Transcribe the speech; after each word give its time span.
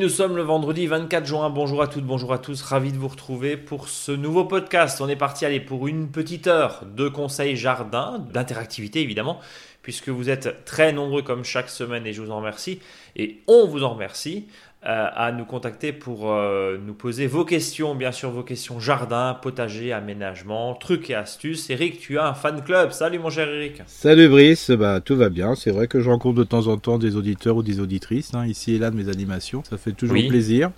nous 0.00 0.08
sommes 0.08 0.34
le 0.34 0.42
vendredi 0.42 0.86
24 0.86 1.26
juin. 1.26 1.50
Bonjour 1.50 1.82
à 1.82 1.86
toutes, 1.86 2.06
bonjour 2.06 2.32
à 2.32 2.38
tous. 2.38 2.62
Ravi 2.62 2.90
de 2.90 2.96
vous 2.96 3.08
retrouver 3.08 3.58
pour 3.58 3.90
ce 3.90 4.12
nouveau 4.12 4.46
podcast. 4.46 4.98
On 5.02 5.10
est 5.10 5.16
parti 5.16 5.44
aller 5.44 5.60
pour 5.60 5.88
une 5.88 6.10
petite 6.10 6.46
heure 6.46 6.84
de 6.86 7.06
conseils 7.10 7.54
jardin, 7.54 8.18
d'interactivité 8.32 9.02
évidemment, 9.02 9.40
puisque 9.82 10.08
vous 10.08 10.30
êtes 10.30 10.64
très 10.64 10.94
nombreux 10.94 11.20
comme 11.20 11.44
chaque 11.44 11.68
semaine 11.68 12.06
et 12.06 12.14
je 12.14 12.22
vous 12.22 12.30
en 12.30 12.38
remercie. 12.38 12.80
Et 13.14 13.42
on 13.46 13.66
vous 13.66 13.84
en 13.84 13.90
remercie. 13.90 14.46
Euh, 14.86 15.08
à 15.14 15.30
nous 15.30 15.44
contacter 15.44 15.92
pour 15.92 16.32
euh, 16.32 16.78
nous 16.82 16.94
poser 16.94 17.26
vos 17.26 17.44
questions, 17.44 17.94
bien 17.94 18.12
sûr 18.12 18.30
vos 18.30 18.42
questions 18.42 18.80
jardin, 18.80 19.36
potager, 19.42 19.92
aménagement, 19.92 20.72
trucs 20.72 21.10
et 21.10 21.14
astuces. 21.14 21.68
Eric, 21.68 22.00
tu 22.00 22.18
as 22.18 22.26
un 22.26 22.32
fan 22.32 22.64
club. 22.64 22.90
Salut 22.90 23.18
mon 23.18 23.28
cher 23.28 23.46
Eric. 23.46 23.82
Salut 23.86 24.30
Brice, 24.30 24.70
bah 24.70 25.00
tout 25.04 25.16
va 25.16 25.28
bien. 25.28 25.54
C'est 25.54 25.70
vrai 25.70 25.86
que 25.86 26.00
je 26.00 26.08
rencontre 26.08 26.38
de 26.38 26.44
temps 26.44 26.66
en 26.66 26.78
temps 26.78 26.96
des 26.96 27.16
auditeurs 27.16 27.56
ou 27.56 27.62
des 27.62 27.78
auditrices 27.78 28.32
hein, 28.32 28.46
ici 28.46 28.74
et 28.74 28.78
là 28.78 28.90
de 28.90 28.96
mes 28.96 29.10
animations. 29.10 29.62
Ça 29.68 29.76
fait 29.76 29.92
toujours 29.92 30.16
plaisir. 30.26 30.70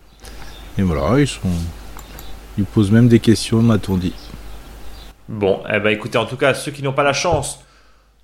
Et 0.79 0.83
voilà, 0.83 1.21
ils 1.21 1.29
sont, 1.29 1.49
ils 2.59 2.65
posent 2.65 2.91
même 2.91 3.07
des 3.07 3.21
questions, 3.21 3.63
m'a-t-on 3.63 3.99
dit. 3.99 4.15
Bon, 5.29 5.63
eh 5.73 5.79
ben 5.79 5.91
écoutez, 5.91 6.19
en 6.19 6.27
tout 6.27 6.37
cas 6.37 6.55
ceux 6.55 6.73
qui 6.73 6.83
n'ont 6.83 6.93
pas 6.93 7.05
la 7.05 7.13
chance 7.13 7.61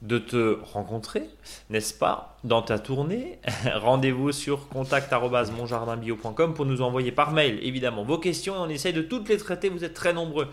de 0.03 0.19
te 0.19 0.59
rencontrer, 0.73 1.23
n'est-ce 1.71 1.93
pas, 1.93 2.37
dans 2.45 2.63
ta 2.63 2.79
tournée. 2.79 3.39
Rendez-vous 3.75 4.31
sur 4.33 4.69
contact.monjardinbio.com 4.69 6.55
pour 6.55 6.67
nous 6.67 6.83
envoyer 6.83 7.11
par 7.11 7.33
mail, 7.33 7.59
évidemment, 7.63 8.05
vos 8.05 8.19
questions 8.19 8.55
et 8.55 8.59
on 8.59 8.69
essaye 8.69 8.93
de 8.93 9.03
toutes 9.03 9.29
les 9.29 9.37
traiter. 9.37 9.69
Vous 9.69 9.85
êtes 9.85 9.95
très 9.95 10.13
nombreux, 10.13 10.47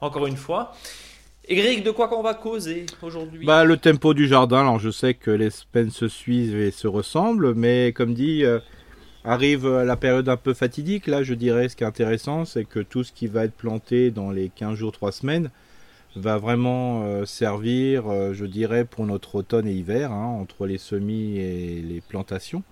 encore 0.00 0.26
une 0.26 0.36
fois. 0.36 0.72
Eric, 1.48 1.82
de 1.82 1.90
quoi 1.90 2.06
qu'on 2.06 2.22
va 2.22 2.34
causer 2.34 2.86
aujourd'hui? 3.02 3.44
Bah, 3.44 3.64
Le 3.64 3.76
tempo 3.76 4.14
du 4.14 4.28
jardin. 4.28 4.60
Alors, 4.60 4.78
je 4.78 4.90
sais 4.90 5.14
que 5.14 5.32
les 5.32 5.50
semaines 5.50 5.90
se 5.90 6.06
suivent 6.06 6.60
et 6.60 6.70
se 6.70 6.86
ressemblent, 6.86 7.54
mais 7.54 7.92
comme 7.92 8.14
dit, 8.14 8.44
euh, 8.44 8.60
arrive 9.24 9.68
la 9.68 9.96
période 9.96 10.28
un 10.28 10.36
peu 10.36 10.54
fatidique. 10.54 11.08
Là, 11.08 11.24
je 11.24 11.34
dirais, 11.34 11.68
ce 11.68 11.74
qui 11.74 11.82
est 11.82 11.86
intéressant, 11.88 12.44
c'est 12.44 12.64
que 12.64 12.78
tout 12.78 13.02
ce 13.02 13.10
qui 13.10 13.26
va 13.26 13.44
être 13.44 13.54
planté 13.54 14.12
dans 14.12 14.30
les 14.30 14.50
15 14.54 14.76
jours, 14.76 14.92
3 14.92 15.10
semaines, 15.10 15.50
va 16.16 16.38
vraiment 16.38 17.02
euh, 17.04 17.24
servir, 17.24 18.08
euh, 18.08 18.32
je 18.32 18.44
dirais, 18.44 18.84
pour 18.84 19.06
notre 19.06 19.36
automne 19.36 19.66
et 19.66 19.72
hiver, 19.72 20.12
hein, 20.12 20.26
entre 20.40 20.66
les 20.66 20.78
semis 20.78 21.38
et 21.38 21.80
les 21.82 22.00
plantations. 22.00 22.62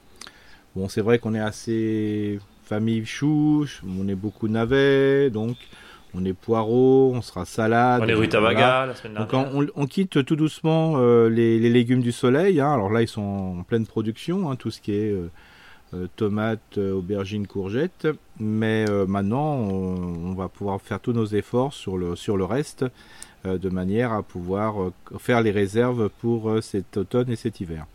Bon, 0.76 0.88
c'est 0.88 1.00
vrai 1.00 1.18
qu'on 1.18 1.34
est 1.34 1.40
assez 1.40 2.38
famille 2.62 3.04
choux, 3.04 3.66
on 3.84 4.06
est 4.06 4.14
beaucoup 4.14 4.46
navets, 4.46 5.30
donc 5.30 5.56
on 6.14 6.24
est 6.24 6.32
poireaux, 6.32 7.12
on 7.14 7.22
sera 7.22 7.44
salade. 7.44 8.02
On 8.04 8.08
est 8.08 8.14
rutabaga 8.14 8.86
la 8.86 8.94
semaine 8.94 9.14
dernière. 9.14 9.52
Donc 9.52 9.72
on, 9.74 9.86
quitte 9.86 10.24
tout 10.24 10.36
doucement 10.36 10.94
euh, 10.96 11.28
les, 11.28 11.58
légumes 11.58 12.02
du 12.02 12.12
soleil. 12.12 12.60
Hein. 12.60 12.72
Alors 12.72 12.90
là, 12.90 13.02
ils 13.02 13.08
sont 13.08 13.56
en 13.58 13.62
pleine 13.64 13.86
production, 13.86 14.50
hein, 14.50 14.56
tout 14.56 14.70
ce 14.70 14.80
qui 14.80 14.92
est 14.92 15.14
tomates, 16.14 16.78
aubergines, 16.78 17.48
courgettes. 17.48 18.06
Mais 18.38 18.84
maintenant, 19.08 19.54
on, 19.54 20.30
on, 20.30 20.34
va 20.34 20.48
pouvoir 20.48 20.80
faire 20.80 21.00
tous 21.00 21.12
nos 21.12 21.26
efforts 21.26 21.72
sur 21.72 21.96
le, 21.96 22.14
sur 22.14 22.36
le 22.36 22.44
reste. 22.44 22.84
Euh, 23.46 23.56
de 23.56 23.70
manière 23.70 24.12
à 24.12 24.22
pouvoir 24.22 24.82
euh, 24.82 24.92
faire 25.18 25.40
les 25.40 25.50
réserves 25.50 26.10
pour 26.20 26.50
euh, 26.50 26.60
cet 26.60 26.98
automne 26.98 27.30
et 27.30 27.36
cet 27.36 27.58
hiver. 27.60 27.86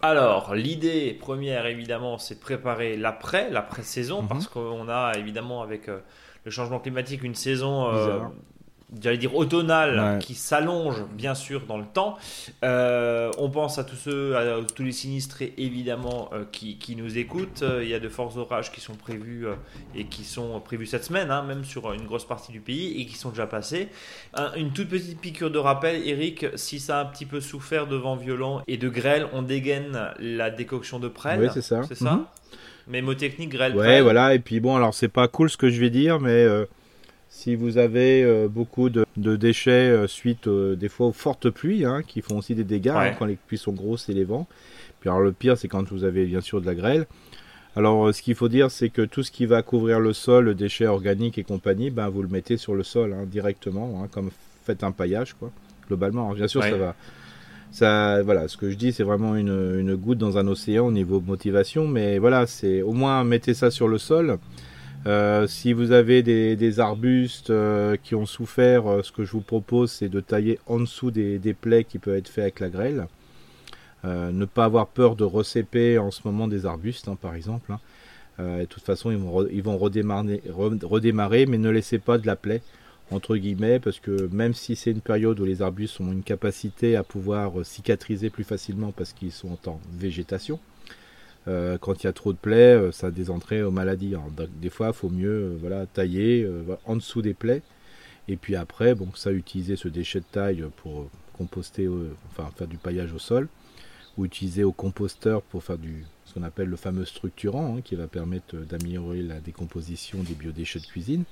Alors, 0.00 0.54
l'idée 0.54 1.12
première, 1.12 1.66
évidemment, 1.66 2.16
c'est 2.16 2.36
de 2.36 2.40
préparer 2.40 2.96
l'après, 2.96 3.50
l'après-saison, 3.50 4.22
mhm. 4.22 4.28
parce 4.28 4.46
qu'on 4.46 4.88
a 4.88 5.12
évidemment 5.18 5.60
avec 5.60 5.88
le 5.88 6.50
changement 6.50 6.80
climatique 6.80 7.22
une 7.22 7.34
saison 7.34 7.92
j'allais 9.00 9.18
dire 9.18 9.36
automnale 9.36 10.18
qui 10.20 10.34
s'allonge 10.34 11.04
bien 11.12 11.34
sûr 11.34 11.62
dans 11.66 11.78
le 11.78 11.84
temps. 11.84 12.16
Euh, 12.64 13.30
on 13.38 13.50
pense 13.50 13.78
à 13.78 13.84
tous 13.84 13.96
ceux, 13.96 14.36
à, 14.36 14.58
tous 14.74 14.82
les 14.82 14.92
sinistrés 14.92 15.54
évidemment 15.58 16.30
euh, 16.32 16.44
qui, 16.50 16.78
qui, 16.78 16.96
nous 16.96 17.18
écoutent. 17.18 17.62
Euh, 17.62 17.82
il 17.82 17.88
y 17.88 17.94
a 17.94 18.00
de 18.00 18.08
forts 18.08 18.36
orages 18.36 18.72
qui 18.72 18.80
sont 18.80 18.94
prévus 18.94 19.46
et 19.94 20.04
qui 20.04 20.24
sont 20.24 20.60
prévus 20.60 20.86
cette 20.86 21.04
semaine, 21.04 21.30
hein, 21.30 21.42
même 21.42 21.64
sur 21.64 21.92
une 21.92 22.06
grosse 22.06 22.26
partie 22.26 22.52
du 22.52 22.60
pays 22.60 23.00
et 23.00 23.06
qui 23.06 23.16
sont 23.16 23.30
déjà 23.30 23.46
passés. 23.46 23.88
une 24.56 24.72
toute 24.72 24.88
petite 24.88 25.20
piqûre 25.20 25.50
de 25.50 25.58
rappel, 25.58 26.06
Eric, 26.06 26.46
si 26.56 26.80
ça 26.80 26.98
a 26.98 27.02
un 27.02 27.06
petit 27.06 27.26
peu 27.26 27.40
souffert 27.40 27.86
de 27.86 27.96
vent 27.96 28.16
violent 28.16 28.62
et 28.66 28.76
de 28.76 28.88
grêle, 28.88 29.26
on 29.32 29.42
dégaine 29.42 30.12
la 30.18 30.50
décoction 30.50 30.98
de 30.98 31.08
prêle. 31.08 31.40
Oui, 31.40 31.48
c'est 31.52 31.62
ça. 31.62 31.82
C'est 31.86 31.96
ça. 31.96 32.12
Mhm. 32.12 32.24
Mais 32.88 33.02
mot 33.02 33.14
technique, 33.14 33.50
grêle. 33.50 33.76
Ouais, 33.76 34.00
voilà. 34.00 34.34
Et 34.34 34.40
puis 34.40 34.58
bon, 34.58 34.74
alors 34.74 34.94
c'est 34.94 35.08
pas 35.08 35.28
cool 35.28 35.48
ce 35.48 35.56
que 35.56 35.70
je 35.70 35.78
vais 35.80 35.90
dire, 35.90 36.18
mais 36.18 36.44
si 37.30 37.54
vous 37.54 37.78
avez 37.78 38.24
euh, 38.24 38.48
beaucoup 38.48 38.90
de, 38.90 39.06
déchets 39.16 39.88
euh, 39.88 40.06
suite 40.08 40.48
euh, 40.48 40.74
des 40.74 40.88
fois 40.88 41.06
aux 41.06 41.12
fortes 41.12 41.48
pluies, 41.48 41.84
hein, 41.84 42.02
qui 42.06 42.20
font 42.20 42.36
aussi 42.36 42.56
des 42.56 42.64
dégâts 42.64 42.88
hein, 42.88 43.12
quand 43.18 43.24
les 43.24 43.36
pluies 43.36 43.56
sont 43.56 43.72
grosses 43.72 44.08
et 44.08 44.12
les 44.12 44.24
vents. 44.24 44.46
Puis 44.98 45.08
alors 45.08 45.22
le 45.22 45.32
pire, 45.32 45.56
c'est 45.56 45.68
quand 45.68 45.88
vous 45.90 46.04
avez 46.04 46.26
bien 46.26 46.40
sûr 46.40 46.60
de 46.60 46.66
la 46.66 46.74
grêle. 46.74 47.06
Alors 47.76 48.12
ce 48.12 48.20
qu'il 48.20 48.34
faut 48.34 48.48
dire, 48.48 48.70
c'est 48.70 48.90
que 48.90 49.02
tout 49.02 49.22
ce 49.22 49.30
qui 49.30 49.46
va 49.46 49.62
couvrir 49.62 50.00
le 50.00 50.12
sol, 50.12 50.54
déchets 50.56 50.86
organiques 50.86 51.38
et 51.38 51.44
compagnie, 51.44 51.90
ben, 51.90 52.08
vous 52.08 52.20
le 52.20 52.28
mettez 52.28 52.56
sur 52.56 52.74
le 52.74 52.82
sol 52.82 53.14
hein, 53.14 53.24
directement, 53.26 54.06
comme 54.10 54.30
faites 54.64 54.82
un 54.82 54.90
paillage, 54.90 55.34
quoi. 55.34 55.50
Globalement, 55.86 56.32
bien 56.34 56.48
sûr, 56.48 56.62
ça 56.62 56.76
va. 56.76 56.94
Ça, 57.72 58.22
voilà, 58.22 58.48
ce 58.48 58.56
que 58.56 58.70
je 58.70 58.76
dis, 58.76 58.92
c'est 58.92 59.04
vraiment 59.04 59.36
une, 59.36 59.78
une, 59.78 59.94
goutte 59.94 60.18
dans 60.18 60.38
un 60.38 60.46
océan 60.48 60.86
au 60.86 60.92
niveau 60.92 61.20
motivation, 61.20 61.86
mais 61.86 62.18
voilà, 62.18 62.46
c'est 62.46 62.82
au 62.82 62.92
moins 62.92 63.22
mettez 63.22 63.54
ça 63.54 63.70
sur 63.70 63.86
le 63.86 63.98
sol. 63.98 64.38
Euh, 65.06 65.46
si 65.46 65.72
vous 65.72 65.92
avez 65.92 66.22
des, 66.22 66.80
arbustes 66.80 67.50
euh, 67.50 67.96
qui 68.02 68.14
ont 68.14 68.26
souffert, 68.26 68.86
euh, 68.86 69.02
ce 69.02 69.12
que 69.12 69.24
je 69.24 69.32
vous 69.32 69.40
propose, 69.40 69.90
c'est 69.90 70.10
de 70.10 70.20
tailler 70.20 70.58
en 70.66 70.78
dessous 70.78 71.10
des, 71.10 71.38
plaies 71.58 71.84
qui 71.84 71.98
peuvent 71.98 72.16
être 72.16 72.28
faits 72.28 72.42
avec 72.42 72.60
la 72.60 72.68
grêle. 72.68 73.06
ne 74.04 74.44
pas 74.44 74.66
avoir 74.66 74.88
peur 74.88 75.16
de 75.16 75.24
recéper 75.24 75.98
en 75.98 76.10
ce 76.10 76.20
moment 76.24 76.48
des 76.48 76.66
arbustes, 76.66 77.08
hein, 77.08 77.16
par 77.20 77.34
exemple. 77.34 77.72
Hein. 77.72 77.78
de 78.38 78.64
toute 78.66 78.82
façon, 78.82 79.10
ils 79.10 79.16
vont, 79.16 79.46
ils 79.50 79.62
vont 79.62 79.78
redémarrer, 79.78 80.42
redémarrer, 80.50 81.46
mais 81.46 81.58
ne 81.58 81.70
laissez 81.70 81.98
pas 81.98 82.18
de 82.18 82.26
la 82.26 82.36
plaie, 82.36 82.62
entre 83.10 83.36
guillemets, 83.36 83.78
parce 83.80 84.00
que 84.00 84.28
même 84.32 84.54
si 84.54 84.76
c'est 84.76 84.90
une 84.90 85.00
période 85.00 85.40
où 85.40 85.44
les 85.44 85.62
arbustes 85.62 86.00
ont 86.00 86.12
une 86.12 86.22
capacité 86.22 86.96
à 86.96 87.04
pouvoir 87.04 87.52
cicatriser 87.64 88.28
plus 88.28 88.44
facilement 88.44 88.92
parce 88.92 89.12
qu'ils 89.14 89.32
sont 89.32 89.58
en 89.66 89.80
végétation, 89.98 90.60
euh, 91.48 91.78
quand 91.78 92.02
il 92.02 92.06
y 92.06 92.10
a 92.10 92.12
trop 92.12 92.32
de 92.32 92.38
plaies, 92.38 92.74
euh, 92.74 92.92
ça 92.92 93.08
a 93.08 93.10
des 93.10 93.30
entrées 93.30 93.62
aux 93.62 93.70
maladies. 93.70 94.14
des 94.60 94.70
fois, 94.70 94.88
il 94.88 94.92
faut 94.92 95.08
mieux 95.08 95.30
euh, 95.30 95.56
voilà, 95.60 95.86
tailler 95.86 96.48
en 96.84 96.96
dessous 96.96 97.22
des 97.22 97.34
plaies. 97.34 97.62
Et 98.28 98.36
puis 98.36 98.56
après, 98.56 98.94
bon, 98.94 99.08
ça, 99.14 99.32
utiliser 99.32 99.76
ce 99.76 99.88
déchet 99.88 100.20
de 100.20 100.26
taille 100.30 100.64
pour 100.76 101.08
composter, 101.36 101.88
enfin 102.30 102.50
faire 102.56 102.68
du 102.68 102.76
paillage 102.76 103.12
au 103.12 103.18
sol, 103.18 103.48
ou 104.16 104.24
utiliser 104.24 104.62
au 104.62 104.72
composteur 104.72 105.42
pour 105.42 105.64
faire 105.64 105.78
du, 105.78 106.04
ce 106.26 106.34
qu'on 106.34 106.42
appelle 106.42 106.68
le 106.68 106.76
fameux 106.76 107.06
structurant, 107.06 107.76
hein, 107.76 107.80
qui 107.82 107.96
va 107.96 108.06
permettre 108.06 108.56
d'améliorer 108.56 109.22
la 109.22 109.40
décomposition 109.40 110.22
des 110.22 110.34
biodéchets 110.34 110.80
de 110.80 110.86
cuisine. 110.86 111.24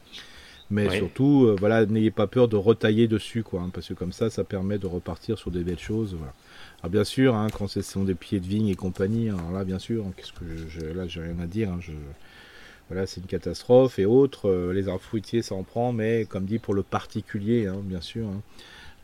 Mais 0.71 0.91
surtout, 0.97 1.55
voilà, 1.59 1.87
n'ayez 1.87 2.11
pas 2.11 2.27
peur 2.27 2.49
de 2.49 2.57
retailler 2.57 3.07
dessus, 3.09 3.43
quoi, 3.43 3.63
hein, 3.63 3.71
parce 3.73 3.89
que 3.89 3.95
comme 3.95 4.13
ça, 4.13 4.29
ça 4.29 4.45
permet 4.45 4.79
de 4.79 4.87
repartir 4.87 5.39
sur 5.39 5.51
des 5.51 5.63
belles 5.63 5.79
choses. 5.79 6.15
Voilà. 6.15 6.35
Alors 6.81 6.91
bien 6.93 7.05
sûr, 7.05 7.35
hein, 7.35 7.49
quand 7.53 7.67
ce 7.67 7.83
sont 7.83 8.05
des 8.05 8.15
pieds 8.15 8.39
de 8.39 8.47
vigne 8.47 8.69
et 8.69 8.77
compagnie, 8.77 9.31
alors 9.31 9.51
là 9.51 9.65
bien 9.65 9.81
sûr, 9.81 10.05
qu'est-ce 10.17 10.33
que 10.33 10.45
je, 10.69 10.87
là 10.87 11.09
j'ai 11.09 11.21
rien 11.21 11.39
à 11.41 11.47
dire. 11.47 11.73
Hein, 11.73 11.81
c'est 13.07 13.21
une 13.21 13.27
catastrophe 13.27 13.99
et 13.99 14.07
autres. 14.07 14.49
Euh, 14.49 14.73
les 14.73 14.89
arbres 14.89 15.03
fruitiers, 15.03 15.43
ça 15.43 15.57
en 15.57 15.65
prend, 15.65 15.93
mais 15.93 16.25
comme 16.25 16.45
dit 16.45 16.61
pour 16.61 16.75
le 16.75 16.85
particulier, 16.85 17.67
hein, 17.67 17.81
bien 17.83 18.01
sûr, 18.01 18.29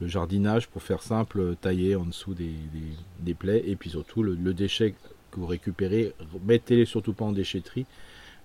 le 0.01 0.07
jardinage, 0.07 0.69
pour 0.69 0.83
faire 0.85 1.03
simple, 1.03 1.57
tailler 1.61 1.97
en 1.97 2.05
dessous 2.05 2.35
des, 2.35 3.35
plaies 3.35 3.65
et 3.67 3.75
puis 3.75 3.91
surtout 3.91 4.23
le, 4.23 4.35
le 4.35 4.55
déchet 4.55 4.95
que 5.33 5.41
vous 5.41 5.47
récupérez, 5.47 6.15
mettez-les 6.47 6.85
surtout 6.85 7.13
pas 7.13 7.25
en 7.25 7.33
déchetterie 7.33 7.87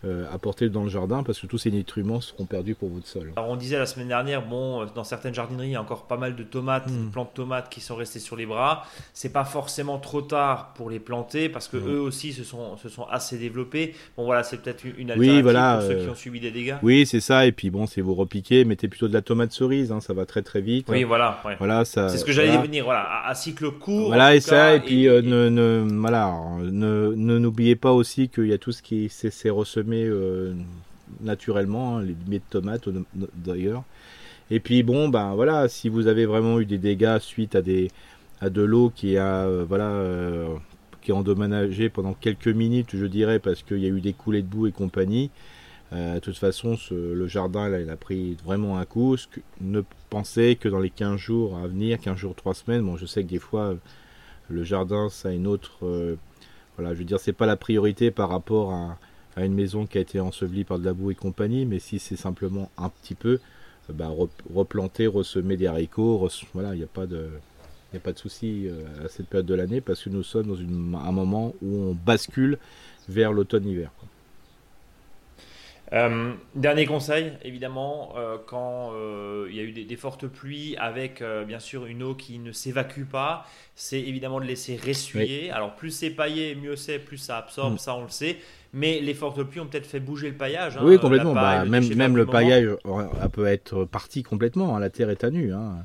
euh, 0.05 0.23
apporter 0.33 0.69
dans 0.69 0.83
le 0.83 0.89
jardin 0.89 1.23
parce 1.23 1.41
que 1.41 1.45
tous 1.45 1.57
ces 1.57 1.71
nutriments 1.71 2.21
seront 2.21 2.45
perdus 2.45 2.73
pour 2.73 2.87
votre 2.87 3.05
sol. 3.05 3.33
Alors 3.35 3.49
on 3.49 3.57
disait 3.57 3.77
la 3.77 3.85
semaine 3.85 4.07
dernière, 4.07 4.47
bon, 4.47 4.83
euh, 4.83 4.85
dans 4.95 5.03
certaines 5.03 5.33
jardineries, 5.33 5.67
il 5.67 5.71
y 5.71 5.75
a 5.75 5.81
encore 5.81 6.05
pas 6.05 6.15
mal 6.15 6.37
de 6.37 6.43
tomates, 6.43 6.89
mm. 6.89 7.11
plantes 7.11 7.31
de 7.31 7.35
tomates 7.35 7.69
qui 7.69 7.81
sont 7.81 7.97
restées 7.97 8.19
sur 8.19 8.37
les 8.37 8.45
bras. 8.45 8.85
C'est 9.13 9.33
pas 9.33 9.43
forcément 9.43 9.99
trop 9.99 10.21
tard 10.21 10.71
pour 10.75 10.89
les 10.89 10.99
planter 10.99 11.49
parce 11.49 11.67
que 11.67 11.75
mm. 11.75 11.89
eux 11.89 11.99
aussi 11.99 12.31
se 12.31 12.45
sont, 12.45 12.77
se 12.77 12.87
sont 12.87 13.07
assez 13.11 13.37
développés. 13.37 13.93
Bon 14.15 14.23
voilà, 14.23 14.43
c'est 14.43 14.61
peut-être 14.61 14.85
une 14.85 15.11
alternative 15.11 15.35
oui, 15.35 15.41
voilà, 15.41 15.79
pour 15.79 15.87
ceux 15.89 15.95
qui 15.95 16.07
euh, 16.07 16.11
ont 16.11 16.15
subi 16.15 16.39
des 16.39 16.51
dégâts. 16.51 16.75
Oui, 16.81 17.05
c'est 17.05 17.19
ça. 17.19 17.45
Et 17.45 17.51
puis 17.51 17.69
bon, 17.69 17.85
si 17.85 17.99
vous 17.99 18.15
repiquez, 18.15 18.63
mettez 18.63 18.87
plutôt 18.87 19.09
de 19.09 19.13
la 19.13 19.21
tomate 19.21 19.51
cerise, 19.51 19.91
hein, 19.91 19.99
ça 19.99 20.13
va 20.13 20.25
très 20.25 20.43
très 20.43 20.61
vite. 20.61 20.87
Oui, 20.87 21.03
voilà. 21.03 21.41
Voilà, 21.57 21.83
ça. 21.83 22.07
C'est 22.07 22.19
ce 22.19 22.23
que 22.23 22.31
j'allais 22.31 22.57
venir. 22.57 22.85
Voilà, 22.85 23.25
à, 23.25 23.35
cycle 23.35 23.69
court. 23.71 24.07
Voilà 24.07 24.33
et 24.33 24.39
ça. 24.39 24.75
Et 24.75 24.79
puis 24.79 25.07
ne, 25.07 25.49
ne, 25.49 25.85
voilà, 25.99 26.33
ne 26.61 27.37
n'oubliez 27.37 27.75
pas 27.75 27.91
aussi 27.91 28.29
qu'il 28.29 28.47
y 28.47 28.53
a 28.53 28.57
tout 28.57 28.71
ce 28.71 28.81
qui 28.81 29.09
s'est 29.09 29.49
ressemé 29.49 29.88
naturellement, 31.21 31.97
hein, 31.97 32.03
les 32.03 32.15
les 32.27 32.39
de 32.39 32.43
tomates 32.49 32.87
d'ailleurs. 33.35 33.83
Et 34.51 34.59
puis 34.59 34.83
bon, 34.83 35.09
ben 35.09 35.35
voilà, 35.35 35.67
si 35.69 35.89
vous 35.89 36.07
avez 36.07 36.25
vraiment 36.25 36.59
eu 36.59 36.65
des 36.65 36.77
dégâts 36.77 37.19
suite 37.19 37.55
à 37.55 37.61
des 37.61 37.89
à 38.41 38.49
de 38.49 38.61
l'eau 38.61 38.91
qui 38.95 39.17
a 39.17 39.45
euh, 39.45 39.65
voilà 39.67 39.89
euh, 39.89 40.55
qui 41.01 41.11
est 41.11 41.13
endommagé 41.13 41.89
pendant 41.89 42.13
quelques 42.13 42.47
minutes, 42.47 42.89
je 42.93 43.05
dirais, 43.05 43.39
parce 43.39 43.63
qu'il 43.63 43.79
y 43.79 43.85
a 43.85 43.89
eu 43.89 44.01
des 44.01 44.13
coulées 44.13 44.41
de 44.41 44.47
boue 44.47 44.67
et 44.67 44.71
compagnie. 44.71 45.31
Euh, 45.93 46.15
de 46.15 46.19
toute 46.19 46.37
façon, 46.37 46.77
le 46.91 47.27
jardin, 47.27 47.67
là, 47.69 47.79
il 47.81 47.89
a 47.89 47.97
pris 47.97 48.37
vraiment 48.45 48.77
un 48.77 48.85
coup. 48.85 49.15
ne 49.61 49.81
pensez 50.09 50.55
que 50.55 50.69
dans 50.69 50.79
les 50.79 50.91
15 50.91 51.17
jours 51.17 51.57
à 51.57 51.67
venir, 51.67 51.99
15 51.99 52.17
jours, 52.17 52.35
3 52.35 52.53
semaines, 52.53 52.81
bon, 52.83 52.97
je 52.97 53.05
sais 53.05 53.23
que 53.23 53.29
des 53.29 53.39
fois, 53.39 53.75
le 54.49 54.63
jardin, 54.63 55.09
ça 55.09 55.29
a 55.29 55.31
une 55.31 55.47
autre 55.47 56.17
voilà, 56.77 56.93
je 56.93 56.99
veux 56.99 57.05
dire, 57.05 57.19
c'est 57.19 57.33
pas 57.33 57.45
la 57.45 57.57
priorité 57.57 58.09
par 58.09 58.29
rapport 58.29 58.71
à, 58.73 58.97
une 59.37 59.53
maison 59.53 59.85
qui 59.85 59.97
a 59.97 60.01
été 60.01 60.19
ensevelie 60.19 60.63
par 60.63 60.79
de 60.79 60.85
la 60.85 60.93
boue 60.93 61.11
et 61.11 61.15
compagnie, 61.15 61.65
mais 61.65 61.79
si 61.79 61.99
c'est 61.99 62.15
simplement 62.15 62.69
un 62.77 62.89
petit 62.89 63.15
peu, 63.15 63.39
bah, 63.89 64.11
replanter, 64.53 65.07
ressemer 65.07 65.57
des 65.57 65.67
haricots, 65.67 66.27
voilà, 66.53 66.75
il 66.75 66.77
n'y 66.77 66.83
a 66.83 66.87
pas 66.87 67.07
de, 67.07 67.29
il 67.91 67.97
a 67.97 67.99
pas 67.99 68.11
de 68.11 68.19
souci 68.19 68.67
à 69.03 69.07
cette 69.07 69.27
période 69.27 69.47
de 69.47 69.55
l'année 69.55 69.81
parce 69.81 70.03
que 70.03 70.09
nous 70.09 70.23
sommes 70.23 70.47
dans 70.47 70.99
un 70.99 71.11
moment 71.11 71.55
où 71.61 71.75
on 71.75 71.93
bascule 71.93 72.59
vers 73.07 73.31
l'automne-hiver. 73.31 73.91
Euh, 75.91 76.33
dernier 76.53 76.85
conseil, 76.85 77.33
évidemment, 77.43 78.13
euh, 78.15 78.37
quand 78.45 78.91
euh, 78.93 79.47
il 79.49 79.55
y 79.55 79.59
a 79.59 79.63
eu 79.63 79.71
des, 79.71 79.95
fortes 79.95 80.27
pluies 80.27 80.75
avec 80.77 81.23
bien 81.47 81.59
sûr 81.59 81.85
une 81.85 82.03
eau 82.03 82.15
qui 82.15 82.39
ne 82.39 82.51
s'évacue 82.51 83.05
pas, 83.05 83.45
c'est 83.75 83.99
évidemment 83.99 84.39
de 84.39 84.45
laisser 84.45 84.77
ressuyer. 84.77 85.49
Alors 85.51 85.75
plus 85.75 85.91
c'est 85.91 86.11
paillé, 86.11 86.55
mieux 86.55 86.75
c'est, 86.75 86.99
plus 86.99 87.17
ça 87.17 87.37
absorbe, 87.37 87.73
mm. 87.73 87.77
ça 87.79 87.95
on 87.95 88.03
le 88.03 88.09
sait. 88.09 88.37
Mais 88.73 88.99
les 88.99 89.13
fortes 89.13 89.43
pluies 89.43 89.61
ont 89.61 89.65
peut-être 89.65 89.87
fait 89.87 89.99
bouger 89.99 90.29
le 90.29 90.35
paillage. 90.35 90.77
Hein, 90.77 90.81
oui, 90.83 90.99
complètement. 90.99 91.33
Bah, 91.33 91.65
même 91.65 91.87
le, 91.89 91.95
même 91.95 92.15
le 92.15 92.25
paillage 92.25 92.69
peut 93.33 93.47
être 93.47 93.85
parti 93.85 94.23
complètement. 94.23 94.75
Hein. 94.75 94.79
La 94.79 94.89
terre 94.89 95.09
est 95.09 95.23
à 95.23 95.31
nu. 95.31 95.53
Hein. 95.53 95.77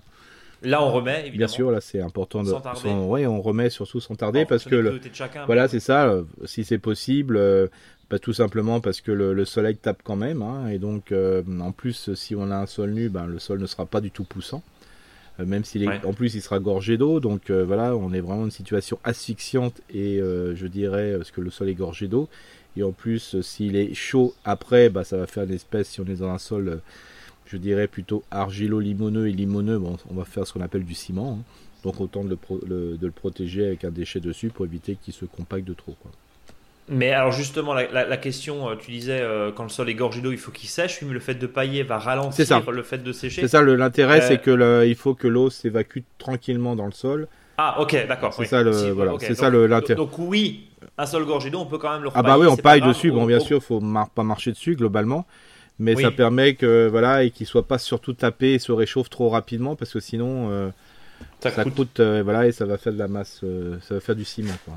Là, 0.62 0.82
on 0.82 0.90
remet, 0.92 1.20
évidemment. 1.20 1.36
Bien 1.36 1.48
sûr, 1.48 1.70
là, 1.70 1.80
c'est 1.80 2.00
important 2.00 2.42
de. 2.42 2.48
Sans 2.48 2.60
tarder. 2.60 2.90
oui, 2.90 3.26
on 3.26 3.40
remet 3.40 3.70
surtout 3.70 4.00
sans 4.00 4.14
tarder 4.14 4.44
parce 4.44 4.64
que. 4.64 4.74
Le... 4.74 5.00
voilà, 5.46 5.68
c'est 5.68 5.80
ça. 5.80 6.14
Si 6.44 6.64
c'est 6.64 6.78
possible, 6.78 7.38
pas 8.08 8.18
tout 8.18 8.32
simplement 8.32 8.80
parce 8.80 9.00
que 9.00 9.12
le, 9.12 9.44
soleil 9.44 9.76
tape 9.76 10.02
quand 10.04 10.16
même, 10.16 10.42
hein, 10.42 10.68
et 10.68 10.78
donc 10.78 11.12
euh, 11.12 11.42
en 11.60 11.72
plus 11.72 12.14
si 12.14 12.34
on 12.34 12.50
a 12.50 12.56
un 12.56 12.66
sol 12.66 12.90
nu, 12.90 13.08
ben, 13.08 13.26
le 13.26 13.38
sol 13.38 13.60
ne 13.60 13.66
sera 13.66 13.86
pas 13.86 14.00
du 14.00 14.10
tout 14.10 14.24
poussant, 14.24 14.62
euh, 15.40 15.46
même 15.46 15.64
s'il 15.64 15.84
est 15.84 16.04
en 16.04 16.12
plus 16.12 16.34
il 16.34 16.42
sera 16.42 16.58
gorgé 16.58 16.96
d'eau, 16.96 17.20
donc 17.20 17.50
euh, 17.50 17.64
voilà, 17.64 17.96
on 17.96 18.12
est 18.12 18.20
vraiment 18.20 18.40
dans 18.40 18.44
une 18.44 18.50
situation 18.50 18.98
asphyxiante 19.04 19.80
et 19.90 20.18
je 20.18 20.66
dirais 20.66 21.14
parce 21.16 21.30
que 21.30 21.40
le 21.40 21.50
sol 21.50 21.68
est 21.68 21.74
gorgé 21.74 22.08
d'eau, 22.08 22.28
et 22.76 22.82
en 22.82 22.92
plus 22.92 23.40
s'il 23.40 23.76
est 23.76 23.94
chaud 23.94 24.34
après, 24.44 24.88
bah, 24.88 25.04
ça 25.04 25.16
va 25.16 25.26
faire 25.26 25.44
une 25.44 25.52
espèce, 25.52 25.88
si 25.88 26.00
on 26.00 26.04
est 26.04 26.20
dans 26.20 26.30
un 26.30 26.38
sol, 26.38 26.80
je 27.46 27.56
dirais 27.56 27.86
plutôt 27.86 28.24
argilo-limoneux 28.30 29.28
et 29.28 29.32
limoneux, 29.32 29.78
bon, 29.78 29.96
on 30.10 30.14
va 30.14 30.24
faire 30.24 30.46
ce 30.46 30.52
qu'on 30.52 30.62
appelle 30.62 30.84
du 30.84 30.94
ciment, 30.94 31.38
hein. 31.40 31.42
donc 31.82 32.00
autant 32.00 32.24
de 32.24 32.36
le, 32.66 32.96
de 32.96 33.06
le, 33.06 33.12
protéger 33.12 33.66
avec 33.66 33.84
un 33.84 33.90
déchet 33.90 34.20
dessus 34.20 34.48
pour 34.48 34.64
éviter 34.64 34.96
qu'il 34.96 35.14
se 35.14 35.24
compacte 35.24 35.66
de 35.66 35.74
trop. 35.74 35.94
Quoi. 36.02 36.10
Mais 36.88 37.12
alors 37.12 37.32
justement, 37.32 37.72
la, 37.72 38.16
question, 38.18 38.68
euh, 38.68 38.74
tu 38.76 38.90
disais, 38.90 39.20
euh, 39.20 39.50
quand 39.52 39.62
le 39.62 39.70
sol 39.70 39.88
est 39.88 39.94
gorgé 39.94 40.20
d'eau, 40.20 40.32
il 40.32 40.38
faut 40.38 40.50
qu'il 40.50 40.68
sèche, 40.68 41.00
mais 41.00 41.14
le 41.14 41.20
fait 41.20 41.34
de 41.34 41.46
pailler 41.46 41.82
va 41.82 41.98
ralentir 41.98 42.70
le 42.70 42.82
fait 42.82 42.98
de 42.98 43.12
sécher. 43.12 43.40
C'est 43.40 43.48
ça, 43.48 43.62
l'intérêt, 43.62 44.20
c'est 44.20 44.46
euh, 44.48 44.82
que 44.82 44.86
il 44.86 44.94
faut 44.94 45.14
que 45.14 45.26
l'eau 45.26 45.48
s'évacue 45.48 46.00
tranquillement 46.18 46.76
dans 46.76 46.86
le 46.86 46.92
sol. 46.92 47.26
Ah, 47.56 47.80
ok, 47.80 48.06
d'accord. 48.06 48.34
C'est 48.34 48.44
ça, 48.44 48.62
le, 48.62 48.70
voilà, 48.90 49.12
c'est 49.18 49.34
ça 49.34 49.48
l'intérêt. 49.48 49.96
Donc, 49.96 50.18
oui, 50.18 50.68
un 50.96 51.06
sol 51.06 51.24
gorgé 51.24 51.50
d'eau, 51.50 51.60
on 51.60 51.66
peut 51.66 51.78
quand 51.78 51.92
même 51.92 52.02
le 52.02 52.10
Ah 52.14 52.22
bah 52.22 52.38
oui, 52.38 52.46
on 52.46 52.56
paille 52.56 52.80
dessus. 52.80 53.10
Bon, 53.10 53.26
bien 53.26 53.40
sûr, 53.40 53.62
faut 53.62 53.82
pas 54.14 54.22
marcher 54.22 54.52
dessus 54.52 54.76
globalement, 54.76 55.26
mais 55.78 55.96
ça 55.96 56.10
permet 56.10 56.54
que 56.54 56.88
voilà 56.88 57.24
et 57.24 57.30
qu'il 57.30 57.46
soit 57.46 57.66
pas 57.66 57.78
surtout 57.78 58.12
tapé 58.12 58.54
et 58.54 58.58
se 58.58 58.72
réchauffe 58.72 59.10
trop 59.10 59.28
rapidement 59.28 59.76
parce 59.76 59.92
que 59.92 60.00
sinon 60.00 60.72
ça, 61.40 61.50
coûte, 61.64 62.00
voilà 62.00 62.46
et 62.46 62.52
ça 62.52 62.64
va 62.64 62.78
faire 62.78 62.92
de 62.92 62.98
la 62.98 63.08
masse, 63.08 63.44
ça 63.82 63.94
va 63.94 64.00
faire 64.00 64.16
du 64.16 64.24
ciment. 64.24 64.54
Quoi. 64.64 64.74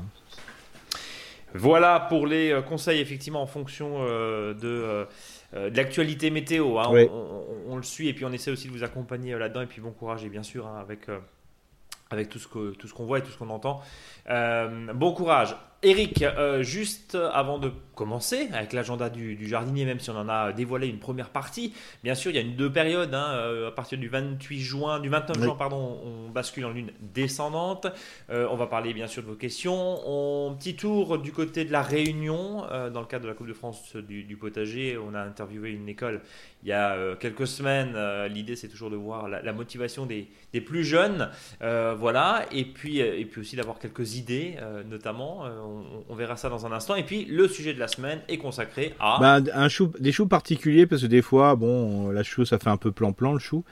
Voilà 1.54 2.00
pour 2.00 2.26
les 2.26 2.52
euh, 2.52 2.62
conseils, 2.62 3.00
effectivement, 3.00 3.42
en 3.42 3.46
fonction 3.46 3.98
euh, 4.00 4.54
de, 4.54 5.06
euh, 5.54 5.70
de 5.70 5.76
l'actualité 5.76 6.30
météo. 6.30 6.78
Hein. 6.78 7.08
On, 7.66 7.76
le 7.76 7.82
suit 7.82 8.08
et 8.08 8.12
puis 8.12 8.24
on 8.24 8.32
essaie 8.32 8.50
aussi 8.50 8.68
de 8.68 8.72
vous 8.72 8.84
accompagner 8.84 9.36
là-dedans. 9.38 9.62
Et 9.62 9.66
puis 9.66 9.80
bon 9.80 9.92
courage, 9.92 10.24
et 10.24 10.28
bien 10.28 10.42
sûr, 10.42 10.66
hein, 10.66 10.78
avec, 10.80 11.06
avec 12.10 12.28
tout 12.28 12.38
ce 12.38 12.48
qu'on 12.48 12.72
ce 12.84 12.92
qu'on 12.92 13.06
voit 13.06 13.18
et 13.18 13.22
tout 13.22 13.30
ce 13.30 13.38
qu'on 13.38 13.50
entend. 13.50 13.80
bon 14.28 15.12
courage. 15.12 15.56
Eric, 15.82 16.22
euh, 16.22 16.62
juste 16.62 17.14
avant 17.14 17.58
de 17.58 17.72
commencer 17.98 18.48
avec 18.52 18.72
l'agenda 18.74 19.10
du, 19.10 19.48
jardinier, 19.48 19.84
même 19.84 19.98
si 19.98 20.08
on 20.08 20.16
en 20.16 20.28
a 20.28 20.52
dévoilé 20.52 20.86
une 20.86 21.00
première 21.00 21.30
partie, 21.30 21.74
bien 22.04 22.14
sûr, 22.14 22.30
il 22.30 22.36
y 22.36 22.38
a 22.38 22.42
une 22.42 22.54
deux 22.54 22.70
périodes. 22.70 23.12
Hein, 23.12 23.30
euh, 23.32 23.68
à 23.68 23.72
partir 23.72 23.98
du 23.98 24.08
28 24.08 24.60
juin, 24.60 25.00
du 25.00 25.08
29 25.08 25.42
juin, 25.42 25.56
pardon, 25.58 25.98
on 26.04 26.30
bascule 26.30 26.64
en 26.64 26.70
lune 26.70 26.92
descendante. 27.00 27.88
Euh, 28.30 28.46
on 28.52 28.56
va 28.56 28.68
parler 28.68 28.94
bien 28.94 29.08
sûr 29.08 29.22
de 29.22 29.26
vos 29.26 29.34
questions. 29.34 29.98
On 30.06 30.54
petit 30.54 30.76
tour 30.76 31.18
du 31.18 31.32
côté 31.32 31.64
de 31.64 31.72
la 31.72 31.82
Réunion, 31.82 32.66
dans 32.92 33.00
le 33.00 33.06
cadre 33.06 33.24
de 33.24 33.28
la 33.28 33.34
Coupe 33.34 33.48
de 33.48 33.52
France 33.52 33.96
du, 33.96 34.36
potager. 34.36 34.96
On 34.96 35.14
a 35.14 35.20
interviewé 35.20 35.70
une 35.72 35.88
école 35.88 36.20
il 36.62 36.68
y 36.68 36.72
a 36.72 37.16
quelques 37.16 37.48
semaines. 37.48 37.96
L'idée, 38.26 38.54
c'est 38.54 38.68
toujours 38.68 38.90
de 38.90 38.96
voir 38.96 39.28
la, 39.28 39.52
motivation 39.52 40.06
des, 40.06 40.28
plus 40.60 40.84
jeunes, 40.84 41.30
voilà, 41.60 42.44
et 42.52 42.64
puis 42.64 42.98
et 43.00 43.24
puis 43.24 43.40
aussi 43.40 43.56
d'avoir 43.56 43.80
quelques 43.80 44.14
idées, 44.16 44.56
notamment 44.88 45.44
on, 46.08 46.14
verra 46.14 46.36
ça 46.36 46.48
dans 46.48 46.66
un 46.66 46.72
instant. 46.72 46.94
Et 46.94 47.04
puis, 47.04 47.24
le 47.24 47.48
sujet 47.48 47.74
de 47.74 47.80
la 47.80 47.87
semaine 47.88 48.20
est 48.28 48.38
consacré 48.38 48.94
à. 49.00 49.40
Un 49.54 49.68
chou, 49.68 49.92
des 49.98 50.12
choux 50.12 50.26
particuliers, 50.26 50.86
parce 50.86 51.02
que 51.02 51.06
des 51.06 51.22
fois, 51.22 51.56
bon, 51.56 52.10
la 52.10 52.22
chou, 52.22 52.44
ça 52.44 52.58
fait 52.58 52.70
un 52.70 52.76
peu 52.76 52.92
plan-plan, 52.92 53.32
le 53.32 53.38
chou. 53.38 53.64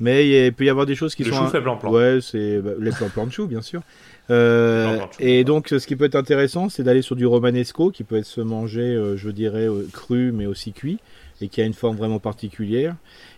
Mais 0.00 0.46
il 0.46 0.52
peut 0.52 0.64
y 0.64 0.70
avoir 0.70 0.86
des 0.86 0.94
choses 0.94 1.14
qui 1.14 1.24
sont. 1.24 1.30
Le 1.30 1.36
chou 1.36 1.46
fait 1.46 1.60
plan-plan. 1.60 1.90
Ouais, 1.90 2.18
c'est 2.20 2.60
bah, 2.60 2.72
les 2.78 2.90
plan-plan 2.90 3.26
de 3.26 3.32
chou, 3.32 3.46
bien 3.46 3.62
sûr. 3.62 3.82
Euh, 4.30 4.98
et 5.18 5.44
donc, 5.44 5.68
ce 5.68 5.86
qui 5.86 5.96
peut 5.96 6.04
être 6.04 6.14
intéressant, 6.14 6.68
c'est 6.68 6.82
d'aller 6.82 7.02
sur 7.02 7.16
du 7.16 7.26
romanesco, 7.26 7.90
qui 7.90 8.04
peut 8.04 8.16
être 8.16 8.26
se 8.26 8.40
manger, 8.40 8.94
euh, 8.94 9.16
je 9.16 9.30
dirais, 9.30 9.68
euh, 9.68 9.86
cru, 9.92 10.32
mais 10.32 10.46
aussi 10.46 10.72
cuit, 10.72 10.98
et 11.40 11.48
qui 11.48 11.60
a 11.62 11.64
une 11.64 11.74
forme 11.74 11.96
vraiment 11.96 12.18
particulière. 12.18 12.94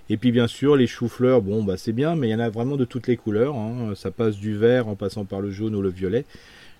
Et 0.08 0.16
puis 0.16 0.32
bien 0.32 0.48
sûr, 0.48 0.74
les 0.74 0.88
choux-fleurs, 0.88 1.40
bon, 1.40 1.62
bah 1.62 1.76
c'est 1.76 1.92
bien, 1.92 2.16
mais 2.16 2.28
il 2.28 2.30
y 2.32 2.34
en 2.34 2.40
a 2.40 2.50
vraiment 2.50 2.76
de 2.76 2.84
toutes 2.84 3.06
les 3.06 3.16
couleurs. 3.16 3.54
Hein. 3.54 3.92
Ça 3.94 4.10
passe 4.10 4.36
du 4.36 4.56
vert 4.56 4.88
en 4.88 4.96
passant 4.96 5.24
par 5.24 5.40
le 5.40 5.50
jaune 5.50 5.76
ou 5.76 5.82
le 5.82 5.90
violet. 5.90 6.24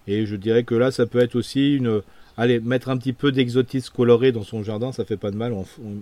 Et 0.09 0.27
je 0.27 0.35
dirais 0.35 0.65
que 0.65 0.75
là, 0.75 0.91
ça 0.91 1.07
peut 1.07 1.21
être 1.21 1.37
aussi 1.37 1.77
une. 1.77 2.03
Allez, 2.41 2.59
mettre 2.59 2.89
un 2.89 2.97
petit 2.97 3.13
peu 3.13 3.33
d'exotisme 3.33 3.95
coloré 3.95 4.33
dans 4.33 4.45
son 4.45 4.63
jardin, 4.63 4.93
ça 4.93 5.05
fait 5.05 5.19
pas 5.19 5.31
de 5.31 5.37
mal. 5.37 5.55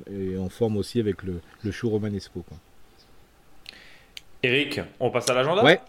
et 0.09 0.39
on 0.39 0.49
forme 0.49 0.77
aussi 0.77 1.01
avec 1.01 1.25
le, 1.25 1.41
le 1.65 1.71
chou 1.73 1.91
romanesco. 1.91 2.45
Quoi. 2.47 2.57
Eric, 4.45 4.81
on 5.01 5.11
passe 5.11 5.29
à 5.31 5.35
l'agenda? 5.35 5.65
Ouais. 5.65 5.81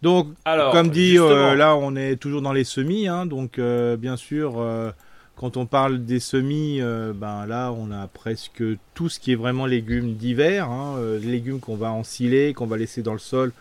Donc, 0.00 0.28
Alors, 0.46 0.72
comme 0.72 0.88
dit, 0.88 1.18
euh, 1.18 1.54
là, 1.54 1.76
on 1.76 1.94
est 1.94 2.16
toujours 2.16 2.40
dans 2.40 2.54
les 2.54 2.64
semis. 2.64 3.06
Hein, 3.06 3.26
donc, 3.26 3.58
euh, 3.58 3.98
bien 3.98 4.16
sûr, 4.16 4.54
euh, 4.58 4.92
quand 5.36 5.58
on 5.58 5.66
parle 5.66 6.06
des 6.06 6.20
semis, 6.20 6.80
ben 7.14 7.44
là, 7.44 7.70
on 7.72 7.90
a 7.90 8.06
presque 8.06 8.62
tout 8.94 9.10
ce 9.10 9.20
qui 9.20 9.32
est 9.32 9.36
vraiment 9.36 9.66
légumes 9.66 10.14
d'hiver. 10.14 10.70
Hein, 10.70 10.96
légumes 11.20 11.60
qu'on 11.60 11.76
va 11.76 11.92
ensiler, 11.92 12.54
qu'on 12.54 12.66
va 12.66 12.78
laisser 12.78 13.02
dans 13.02 13.12
le 13.12 13.18
sol 13.18 13.52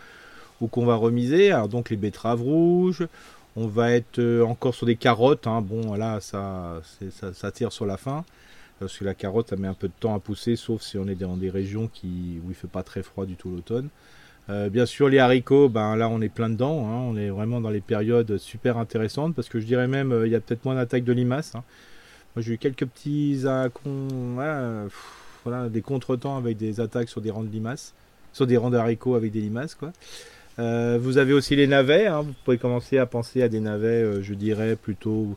ou 0.62 0.68
qu'on 0.68 0.86
va 0.86 0.96
remiser. 0.96 1.52
Alors, 1.52 1.68
donc, 1.68 1.90
les 1.90 1.98
betteraves 1.98 2.42
rouges, 2.42 3.06
on 3.56 3.68
va 3.68 3.92
être 3.92 4.20
euh, 4.20 4.44
encore 4.44 4.76
sur 4.76 4.86
des 4.86 4.96
carottes. 4.96 5.48
Hein. 5.48 5.62
Bon, 5.62 5.94
là, 5.96 6.20
ça, 6.20 6.82
ça, 7.34 7.52
tire 7.52 7.72
sur 7.72 7.86
la 7.86 7.98
fin. 7.98 8.26
Parce 8.80 8.98
que 8.98 9.06
la 9.06 9.14
carotte, 9.14 9.50
ça 9.50 9.56
met 9.56 9.68
un 9.68 9.74
peu 9.74 9.88
de 9.88 9.94
temps 9.98 10.14
à 10.14 10.20
pousser, 10.20 10.58
sauf 10.58 10.82
si 10.82 10.98
on 10.98 11.08
est 11.08 11.16
dans 11.16 11.38
des 11.38 11.50
régions 11.50 11.88
qui, 11.88 12.42
où 12.46 12.50
il 12.50 12.56
fait 12.56 12.68
pas 12.68 12.84
très 12.84 13.04
froid 13.04 13.26
du 13.26 13.36
tout 13.36 13.50
l'automne. 13.50 13.88
Euh, 14.50 14.70
bien 14.70 14.86
sûr, 14.86 15.08
les 15.08 15.20
haricots, 15.20 15.70
ben 15.70 15.96
là, 15.96 16.10
on 16.10 16.22
est 16.22 16.30
plein 16.30 16.50
dedans. 16.50 16.86
Hein. 16.88 17.00
On 17.10 17.16
est 17.16 17.30
vraiment 17.30 17.62
dans 17.62 17.70
les 17.70 17.82
périodes 17.82 18.38
super 18.38 18.78
intéressantes. 18.78 19.34
Parce 19.34 19.48
que 19.48 19.60
je 19.60 19.66
dirais 19.66 19.88
même, 19.88 20.12
euh, 20.12 20.28
il 20.28 20.32
y 20.32 20.36
a 20.36 20.42
peut-être 20.42 20.66
moins 20.66 20.76
d'attaques 20.76 21.06
de 21.06 21.14
limaces. 21.14 21.56
Hein. 21.56 21.64
Moi, 22.36 22.44
j'ai 22.44 22.54
eu 22.54 22.58
quelques 22.58 22.86
petits 22.86 23.44
voilà, 25.44 25.70
des 25.70 25.82
contretemps 25.82 26.38
avec 26.38 26.58
des 26.58 26.80
attaques 26.82 27.08
sur 27.08 27.22
des 27.22 27.32
rangs 27.32 27.44
de 27.44 27.52
limaces. 27.52 27.94
Sur 28.34 28.48
des 28.48 28.58
rangs 28.58 28.72
d'haricots 28.72 29.16
avec 29.16 29.32
des 29.32 29.40
limaces, 29.40 29.76
quoi. 29.76 29.94
Euh, 30.60 30.98
vous 31.00 31.18
avez 31.18 31.34
aussi 31.34 31.56
les 31.56 31.68
navets. 31.68 32.08
Hein. 32.08 32.22
Vous 32.22 32.34
pouvez 32.44 32.58
commencer 32.58 32.98
à 32.98 33.06
penser 33.06 33.42
à 33.42 33.50
des 33.50 33.60
navets, 33.60 33.88
euh, 33.88 34.22
je 34.22 34.34
dirais 34.34 34.76
plutôt 34.76 35.36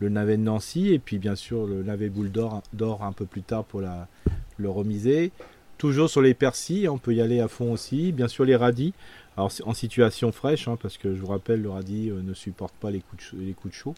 le 0.00 0.08
navet 0.08 0.36
de 0.36 0.42
Nancy 0.42 0.92
et 0.92 0.98
puis 0.98 1.18
bien 1.18 1.36
sûr 1.36 1.66
le 1.66 1.82
navet 1.82 2.08
boule 2.08 2.30
d'or, 2.30 3.02
un 3.02 3.12
peu 3.12 3.26
plus 3.26 3.42
tard 3.42 3.64
pour 3.64 3.80
le 3.80 4.68
remiser. 4.68 5.30
Toujours 5.78 6.08
sur 6.08 6.22
les 6.22 6.34
persils, 6.34 6.88
on 6.88 6.98
peut 6.98 7.14
y 7.14 7.20
aller 7.20 7.40
à 7.40 7.48
fond 7.48 7.72
aussi. 7.72 8.12
Bien 8.12 8.28
sûr 8.28 8.44
les 8.44 8.56
radis, 8.56 8.92
en 9.36 9.74
situation 9.74 10.32
fraîche, 10.32 10.68
hein, 10.68 10.78
parce 10.80 10.98
que 10.98 11.14
je 11.14 11.20
vous 11.20 11.26
rappelle 11.26 11.62
le 11.62 11.70
radis 11.70 12.10
euh, 12.10 12.22
ne 12.22 12.34
supporte 12.34 12.74
pas 12.74 12.90
les 12.90 13.00
coups 13.00 13.32
de, 13.34 13.40
les 13.40 13.52
coups 13.52 13.72
de 13.72 13.78
chaud. 13.78 13.94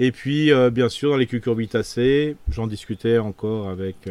Et 0.00 0.10
puis 0.10 0.50
bien 0.72 0.88
sûr 0.88 1.10
dans 1.10 1.16
les 1.16 1.26
cucurbitacées, 1.26 2.36
j'en 2.48 2.66
discutais 2.66 3.18
encore 3.18 3.68
avec 3.68 4.08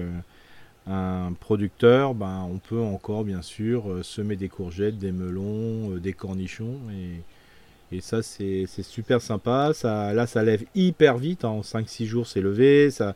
un 0.88 1.32
producteur, 1.40 2.14
ben, 2.14 2.46
on 2.52 2.58
peut 2.58 2.82
encore 2.82 3.24
bien 3.24 3.42
sûr 3.42 3.90
euh, 3.90 4.04
semer 4.04 4.36
des 4.36 4.50
courgettes, 4.50 4.98
des 4.98 5.14
melons, 5.14 5.96
euh, 5.96 6.00
des 6.00 6.12
cornichons 6.12 6.78
et, 6.92 7.96
et 7.96 8.02
ça 8.02 8.22
c'est 8.22 8.66
super 8.82 9.22
sympa. 9.22 9.72
Ça, 9.74 10.14
là 10.14 10.28
ça 10.28 10.44
lève 10.44 10.66
hyper 10.76 11.18
vite, 11.18 11.46
hein. 11.46 11.50
en 11.50 11.62
5-6 11.62 12.06
jours 12.06 12.28
c'est 12.28 12.42
levé. 12.42 12.92
Ça, 12.92 13.16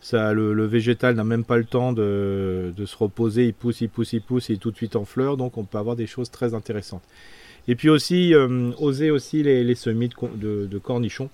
ça, 0.00 0.32
le, 0.32 0.64
végétal 0.64 1.14
n'a 1.14 1.24
même 1.24 1.44
pas 1.44 1.58
le 1.58 1.64
temps 1.64 1.92
de, 1.92 2.72
de, 2.74 2.86
se 2.86 2.96
reposer, 2.96 3.46
il 3.46 3.54
pousse, 3.54 3.82
il 3.82 3.90
pousse, 3.90 4.14
il 4.14 4.22
pousse, 4.22 4.48
et 4.48 4.56
tout 4.56 4.70
de 4.70 4.76
suite 4.76 4.96
en 4.96 5.04
fleurs, 5.04 5.36
donc 5.36 5.58
on 5.58 5.64
peut 5.64 5.76
avoir 5.76 5.94
des 5.94 6.06
choses 6.06 6.30
très 6.30 6.54
intéressantes. 6.54 7.02
Et 7.68 7.74
puis 7.74 7.90
aussi, 7.90 8.34
euh, 8.34 8.70
oser 8.78 9.10
aussi 9.10 9.42
les, 9.42 9.62
les 9.62 9.74
semis 9.74 10.08
de, 10.08 10.66
de, 10.66 10.78
cornichons. 10.78 11.28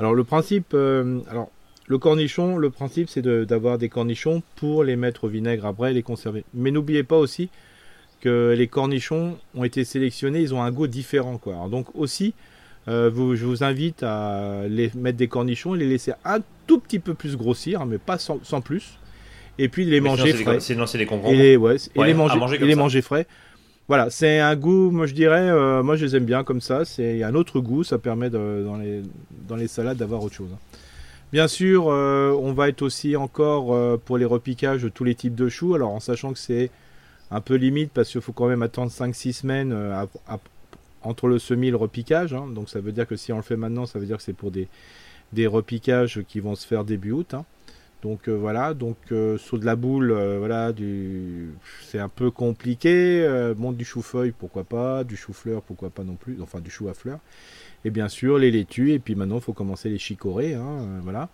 Alors 0.00 0.14
le 0.14 0.24
principe, 0.24 0.74
alors 0.74 1.50
le 1.86 1.98
cornichon, 1.98 2.56
le 2.56 2.70
principe, 2.70 3.08
c'est 3.08 3.22
d'avoir 3.22 3.78
des 3.78 3.88
cornichons 3.88 4.42
pour 4.56 4.84
les 4.84 4.96
mettre 4.96 5.24
au 5.24 5.28
vinaigre 5.28 5.66
après 5.66 5.90
et 5.90 5.94
les 5.94 6.02
conserver. 6.02 6.44
Mais 6.54 6.70
n'oubliez 6.70 7.02
pas 7.02 7.16
aussi 7.16 7.50
que 8.20 8.54
les 8.56 8.68
cornichons 8.68 9.36
ont 9.54 9.64
été 9.64 9.84
sélectionnés, 9.84 10.40
ils 10.40 10.54
ont 10.54 10.62
un 10.62 10.70
goût 10.70 10.86
différent. 10.86 11.38
Quoi. 11.38 11.54
donc 11.68 11.88
aussi, 11.94 12.34
vous, 12.86 13.34
je 13.34 13.44
vous 13.44 13.64
invite 13.64 14.04
à 14.04 14.62
les 14.68 14.92
mettre 14.94 15.18
des 15.18 15.26
cornichons 15.26 15.74
et 15.74 15.78
les 15.78 15.88
laisser 15.88 16.12
un 16.24 16.38
tout 16.66 16.78
petit 16.78 17.00
peu 17.00 17.14
plus 17.14 17.36
grossir, 17.36 17.84
mais 17.84 17.98
pas 17.98 18.18
sans, 18.18 18.60
plus. 18.60 18.98
Et 19.58 19.68
puis 19.68 19.84
les 19.84 20.00
manger 20.00 20.32
frais. 20.32 20.60
Sinon, 20.60 20.86
c'est 20.86 20.98
des 20.98 21.08
Et, 21.30 21.56
ouais, 21.56 21.76
et 21.96 22.04
les 22.04 22.14
manger, 22.14 22.38
et 22.54 22.64
les 22.64 22.74
manger 22.74 23.02
frais. 23.02 23.26
Voilà, 23.88 24.10
c'est 24.10 24.38
un 24.38 24.54
goût, 24.56 24.90
moi 24.90 25.06
je 25.06 25.12
dirais, 25.12 25.50
euh, 25.50 25.82
moi 25.82 25.96
je 25.96 26.06
les 26.06 26.16
aime 26.16 26.24
bien 26.24 26.44
comme 26.44 26.60
ça. 26.60 26.84
C'est 26.84 27.22
un 27.22 27.34
autre 27.34 27.60
goût, 27.60 27.82
ça 27.82 27.98
permet 27.98 28.30
de, 28.30 28.62
dans, 28.64 28.76
les, 28.76 29.02
dans 29.48 29.56
les 29.56 29.68
salades 29.68 29.98
d'avoir 29.98 30.22
autre 30.22 30.34
chose. 30.34 30.50
Hein. 30.54 30.78
Bien 31.32 31.48
sûr, 31.48 31.88
euh, 31.88 32.30
on 32.38 32.52
va 32.52 32.68
être 32.68 32.82
aussi 32.82 33.16
encore 33.16 33.74
euh, 33.74 33.96
pour 33.96 34.18
les 34.18 34.26
repiquages 34.26 34.82
de 34.82 34.90
tous 34.90 35.04
les 35.04 35.14
types 35.14 35.34
de 35.34 35.48
choux. 35.48 35.74
Alors 35.74 35.90
en 35.90 36.00
sachant 36.00 36.32
que 36.32 36.38
c'est 36.38 36.70
un 37.30 37.40
peu 37.40 37.54
limite 37.54 37.90
parce 37.92 38.10
qu'il 38.10 38.20
faut 38.20 38.32
quand 38.32 38.48
même 38.48 38.62
attendre 38.62 38.92
5-6 38.92 39.32
semaines 39.32 39.74
entre 41.02 41.28
le 41.28 41.38
semis 41.38 41.68
et 41.68 41.70
le 41.70 41.78
repiquage. 41.78 42.34
Hein. 42.34 42.46
Donc 42.48 42.68
ça 42.68 42.80
veut 42.80 42.92
dire 42.92 43.06
que 43.06 43.16
si 43.16 43.32
on 43.32 43.36
le 43.36 43.42
fait 43.42 43.56
maintenant, 43.56 43.86
ça 43.86 43.98
veut 43.98 44.06
dire 44.06 44.18
que 44.18 44.22
c'est 44.22 44.34
pour 44.34 44.50
des, 44.50 44.68
repiquages 45.46 46.22
qui 46.28 46.40
vont 46.40 46.54
se 46.54 46.66
faire 46.66 46.84
début 46.84 47.12
août. 47.12 47.34
Hein. 47.34 47.46
Donc 48.02 48.28
euh, 48.28 48.32
voilà, 48.32 48.74
donc 48.74 48.96
euh, 49.12 49.38
de 49.52 49.64
la 49.64 49.76
boule, 49.76 50.10
euh, 50.10 50.38
voilà, 50.38 50.72
c'est 51.86 52.00
un 52.00 52.08
peu 52.08 52.30
compliqué. 52.30 53.52
bon, 53.56 53.72
du 53.72 53.84
chou-feuille, 53.84 54.32
pourquoi 54.32 54.64
pas, 54.64 55.04
du 55.04 55.16
chou-fleur, 55.16 55.62
pourquoi 55.62 55.90
pas 55.90 56.02
non 56.02 56.16
plus, 56.16 56.42
enfin 56.42 56.60
du 56.60 56.70
chou 56.70 56.88
à 56.88 56.94
fleurs. 56.94 57.20
Et 57.84 57.90
bien 57.90 58.08
sûr, 58.08 58.38
les 58.38 58.50
laitues, 58.50 58.92
et 58.92 58.98
puis 58.98 59.14
maintenant, 59.14 59.36
il 59.36 59.42
faut 59.42 59.52
commencer 59.52 59.88
les 59.88 59.98
chicorées, 59.98 60.54
hein, 60.54 61.00
voilà, 61.02 61.28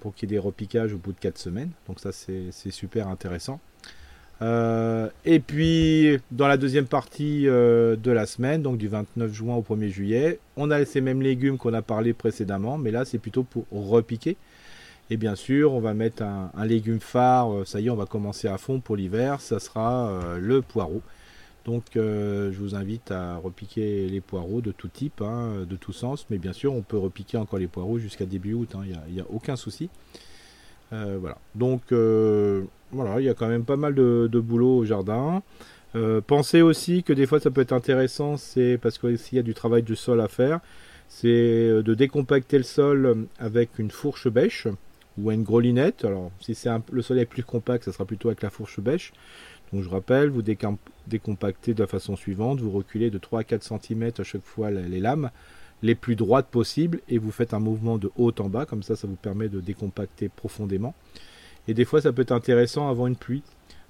pour 0.00 0.14
qu'il 0.14 0.30
y 0.30 0.32
ait 0.32 0.36
des 0.36 0.38
repiquages 0.38 0.92
au 0.92 0.98
bout 0.98 1.12
de 1.12 1.18
4 1.18 1.38
semaines. 1.38 1.70
Donc 1.88 2.00
ça, 2.00 2.12
c'est 2.12 2.70
super 2.70 3.08
intéressant. 3.08 3.60
et 4.40 5.40
puis, 5.40 6.18
dans 6.30 6.48
la 6.48 6.56
deuxième 6.56 6.86
partie 6.86 7.44
de 7.44 8.10
la 8.10 8.26
semaine, 8.26 8.62
donc 8.62 8.78
du 8.78 8.88
29 8.88 9.32
juin 9.32 9.56
au 9.56 9.62
1er 9.62 9.88
juillet, 9.88 10.38
on 10.56 10.70
a 10.70 10.84
ces 10.84 11.00
mêmes 11.00 11.22
légumes 11.22 11.58
qu'on 11.58 11.74
a 11.74 11.82
parlé 11.82 12.12
précédemment, 12.12 12.78
mais 12.78 12.90
là, 12.90 13.04
c'est 13.04 13.18
plutôt 13.18 13.42
pour 13.42 13.66
repiquer. 13.72 14.36
Et 15.12 15.16
bien 15.16 15.34
sûr, 15.34 15.72
on 15.72 15.80
va 15.80 15.92
mettre 15.92 16.22
un, 16.22 16.64
légume 16.64 17.00
phare. 17.00 17.52
Euh, 17.52 17.64
ça 17.64 17.80
y 17.80 17.88
est, 17.88 17.90
on 17.90 17.96
va 17.96 18.06
commencer 18.06 18.46
à 18.46 18.58
fond 18.58 18.78
pour 18.78 18.94
l'hiver. 18.96 19.40
Ça 19.40 19.58
sera 19.58 20.08
euh, 20.08 20.38
le 20.38 20.62
poireau. 20.62 21.02
Donc, 21.64 21.96
euh, 21.96 22.52
je 22.52 22.58
vous 22.58 22.74
invite 22.74 23.10
à 23.10 23.36
repiquer 23.36 24.08
les 24.08 24.20
poireaux 24.20 24.60
de 24.60 24.72
tout 24.72 24.88
type, 24.88 25.20
hein, 25.20 25.66
de 25.68 25.76
tout 25.76 25.92
sens. 25.92 26.26
Mais 26.30 26.38
bien 26.38 26.52
sûr, 26.52 26.74
on 26.74 26.82
peut 26.82 26.98
repiquer 26.98 27.36
encore 27.36 27.58
les 27.58 27.66
poireaux 27.66 27.98
jusqu'à 27.98 28.24
début 28.24 28.54
août. 28.54 28.70
Hein. 28.74 28.82
Il 29.08 29.14
n'y 29.14 29.20
a, 29.20 29.26
aucun 29.30 29.56
souci. 29.56 29.90
voilà. 30.90 31.38
Donc, 31.54 31.92
voilà, 31.92 33.20
il 33.20 33.24
y 33.24 33.28
a 33.28 33.34
quand 33.34 33.48
même 33.48 33.64
pas 33.64 33.76
mal 33.76 33.94
de, 33.94 34.40
boulot 34.40 34.78
au 34.78 34.84
jardin. 34.84 35.42
pensez 36.26 36.62
aussi 36.62 37.02
que 37.02 37.12
des 37.12 37.26
fois, 37.26 37.40
ça 37.40 37.50
peut 37.50 37.60
être 37.60 37.72
intéressant. 37.72 38.36
C'est 38.36 38.78
parce 38.80 38.98
qu'il 38.98 39.18
y 39.32 39.38
a 39.38 39.42
du 39.42 39.54
travail 39.54 39.82
du 39.82 39.96
sol 39.96 40.20
à 40.20 40.28
faire. 40.28 40.60
C'est 41.08 41.82
de 41.82 41.94
décompacter 41.94 42.56
le 42.56 42.64
sol 42.64 43.26
avec 43.38 43.78
une 43.78 43.90
fourche 43.90 44.28
bêche 44.28 44.66
ou 45.18 45.30
une 45.30 45.42
grelinette. 45.42 46.04
Alors, 46.04 46.30
si 46.40 46.56
le 46.92 47.02
sol 47.02 47.18
est 47.18 47.26
plus 47.26 47.44
compact, 47.44 47.84
ça 47.84 47.92
sera 47.92 48.04
plutôt 48.04 48.28
avec 48.28 48.42
la 48.42 48.50
fourche 48.50 48.80
bêche. 48.80 49.12
Donc, 49.72 49.82
je 49.82 49.88
rappelle, 49.88 50.30
vous 50.30 50.42
décompactez 51.06 51.74
de 51.74 51.80
la 51.80 51.86
façon 51.86 52.16
suivante. 52.16 52.60
Vous 52.60 52.70
reculez 52.70 53.10
de 53.10 53.18
3 53.18 53.40
à 53.40 53.44
4 53.44 53.62
cm 53.62 54.10
à 54.18 54.24
chaque 54.24 54.44
fois 54.44 54.70
les 54.70 55.00
lames 55.00 55.30
les 55.82 55.94
plus 55.94 56.16
droites 56.16 56.48
possibles 56.48 57.00
et 57.08 57.18
vous 57.18 57.30
faites 57.30 57.54
un 57.54 57.58
mouvement 57.58 57.98
de 57.98 58.10
haut 58.16 58.32
en 58.38 58.48
bas. 58.48 58.66
Comme 58.66 58.82
ça, 58.82 58.96
ça 58.96 59.06
vous 59.06 59.16
permet 59.16 59.48
de 59.48 59.60
décompacter 59.60 60.28
profondément. 60.28 60.94
Et 61.68 61.74
des 61.74 61.84
fois, 61.84 62.00
ça 62.00 62.12
peut 62.12 62.22
être 62.22 62.32
intéressant 62.32 62.88
avant 62.88 63.06
une 63.06 63.16
pluie. 63.16 63.42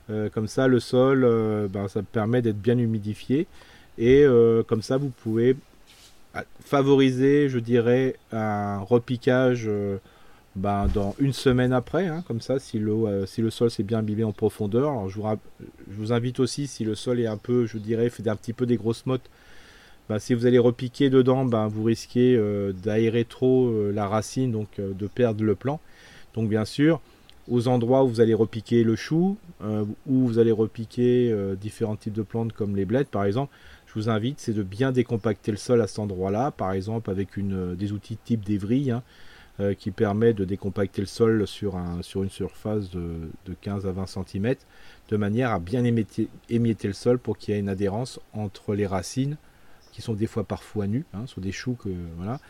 Euh, 0.08 0.28
comme 0.28 0.46
ça, 0.46 0.66
le 0.66 0.80
sol, 0.80 1.24
euh, 1.24 1.68
ben, 1.68 1.88
ça 1.88 2.02
permet 2.02 2.42
d'être 2.42 2.60
bien 2.60 2.78
humidifié. 2.78 3.46
Et 3.98 4.24
euh, 4.24 4.62
comme 4.62 4.82
ça, 4.82 4.96
vous 4.96 5.10
pouvez 5.10 5.56
favoriser, 6.60 7.48
je 7.48 7.58
dirais, 7.58 8.16
un 8.30 8.78
repiquage 8.78 9.68
ben, 10.56 10.88
dans 10.92 11.14
une 11.20 11.32
semaine 11.32 11.72
après, 11.72 12.08
hein, 12.08 12.24
comme 12.26 12.40
ça, 12.40 12.58
si, 12.58 12.78
euh, 12.78 13.26
si 13.26 13.40
le 13.40 13.50
sol 13.50 13.70
s'est 13.70 13.84
bien 13.84 13.98
imbibé 13.98 14.24
en 14.24 14.32
profondeur. 14.32 15.08
Je, 15.08 15.20
vous, 15.20 15.28
je, 15.88 15.96
vous, 15.96 16.12
invite 16.12 16.40
aussi, 16.40 16.66
si 16.66 16.84
le 16.84 16.94
sol 16.94 17.20
est 17.20 17.26
un 17.26 17.36
peu, 17.36 17.66
je 17.66 17.78
dirais, 17.78 18.10
fait 18.10 18.26
un 18.28 18.36
petit 18.36 18.52
peu 18.52 18.66
des 18.66 18.76
grosses 18.76 19.06
mottes, 19.06 19.30
ben, 20.08 20.18
si 20.18 20.34
vous 20.34 20.46
allez 20.46 20.58
repiquer 20.58 21.08
dedans, 21.08 21.44
ben, 21.44 21.68
vous 21.68 21.84
risquez 21.84 22.34
euh, 22.36 22.72
d'aérer 22.72 23.24
trop 23.24 23.68
euh, 23.68 23.92
la 23.92 24.08
racine, 24.08 24.50
donc 24.50 24.80
de 24.80 25.06
perdre 25.06 25.44
le 25.44 25.54
plant. 25.54 25.80
Donc, 26.34 26.48
bien 26.48 26.64
sûr, 26.64 27.00
aux 27.48 27.68
endroits 27.68 28.02
où 28.04 28.08
vous 28.08 28.20
allez 28.20 28.34
repiquer 28.34 28.82
le 28.82 28.96
chou, 28.96 29.36
où 30.06 30.26
vous 30.26 30.38
allez 30.38 30.52
repiquer 30.52 31.34
différents 31.60 31.96
types 31.96 32.12
de 32.12 32.22
plantes 32.22 32.52
comme 32.52 32.76
les 32.76 32.84
bleds, 32.84 33.08
par 33.10 33.24
exemple, 33.24 33.52
je 33.86 33.94
vous 33.94 34.08
invite, 34.08 34.38
c'est 34.38 34.52
de 34.52 34.62
bien 34.62 34.92
décompacter 34.92 35.50
le 35.50 35.56
sol 35.56 35.80
à 35.80 35.88
cet 35.88 35.98
endroit-là, 35.98 36.52
par 36.52 36.72
exemple 36.72 37.10
avec 37.10 37.36
une, 37.36 37.74
des 37.74 37.90
outils 37.90 38.16
type 38.16 38.44
d'évry. 38.44 38.92
Hein, 38.92 39.02
euh, 39.60 39.74
qui 39.74 39.90
permet 39.90 40.32
de 40.32 40.46
décompacter 40.46 41.02
le 41.02 41.06
sol 41.06 41.46
sur, 41.46 41.76
un, 41.76 42.00
sur 42.00 42.22
une 42.22 42.30
surface 42.30 42.88
de, 42.90 43.28
15 43.60 43.86
à 43.86 43.92
20 43.92 44.06
cm, 44.06 44.54
de 45.10 45.16
manière 45.18 45.50
à 45.50 45.58
bien 45.58 45.84
émietter, 45.84 46.28
le 46.88 46.94
sol 46.94 47.18
pour 47.18 47.36
qu'il 47.36 47.52
y 47.52 47.56
ait 47.56 47.60
une 47.60 47.68
adhérence 47.68 48.20
entre 48.32 48.74
les 48.74 48.86
racines, 48.86 49.36
qui 49.92 50.00
sont 50.00 50.14
des 50.14 50.26
fois 50.26 50.44
parfois 50.44 50.86
nues, 50.86 51.04
hein, 51.12 51.26
sur 51.26 51.42
des 51.42 51.52
choux, 51.52 51.74
que, 51.74 51.90
voilà, 52.16 52.40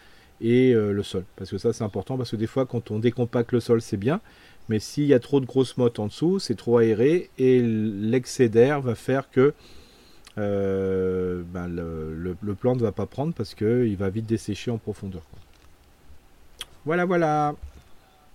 et 0.40 0.72
euh, 0.72 0.92
le 0.92 1.02
sol. 1.02 1.24
Parce 1.34 1.50
que 1.50 1.58
ça 1.58 1.72
c'est 1.72 1.82
important, 1.82 2.16
parce 2.16 2.30
que 2.30 2.36
des 2.36 2.46
fois 2.46 2.64
quand 2.64 2.92
on 2.92 3.00
décompacte 3.00 3.50
le 3.50 3.60
sol 3.60 3.80
c'est 3.80 3.96
bien, 3.96 4.20
mais 4.68 4.78
s'il 4.78 5.06
y 5.06 5.14
a 5.14 5.18
trop 5.18 5.40
de 5.40 5.46
grosses 5.46 5.76
mottes 5.78 5.98
en 5.98 6.06
dessous, 6.06 6.38
c'est 6.38 6.54
trop 6.54 6.78
aéré, 6.78 7.30
et 7.38 7.60
l'excès 7.60 8.48
d'air 8.48 8.80
va 8.82 8.94
faire 8.94 9.30
que 9.30 9.52
euh, 10.38 11.42
ben, 11.52 11.66
le, 11.66 12.14
le, 12.14 12.36
ne 12.40 12.80
va 12.80 12.92
pas 12.92 13.06
prendre 13.06 13.34
parce 13.34 13.54
qu'il 13.54 13.96
va 13.96 14.10
vite 14.10 14.26
dessécher 14.26 14.70
en 14.70 14.78
profondeur. 14.78 15.22
Voilà, 16.84 17.04
voilà. 17.04 17.54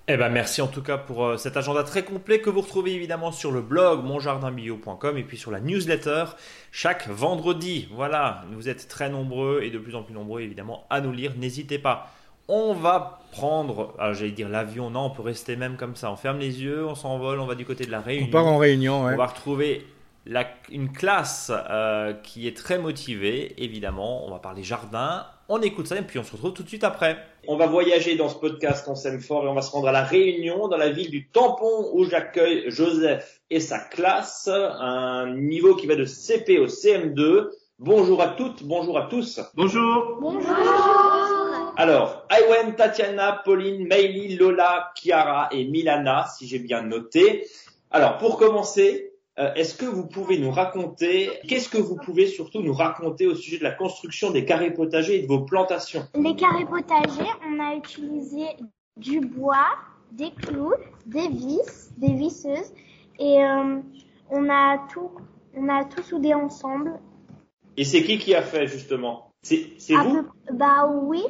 Eh 0.08 0.18
ben 0.18 0.30
merci 0.30 0.62
en 0.62 0.68
tout 0.68 0.84
cas 0.84 1.00
pour 1.00 1.26
euh, 1.26 1.38
cet 1.38 1.58
agenda 1.58 1.82
très 1.84 2.04
complet 2.04 2.40
que 2.40 2.52
vous 2.52 2.62
retrouvez 2.62 2.94
évidemment 2.94 3.32
sur 3.32 3.52
le 3.52 3.62
blog 3.62 4.04
monjardinbio.com 4.04 5.18
et 5.18 5.24
puis 5.24 5.36
sur 5.36 5.50
la 5.50 5.60
newsletter 5.60 6.26
chaque 6.72 7.08
vendredi. 7.08 7.88
Voilà, 7.92 8.44
vous 8.52 8.70
êtes 8.70 8.88
très 8.88 9.10
nombreux 9.10 9.62
et 9.64 9.72
de 9.72 9.80
plus 9.80 9.96
en 9.96 10.04
plus 10.04 10.14
nombreux 10.14 10.42
évidemment 10.42 10.86
à 10.92 11.02
nous 11.02 11.12
lire. 11.12 11.34
N'hésitez 11.36 11.80
pas. 11.80 12.12
On 12.48 12.76
va 12.76 13.22
prendre, 13.32 13.96
ah, 13.98 14.14
j'allais 14.14 14.30
dire 14.30 14.48
l'avion, 14.48 14.92
non, 14.92 15.06
on 15.06 15.10
peut 15.10 15.24
rester 15.24 15.56
même 15.56 15.76
comme 15.76 15.96
ça. 15.96 16.12
On 16.12 16.16
ferme 16.16 16.38
les 16.38 16.62
yeux, 16.62 16.86
on 16.86 16.94
s'envole, 16.94 17.40
on 17.40 17.48
va 17.48 17.56
du 17.56 17.66
côté 17.66 17.88
de 17.88 17.92
la 17.92 18.02
Réunion. 18.02 18.28
On 18.28 18.32
part 18.32 18.46
en 18.46 18.60
Réunion, 18.60 19.02
On 19.02 19.18
va 19.18 19.26
retrouver 19.26 19.88
une 20.70 20.92
classe 20.92 21.52
euh, 21.52 22.14
qui 22.22 22.48
est 22.48 22.56
très 22.56 22.78
motivée, 22.78 23.56
évidemment. 23.58 24.28
On 24.28 24.32
va 24.32 24.38
parler 24.38 24.62
jardin. 24.62 25.26
On 25.50 25.62
écoute 25.62 25.88
ça 25.88 25.98
et 25.98 26.02
puis 26.04 26.20
on 26.20 26.24
se 26.24 26.34
retrouve 26.34 26.54
tout 26.54 26.64
de 26.64 26.68
suite 26.68 26.84
après. 26.84 27.18
On 27.48 27.58
va 27.58 27.68
voyager 27.68 28.16
dans 28.16 28.30
ce 28.30 28.36
podcast 28.36 28.88
On 28.88 28.96
s'aime 28.96 29.20
fort 29.20 29.46
et 29.46 29.48
on 29.48 29.54
va 29.54 29.62
se 29.62 29.72
rendre 29.72 29.88
à 29.88 29.92
la 29.92 30.04
Réunion, 30.04 30.68
dans 30.68 30.78
la 30.78 30.90
ville 30.90 31.10
du 31.10 31.30
Tampon, 31.30 31.92
où 31.94 32.04
j'accueille 32.06 32.64
Joseph 32.68 33.42
et 33.50 33.60
sa 33.60 33.80
classe, 33.80 34.50
un 34.52 35.34
niveau 35.36 35.76
qui 35.76 35.88
va 35.88 35.96
de 35.96 36.06
CP 36.06 36.60
au 36.60 36.68
CM2. 36.68 37.50
Bonjour 37.80 38.22
à 38.22 38.30
toutes, 38.30 38.64
bonjour 38.64 38.98
à 38.98 39.08
tous. 39.08 39.40
Bonjour. 39.54 40.18
Bonjour. 40.22 40.50
Alors, 41.78 42.26
Iwen, 42.32 42.76
Tatiana, 42.76 43.42
Pauline, 43.44 43.86
Meili, 43.88 44.36
Lola, 44.36 44.92
Chiara 44.96 45.50
et 45.52 45.66
Milana, 45.66 46.26
si 46.36 46.48
j'ai 46.48 46.60
bien 46.60 46.82
noté. 46.82 47.46
Alors, 47.92 48.18
pour 48.18 48.38
commencer, 48.38 49.15
euh, 49.38 49.54
est-ce 49.56 49.76
que 49.76 49.86
vous 49.86 50.06
pouvez 50.06 50.38
nous 50.38 50.52
raconter, 50.52 51.30
qu'est-ce 51.48 51.68
que 51.68 51.78
vous 51.78 51.98
pouvez 51.98 52.28
surtout 52.28 52.62
nous 52.62 52.74
raconter 52.74 53.28
au 53.28 53.36
sujet 53.36 53.58
de 53.58 53.64
la 53.64 53.72
construction 53.72 54.32
des 54.32 54.46
carrés 54.46 54.74
potagers 54.74 55.20
et 55.20 55.22
de 55.24 55.28
vos 55.28 55.42
plantations? 55.42 56.08
Les 56.16 56.36
carrés 56.36 56.66
potagers, 56.66 57.30
on 57.46 57.60
a 57.60 57.76
utilisé 57.76 58.46
du 58.96 59.20
bois, 59.20 59.68
des 60.14 60.32
clous, 60.32 60.74
des 61.06 61.28
vis, 61.28 61.92
des 61.98 62.14
visseuses 62.14 62.74
et 63.20 63.44
euh, 63.44 63.82
on 64.30 64.50
a 64.50 64.88
tout, 64.92 65.12
on 65.56 65.68
a 65.68 65.84
tout 65.84 66.02
soudé 66.02 66.34
ensemble. 66.34 66.94
Et 67.76 67.84
c'est 67.84 68.04
qui 68.04 68.18
qui 68.18 68.34
a 68.36 68.42
fait 68.42 68.68
justement? 68.68 69.32
C'est 69.42 69.76
vous? 69.90 70.26
Bah 70.54 70.90
oui. 70.90 71.22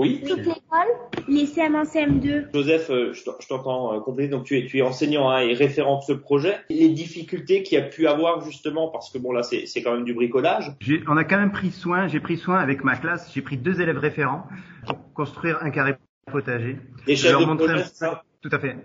Oui. 0.00 0.22
Toute 0.26 0.38
l'école, 0.38 0.88
les 1.28 1.44
CM1, 1.44 1.84
CM2. 1.84 2.46
Joseph, 2.54 2.88
euh, 2.88 3.12
je 3.12 3.46
t'entends 3.46 3.94
euh, 3.94 4.00
compléter. 4.00 4.30
Donc 4.30 4.44
tu 4.44 4.56
es, 4.56 4.64
tu 4.64 4.78
es 4.78 4.82
enseignant 4.82 5.28
hein, 5.28 5.40
et 5.40 5.52
référent 5.52 5.98
de 5.98 6.04
ce 6.04 6.12
projet. 6.14 6.56
Les 6.70 6.88
difficultés 6.88 7.62
qu'il 7.62 7.76
y 7.78 7.82
a 7.82 7.84
pu 7.84 8.06
avoir 8.06 8.40
justement, 8.40 8.88
parce 8.88 9.10
que 9.10 9.18
bon 9.18 9.30
là 9.32 9.42
c'est, 9.42 9.82
quand 9.82 9.92
même 9.92 10.04
du 10.04 10.14
bricolage. 10.14 10.72
On 11.06 11.18
a 11.18 11.24
quand 11.24 11.36
même 11.36 11.52
pris 11.52 11.70
soin. 11.70 12.08
J'ai 12.08 12.20
pris 12.20 12.38
soin 12.38 12.60
avec 12.60 12.82
ma 12.82 12.96
classe. 12.96 13.30
J'ai 13.34 13.42
pris 13.42 13.58
deux 13.58 13.82
élèves 13.82 13.98
référents 13.98 14.44
pour 14.86 15.12
construire 15.12 15.58
un 15.62 15.68
carré 15.68 15.96
potager. 16.32 16.78
Des 17.06 17.16
chefs 17.16 17.38
de 17.38 17.54
projet, 17.54 17.84
ça 17.92 18.22
Tout 18.40 18.50
à 18.52 18.58
fait. 18.58 18.76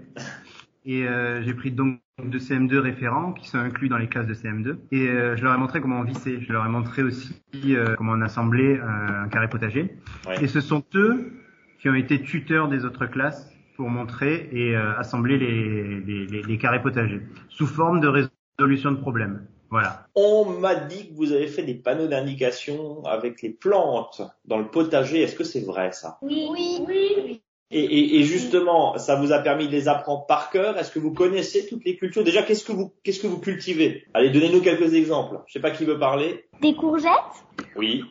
Et 0.85 1.03
euh, 1.03 1.41
j'ai 1.41 1.53
pris 1.53 1.71
donc 1.71 1.99
deux 2.23 2.37
CM2 2.37 2.77
référents 2.77 3.33
qui 3.33 3.47
sont 3.47 3.57
inclus 3.57 3.89
dans 3.89 3.97
les 3.97 4.07
classes 4.07 4.27
de 4.27 4.35
CM2. 4.35 4.77
Et 4.91 5.07
euh, 5.07 5.35
je 5.35 5.43
leur 5.43 5.53
ai 5.55 5.57
montré 5.57 5.81
comment 5.81 5.99
on 5.99 6.03
vissait. 6.03 6.39
Je 6.41 6.53
leur 6.53 6.65
ai 6.65 6.69
montré 6.69 7.01
aussi 7.01 7.33
euh, 7.55 7.95
comment 7.97 8.13
on 8.13 8.21
assemblait 8.21 8.79
un 8.79 9.27
carré 9.29 9.49
potager. 9.49 9.97
Et 10.41 10.47
ce 10.47 10.61
sont 10.61 10.83
eux 10.93 11.33
qui 11.79 11.89
ont 11.89 11.95
été 11.95 12.21
tuteurs 12.21 12.69
des 12.69 12.85
autres 12.85 13.07
classes 13.07 13.51
pour 13.75 13.89
montrer 13.89 14.47
et 14.53 14.75
assembler 14.75 15.37
les, 15.37 15.99
les, 15.99 16.43
les, 16.43 16.57
carrés 16.57 16.81
potagers 16.81 17.21
sous 17.49 17.67
forme 17.67 17.99
de 17.99 18.07
résolution 18.07 18.93
de 18.93 18.97
problèmes. 18.97 19.45
Voilà. 19.69 20.07
On 20.15 20.45
m'a 20.45 20.75
dit 20.75 21.09
que 21.09 21.13
vous 21.15 21.33
avez 21.33 21.47
fait 21.47 21.63
des 21.63 21.73
panneaux 21.73 22.07
d'indication 22.07 23.03
avec 23.03 23.41
les 23.41 23.49
plantes 23.49 24.21
dans 24.45 24.59
le 24.59 24.67
potager. 24.67 25.21
Est-ce 25.21 25.35
que 25.35 25.43
c'est 25.43 25.65
vrai 25.65 25.91
ça? 25.91 26.17
Oui, 26.21 26.47
oui, 26.49 26.79
oui. 26.87 27.41
Et, 27.72 28.19
et, 28.19 28.24
justement, 28.24 28.98
ça 28.98 29.15
vous 29.15 29.31
a 29.31 29.39
permis 29.39 29.67
de 29.67 29.72
les 29.72 29.88
apprendre 29.88 30.27
par 30.27 30.51
cœur. 30.51 30.77
Est-ce 30.77 30.91
que 30.91 31.00
vous 31.00 31.13
connaissez 31.13 31.65
toutes 31.65 31.84
les 31.84 31.98
cultures? 31.98 32.24
Déjà, 32.24 32.43
qu'est-ce 32.43 32.63
que 32.63 32.72
vous 32.72 32.93
qu'est-ce 33.03 33.19
que 33.19 33.27
vous 33.27 33.39
cultivez? 33.39 34.05
Allez, 34.13 34.29
donnez-nous 34.29 34.62
quelques 34.62 34.93
exemples. 34.93 35.39
Je 35.48 35.53
sais 35.53 35.60
pas 35.60 35.72
qui 35.72 35.84
veut 35.84 35.98
parler. 35.98 36.45
Des 36.62 36.75
courgettes. 36.75 37.10
Oui. 37.75 38.03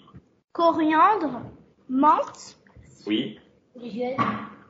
Coriandre, 0.52 1.42
menthe. 1.88 2.58
Oui. 3.06 3.38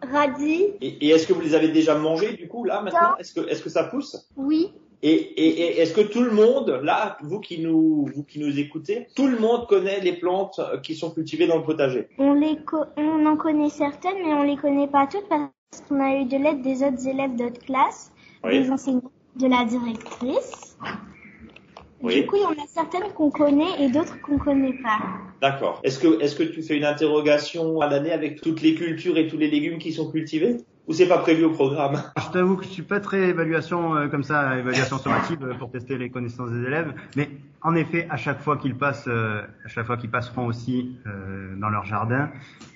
Radis. 0.03 0.65
Et, 0.83 1.07
et 1.07 1.11
est-ce 1.11 1.27
que 1.27 1.33
vous 1.33 1.41
les 1.41 1.55
avez 1.55 1.69
déjà 1.69 1.95
mangés 1.97 2.35
du 2.35 2.47
coup 2.47 2.65
là 2.65 2.83
maintenant? 2.83 3.17
Est-ce 3.19 3.33
que 3.33 3.49
est-ce 3.49 3.63
que 3.63 3.71
ça 3.71 3.85
pousse? 3.85 4.31
Oui. 4.37 4.71
Et, 5.07 5.11
et, 5.13 5.81
est-ce 5.81 5.93
que 5.93 6.01
tout 6.01 6.23
le 6.23 6.31
monde, 6.31 6.81
là, 6.83 7.19
vous 7.23 7.39
qui 7.39 7.61
nous, 7.61 8.07
vous 8.15 8.25
qui 8.25 8.41
nous 8.41 8.59
écoutez, 8.59 9.07
tout 9.15 9.27
le 9.27 9.39
monde 9.39 9.67
connaît 9.67 10.01
les 10.01 10.15
plantes 10.15 10.59
qui 10.83 10.95
sont 10.95 11.11
cultivées 11.11 11.47
dans 11.47 11.59
le 11.59 11.63
potager? 11.63 12.09
On 12.17 12.33
les, 12.33 12.57
on 12.97 13.27
en 13.27 13.37
connaît 13.37 13.69
certaines, 13.69 14.17
mais 14.25 14.33
on 14.33 14.45
les 14.45 14.57
connaît 14.57 14.89
pas 14.89 15.07
toutes 15.07 15.29
parce 15.29 15.51
qu'on 15.87 16.01
a 16.01 16.17
eu 16.17 16.25
de 16.25 16.39
l'aide 16.39 16.63
des 16.63 16.83
autres 16.83 17.07
élèves 17.07 17.37
d'autres 17.37 17.61
classes, 17.61 18.13
des 18.45 18.71
enseignants, 18.71 19.13
de 19.37 19.47
la 19.47 19.67
directrice. 19.67 20.79
Du 22.03 22.27
coup, 22.27 22.37
il 22.37 22.43
y 22.43 22.47
en 22.47 22.53
a 22.53 22.67
certaines 22.67 23.13
qu'on 23.13 23.31
connaît 23.31 23.83
et 23.83 23.91
d'autres 23.91 24.19
qu'on 24.23 24.39
connaît 24.39 24.79
pas. 24.83 25.01
D'accord. 25.43 25.81
Est-ce 25.85 25.99
que, 25.99 26.19
est-ce 26.23 26.35
que 26.35 26.45
tu 26.45 26.63
fais 26.63 26.79
une 26.79 26.85
interrogation 26.87 27.83
à 27.83 27.91
l'année 27.91 28.13
avec 28.13 28.41
toutes 28.41 28.63
les 28.63 28.75
cultures 28.75 29.19
et 29.19 29.27
tous 29.27 29.37
les 29.37 29.51
légumes 29.51 29.79
qui 29.79 29.93
sont 29.93 30.11
cultivés? 30.11 30.57
Ou 30.87 30.93
c'est 30.93 31.09
pas 31.09 31.19
prévu 31.19 31.45
au 31.45 31.51
programme 31.51 32.03
Je 32.19 32.31
t'avoue 32.33 32.57
que 32.57 32.65
je 32.65 32.69
suis 32.69 32.83
pas 32.83 33.01
très 33.01 33.29
évaluation 33.29 33.97
euh, 33.97 34.09
comme 34.09 34.23
ça, 34.23 34.59
évaluation 34.59 34.99
sommative 34.99 35.43
euh, 35.43 35.55
pour 35.55 35.71
tester 35.71 35.97
les 35.97 36.11
connaissances 36.11 36.51
des 36.51 36.65
élèves, 36.65 36.93
mais 37.17 37.31
en 37.63 37.75
effet, 37.75 38.07
à 38.11 38.17
chaque 38.17 38.41
fois 38.41 38.59
qu'ils 38.59 38.77
passent, 38.77 39.09
euh, 39.09 39.43
à 39.65 39.69
chaque 39.69 39.87
fois 39.87 39.97
qu'ils 39.97 40.11
passeront 40.11 40.47
aussi 40.47 40.99
dans 41.57 41.71
leur 41.71 41.87
jardin, 41.87 42.31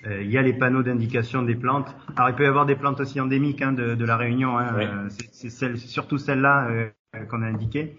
il 0.05 0.31
y 0.31 0.37
a 0.37 0.41
les 0.41 0.53
panneaux 0.53 0.81
d'indication 0.81 1.43
des 1.43 1.53
plantes. 1.53 1.95
Alors 2.15 2.29
il 2.29 2.35
peut 2.35 2.43
y 2.43 2.47
avoir 2.47 2.65
des 2.65 2.75
plantes 2.75 2.99
aussi 2.99 3.19
endémiques 3.19 3.61
hein, 3.61 3.71
de, 3.71 3.93
de, 3.93 4.05
la 4.05 4.17
Réunion, 4.17 4.57
hein, 4.57 5.07
c'est 5.31 5.51
celle, 5.51 5.77
surtout 5.77 6.17
celles-là 6.17 6.89
qu'on 7.29 7.43
a 7.43 7.45
indiquées. 7.45 7.97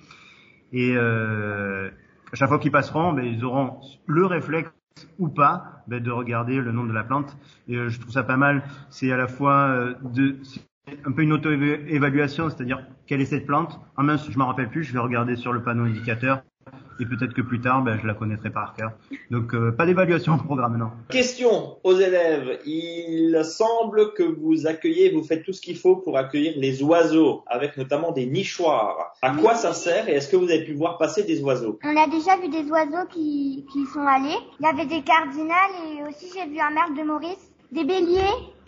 Et 0.73 0.97
à 0.97 2.35
chaque 2.35 2.49
fois 2.49 2.59
qu'ils 2.59 2.73
passeront, 2.73 3.13
ben, 3.13 3.25
ils 3.25 3.45
auront 3.45 3.81
le 4.07 4.27
réflexe 4.27 4.71
ou 5.19 5.29
pas 5.29 5.83
ben, 5.87 6.03
de 6.03 6.11
regarder 6.11 6.57
le 6.57 6.73
nom 6.73 6.85
de 6.85 6.93
la 6.93 7.05
plante. 7.05 7.37
Et 7.69 7.77
euh, 7.77 7.89
je 7.89 8.01
trouve 8.01 8.13
ça 8.13 8.23
pas 8.23 8.37
mal. 8.37 8.63
C'est 8.91 9.13
à 9.13 9.17
la 9.17 9.29
fois 9.29 9.69
euh, 9.69 9.95
de 10.03 10.37
un 11.07 11.13
peu 11.13 11.23
une 11.23 11.33
auto-évaluation, 11.33 12.51
c'est-à-dire 12.51 12.85
quelle 13.07 13.21
est 13.21 13.27
cette 13.27 13.47
plante? 13.47 13.81
En 13.97 14.03
mince, 14.03 14.29
je 14.29 14.37
m'en 14.39 14.47
rappelle 14.47 14.69
plus, 14.69 14.83
je 14.83 14.93
vais 14.93 14.99
regarder 14.99 15.37
sur 15.37 15.53
le 15.53 15.63
panneau 15.63 15.85
indicateur 15.85 16.43
et 17.01 17.07
peut-être 17.07 17.35
que 17.35 17.43
plus 17.43 17.61
tard, 17.61 17.83
ben, 17.83 17.99
je 18.01 18.07
la 18.07 18.15
connaîtrai 18.15 18.51
par 18.51 18.75
cœur. 18.75 18.93
Donc, 19.31 19.55
euh, 19.55 19.73
pas 19.73 19.87
d'évaluation 19.87 20.35
au 20.35 20.39
programme, 20.39 20.77
non. 20.77 20.91
Question 21.09 21.79
aux 21.83 21.97
élèves. 21.97 22.59
Il 22.67 23.41
semble 23.45 24.13
que 24.13 24.23
vous 24.23 24.67
accueillez, 24.67 25.11
vous 25.11 25.25
faites 25.25 25.45
tout 25.45 25.53
ce 25.53 25.61
qu'il 25.61 25.79
faut 25.79 25.97
pour 25.97 26.19
accueillir 26.19 26.53
les 26.57 26.83
oiseaux, 26.83 27.43
avec 27.47 27.77
notamment 27.77 28.13
des 28.13 28.27
nichoirs. 28.27 29.15
À 29.23 29.35
quoi 29.35 29.55
ça 29.55 29.73
sert 29.73 30.09
et 30.09 30.13
est-ce 30.13 30.29
que 30.29 30.37
vous 30.37 30.51
avez 30.51 30.65
pu 30.65 30.75
voir 30.75 30.99
passer 30.99 31.23
des 31.25 31.43
oiseaux? 31.43 31.79
On 31.85 31.97
a 31.97 32.07
déjà 32.07 32.37
vu 32.37 32.49
des 32.49 32.71
oiseaux 32.71 33.07
qui, 33.11 33.65
qui 33.73 33.87
sont 33.87 34.07
allés. 34.07 34.37
Il 34.61 34.67
y 34.67 34.69
avait 34.69 34.87
des 34.87 35.03
cardinales 35.03 35.75
et 35.87 36.03
aussi 36.09 36.27
j'ai 36.35 36.49
vu 36.49 36.59
un 36.61 36.71
merle 36.71 36.97
de 36.97 37.03
Maurice 37.03 37.51
des 37.73 37.85
béliers 37.85 38.19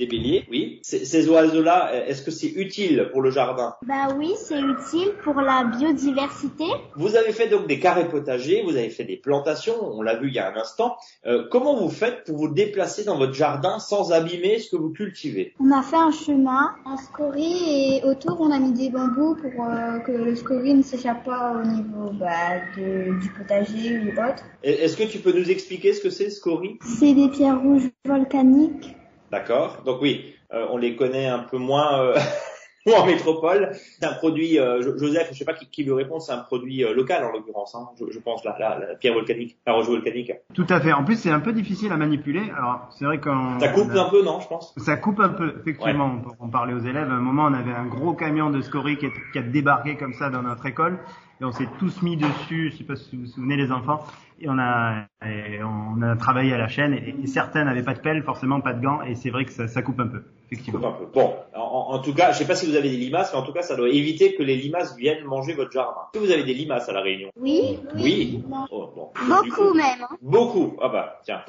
Des 0.03 0.09
béliers, 0.09 0.45
oui. 0.51 0.81
Ces 0.83 1.29
oiseaux-là, 1.29 1.93
est-ce 2.09 2.23
que 2.23 2.33
c'est 2.33 2.49
utile 2.49 3.09
pour 3.13 3.23
le 3.23 3.31
jardin? 3.31 3.77
Bah 3.87 4.09
oui, 4.19 4.33
c'est 4.37 4.59
utile 4.61 5.13
pour 5.23 5.41
la 5.41 5.63
biodiversité. 5.63 6.65
Vous 6.97 7.15
avez 7.15 7.31
fait 7.31 7.47
donc 7.47 7.69
des 7.69 7.79
carrés 7.79 8.09
potagers, 8.09 8.65
vous 8.65 8.77
avez 8.77 8.91
fait 8.91 9.05
des 9.05 9.17
plantations, 9.17 9.77
on 9.81 10.03
l'a 10.03 10.17
vu 10.17 10.27
il 10.27 10.35
y 10.35 10.41
a 10.41 10.53
un 10.53 10.57
instant. 10.57 10.97
Euh, 11.25 11.47
comment 11.53 11.77
vous 11.77 11.89
faites 11.89 12.25
pour 12.25 12.37
vous 12.37 12.49
déplacer 12.49 13.05
dans 13.05 13.17
votre 13.17 13.35
jardin 13.35 13.79
sans 13.79 14.11
abîmer 14.11 14.59
ce 14.59 14.71
que 14.71 14.77
vous 14.77 14.91
cultivez? 14.91 15.55
On 15.61 15.71
a 15.71 15.83
fait 15.83 15.95
un 15.95 16.11
chemin 16.11 16.75
en 16.85 16.97
scorie 16.97 18.01
et 18.01 18.05
autour 18.05 18.41
on 18.41 18.51
a 18.51 18.59
mis 18.59 18.73
des 18.73 18.91
bambous 18.91 19.37
pour 19.37 19.67
euh, 19.67 20.01
que 20.01 20.11
le 20.11 20.35
scorie 20.35 20.75
ne 20.75 20.83
s'échappe 20.83 21.25
pas 21.25 21.63
au 21.63 21.65
niveau 21.65 22.11
bah, 22.19 22.59
de, 22.77 23.21
du 23.21 23.29
potager 23.39 24.01
ou 24.01 24.09
autre. 24.09 24.43
Est-ce 24.65 24.97
que 24.97 25.05
tu 25.05 25.21
peux 25.21 25.33
nous 25.33 25.49
expliquer 25.49 25.93
ce 25.93 26.01
que 26.01 26.11
c'est 26.11 26.31
scorie? 26.31 26.81
C'est 26.99 27.15
des 27.15 27.29
pierres 27.29 27.61
rouges 27.63 27.89
volcaniques 28.05 28.97
D'accord. 29.33 29.79
Donc 29.87 30.03
oui, 30.03 30.35
euh, 30.53 30.67
on 30.71 30.77
les 30.77 30.95
connaît 30.95 31.27
un 31.27 31.39
peu 31.39 31.57
moins 31.57 31.99
euh, 32.01 32.19
en 32.95 33.07
métropole. 33.07 33.71
C'est 33.73 34.05
un 34.05 34.13
produit, 34.13 34.59
euh, 34.59 34.83
Joseph, 34.83 35.31
je 35.33 35.39
sais 35.39 35.47
pas 35.47 35.55
qui, 35.55 35.67
qui 35.71 35.85
veut 35.85 35.95
répondre, 35.95 36.21
c'est 36.21 36.33
un 36.33 36.43
produit 36.43 36.85
local 36.95 37.25
en 37.25 37.33
l'occurrence, 37.33 37.75
hein, 37.75 37.89
je, 38.11 38.19
pense, 38.19 38.45
la, 38.45 38.55
la, 38.59 38.95
pierre 38.97 39.15
volcanique, 39.15 39.57
la 39.67 39.73
roche 39.73 39.87
volcanique. 39.87 40.33
Tout 40.53 40.67
à 40.69 40.81
fait. 40.81 40.93
En 40.93 41.03
plus, 41.03 41.17
c'est 41.17 41.31
un 41.31 41.41
peu 41.41 41.55
difficile 41.55 41.93
à 41.93 41.97
manipuler. 41.97 42.43
Alors, 42.55 42.89
c'est 42.91 43.07
vrai 43.07 43.21
qu'on... 43.21 43.59
Ça 43.59 43.69
coupe 43.69 43.91
un 43.93 44.11
peu, 44.11 44.23
non, 44.23 44.39
je 44.41 44.49
pense? 44.49 44.75
Ça 44.77 44.97
coupe 44.97 45.21
un 45.21 45.31
peu, 45.31 45.55
effectivement. 45.63 46.21
On 46.39 46.49
parlait 46.49 46.75
aux 46.75 46.81
élèves. 46.81 47.11
À 47.11 47.15
un 47.15 47.21
moment, 47.21 47.45
on 47.45 47.55
avait 47.55 47.73
un 47.73 47.87
gros 47.87 48.13
camion 48.13 48.51
de 48.51 48.61
scorie 48.61 48.99
qui, 48.99 49.07
qui 49.33 49.39
a 49.39 49.43
débarqué 49.43 49.97
comme 49.97 50.13
ça 50.13 50.29
dans 50.29 50.43
notre 50.43 50.67
école. 50.67 50.99
Et 51.41 51.45
on 51.45 51.53
s'est 51.53 51.69
tous 51.81 52.03
mis 52.03 52.17
dessus, 52.17 52.71
je 52.71 52.77
sais 52.77 52.85
pas 52.85 52.95
si 52.95 53.17
vous 53.17 53.23
vous 53.23 53.29
souvenez 53.29 53.57
les 53.57 53.73
enfants, 53.73 54.05
et 54.43 54.49
on 54.49 54.59
a, 54.59 55.07
on 55.23 56.03
a 56.03 56.17
travaillé 56.17 56.53
à 56.53 56.59
la 56.59 56.69
chaîne 56.69 56.95
et, 56.95 57.27
certains 57.27 57.65
n'avaient 57.65 57.83
pas 57.83 57.95
de 57.95 58.01
pelle, 58.01 58.23
forcément 58.23 58.61
pas 58.61 58.73
de 58.73 58.83
gants 58.83 59.03
et 59.03 59.15
c'est 59.15 59.31
vrai 59.31 59.45
que 59.45 59.53
ça, 59.53 59.69
ça, 59.69 59.83
coupe 59.83 60.01
un 60.01 60.09
peu. 60.09 60.23
Effectivement. 60.47 60.95
Bon, 61.15 61.35
en, 61.55 61.99
tout 62.01 62.13
cas, 62.13 62.33
je 62.33 62.39
sais 62.39 62.47
pas 62.47 62.55
si 62.55 62.67
vous 62.67 62.77
avez 62.77 62.91
des 62.91 62.99
limaces, 62.99 63.33
mais 63.33 63.39
en 63.39 63.43
tout 63.43 63.55
cas, 63.55 63.63
ça 63.63 63.75
doit 63.75 63.89
éviter 63.89 64.35
que 64.35 64.43
les 64.43 64.57
limaces 64.57 64.95
viennent 64.99 65.25
manger 65.25 65.55
votre 65.55 65.71
jardin. 65.71 66.03
Est-ce 66.13 66.21
que 66.21 66.27
vous 66.27 66.31
avez 66.31 66.45
des 66.45 66.53
limaces 66.53 66.91
à 66.91 66.93
la 66.93 67.01
Réunion? 67.01 67.31
Oui. 67.37 67.79
Oui. 67.95 68.45
Oh, 68.71 68.93
Beaucoup 69.27 69.73
même. 69.73 70.03
Hein. 70.03 70.17
Beaucoup. 70.21 70.77
Ah 70.83 70.89
bah 70.89 71.21
tiens. 71.25 71.41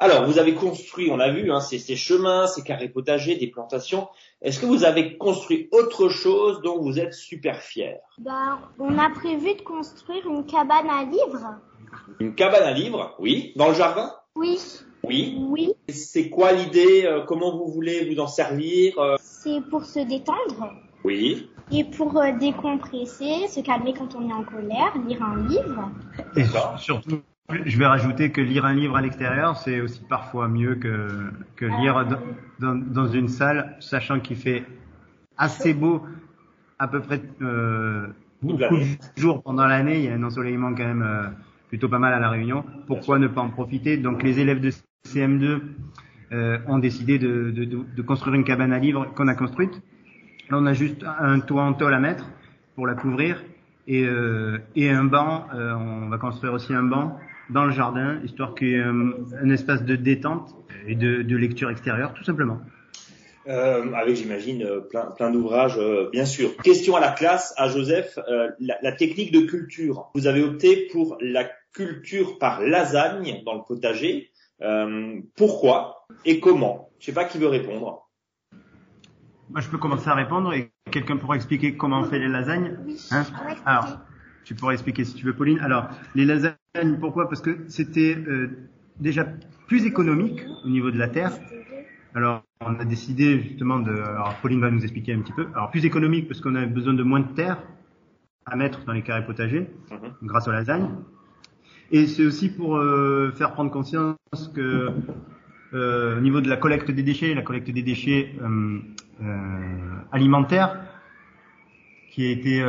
Alors, 0.00 0.26
vous 0.26 0.40
avez 0.40 0.54
construit, 0.54 1.08
on 1.12 1.20
a 1.20 1.30
vu, 1.30 1.52
hein, 1.52 1.60
ces, 1.60 1.78
ces 1.78 1.94
chemins, 1.94 2.48
ces 2.48 2.62
carrés 2.62 2.88
potagers, 2.88 3.36
des 3.36 3.46
plantations. 3.46 4.08
Est-ce 4.42 4.58
que 4.58 4.66
vous 4.66 4.82
avez 4.84 5.16
construit 5.16 5.68
autre 5.70 6.08
chose 6.08 6.60
dont 6.62 6.80
vous 6.80 6.98
êtes 6.98 7.14
super 7.14 7.60
fier? 7.60 7.98
Bah, 8.18 8.58
on 8.80 8.98
a 8.98 9.10
prévu 9.10 9.54
de 9.54 9.62
construire 9.62 10.26
une 10.26 10.44
cabane 10.46 10.90
à 10.90 11.04
livres. 11.04 11.60
Une 12.20 12.34
cabane 12.34 12.64
à 12.64 12.72
livres, 12.72 13.14
oui. 13.18 13.52
Dans 13.56 13.68
le 13.68 13.74
jardin? 13.74 14.10
Oui. 14.36 14.58
Oui. 15.04 15.36
Oui. 15.38 15.72
C'est 15.88 16.28
quoi 16.28 16.52
l'idée 16.52 17.04
euh, 17.04 17.22
Comment 17.26 17.56
vous 17.56 17.70
voulez 17.72 18.12
vous 18.12 18.20
en 18.20 18.26
servir 18.26 18.98
euh? 18.98 19.16
C'est 19.20 19.62
pour 19.70 19.84
se 19.84 20.00
détendre. 20.00 20.72
Oui. 21.04 21.48
Et 21.70 21.84
pour 21.84 22.16
euh, 22.18 22.32
décompresser, 22.38 23.46
se 23.48 23.60
calmer 23.60 23.94
quand 23.94 24.14
on 24.14 24.28
est 24.28 24.32
en 24.32 24.44
colère, 24.44 24.92
lire 25.06 25.22
un 25.22 25.48
livre. 25.48 25.90
Et 26.36 26.44
surtout, 26.78 27.20
je 27.50 27.78
vais 27.78 27.86
rajouter 27.86 28.32
que 28.32 28.40
lire 28.40 28.64
un 28.64 28.74
livre 28.74 28.96
à 28.96 29.00
l'extérieur, 29.00 29.56
c'est 29.56 29.80
aussi 29.80 30.00
parfois 30.08 30.48
mieux 30.48 30.74
que, 30.74 31.30
que 31.56 31.64
lire 31.64 32.06
dans, 32.58 32.74
dans, 32.74 33.06
une 33.06 33.28
salle, 33.28 33.76
sachant 33.80 34.20
qu'il 34.20 34.36
fait 34.36 34.64
assez 35.36 35.74
beau 35.74 36.02
à 36.78 36.88
peu 36.88 37.00
près 37.00 37.22
euh, 37.42 38.08
beaucoup 38.42 38.76
de 38.76 38.86
jours 39.16 39.42
pendant 39.42 39.66
l'année. 39.66 39.98
Il 39.98 40.04
y 40.04 40.08
a 40.08 40.14
un 40.14 40.22
ensoleillement 40.22 40.74
quand 40.74 40.84
même 40.84 41.34
plutôt 41.68 41.88
pas 41.88 41.98
mal 41.98 42.12
à 42.12 42.18
la 42.18 42.30
Réunion. 42.30 42.64
Pourquoi 42.86 43.18
ne 43.18 43.28
pas 43.28 43.40
en 43.40 43.50
profiter? 43.50 43.96
Donc 43.96 44.22
les 44.22 44.40
élèves 44.40 44.60
de 44.60 44.70
CM2 45.06 45.60
euh, 46.32 46.58
ont 46.66 46.78
décidé 46.78 47.18
de, 47.18 47.50
de, 47.50 47.64
de, 47.64 48.02
construire 48.02 48.34
une 48.34 48.44
cabane 48.44 48.72
à 48.72 48.78
livres 48.78 49.06
qu'on 49.14 49.28
a 49.28 49.34
construite. 49.34 49.80
Là, 50.50 50.58
on 50.58 50.66
a 50.66 50.72
juste 50.72 51.04
un 51.04 51.40
toit 51.40 51.62
en 51.62 51.72
tôle 51.72 51.94
à 51.94 52.00
mettre 52.00 52.30
pour 52.74 52.86
la 52.86 52.94
couvrir 52.94 53.42
et, 53.86 54.04
euh, 54.04 54.58
et 54.76 54.90
un 54.90 55.04
banc. 55.04 55.46
Euh, 55.54 55.74
on 55.74 56.08
va 56.08 56.18
construire 56.18 56.52
aussi 56.52 56.74
un 56.74 56.82
banc 56.82 57.18
dans 57.50 57.64
le 57.64 57.72
jardin, 57.72 58.20
histoire 58.24 58.54
qu'il 58.54 58.68
y 58.68 58.74
ait 58.74 58.82
un, 58.82 59.12
un, 59.42 59.50
espace 59.50 59.84
de 59.84 59.96
détente 59.96 60.54
et 60.86 60.94
de, 60.94 61.22
de 61.22 61.36
lecture 61.36 61.70
extérieure, 61.70 62.12
tout 62.12 62.24
simplement. 62.24 62.60
Euh, 63.48 63.92
avec 63.94 64.16
j'imagine 64.16 64.62
euh, 64.62 64.80
plein, 64.80 65.06
plein 65.06 65.30
d'ouvrages, 65.30 65.78
euh, 65.78 66.10
bien 66.12 66.26
sûr. 66.26 66.54
Question 66.58 66.96
à 66.96 67.00
la 67.00 67.10
classe, 67.10 67.54
à 67.56 67.68
Joseph, 67.68 68.18
euh, 68.28 68.50
la, 68.60 68.76
la, 68.82 68.92
technique 68.92 69.32
de 69.32 69.40
culture. 69.40 70.10
Vous 70.14 70.26
avez 70.26 70.42
opté 70.42 70.88
pour 70.92 71.16
la 71.22 71.48
culture 71.72 72.38
par 72.38 72.60
lasagne 72.60 73.42
dans 73.44 73.54
le 73.54 73.62
potager. 73.66 74.30
pourquoi 75.36 76.06
et 76.24 76.40
comment? 76.40 76.90
Je 76.98 77.06
sais 77.06 77.12
pas 77.12 77.24
qui 77.24 77.38
veut 77.38 77.48
répondre. 77.48 78.08
Moi, 79.50 79.60
je 79.60 79.68
peux 79.68 79.78
commencer 79.78 80.08
à 80.08 80.14
répondre 80.14 80.52
et 80.52 80.70
quelqu'un 80.90 81.16
pourra 81.16 81.36
expliquer 81.36 81.76
comment 81.76 82.00
on 82.00 82.04
fait 82.04 82.18
les 82.18 82.28
lasagnes. 82.28 82.76
Hein? 83.10 83.24
Alors, 83.64 84.00
tu 84.44 84.54
pourrais 84.54 84.74
expliquer 84.74 85.04
si 85.04 85.14
tu 85.14 85.24
veux, 85.24 85.34
Pauline. 85.34 85.58
Alors, 85.60 85.88
les 86.14 86.24
lasagnes, 86.24 86.98
pourquoi? 87.00 87.28
Parce 87.28 87.40
que 87.40 87.64
c'était 87.68 88.16
déjà 89.00 89.24
plus 89.66 89.86
économique 89.86 90.40
au 90.64 90.68
niveau 90.68 90.90
de 90.90 90.98
la 90.98 91.08
terre. 91.08 91.32
Alors, 92.14 92.42
on 92.60 92.74
a 92.78 92.84
décidé 92.84 93.40
justement 93.40 93.78
de. 93.78 93.92
Alors, 93.92 94.34
Pauline 94.42 94.60
va 94.60 94.70
nous 94.70 94.82
expliquer 94.82 95.14
un 95.14 95.20
petit 95.20 95.32
peu. 95.32 95.48
Alors, 95.54 95.70
plus 95.70 95.84
économique 95.84 96.28
parce 96.28 96.40
qu'on 96.40 96.54
a 96.54 96.66
besoin 96.66 96.94
de 96.94 97.02
moins 97.02 97.20
de 97.20 97.32
terre 97.34 97.62
à 98.46 98.56
mettre 98.56 98.84
dans 98.84 98.92
les 98.92 99.02
carrés 99.02 99.24
potagers 99.24 99.70
mhm. 99.90 100.14
grâce 100.22 100.48
aux 100.48 100.52
lasagnes. 100.52 100.90
Et 101.90 102.06
c'est 102.06 102.24
aussi 102.24 102.50
pour 102.50 102.76
euh, 102.76 103.32
faire 103.36 103.52
prendre 103.52 103.70
conscience 103.70 104.16
que 104.54 104.90
euh, 105.74 106.18
au 106.18 106.20
niveau 106.20 106.40
de 106.40 106.48
la 106.48 106.56
collecte 106.56 106.90
des 106.90 107.02
déchets, 107.02 107.34
la 107.34 107.42
collecte 107.42 107.70
des 107.70 107.82
déchets 107.82 108.34
euh, 108.42 108.80
alimentaires 110.12 110.80
qui 112.10 112.26
a 112.26 112.30
été 112.30 112.64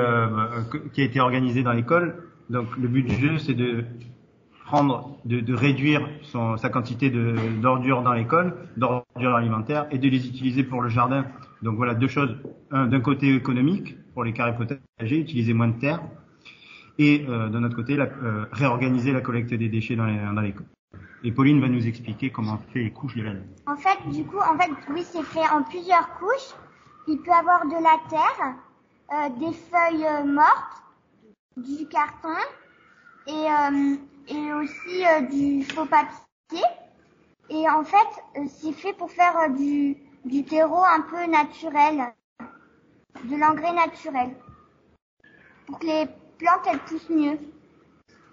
qui 0.94 1.02
a 1.02 1.04
été 1.04 1.20
organisée 1.20 1.64
dans 1.64 1.72
l'école, 1.74 2.16
Donc 2.50 2.76
le 2.78 2.88
but 2.88 3.04
du 3.04 3.16
jeu, 3.16 3.38
c'est 3.38 3.54
de 3.54 3.84
prendre, 4.66 5.18
de, 5.26 5.40
de 5.40 5.54
réduire 5.54 6.08
son, 6.22 6.58
sa 6.58 6.70
quantité 6.70 7.12
d'ordures 7.62 8.02
dans 8.02 8.14
l'école, 8.14 8.56
d'ordures 8.78 9.36
alimentaires, 9.36 9.88
et 9.92 9.98
de 9.98 10.10
les 10.10 10.28
utiliser 10.28 10.64
pour 10.64 10.82
le 10.82 10.90
jardin. 10.90 11.26
Donc 11.62 11.76
voilà 11.76 11.94
deux 11.94 12.08
choses. 12.08 12.36
Un, 12.72 12.88
d'un 12.88 13.00
côté 13.00 13.36
économique, 13.36 13.98
pour 14.14 14.24
les 14.24 14.34
carrés 14.34 14.56
potagers, 14.56 15.20
utiliser 15.20 15.54
moins 15.54 15.68
de 15.70 15.80
terre, 15.80 16.02
et 17.00 17.26
euh, 17.28 17.48
d'un 17.50 17.64
autre 17.64 17.76
côté, 17.76 17.96
la, 17.96 18.06
euh, 18.06 18.46
réorganiser 18.52 19.12
la 19.12 19.22
collecte 19.22 19.54
des 19.54 19.70
déchets 19.70 19.96
dans 19.96 20.06
l'école. 20.42 20.68
Et 21.24 21.32
Pauline 21.32 21.60
va 21.60 21.68
nous 21.68 21.86
expliquer 21.88 22.30
comment 22.30 22.54
on 22.54 22.72
fait 22.74 22.80
les 22.80 22.92
couches 22.92 23.16
de 23.16 23.24
laine. 23.24 23.44
En 23.68 23.76
fait, 23.76 23.98
du 24.10 24.24
coup, 24.26 24.38
en 24.38 24.58
fait, 24.58 24.72
oui, 24.90 25.04
c'est 25.04 25.24
fait 25.24 25.48
en 25.50 25.64
plusieurs 25.64 26.10
couches. 26.18 26.54
Il 27.08 27.18
peut 27.20 27.32
avoir 27.32 27.66
de 27.66 27.74
la 27.74 27.98
terre, 28.10 28.56
euh, 29.14 29.30
des 29.40 29.54
feuilles 29.54 30.06
euh, 30.06 30.26
mortes, 30.26 30.84
du 31.58 31.88
carton 31.88 32.38
et, 33.28 33.32
euh, 33.32 33.96
et 34.28 34.54
aussi 34.54 35.06
euh, 35.06 35.22
du 35.22 35.64
faux 35.64 35.86
papier. 35.86 36.66
Et 37.50 37.70
en 37.70 37.84
fait, 37.84 38.48
c'est 38.48 38.74
fait 38.74 38.94
pour 38.94 39.12
faire 39.12 39.50
du, 39.50 39.98
du 40.24 40.44
terreau 40.44 40.84
un 40.84 41.02
peu 41.02 41.30
naturel, 41.30 42.14
de 43.24 43.36
l'engrais 43.36 43.74
naturel, 43.74 44.30
pour 45.66 45.80
que 45.80 45.88
les 45.88 46.06
plantes 46.40 46.66
elles 46.72 46.80
poussent 46.80 47.10
mieux. 47.10 47.38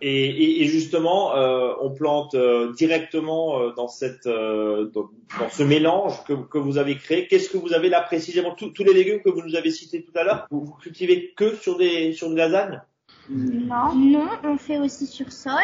Et, 0.03 0.63
et, 0.63 0.67
justement, 0.67 1.35
euh, 1.35 1.73
on 1.81 1.91
plante 1.91 2.35
euh, 2.35 2.73
directement 2.75 3.59
euh, 3.59 3.73
dans 3.73 3.89
cette 3.89 4.29
dans, 4.29 5.09
dans, 5.39 5.49
ce 5.51 5.63
mélange 5.63 6.23
que, 6.25 6.35
que 6.35 6.59
vous 6.59 6.77
avez 6.77 6.99
créé. 6.99 7.27
Qu'est-ce 7.29 7.49
que 7.49 7.57
vous 7.57 7.73
avez 7.73 7.89
là 7.89 8.03
précisément? 8.03 8.55
Tous, 8.55 8.69
tous 8.71 8.85
les 8.85 8.93
légumes 8.93 9.23
que 9.23 9.31
vous 9.31 9.41
nous 9.41 9.57
avez 9.57 9.71
cités 9.71 10.03
tout 10.03 10.13
à 10.19 10.25
l'heure, 10.25 10.47
vous, 10.51 10.67
vous, 10.67 10.75
cultivez 10.75 11.33
que 11.35 11.57
sur 11.57 11.79
des 11.79 12.13
sur 12.13 12.29
de 12.29 12.37
lasagne? 12.37 12.83
Non, 13.31 13.95
non, 13.95 14.29
on 14.45 14.59
fait 14.59 14.79
aussi 14.79 15.07
sur 15.07 15.33
sol, 15.33 15.57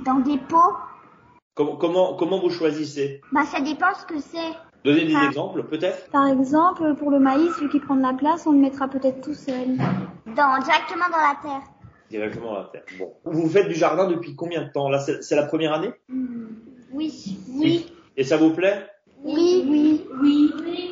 dans 0.00 0.20
des 0.20 0.38
pots. 0.38 0.74
Comment 1.54 1.76
comment 1.76 2.14
comment 2.14 2.40
vous 2.40 2.50
choisissez? 2.50 3.20
Bah 3.32 3.44
ça 3.44 3.60
dépend 3.60 3.94
ce 4.00 4.06
que 4.06 4.18
c'est. 4.18 4.54
Donnez 4.84 5.04
des 5.04 5.26
exemples 5.26 5.64
peut-être. 5.64 6.08
Par 6.10 6.26
exemple, 6.28 6.94
pour 6.94 7.10
le 7.10 7.18
maïs, 7.18 7.50
vu 7.60 7.68
qu'il 7.68 7.80
prend 7.80 7.96
de 7.96 8.02
la 8.02 8.14
place, 8.14 8.46
on 8.46 8.52
le 8.52 8.58
mettra 8.58 8.88
peut-être 8.88 9.20
tout 9.20 9.34
seul. 9.34 9.76
Dans 10.36 10.58
directement 10.62 11.08
dans 11.10 11.18
la 11.18 11.36
terre 11.42 11.62
directement 12.10 12.56
à 12.56 12.58
la 12.60 12.64
terre. 12.72 12.84
Bon. 12.98 13.12
Vous 13.24 13.48
faites 13.48 13.68
du 13.68 13.74
jardin 13.74 14.08
depuis 14.08 14.34
combien 14.34 14.62
de 14.62 14.70
temps? 14.72 14.88
Là, 14.88 14.98
c'est 14.98 15.36
la 15.36 15.42
première 15.44 15.74
année? 15.74 15.90
Mmh, 16.08 16.46
Oui, 16.92 17.38
oui. 17.54 17.92
Et 18.16 18.24
ça 18.24 18.38
vous 18.38 18.50
plaît? 18.50 18.86
Oui, 19.22 19.64
oui, 19.68 20.06
oui. 20.20 20.90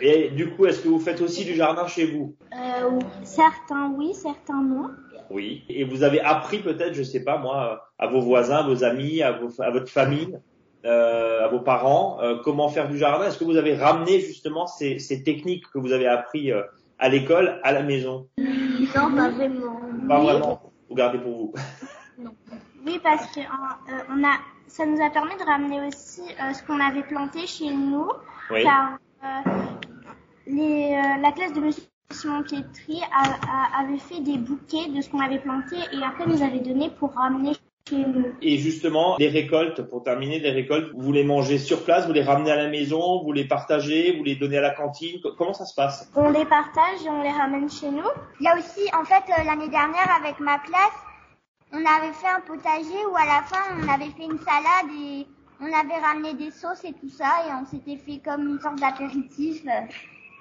Et 0.00 0.30
du 0.30 0.50
coup, 0.50 0.66
est-ce 0.66 0.80
que 0.80 0.88
vous 0.88 0.98
faites 0.98 1.20
aussi 1.20 1.44
du 1.44 1.54
jardin 1.54 1.86
chez 1.86 2.06
vous? 2.06 2.34
Euh, 2.52 2.98
Certains 3.22 3.92
oui, 3.96 4.12
certains 4.12 4.60
non. 4.60 4.90
Oui. 5.30 5.62
Et 5.68 5.84
vous 5.84 6.02
avez 6.02 6.20
appris 6.20 6.58
peut-être, 6.58 6.94
je 6.94 7.02
sais 7.04 7.22
pas 7.22 7.38
moi, 7.38 7.88
à 7.98 8.08
vos 8.08 8.20
voisins, 8.20 8.56
à 8.56 8.66
vos 8.66 8.82
amis, 8.82 9.22
à, 9.22 9.32
vos, 9.38 9.62
à 9.62 9.70
votre 9.70 9.88
famille, 9.88 10.36
euh, 10.84 11.44
à 11.44 11.48
vos 11.48 11.60
parents, 11.60 12.18
euh, 12.22 12.36
comment 12.42 12.68
faire 12.68 12.88
du 12.88 12.98
jardin? 12.98 13.26
Est-ce 13.26 13.38
que 13.38 13.44
vous 13.44 13.56
avez 13.56 13.76
ramené 13.76 14.18
justement 14.20 14.66
ces, 14.66 14.98
ces 14.98 15.22
techniques 15.22 15.64
que 15.72 15.78
vous 15.78 15.92
avez 15.92 16.08
appris 16.08 16.50
à 16.98 17.08
l'école 17.08 17.60
à 17.62 17.70
la 17.72 17.82
maison? 17.82 18.26
Non, 18.96 19.14
pas 19.14 19.28
vraiment. 19.28 19.80
Pas 20.08 20.20
vraiment. 20.20 20.62
Vous 20.88 20.94
gardez 20.94 21.18
pour 21.18 21.36
vous. 21.36 21.52
Non. 22.18 22.30
Oui, 22.86 22.98
parce 23.02 23.26
que 23.34 23.40
euh, 23.40 24.02
on 24.08 24.24
a, 24.24 24.38
ça 24.68 24.86
nous 24.86 24.98
a 25.04 25.10
permis 25.10 25.36
de 25.36 25.44
ramener 25.44 25.86
aussi 25.86 26.22
euh, 26.22 26.54
ce 26.54 26.62
qu'on 26.62 26.80
avait 26.80 27.02
planté 27.02 27.46
chez 27.46 27.70
nous. 27.70 28.08
Oui. 28.50 28.62
Car 28.62 28.96
euh, 29.22 29.50
les, 30.46 30.92
la 31.20 31.30
classe 31.32 31.52
de 31.52 31.60
Monsieur 31.60 31.82
Simon 32.10 32.42
Pietri 32.42 33.02
a, 33.12 33.24
a, 33.24 33.80
avait 33.82 33.98
fait 33.98 34.20
des 34.20 34.38
bouquets 34.38 34.88
de 34.88 35.02
ce 35.02 35.10
qu'on 35.10 35.20
avait 35.20 35.40
planté 35.40 35.76
et 35.92 36.02
après 36.02 36.26
nous 36.26 36.40
avait 36.42 36.60
donné 36.60 36.88
pour 36.88 37.12
ramener 37.12 37.52
chez 37.52 37.60
nous. 37.60 37.65
Et 38.42 38.58
justement, 38.58 39.16
les 39.18 39.28
récoltes, 39.28 39.82
pour 39.82 40.02
terminer, 40.02 40.40
les 40.40 40.50
récoltes, 40.50 40.90
vous 40.94 41.12
les 41.12 41.22
mangez 41.22 41.58
sur 41.58 41.84
place, 41.84 42.06
vous 42.06 42.12
les 42.12 42.22
ramenez 42.22 42.50
à 42.50 42.56
la 42.56 42.68
maison, 42.68 43.22
vous 43.22 43.32
les 43.32 43.44
partagez, 43.44 44.16
vous 44.16 44.24
les 44.24 44.34
donnez 44.34 44.58
à 44.58 44.62
la 44.62 44.70
cantine. 44.70 45.20
Comment 45.38 45.52
ça 45.52 45.66
se 45.66 45.74
passe? 45.74 46.10
On 46.16 46.30
les 46.30 46.44
partage 46.44 47.04
et 47.04 47.10
on 47.10 47.22
les 47.22 47.30
ramène 47.30 47.70
chez 47.70 47.90
nous. 47.90 48.08
Il 48.40 48.44
y 48.44 48.48
a 48.48 48.56
aussi, 48.56 48.88
en 48.92 49.04
fait, 49.04 49.22
euh, 49.30 49.44
l'année 49.44 49.68
dernière 49.68 50.10
avec 50.20 50.40
ma 50.40 50.58
classe, 50.58 50.98
on 51.72 51.78
avait 51.78 52.12
fait 52.12 52.28
un 52.28 52.40
potager 52.40 53.04
où 53.10 53.16
à 53.16 53.24
la 53.24 53.42
fin 53.42 53.62
on 53.76 53.88
avait 53.88 54.10
fait 54.10 54.24
une 54.24 54.38
salade 54.38 54.90
et 55.00 55.26
on 55.60 55.66
avait 55.66 56.00
ramené 56.00 56.34
des 56.34 56.50
sauces 56.50 56.84
et 56.84 56.92
tout 56.92 57.08
ça 57.08 57.44
et 57.46 57.52
on 57.52 57.66
s'était 57.66 57.96
fait 57.96 58.20
comme 58.24 58.48
une 58.48 58.60
sorte 58.60 58.78
d'apéritif. 58.78 59.62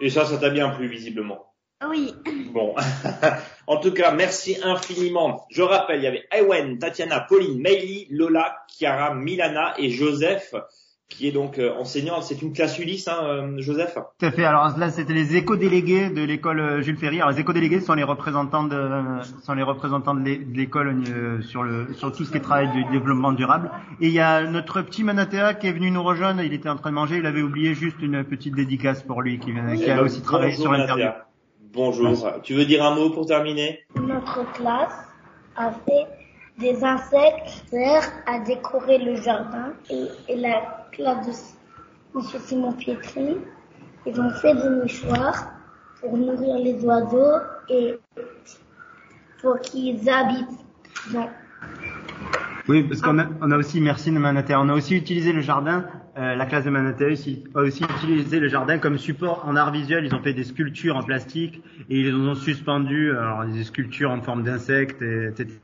Et 0.02 0.10
ça, 0.10 0.26
ça 0.26 0.38
t'a 0.38 0.50
bien 0.50 0.70
plu 0.70 0.88
visiblement? 0.88 1.46
Oui. 1.90 2.14
Bon. 2.52 2.76
en 3.68 3.78
tout 3.78 3.92
cas, 3.92 4.12
merci 4.12 4.58
infiniment. 4.64 5.46
Je 5.50 5.62
rappelle, 5.62 6.00
il 6.00 6.04
y 6.04 6.08
avait 6.08 6.28
Ewen, 6.32 6.80
Tatiana, 6.80 7.22
Pauline, 7.22 7.62
Meili, 7.62 8.08
Lola, 8.10 8.58
Chiara, 8.68 9.14
Milana 9.14 9.74
et 9.78 9.90
Joseph 9.90 10.54
qui 11.08 11.28
est 11.28 11.32
donc 11.32 11.60
euh, 11.60 11.74
enseignant. 11.78 12.22
C'est 12.22 12.42
une 12.42 12.52
classe 12.54 12.78
Ulysse, 12.80 13.08
hein, 13.08 13.20
euh, 13.24 13.56
Joseph? 13.60 13.98
Tout 14.20 14.26
à 14.26 14.32
fait. 14.32 14.44
Alors 14.44 14.78
là, 14.78 14.90
c'était 14.90 15.14
les 15.14 15.36
éco-délégués 15.36 16.10
de 16.10 16.24
l'école 16.24 16.60
euh, 16.60 16.82
Jules 16.82 16.98
Ferry. 16.98 17.18
Alors 17.18 17.32
les 17.32 17.40
éco-délégués 17.40 17.80
sont 17.80 17.94
les 17.94 18.04
représentants 18.04 18.64
de 18.64 18.90
sont 19.44 19.54
les 19.54 19.64
représentants 19.64 20.16
de 20.16 20.40
l'école 20.54 21.04
sur 21.44 21.64
le 21.64 21.94
sur 21.94 22.12
tout 22.12 22.26
ce 22.26 22.32
qui 22.32 22.38
est 22.38 22.42
travail 22.42 22.72
du 22.72 22.84
développement 22.92 23.32
durable. 23.32 23.72
Et 24.02 24.08
il 24.08 24.14
y 24.14 24.20
a 24.20 24.44
notre 24.44 24.82
petit 24.82 25.04
Manatea 25.04 25.54
qui 25.54 25.68
est 25.68 25.74
venu 25.74 25.92
nous 25.92 26.04
rejoindre. 26.04 26.42
Il 26.42 26.54
était 26.54 26.70
en 26.70 26.76
train 26.76 26.90
de 26.90 26.96
manger. 26.96 27.18
Il 27.18 27.26
avait 27.26 27.42
oublié 27.42 27.74
juste 27.76 28.02
une 28.02 28.24
petite 28.24 28.56
dédicace 28.56 29.04
pour 29.04 29.22
lui 29.22 29.40
qui, 29.40 29.54
qui 29.78 29.92
a 29.92 30.02
aussi 30.02 30.22
travaillé 30.22 30.54
sur 30.54 30.72
l'interview. 30.72 31.10
Bonjour. 31.76 32.42
Tu 32.42 32.54
veux 32.54 32.64
dire 32.64 32.86
un 32.86 32.96
mot 32.96 33.10
pour 33.10 33.26
terminer? 33.26 33.82
Notre 33.96 34.50
classe 34.54 34.96
a 35.58 35.72
fait 35.72 36.08
des 36.58 36.82
insectes 36.86 37.66
verts 37.70 38.10
à 38.26 38.40
décorer 38.40 38.98
le 38.98 39.18
jardin 39.18 39.74
et, 39.90 40.06
et 40.30 40.38
la 40.38 40.88
classe 40.94 41.28
de 41.28 42.18
M. 42.18 42.26
Simon 42.46 42.72
Pietri, 42.72 43.36
ils 44.06 44.22
ont 44.22 44.30
fait 44.30 44.56
des 44.56 44.70
nichoirs 44.84 45.52
pour 46.00 46.18
nourrir 46.18 46.60
les 46.60 46.82
oiseaux 46.86 47.42
et 47.68 48.00
pour 49.42 49.60
qu'ils 49.60 50.10
habitent 50.10 50.48
dans 51.14 51.30
oui, 52.68 52.84
parce 52.84 53.02
qu'on 53.02 53.20
a, 53.20 53.28
on 53.42 53.52
a 53.52 53.58
aussi, 53.58 53.80
merci 53.80 54.12
de 54.12 54.18
Manatea, 54.18 54.60
on 54.60 54.70
a 54.70 54.74
aussi 54.74 54.96
utilisé 54.96 55.32
le 55.34 55.42
jardin, 55.42 55.86
euh, 56.18 56.36
la 56.36 56.46
classe 56.46 56.64
de 56.64 56.70
Manatea 56.70 57.14
a 57.56 57.60
aussi 57.60 57.84
utilisé 57.84 58.40
le 58.40 58.48
jardin 58.48 58.78
comme 58.78 58.98
support 58.98 59.44
en 59.46 59.56
art 59.56 59.72
visuel. 59.72 60.06
Ils 60.06 60.16
ont 60.16 60.22
fait 60.22 60.34
des 60.34 60.46
sculptures 60.46 60.96
en 60.96 61.04
plastique 61.04 61.62
et 61.90 62.00
ils 62.00 62.14
ont 62.14 62.36
suspendu, 62.36 63.12
alors 63.12 63.46
des 63.46 63.64
sculptures 63.64 64.12
en 64.12 64.22
forme 64.22 64.44
d'insectes, 64.44 65.02
etc. 65.02 65.60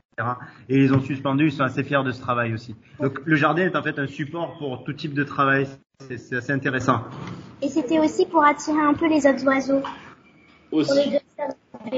Et 0.68 0.78
ils 0.78 0.92
ont 0.92 1.00
suspendu, 1.00 1.46
ils 1.46 1.52
sont 1.52 1.64
assez 1.64 1.82
fiers 1.82 2.04
de 2.04 2.12
ce 2.12 2.20
travail 2.20 2.52
aussi. 2.52 2.76
Donc 3.00 3.20
le 3.24 3.34
jardin 3.36 3.62
est 3.62 3.76
en 3.76 3.82
fait 3.82 3.98
un 3.98 4.06
support 4.06 4.58
pour 4.58 4.84
tout 4.84 4.92
type 4.92 5.14
de 5.14 5.24
travail. 5.24 5.66
C'est 6.00 6.36
assez 6.36 6.52
intéressant. 6.52 7.04
Et 7.62 7.68
c'était 7.68 7.98
aussi 7.98 8.26
pour 8.26 8.44
attirer 8.44 8.80
un 8.80 8.94
peu 8.94 9.08
les 9.08 9.26
autres 9.26 9.46
oiseaux. 9.46 9.82
Aussi. 10.72 11.18
Pour, 11.70 11.90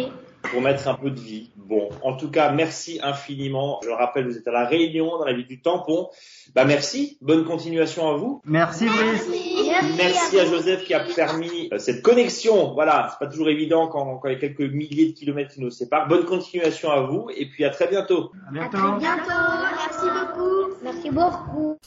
pour 0.51 0.61
mettre 0.61 0.89
un 0.89 0.95
peu 0.95 1.11
de 1.11 1.21
vie. 1.21 1.51
Bon, 1.57 1.89
en 2.03 2.17
tout 2.17 2.31
cas, 2.31 2.51
merci 2.53 3.01
infiniment. 3.03 3.81
Je 3.83 3.89
le 3.89 3.95
rappelle, 3.95 4.27
vous 4.27 4.37
êtes 4.37 4.47
à 4.47 4.53
la 4.53 4.67
Réunion, 4.67 5.19
dans 5.19 5.25
la 5.25 5.33
ville 5.33 5.47
du 5.47 5.61
Tampon. 5.61 6.09
Bah 6.55 6.65
merci, 6.65 7.19
bonne 7.21 7.45
continuation 7.45 8.09
à 8.09 8.17
vous. 8.17 8.41
Merci 8.45 8.87
Brice. 8.87 9.29
Merci, 9.67 9.95
merci 9.97 10.41
à 10.41 10.45
Joseph 10.45 10.85
qui 10.85 10.95
a 10.95 11.01
permis 11.01 11.69
euh, 11.73 11.79
cette 11.79 12.03
connexion. 12.03 12.75
Voilà, 12.75 13.09
c'est 13.11 13.25
pas 13.25 13.31
toujours 13.31 13.49
évident 13.49 13.89
quand, 13.89 14.19
quand 14.19 14.29
il 14.29 14.35
y 14.35 14.37
a 14.37 14.39
quelques 14.39 14.61
milliers 14.61 15.09
de 15.09 15.13
kilomètres 15.13 15.55
qui 15.55 15.61
nous 15.61 15.71
séparent. 15.71 16.07
Bonne 16.07 16.25
continuation 16.25 16.91
à 16.91 17.01
vous 17.01 17.29
et 17.35 17.47
puis 17.47 17.65
à 17.65 17.71
très 17.71 17.89
bientôt. 17.89 18.31
À 18.49 18.53
bientôt. 18.53 18.77
À 18.77 18.81
très 18.81 18.99
bientôt. 18.99 19.31
Merci 19.77 20.07
beaucoup. 20.07 20.74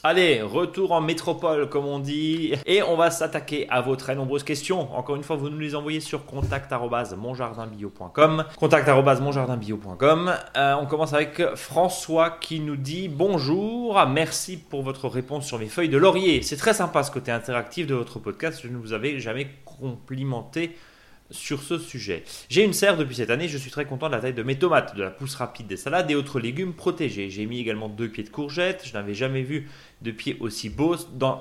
Allez, 0.02 0.42
retour 0.42 0.92
en 0.92 1.00
métropole 1.00 1.68
comme 1.68 1.86
on 1.86 1.98
dit 1.98 2.54
et 2.66 2.82
on 2.82 2.96
va 2.96 3.10
s'attaquer 3.10 3.66
à 3.68 3.80
vos 3.80 3.96
très 3.96 4.14
nombreuses 4.14 4.44
questions. 4.44 4.94
Encore 4.96 5.16
une 5.16 5.22
fois, 5.22 5.36
vous 5.36 5.50
nous 5.50 5.58
les 5.58 5.74
envoyez 5.74 6.00
sur 6.00 6.24
contact@monjardinbio.com. 6.26 8.44
contact@monjardinbio.com. 8.58 10.34
Euh, 10.56 10.74
on 10.80 10.86
commence 10.86 11.12
avec 11.12 11.42
François 11.56 12.30
qui 12.30 12.60
nous 12.60 12.76
dit 12.76 13.08
bonjour, 13.08 14.00
merci 14.06 14.56
pour 14.56 14.82
votre 14.82 15.08
réponse 15.08 15.46
sur 15.46 15.58
mes 15.58 15.66
feuilles 15.66 15.88
de 15.88 15.98
laurier. 15.98 16.42
C'est 16.42 16.56
très 16.56 16.74
sympa 16.74 17.02
ce 17.02 17.10
côté 17.10 17.32
interactif 17.32 17.86
de 17.86 17.94
votre 17.94 18.18
podcast. 18.18 18.60
Je 18.62 18.68
ne 18.68 18.76
vous 18.76 18.92
avais 18.92 19.18
jamais 19.18 19.48
complimenté 19.64 20.76
sur 21.30 21.62
ce 21.62 21.78
sujet. 21.78 22.24
J'ai 22.48 22.64
une 22.64 22.72
serre 22.72 22.96
depuis 22.96 23.16
cette 23.16 23.30
année, 23.30 23.48
je 23.48 23.58
suis 23.58 23.70
très 23.70 23.84
content 23.84 24.08
de 24.08 24.14
la 24.14 24.20
taille 24.20 24.34
de 24.34 24.42
mes 24.42 24.58
tomates, 24.58 24.96
de 24.96 25.02
la 25.02 25.10
pousse 25.10 25.34
rapide 25.34 25.66
des 25.66 25.76
salades 25.76 26.10
et 26.10 26.14
autres 26.14 26.40
légumes 26.40 26.74
protégés. 26.74 27.30
J'ai 27.30 27.46
mis 27.46 27.60
également 27.60 27.88
deux 27.88 28.08
pieds 28.08 28.24
de 28.24 28.30
courgettes, 28.30 28.82
je 28.86 28.94
n'avais 28.94 29.14
jamais 29.14 29.42
vu 29.42 29.68
de 30.02 30.10
pieds 30.10 30.36
aussi 30.40 30.70
beaux 30.70 30.96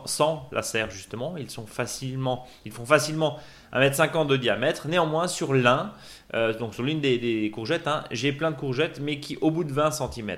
sans 0.06 0.50
la 0.52 0.62
serre 0.62 0.92
justement. 0.92 1.38
Ils, 1.38 1.50
sont 1.50 1.68
facilement, 1.68 2.48
ils 2.66 2.72
font 2.72 2.86
facilement 2.86 3.40
1m50 3.74 4.28
de 4.28 4.38
diamètre. 4.38 4.88
Néanmoins, 4.88 5.28
sur 5.28 5.54
l'un, 5.54 5.94
euh, 6.34 6.58
donc 6.58 6.74
sur 6.74 6.84
l'une 6.84 7.00
des, 7.00 7.52
courgettes, 7.54 7.88
hein, 7.88 8.04
j'ai 8.12 8.32
plein 8.32 8.52
de 8.52 8.58
courgettes 8.58 9.00
mais 9.02 9.20
qui 9.20 9.38
au 9.42 9.52
bout 9.52 9.64
de 9.64 9.74
20 9.74 9.92
cm 9.92 10.38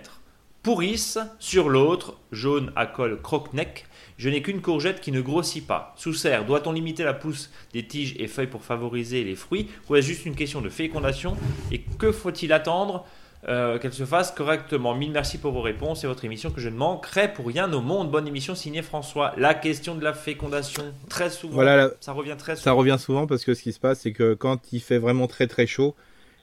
pourrissent. 0.62 1.19
Sur 1.39 1.69
l'autre, 1.69 2.17
jaune 2.31 2.71
à 2.75 2.85
col 2.85 3.21
croque-neck, 3.21 3.85
je 4.19 4.29
n'ai 4.29 4.41
qu'une 4.41 4.62
courgette 4.62 4.99
qui 4.99 5.13
ne 5.13 5.21
grossit 5.21 5.65
pas. 5.65 5.93
Sous 5.95 6.13
serre, 6.13 6.45
doit-on 6.45 6.73
limiter 6.73 7.05
la 7.05 7.13
pousse 7.13 7.49
des 7.73 7.88
tiges 7.88 8.15
et 8.19 8.27
feuilles 8.27 8.47
pour 8.47 8.63
favoriser 8.63 9.23
les 9.23 9.36
fruits 9.36 9.69
ou 9.88 9.95
est-ce 9.95 10.08
juste 10.08 10.25
une 10.25 10.36
question 10.36 10.60
de 10.60 10.67
fécondation 10.67 11.38
Et 11.71 11.79
que 11.97 12.12
faut-il 12.12 12.51
attendre 12.51 13.05
euh, 13.47 13.79
qu'elle 13.79 13.93
se 13.93 14.03
fasse 14.03 14.32
correctement? 14.32 14.93
Mille 14.93 15.13
merci 15.13 15.38
pour 15.38 15.53
vos 15.53 15.62
réponses 15.62 16.03
et 16.03 16.08
votre 16.08 16.25
émission 16.25 16.51
que 16.51 16.60
je 16.60 16.67
ne 16.67 16.75
manquerai 16.75 17.32
pour 17.32 17.47
rien 17.47 17.71
au 17.71 17.79
monde. 17.79 18.12
Bonne 18.12 18.27
émission 18.27 18.55
signée 18.55 18.82
François. 18.82 19.32
La 19.38 19.53
question 19.53 19.95
de 19.95 20.03
la 20.03 20.13
fécondation, 20.13 20.93
très 21.08 21.29
souvent, 21.29 21.53
voilà, 21.53 21.89
ça 22.01 22.12
revient 22.12 22.36
très 22.38 22.58
souvent. 22.58 22.63
Ça 22.65 22.71
revient 22.73 22.97
souvent 22.99 23.25
parce 23.25 23.45
que 23.45 23.53
ce 23.53 23.63
qui 23.63 23.71
se 23.71 23.79
passe, 23.79 24.01
c'est 24.01 24.12
que 24.12 24.34
quand 24.34 24.73
il 24.73 24.82
fait 24.82 24.97
vraiment 24.97 25.27
très 25.27 25.47
très 25.47 25.65
chaud, 25.65 25.95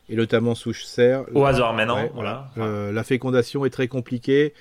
et 0.09 0.17
notamment 0.17 0.55
sous 0.55 0.73
serre. 0.73 1.25
Au 1.35 1.45
hasard 1.45 1.75
maintenant, 1.75 2.09
voilà. 2.15 2.49
Euh, 2.57 2.93
la 2.93 3.03
fécondation 3.05 3.67
est 3.67 3.71
très 3.71 3.89
compliquée. 3.89 4.55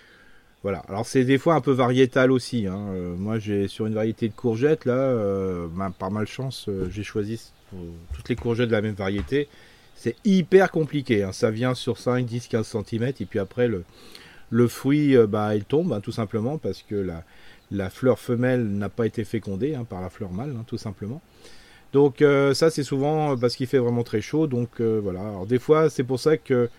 Voilà. 0.66 0.80
Alors 0.90 1.06
c'est 1.06 1.24
des 1.26 1.38
fois 1.38 1.54
un 1.54 1.62
peu 1.62 1.74
variétal 1.74 2.32
aussi. 2.32 2.66
Hein. 2.66 2.88
Euh, 2.96 3.16
moi 3.16 3.38
j'ai 3.38 3.68
sur 3.68 3.86
une 3.86 3.94
variété 3.94 4.28
de 4.28 4.34
courgettes 4.34 4.86
là, 4.86 4.94
euh, 4.94 5.68
ben, 5.70 5.92
par 5.92 6.10
malchance 6.10 6.68
j'ai 6.90 7.04
choisi 7.04 7.52
toutes 8.16 8.30
les 8.30 8.36
courgettes 8.36 8.70
de 8.70 8.72
la 8.72 8.82
même 8.82 8.96
variété. 8.96 9.48
C'est 9.96 10.16
hyper 10.26 10.72
compliqué. 10.72 11.22
Hein. 11.22 11.34
Ça 11.34 11.52
vient 11.52 11.76
sur 11.76 12.00
5, 12.00 12.26
10, 12.26 12.48
15 12.48 12.78
cm 12.84 13.14
et 13.20 13.26
puis 13.26 13.38
après 13.38 13.68
le, 13.68 14.68
fruit 14.68 15.16
bah, 15.28 15.56
il 15.56 15.66
tombe 15.66 15.94
hein, 15.94 16.00
tout 16.02 16.12
simplement 16.12 16.58
parce 16.58 16.82
que 16.82 16.96
la, 17.70 17.90
fleur 17.92 18.18
femelle 18.18 18.66
n'a 18.66 18.90
pas 18.90 19.06
été 19.06 19.24
fécondée 19.24 19.78
par 19.88 20.02
la 20.02 20.10
fleur 20.10 20.32
mâle 20.32 20.56
tout 20.66 20.80
simplement. 20.80 21.22
Donc 21.94 22.24
euh, 22.24 22.56
ça 22.56 22.72
c'est 22.72 22.82
souvent 22.82 23.38
parce 23.38 23.56
qu'il 23.56 23.68
fait 23.68 23.78
vraiment 23.78 24.04
très 24.04 24.20
chaud. 24.20 24.48
Donc 24.48 24.82
euh, 24.82 25.00
voilà. 25.00 25.20
Alors 25.20 25.46
des 25.46 25.60
fois 25.60 25.92
c'est 25.92 26.04
pour 26.04 26.20
ça 26.20 26.38
que 26.38 26.70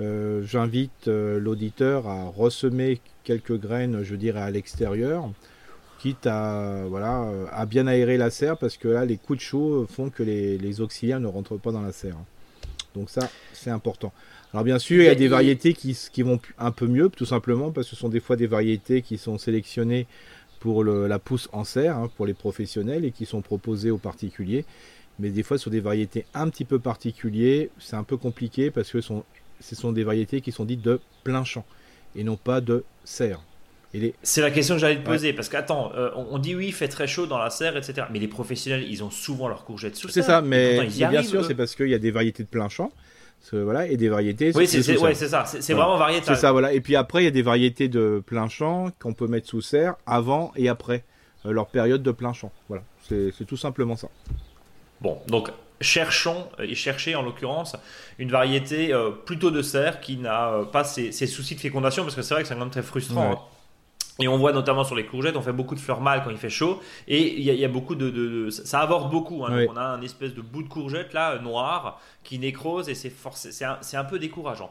euh, 0.00 0.42
j'invite 0.44 1.08
l'auditeur 1.08 2.06
à 2.06 2.26
ressemer 2.26 3.00
quelques 3.24 3.58
graines, 3.58 4.02
je 4.02 4.14
dirais 4.14 4.40
à 4.40 4.50
l'extérieur, 4.50 5.30
quitte 5.98 6.26
à 6.26 6.84
voilà 6.86 7.28
à 7.52 7.66
bien 7.66 7.86
aérer 7.86 8.16
la 8.16 8.30
serre 8.30 8.56
parce 8.58 8.76
que 8.76 8.88
là 8.88 9.04
les 9.04 9.16
coups 9.16 9.38
de 9.38 9.42
chaud 9.42 9.86
font 9.90 10.10
que 10.10 10.22
les, 10.22 10.80
auxiliaires 10.80 11.20
ne 11.20 11.26
rentrent 11.26 11.56
pas 11.56 11.72
dans 11.72 11.82
la 11.82 11.92
serre. 11.92 12.18
Donc 12.94 13.10
ça 13.10 13.28
c'est 13.52 13.70
important. 13.70 14.12
Alors 14.52 14.64
bien 14.64 14.78
sûr 14.78 15.02
il 15.02 15.06
y 15.06 15.08
a 15.08 15.14
des 15.14 15.28
variétés 15.28 15.72
qui, 15.72 15.98
qui 16.12 16.22
vont 16.22 16.38
un 16.58 16.70
peu 16.70 16.86
mieux 16.86 17.08
tout 17.08 17.26
simplement 17.26 17.72
parce 17.72 17.88
que 17.88 17.96
ce 17.96 18.00
sont 18.00 18.08
des 18.08 18.20
fois 18.20 18.36
des 18.36 18.46
variétés 18.46 19.02
qui 19.02 19.18
sont 19.18 19.38
sélectionnées 19.38 20.06
pour 20.64 20.82
la 20.82 21.18
pousse 21.18 21.50
en 21.52 21.62
serre, 21.62 21.98
hein, 21.98 22.10
pour 22.16 22.24
les 22.24 22.32
professionnels, 22.32 23.04
et 23.04 23.10
qui 23.10 23.26
sont 23.26 23.42
proposés 23.42 23.90
aux 23.90 23.98
particuliers. 23.98 24.64
Mais 25.18 25.28
des 25.28 25.42
fois, 25.42 25.58
sur 25.58 25.70
des 25.70 25.80
variétés 25.80 26.24
un 26.32 26.48
petit 26.48 26.64
peu 26.64 26.78
particulières, 26.78 27.66
c'est 27.78 27.96
un 27.96 28.02
peu 28.02 28.16
compliqué 28.16 28.70
parce 28.70 28.90
que 28.90 29.02
ce 29.02 29.74
sont 29.74 29.92
des 29.92 30.04
variétés 30.04 30.40
qui 30.40 30.52
sont 30.52 30.64
dites 30.64 30.80
de 30.80 31.00
plein 31.22 31.44
champ 31.44 31.66
et 32.16 32.24
non 32.24 32.36
pas 32.36 32.60
de 32.60 32.84
serre. 33.04 33.40
Les... 33.92 34.12
C'est 34.24 34.40
la 34.40 34.50
question 34.50 34.74
que 34.74 34.80
j'allais 34.80 34.98
te 34.98 35.04
poser, 35.04 35.32
parce 35.32 35.48
qu'attends, 35.48 35.92
euh, 35.94 36.10
on, 36.16 36.38
dit 36.38 36.56
oui, 36.56 36.66
il 36.68 36.72
fait 36.72 36.88
très 36.88 37.06
chaud 37.06 37.26
dans 37.26 37.38
la 37.38 37.50
serre, 37.50 37.76
etc. 37.76 38.08
Mais 38.10 38.18
les 38.18 38.26
professionnels, 38.26 38.84
ils 38.88 39.04
ont 39.04 39.10
souvent 39.10 39.46
leurs 39.46 39.64
courgettes 39.64 39.94
sous 39.94 40.08
C'est 40.08 40.22
ça, 40.22 40.42
mais 40.42 40.84
bien 40.86 41.22
sûr, 41.22 41.44
c'est 41.44 41.54
parce 41.54 41.76
qu'il 41.76 41.88
y 41.88 41.94
a 41.94 41.98
des 41.98 42.10
variétés 42.10 42.42
de 42.42 42.48
plein 42.48 42.68
champ 42.68 42.90
voilà, 43.52 43.86
et 43.86 43.96
des 43.96 44.08
variétés. 44.08 44.52
Oui, 44.54 44.66
c'est 44.66 44.82
ça, 44.82 45.44
c'est 45.44 45.74
vraiment 45.74 45.96
variétal. 45.96 46.34
C'est 46.34 46.40
ça, 46.40 46.52
voilà. 46.52 46.72
Et 46.72 46.80
puis 46.80 46.96
après, 46.96 47.22
il 47.22 47.24
y 47.24 47.28
a 47.28 47.32
des 47.32 47.42
variétés 47.42 47.88
de 47.88 48.22
plein 48.24 48.48
champ 48.48 48.90
qu'on 48.98 49.12
peut 49.12 49.26
mettre 49.26 49.48
sous 49.48 49.60
serre 49.60 49.96
avant 50.06 50.52
et 50.56 50.68
après 50.68 51.04
euh, 51.46 51.52
leur 51.52 51.66
période 51.66 52.02
de 52.02 52.10
plein 52.10 52.32
champ. 52.32 52.50
Voilà, 52.68 52.82
c'est 53.08 53.46
tout 53.46 53.56
simplement 53.56 53.96
ça. 53.96 54.08
Bon, 55.00 55.18
donc 55.28 55.50
cherchons 55.84 56.48
et 56.58 56.74
cherchez 56.74 57.14
en 57.14 57.22
l'occurrence 57.22 57.76
une 58.18 58.30
variété 58.30 58.92
euh, 58.92 59.10
plutôt 59.10 59.50
de 59.50 59.62
serre 59.62 60.00
qui 60.00 60.16
n'a 60.16 60.48
euh, 60.48 60.64
pas 60.64 60.84
ces, 60.84 61.12
soucis 61.12 61.54
de 61.54 61.60
fécondation 61.60 62.02
parce 62.02 62.14
que 62.14 62.22
c'est 62.22 62.34
vrai 62.34 62.42
que 62.42 62.48
c'est 62.48 62.54
quand 62.54 62.60
même 62.60 62.70
très 62.70 62.82
frustrant. 62.82 63.32
Hein. 63.32 63.38
Et 64.20 64.28
on 64.28 64.38
voit 64.38 64.52
notamment 64.52 64.84
sur 64.84 64.94
les 64.94 65.04
courgettes, 65.04 65.36
on 65.36 65.42
fait 65.42 65.52
beaucoup 65.52 65.74
de 65.74 65.80
fleurs 65.80 66.00
mâles 66.00 66.22
quand 66.22 66.30
il 66.30 66.36
fait 66.36 66.50
chaud. 66.50 66.80
Et 67.08 67.34
il 67.36 67.42
y, 67.42 67.64
a 67.64 67.68
beaucoup 67.68 67.96
de, 67.96 68.48
Ça 68.48 68.78
avorte 68.78 69.10
beaucoup. 69.10 69.44
Hein. 69.44 69.66
on 69.68 69.76
a 69.76 69.82
un 69.82 70.02
espèce 70.02 70.34
de 70.34 70.40
bout 70.40 70.62
de 70.62 70.68
courgette 70.68 71.12
là, 71.12 71.40
noir, 71.40 72.00
qui 72.22 72.38
nécrose 72.38 72.88
et 72.88 72.94
c'est 72.94 73.12
c'est 73.34 73.64
un, 73.64 73.78
un, 73.94 74.04
peu 74.04 74.20
décourageant. 74.20 74.70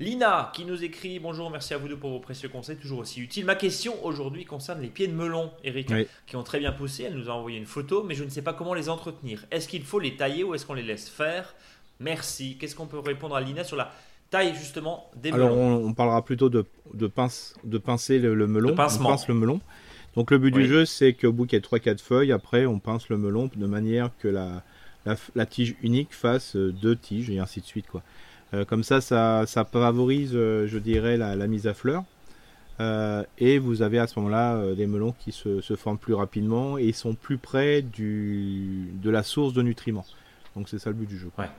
Lina 0.00 0.50
qui 0.54 0.64
nous 0.64 0.82
écrit 0.82 1.18
Bonjour, 1.18 1.50
merci 1.50 1.74
à 1.74 1.78
vous 1.78 1.88
deux 1.88 1.96
pour 1.96 2.10
vos 2.10 2.18
précieux 2.18 2.48
conseils, 2.48 2.76
toujours 2.76 2.98
aussi 3.00 3.20
utiles. 3.20 3.44
Ma 3.44 3.54
question 3.54 4.04
aujourd'hui 4.04 4.44
concerne 4.44 4.80
les 4.80 4.88
pieds 4.88 5.06
de 5.06 5.12
melon, 5.12 5.50
Eric, 5.62 5.92
qui 6.26 6.36
ont 6.36 6.42
très 6.42 6.58
bien 6.58 6.72
poussé. 6.72 7.04
Elle 7.04 7.14
nous 7.14 7.30
a 7.30 7.32
envoyé 7.32 7.58
une 7.58 7.66
photo, 7.66 8.02
mais 8.02 8.14
je 8.14 8.24
ne 8.24 8.30
sais 8.30 8.42
pas 8.42 8.52
comment 8.52 8.74
les 8.74 8.88
entretenir. 8.88 9.44
Est-ce 9.50 9.68
qu'il 9.68 9.84
faut 9.84 10.00
les 10.00 10.16
tailler 10.16 10.42
ou 10.44 10.54
est-ce 10.54 10.66
qu'on 10.66 10.74
les 10.74 10.82
laisse 10.82 11.08
faire? 11.08 11.54
Merci. 12.00 12.56
Qu'est-ce 12.58 12.74
qu'on 12.74 12.86
peut 12.86 12.98
répondre 12.98 13.36
à 13.36 13.40
Lina 13.40 13.62
sur 13.62 13.76
la 13.76 13.92
taille 14.30 14.54
justement 14.56 15.10
des 15.14 15.30
Alors 15.30 15.56
on, 15.56 15.92
parlera 15.94 16.24
plutôt 16.24 16.48
de, 16.48 16.64
de, 16.92 17.06
pince, 17.06 17.54
de 17.62 17.78
pincer 17.78 18.18
le, 18.18 18.34
melon. 18.46 18.72
on 18.72 18.74
pince 18.74 19.28
le 19.28 19.34
melon. 19.34 19.60
Donc 20.16 20.30
le 20.30 20.38
but 20.38 20.50
du 20.50 20.66
jeu 20.66 20.84
c'est 20.84 21.12
qu'au 21.12 21.32
bout 21.32 21.46
qu'il 21.46 21.56
y 21.56 21.62
ait 21.62 21.78
3-4 21.78 22.00
feuilles, 22.00 22.32
après 22.32 22.66
on 22.66 22.78
pince 22.78 23.08
le 23.08 23.18
melon 23.18 23.50
de 23.54 23.66
manière 23.66 24.10
que 24.18 24.28
la, 24.28 24.62
la, 25.34 25.46
tige 25.46 25.76
unique 25.82 26.14
fasse 26.14 26.56
euh, 26.56 26.72
deux 26.72 26.96
tiges 26.96 27.30
et 27.30 27.38
ainsi 27.38 27.60
de 27.60 27.66
suite. 27.66 27.86
Quoi. 27.86 28.02
Euh, 28.54 28.64
comme 28.64 28.82
ça, 28.82 29.00
ça, 29.00 29.44
ça 29.46 29.64
favorise, 29.64 30.32
euh, 30.34 30.66
je 30.66 30.78
dirais, 30.78 31.16
la, 31.16 31.46
mise 31.46 31.66
à 31.66 31.74
fleur. 31.74 32.04
et 33.38 33.58
vous 33.58 33.82
avez 33.82 33.98
à 33.98 34.06
ce 34.06 34.18
moment-là 34.18 34.74
des 34.74 34.86
melons 34.86 35.14
qui 35.18 35.32
se, 35.32 35.60
se, 35.60 35.76
forment 35.76 35.98
plus 35.98 36.14
rapidement 36.14 36.78
et 36.78 36.92
sont 36.92 37.14
plus 37.14 37.38
près 37.38 37.82
du, 37.82 38.90
de 39.02 39.10
la 39.10 39.22
source 39.22 39.52
de 39.52 39.62
nutriments. 39.62 40.06
Donc 40.56 40.68
c'est 40.68 40.78
ça 40.78 40.90
le 40.90 40.96
but 40.96 41.08
du 41.08 41.18
jeu. 41.18 41.30
Ouais. 41.38 41.50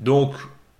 Donc 0.00 0.34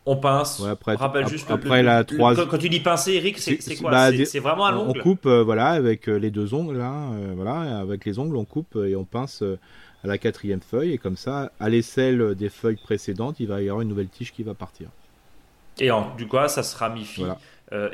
on 0.06 0.16
pince. 0.16 0.62
après, 0.62 0.94
on 0.94 0.98
rappelle 0.98 1.26
juste 1.28 1.50
après 1.50 1.82
la 1.82 2.04
quand, 2.04 2.58
tu 2.58 2.68
dis 2.68 2.80
pincer, 2.80 3.14
Eric, 3.14 3.38
c'est 3.38 3.76
quoi? 3.76 3.90
bah, 3.90 4.24
C'est 4.24 4.38
vraiment 4.38 4.66
à 4.66 4.72
l'ongle? 4.72 4.98
On 4.98 5.02
coupe, 5.02 5.26
euh, 5.26 5.42
voilà, 5.42 5.68
avec 5.68 6.08
euh, 6.08 6.18
les 6.18 6.30
deux 6.30 6.52
ongles, 6.52 6.78
euh, 6.80 7.32
voilà, 7.34 7.78
avec 7.78 8.04
les 8.04 8.18
ongles, 8.18 8.36
on 8.36 8.44
coupe 8.44 8.76
et 8.76 8.96
on 8.96 9.04
pince 9.04 9.42
à 10.04 10.06
la 10.06 10.18
quatrième 10.18 10.60
feuille 10.60 10.92
et 10.92 10.98
comme 10.98 11.16
ça, 11.16 11.50
à 11.58 11.68
l'aisselle 11.68 12.34
des 12.34 12.50
feuilles 12.50 12.76
précédentes, 12.76 13.40
il 13.40 13.48
va 13.48 13.62
y 13.62 13.68
avoir 13.68 13.80
une 13.80 13.88
nouvelle 13.88 14.08
tige 14.08 14.32
qui 14.32 14.42
va 14.42 14.54
partir. 14.54 14.88
Et 15.80 15.90
en, 15.90 16.14
du 16.14 16.28
coup, 16.28 16.36
ça 16.46 16.62
se 16.62 16.76
ramifie. 16.76 17.24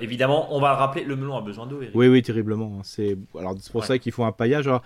évidemment, 0.01 0.55
on 0.55 0.61
va 0.61 0.75
rappeler, 0.75 1.05
le 1.05 1.17
melon 1.17 1.37
a 1.37 1.41
besoin 1.41 1.67
d'eau. 1.67 1.81
Oui, 1.95 2.09
oui, 2.09 2.23
terriblement. 2.23 2.79
Hein. 2.79 2.83
C'est 2.83 3.17
alors 3.39 3.55
c'est 3.59 3.73
pour 3.73 3.85
ça 3.85 3.99
qu'il 3.99 4.13
faut 4.13 4.25
un 4.25 4.33
paillage. 4.33 4.67
Alors, 4.67 4.83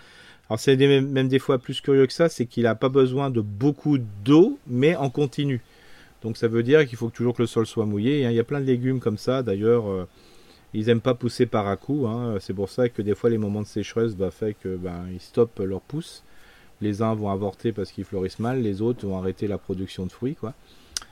c'est 0.59 0.77
même 0.77 1.29
des 1.29 1.39
fois 1.39 1.59
plus 1.59 1.81
curieux 1.81 2.07
que 2.07 2.13
ça, 2.13 2.29
c'est 2.29 2.47
qu'il 2.47 2.65
n'a 2.65 2.75
pas 2.75 2.91
besoin 2.91 3.31
de 3.31 3.41
beaucoup 3.41 3.99
d'eau, 3.99 4.59
mais 4.67 4.95
en 4.95 5.11
continu. 5.11 5.63
Donc 6.25 6.39
ça 6.39 6.49
veut 6.49 6.63
dire 6.63 6.87
qu'il 6.87 6.97
faut 6.97 7.11
toujours 7.11 7.35
que 7.35 7.43
le 7.43 7.47
sol 7.47 7.67
soit 7.67 7.85
mouillé. 7.85 8.25
Hein. 8.25 8.31
Il 8.31 8.37
y 8.37 8.41
a 8.41 8.45
plein 8.45 8.61
de 8.61 8.65
légumes 8.65 8.99
comme 8.99 9.19
ça. 9.19 9.43
D'ailleurs, 9.43 9.89
euh, 9.89 10.09
ils 10.73 10.87
n'aiment 10.87 11.03
pas 11.03 11.15
pousser 11.15 11.45
par 11.45 11.69
à 11.69 11.77
coup. 11.77 12.07
Hein. 12.07 12.37
C'est 12.41 12.55
pour 12.55 12.71
ça 12.71 12.89
que 12.89 13.03
des 13.03 13.15
fois 13.15 13.29
les 13.29 13.39
moments 13.39 13.61
de 13.61 13.67
sécheresse 13.67 14.15
va 14.15 14.31
faire 14.31 14.55
que 14.59 14.77
ben, 14.77 15.07
ils 15.13 15.21
stoppent 15.21 15.61
leur 15.61 15.83
pousse. 15.83 16.25
Les 16.81 17.03
uns 17.03 17.15
vont 17.15 17.31
avorter 17.31 17.73
parce 17.73 17.93
qu'ils 17.93 18.05
fleurissent 18.05 18.39
mal, 18.39 18.61
les 18.61 18.83
autres 18.83 19.07
vont 19.07 19.19
arrêter 19.19 19.47
la 19.47 19.59
production 19.59 20.07
de 20.07 20.13
fruits. 20.13 20.35
Quoi. 20.35 20.55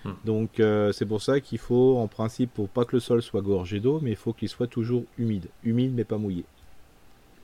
Hmm. 0.04 0.12
Donc 0.24 0.60
euh, 0.60 0.92
c'est 0.92 1.06
pour 1.06 1.22
ça 1.22 1.40
qu'il 1.40 1.58
faut, 1.58 1.98
en 1.98 2.08
principe, 2.08 2.52
pour 2.52 2.68
pas 2.68 2.84
que 2.84 2.96
le 2.96 3.00
sol 3.00 3.22
soit 3.22 3.42
gorgé 3.42 3.80
d'eau, 3.80 4.00
mais 4.02 4.10
il 4.10 4.16
faut 4.16 4.32
qu'il 4.32 4.48
soit 4.48 4.66
toujours 4.66 5.04
humide. 5.18 5.48
Humide 5.64 5.92
mais 5.94 6.04
pas 6.04 6.18
mouillé 6.18 6.44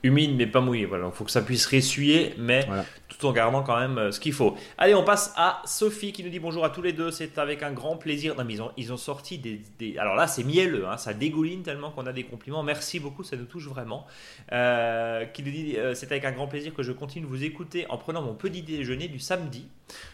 humide 0.03 0.35
mais 0.35 0.47
pas 0.47 0.61
mouillé. 0.61 0.85
Voilà, 0.85 1.07
il 1.07 1.11
faut 1.11 1.25
que 1.25 1.31
ça 1.31 1.41
puisse 1.41 1.65
ressuyer, 1.65 2.33
mais 2.37 2.67
tout 3.07 3.25
en 3.25 3.33
gardant 3.33 3.63
quand 3.63 3.79
même 3.79 3.97
euh, 3.97 4.11
ce 4.11 4.19
qu'il 4.19 4.33
faut. 4.33 4.55
Allez, 4.77 4.95
on 4.95 5.03
passe 5.03 5.33
à 5.35 5.61
Sophie 5.65 6.11
qui 6.11 6.23
nous 6.23 6.29
dit 6.29 6.39
bonjour 6.39 6.63
à 6.63 6.69
tous 6.69 6.81
les 6.81 6.93
deux. 6.93 7.11
C'est 7.11 7.37
avec 7.37 7.63
un 7.63 7.71
grand 7.71 7.97
plaisir. 7.97 8.35
Non, 8.35 8.45
mais 8.45 8.53
ils 8.53 8.61
ont, 8.61 8.71
ils 8.77 8.93
ont 8.93 8.97
sorti 8.97 9.37
des, 9.37 9.97
Alors 9.97 10.15
là, 10.15 10.27
c'est 10.27 10.43
mielleux, 10.43 10.87
hein, 10.87 10.97
ça 10.97 11.13
dégouline 11.13 11.63
tellement 11.63 11.91
qu'on 11.91 12.05
a 12.05 12.13
des 12.13 12.23
compliments. 12.23 12.63
Merci 12.63 12.99
beaucoup, 12.99 13.23
ça 13.23 13.35
nous 13.35 13.45
touche 13.45 13.67
vraiment. 13.67 14.05
Euh, 14.51 15.25
qui 15.25 15.43
nous 15.43 15.51
dit 15.51 15.75
euh, 15.77 15.93
c'est 15.93 16.11
avec 16.11 16.25
un 16.25 16.31
grand 16.31 16.47
plaisir 16.47 16.73
que 16.73 16.83
je 16.83 16.91
continue 16.91 17.25
de 17.25 17.29
vous 17.29 17.43
écouter 17.43 17.85
en 17.89 17.97
prenant 17.97 18.21
mon 18.21 18.33
petit 18.33 18.61
déjeuner 18.61 19.07
du 19.07 19.19
samedi. 19.19 19.67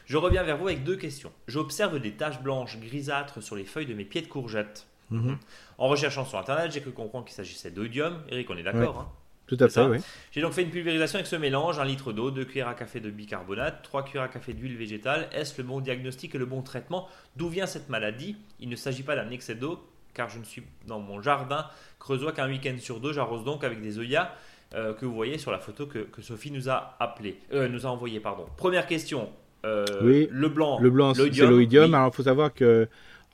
Je 0.06 0.18
reviens 0.18 0.44
vers 0.44 0.58
vous 0.58 0.68
avec 0.68 0.84
deux 0.84 0.98
questions. 0.98 1.32
J'observe 1.48 2.00
des 2.00 2.12
taches 2.12 2.42
blanches 2.42 2.80
grisâtres 2.80 3.44
sur 3.44 3.56
les 3.56 3.66
feuilles 3.66 3.86
de 3.86 3.94
mes 3.94 4.06
pieds 4.06 4.22
de 4.22 4.28
courgettes. 4.28 4.88
Mhm. 5.12 5.38
En 5.78 5.88
recherchant 5.88 6.26
sur 6.26 6.40
internet, 6.40 6.72
j'ai 6.72 6.82
cru 6.82 6.92
comprendre 6.92 7.26
qu'il 7.26 7.36
s'agissait 7.36 7.70
d'oïdium. 7.70 8.24
Eric, 8.30 8.50
on 8.50 8.58
est 8.58 8.64
d'accord 8.64 9.00
hein 9.00 9.25
tout 9.48 9.58
à 9.60 9.70
fait, 9.70 9.86
oui. 9.86 9.98
J'ai 10.32 10.42
donc 10.42 10.54
fait 10.54 10.64
une 10.64 10.72
pulvérisation 10.72 11.18
avec 11.18 11.28
ce 11.28 11.36
mélange, 11.36 11.80
un 11.80 11.86
litre 11.86 12.14
d'eau, 12.14 12.32
2 12.32 12.46
cuillères 12.46 12.68
à 12.68 12.74
café 12.74 13.00
de 13.00 13.10
bicarbonate, 13.10 13.84
3 13.84 14.04
cuillères 14.04 14.24
à 14.24 14.28
café 14.28 14.54
d'huile 14.54 14.76
végétale. 14.76 15.28
Est-ce 15.32 15.62
le 15.62 15.68
bon 15.68 15.82
diagnostic 15.82 16.34
et 16.34 16.38
le 16.38 16.46
bon 16.46 16.62
traitement? 16.62 17.08
D'où 17.36 17.48
vient 17.48 17.68
cette 17.68 17.90
maladie? 17.90 18.38
Il 18.60 18.70
ne 18.70 18.76
s'agit 18.76 19.04
pas 19.04 19.16
d'un 19.16 19.30
excès 19.30 19.56
d'eau, 19.56 19.80
car 20.16 20.30
je 20.30 20.40
ne 20.40 20.44
suis 20.44 20.64
dans 20.88 21.00
mon 21.00 21.22
jardin 21.22 21.68
creusois 22.00 22.32
qu'un 22.32 22.50
week-end 22.50 22.76
sur 22.80 23.00
deux. 23.00 23.14
J'arrose 23.14 23.44
donc 23.44 23.64
avec 23.64 23.82
des 23.82 24.00
œillats 24.00 24.34
euh, 24.74 24.94
que 24.94 25.06
vous 25.06 25.14
voyez 25.14 25.38
sur 25.38 25.52
la 25.52 25.60
photo 25.60 25.86
que, 25.86 26.08
Sophie 26.22 26.52
nous 26.52 26.70
a 26.70 26.96
appelé, 27.00 27.38
euh, 27.54 27.68
nous 27.68 27.86
a 27.86 27.90
envoyé. 27.90 28.20
Pardon. 28.20 28.46
Première 28.58 28.88
question. 28.88 29.30
Euh, 29.64 29.86
oui, 30.02 30.28
le 30.32 30.50
blanc, 30.50 30.80
le 30.80 30.90
blanc, 30.90 31.14
c'est 31.14 31.30
l'oïdium. 31.30 31.94
Alors, 31.94 32.10
il 32.12 32.16
faut 32.16 32.24
savoir 32.24 32.54
que 32.54 32.88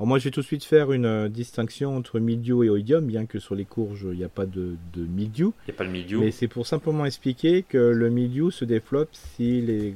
moi, 0.05 0.19
je 0.19 0.25
vais 0.25 0.31
tout 0.31 0.41
de 0.41 0.45
suite 0.45 0.63
faire 0.63 0.91
une 0.91 1.05
euh, 1.05 1.29
distinction 1.29 1.95
entre 1.95 2.19
mildiou 2.19 2.63
et 2.63 2.69
oïdium, 2.69 3.05
bien 3.05 3.25
que 3.25 3.39
sur 3.39 3.55
les 3.55 3.65
courges, 3.65 4.07
il 4.11 4.17
n'y 4.17 4.23
a 4.23 4.29
pas 4.29 4.45
de, 4.45 4.75
de 4.93 5.05
mildiou. 5.05 5.53
Il 5.67 5.71
n'y 5.71 5.75
a 5.75 5.77
pas 5.77 5.83
le 5.83 5.91
mildiou. 5.91 6.21
Mais 6.21 6.31
c'est 6.31 6.47
pour 6.47 6.65
simplement 6.65 7.05
expliquer 7.05 7.63
que 7.63 7.77
le 7.77 8.09
mildiou 8.09 8.51
se 8.51 8.65
développe 8.65 9.09
si 9.11 9.61
les, 9.61 9.95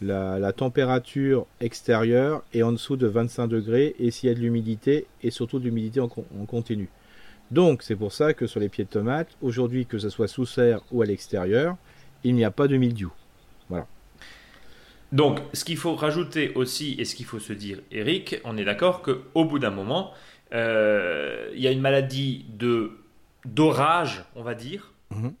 la, 0.00 0.52
température 0.52 1.46
extérieure 1.60 2.42
est 2.52 2.62
en 2.62 2.72
dessous 2.72 2.96
de 2.96 3.06
25 3.06 3.46
degrés 3.48 3.94
et 3.98 4.10
s'il 4.10 4.28
y 4.28 4.32
a 4.32 4.34
de 4.34 4.40
l'humidité, 4.40 5.06
et 5.22 5.30
surtout 5.30 5.58
de 5.58 5.64
l'humidité 5.64 6.00
en, 6.00 6.10
en, 6.40 6.46
continu. 6.46 6.88
Donc, 7.50 7.82
c'est 7.82 7.96
pour 7.96 8.12
ça 8.12 8.34
que 8.34 8.46
sur 8.46 8.60
les 8.60 8.68
pieds 8.68 8.84
de 8.84 8.90
tomates, 8.90 9.36
aujourd'hui, 9.42 9.86
que 9.86 9.98
ce 9.98 10.08
soit 10.08 10.28
sous 10.28 10.46
serre 10.46 10.80
ou 10.92 11.02
à 11.02 11.06
l'extérieur, 11.06 11.76
il 12.24 12.34
n'y 12.34 12.44
a 12.44 12.50
pas 12.50 12.68
de 12.68 12.76
mildiou. 12.76 13.12
Donc, 15.14 15.38
ce 15.52 15.64
qu'il 15.64 15.76
faut 15.76 15.94
rajouter 15.94 16.52
aussi, 16.56 16.96
et 16.98 17.04
ce 17.04 17.14
qu'il 17.14 17.24
faut 17.24 17.38
se 17.38 17.52
dire, 17.52 17.78
Eric, 17.92 18.40
on 18.42 18.56
est 18.56 18.64
d'accord 18.64 19.00
qu'au 19.00 19.44
bout 19.44 19.60
d'un 19.60 19.70
moment, 19.70 20.12
euh, 20.52 21.50
il 21.54 21.60
y 21.60 21.68
a 21.68 21.70
une 21.70 21.80
maladie 21.80 22.44
de 22.48 22.90
d'orage, 23.44 24.24
on 24.34 24.42
va 24.42 24.54
dire. 24.56 24.92
Mhm. 25.14 25.34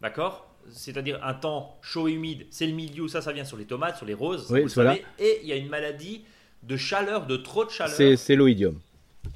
D'accord? 0.00 0.48
C'est-à-dire 0.70 1.20
un 1.22 1.34
temps 1.34 1.78
chaud 1.82 2.08
et 2.08 2.12
humide, 2.12 2.46
c'est 2.50 2.66
le 2.66 2.72
milieu, 2.72 3.06
ça, 3.06 3.22
ça 3.22 3.32
vient 3.32 3.44
sur 3.44 3.56
les 3.56 3.64
tomates, 3.64 3.96
sur 3.96 4.06
les 4.06 4.14
roses. 4.14 4.50
Oui, 4.50 4.64
voilà. 4.74 4.96
Et 5.20 5.38
il 5.42 5.48
y 5.48 5.52
a 5.52 5.56
une 5.56 5.68
maladie 5.68 6.24
de 6.64 6.76
chaleur, 6.76 7.26
de 7.26 7.36
trop 7.36 7.64
de 7.64 7.70
chaleur. 7.70 7.94
C'est 8.18 8.34
l'oïdium. 8.34 8.80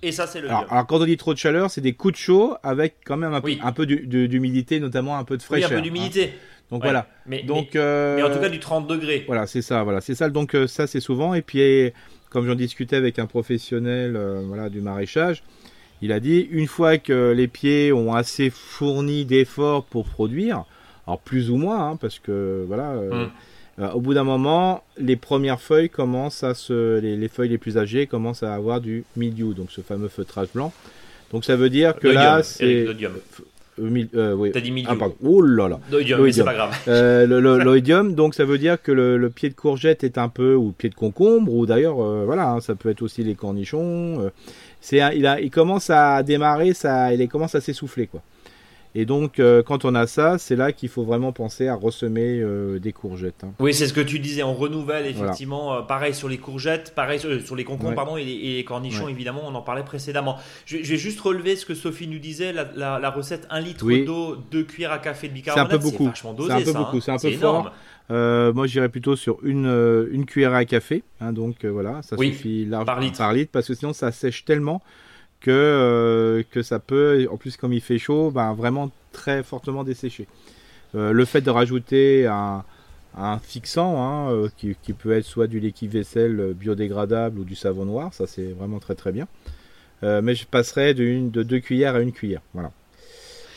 Et 0.03 0.11
ça, 0.11 0.27
c'est 0.27 0.40
le. 0.40 0.49
Alors, 0.49 0.66
alors, 0.68 0.87
quand 0.87 1.01
on 1.01 1.05
dit 1.05 1.16
trop 1.16 1.33
de 1.33 1.38
chaleur, 1.38 1.70
c'est 1.70 1.81
des 1.81 1.92
coups 1.92 2.14
de 2.14 2.18
chaud 2.18 2.57
avec 2.64 2.96
quand 3.05 3.16
même 3.16 3.35
un 3.35 3.40
peu, 3.40 3.53
un 3.62 3.72
peu 3.72 3.87
d'humidité, 3.87 4.81
notamment 4.81 5.16
un 5.16 5.22
peu 5.22 5.37
de 5.37 5.42
fraîcheur. 5.42 5.70
Oui, 5.70 5.77
un 5.77 5.79
peu 5.79 5.83
d'humidité. 5.83 6.25
Hein. 6.35 6.56
Donc 6.70 6.83
voilà. 6.83 7.07
Mais, 7.26 7.42
Donc, 7.42 7.76
euh, 7.76 8.16
mais, 8.16 8.22
en 8.22 8.31
tout 8.31 8.40
cas 8.40 8.48
du 8.48 8.59
30 8.59 8.87
degrés. 8.87 9.24
Voilà, 9.26 9.46
c'est 9.46 9.62
ça. 9.62 9.83
Voilà, 9.85 10.00
c'est 10.00 10.14
ça. 10.14 10.29
Donc 10.31 10.55
euh, 10.55 10.66
ça, 10.66 10.87
c'est 10.87 11.00
souvent. 11.00 11.35
Et 11.35 11.42
puis, 11.42 11.92
comme 12.31 12.46
j'en 12.46 12.55
discutais 12.55 12.96
avec 12.96 13.18
un 13.18 13.26
professionnel, 13.26 14.16
euh, 14.16 14.42
voilà, 14.46 14.68
du 14.68 14.81
maraîchage, 14.81 15.42
il 16.02 16.12
a 16.12 16.20
dit 16.20 16.46
une 16.50 16.66
fois 16.66 16.98
que 16.98 17.33
les 17.33 17.48
pieds 17.48 17.92
ont 17.92 18.14
assez 18.14 18.50
fourni 18.50 19.24
d'efforts 19.24 19.85
pour 19.85 20.07
produire, 20.07 20.64
alors 21.07 21.20
plus 21.20 21.50
ou 21.50 21.57
moins, 21.57 21.90
hein, 21.90 21.96
parce 21.96 22.18
que 22.18 22.64
voilà. 22.66 22.96
Hum. 22.96 23.31
au 23.94 24.00
bout 24.00 24.14
d'un 24.14 24.24
moment, 24.24 24.83
les 24.98 25.16
premières 25.16 25.61
feuilles 25.61 25.88
commencent 25.88 26.42
à 26.42 26.55
se, 26.55 26.98
les, 26.98 27.29
feuilles 27.29 27.50
les 27.50 27.59
plus 27.59 27.79
âgées 27.79 28.07
commencent 28.07 28.42
à 28.42 28.55
avoir 28.55 28.81
du 28.81 29.05
mildiou, 29.16 29.55
donc 29.55 29.70
ce 29.70 29.81
fameux 29.83 30.09
feutrage 30.09 30.48
blanc. 30.55 30.72
Donc 31.33 31.44
ça 31.44 31.57
veut 31.57 31.70
dire 31.70 31.96
que 31.96 32.09
là, 32.09 32.42
c'est 32.42 32.87
euh, 33.78 34.04
euh, 34.14 34.34
oui. 34.34 34.50
T'as 34.52 34.60
dit 34.60 34.70
milieu. 34.70 34.88
Ah, 34.90 34.96
pardon. 34.96 35.14
Oh 35.22 35.42
là 35.42 35.68
là. 35.68 35.80
L'oïdium, 35.90 36.30
c'est 36.32 36.44
pas 36.44 36.54
grave. 36.54 36.74
Euh, 36.88 37.26
l'oïdium, 37.26 38.14
donc 38.14 38.34
ça 38.34 38.44
veut 38.44 38.58
dire 38.58 38.80
que 38.80 38.92
le, 38.92 39.30
pied 39.30 39.48
de 39.48 39.54
courgette 39.54 40.04
est 40.04 40.18
un 40.18 40.28
peu, 40.28 40.54
ou 40.54 40.72
pied 40.72 40.88
de 40.88 40.94
concombre, 40.94 41.52
ou 41.52 41.66
d'ailleurs, 41.66 42.02
euh, 42.02 42.24
voilà, 42.24 42.48
hein, 42.50 42.60
ça 42.60 42.74
peut 42.74 42.90
être 42.90 43.02
aussi 43.02 43.22
les 43.22 43.34
cornichons. 43.34 44.30
c'est, 44.80 45.00
il, 45.16 45.26
a, 45.26 45.40
il 45.40 45.50
commence 45.50 45.90
à 45.90 46.22
démarrer, 46.22 46.74
ça, 46.74 47.12
il 47.12 47.28
commence 47.28 47.54
à 47.54 47.60
s'essouffler, 47.60 48.06
quoi. 48.06 48.22
Et 48.98 49.04
donc, 49.04 49.40
euh, 49.40 49.62
quand 49.62 49.85
on 49.85 49.94
a 49.94 50.06
ça, 50.06 50.38
c'est 50.38 50.56
là 50.56 50.72
qu'il 50.72 50.88
faut 50.88 51.04
vraiment 51.04 51.30
penser 51.30 51.68
à 51.68 51.74
ressemer 51.74 52.40
euh, 52.40 52.78
des 52.78 52.94
courgettes. 52.94 53.44
Hein. 53.44 53.52
Oui, 53.61 53.74
c'est 53.74 53.88
ce 53.88 53.92
que 53.92 54.00
tu 54.00 54.18
disais. 54.18 54.42
On 54.42 54.54
renouvelle 54.54 55.04
effectivement. 55.04 55.74
Euh, 55.74 55.82
pareil 55.82 56.14
sur 56.14 56.30
les 56.30 56.38
courgettes, 56.38 56.94
pareil 56.94 57.20
sur, 57.20 57.54
les 57.54 57.64
concombres, 57.64 57.94
pardon, 57.94 58.16
et 58.16 58.24
les, 58.24 58.64
cornichons, 58.64 59.09
évidemment. 59.09 59.42
On 59.44 59.54
en 59.54 59.61
parlait 59.61 59.82
précédemment. 59.82 60.38
Je, 60.64 60.78
vais 60.78 60.96
juste 60.96 61.20
relever 61.20 61.56
ce 61.56 61.66
que 61.66 61.74
Sophie 61.74 62.09
nous 62.09 62.18
disait 62.18 62.54
la, 62.54 63.11
recette 63.11 63.46
1 63.50 63.61
litre 63.61 63.87
d'eau, 64.06 64.37
2 64.50 64.62
cuillères 64.62 64.92
à 64.92 64.98
café 64.98 65.28
de 65.28 65.35
bicarbonate. 65.35 65.70
C'est 65.70 65.76
un 65.76 65.78
peu 65.78 65.85
beaucoup. 65.85 66.11
C'est 66.14 66.26
un 66.26 66.62
peu 66.62 66.72
beaucoup. 66.72 66.96
Hein. 66.96 67.00
C'est 67.02 67.11
un 67.11 67.18
peu 67.18 67.32
fort. 67.32 67.72
moi, 68.09 68.66
j'irais 68.66 68.88
plutôt 68.88 69.14
sur 69.14 69.40
une, 69.42 70.09
une 70.11 70.24
cuillère 70.24 70.54
à 70.54 70.64
café. 70.64 71.02
Hein, 71.20 71.35
donc 71.35 71.66
voilà, 71.66 72.00
ça 72.00 72.16
suffit 72.16 72.64
largement 72.64 72.87
par 72.87 73.00
litre. 73.00 73.18
par 73.18 73.32
litre 73.35 73.50
parce 73.52 73.68
que 73.68 73.74
sinon 73.74 73.92
ça 73.92 74.11
sèche 74.11 74.46
tellement 74.46 74.80
que, 75.40 75.51
euh, 75.51 76.42
que 76.51 76.62
ça 76.62 76.79
peut, 76.79 77.27
en 77.31 77.37
plus 77.37 77.57
comme 77.57 77.72
il 77.72 77.81
fait 77.81 77.99
chaud, 77.99 78.31
ben, 78.31 78.55
vraiment 78.55 78.90
très 79.12 79.42
fortement 79.42 79.85
dessécher. 79.85 80.27
Euh, 80.94 81.12
le 81.12 81.25
fait 81.25 81.40
de 81.40 81.51
rajouter 81.51 82.27
un, 82.27 82.64
un 83.16 83.38
fixant, 83.38 84.03
hein, 84.03 84.31
euh, 84.31 84.49
qui, 84.57 84.77
qui, 84.83 84.92
peut 84.92 85.12
être 85.12 85.25
soit 85.25 85.46
du 85.46 85.61
liquide 85.61 85.92
vaisselle 85.92 86.55
biodégradable 86.55 87.40
ou 87.40 87.44
du 87.44 87.55
savon 87.55 87.85
noir, 87.85 88.14
ça 88.14 88.27
c'est 88.27 88.53
vraiment 88.53 88.79
très 88.79 88.94
très 88.94 89.12
bien. 89.12 89.27
mais 90.03 90.35
je 90.35 90.46
passerai 90.46 90.94
de, 90.94 91.29
de 91.29 91.42
deux 91.42 91.61
cuillères 91.61 91.94
à 91.94 92.01
une 92.01 92.12
cuillère. 92.12 92.42
Voilà. 92.55 92.70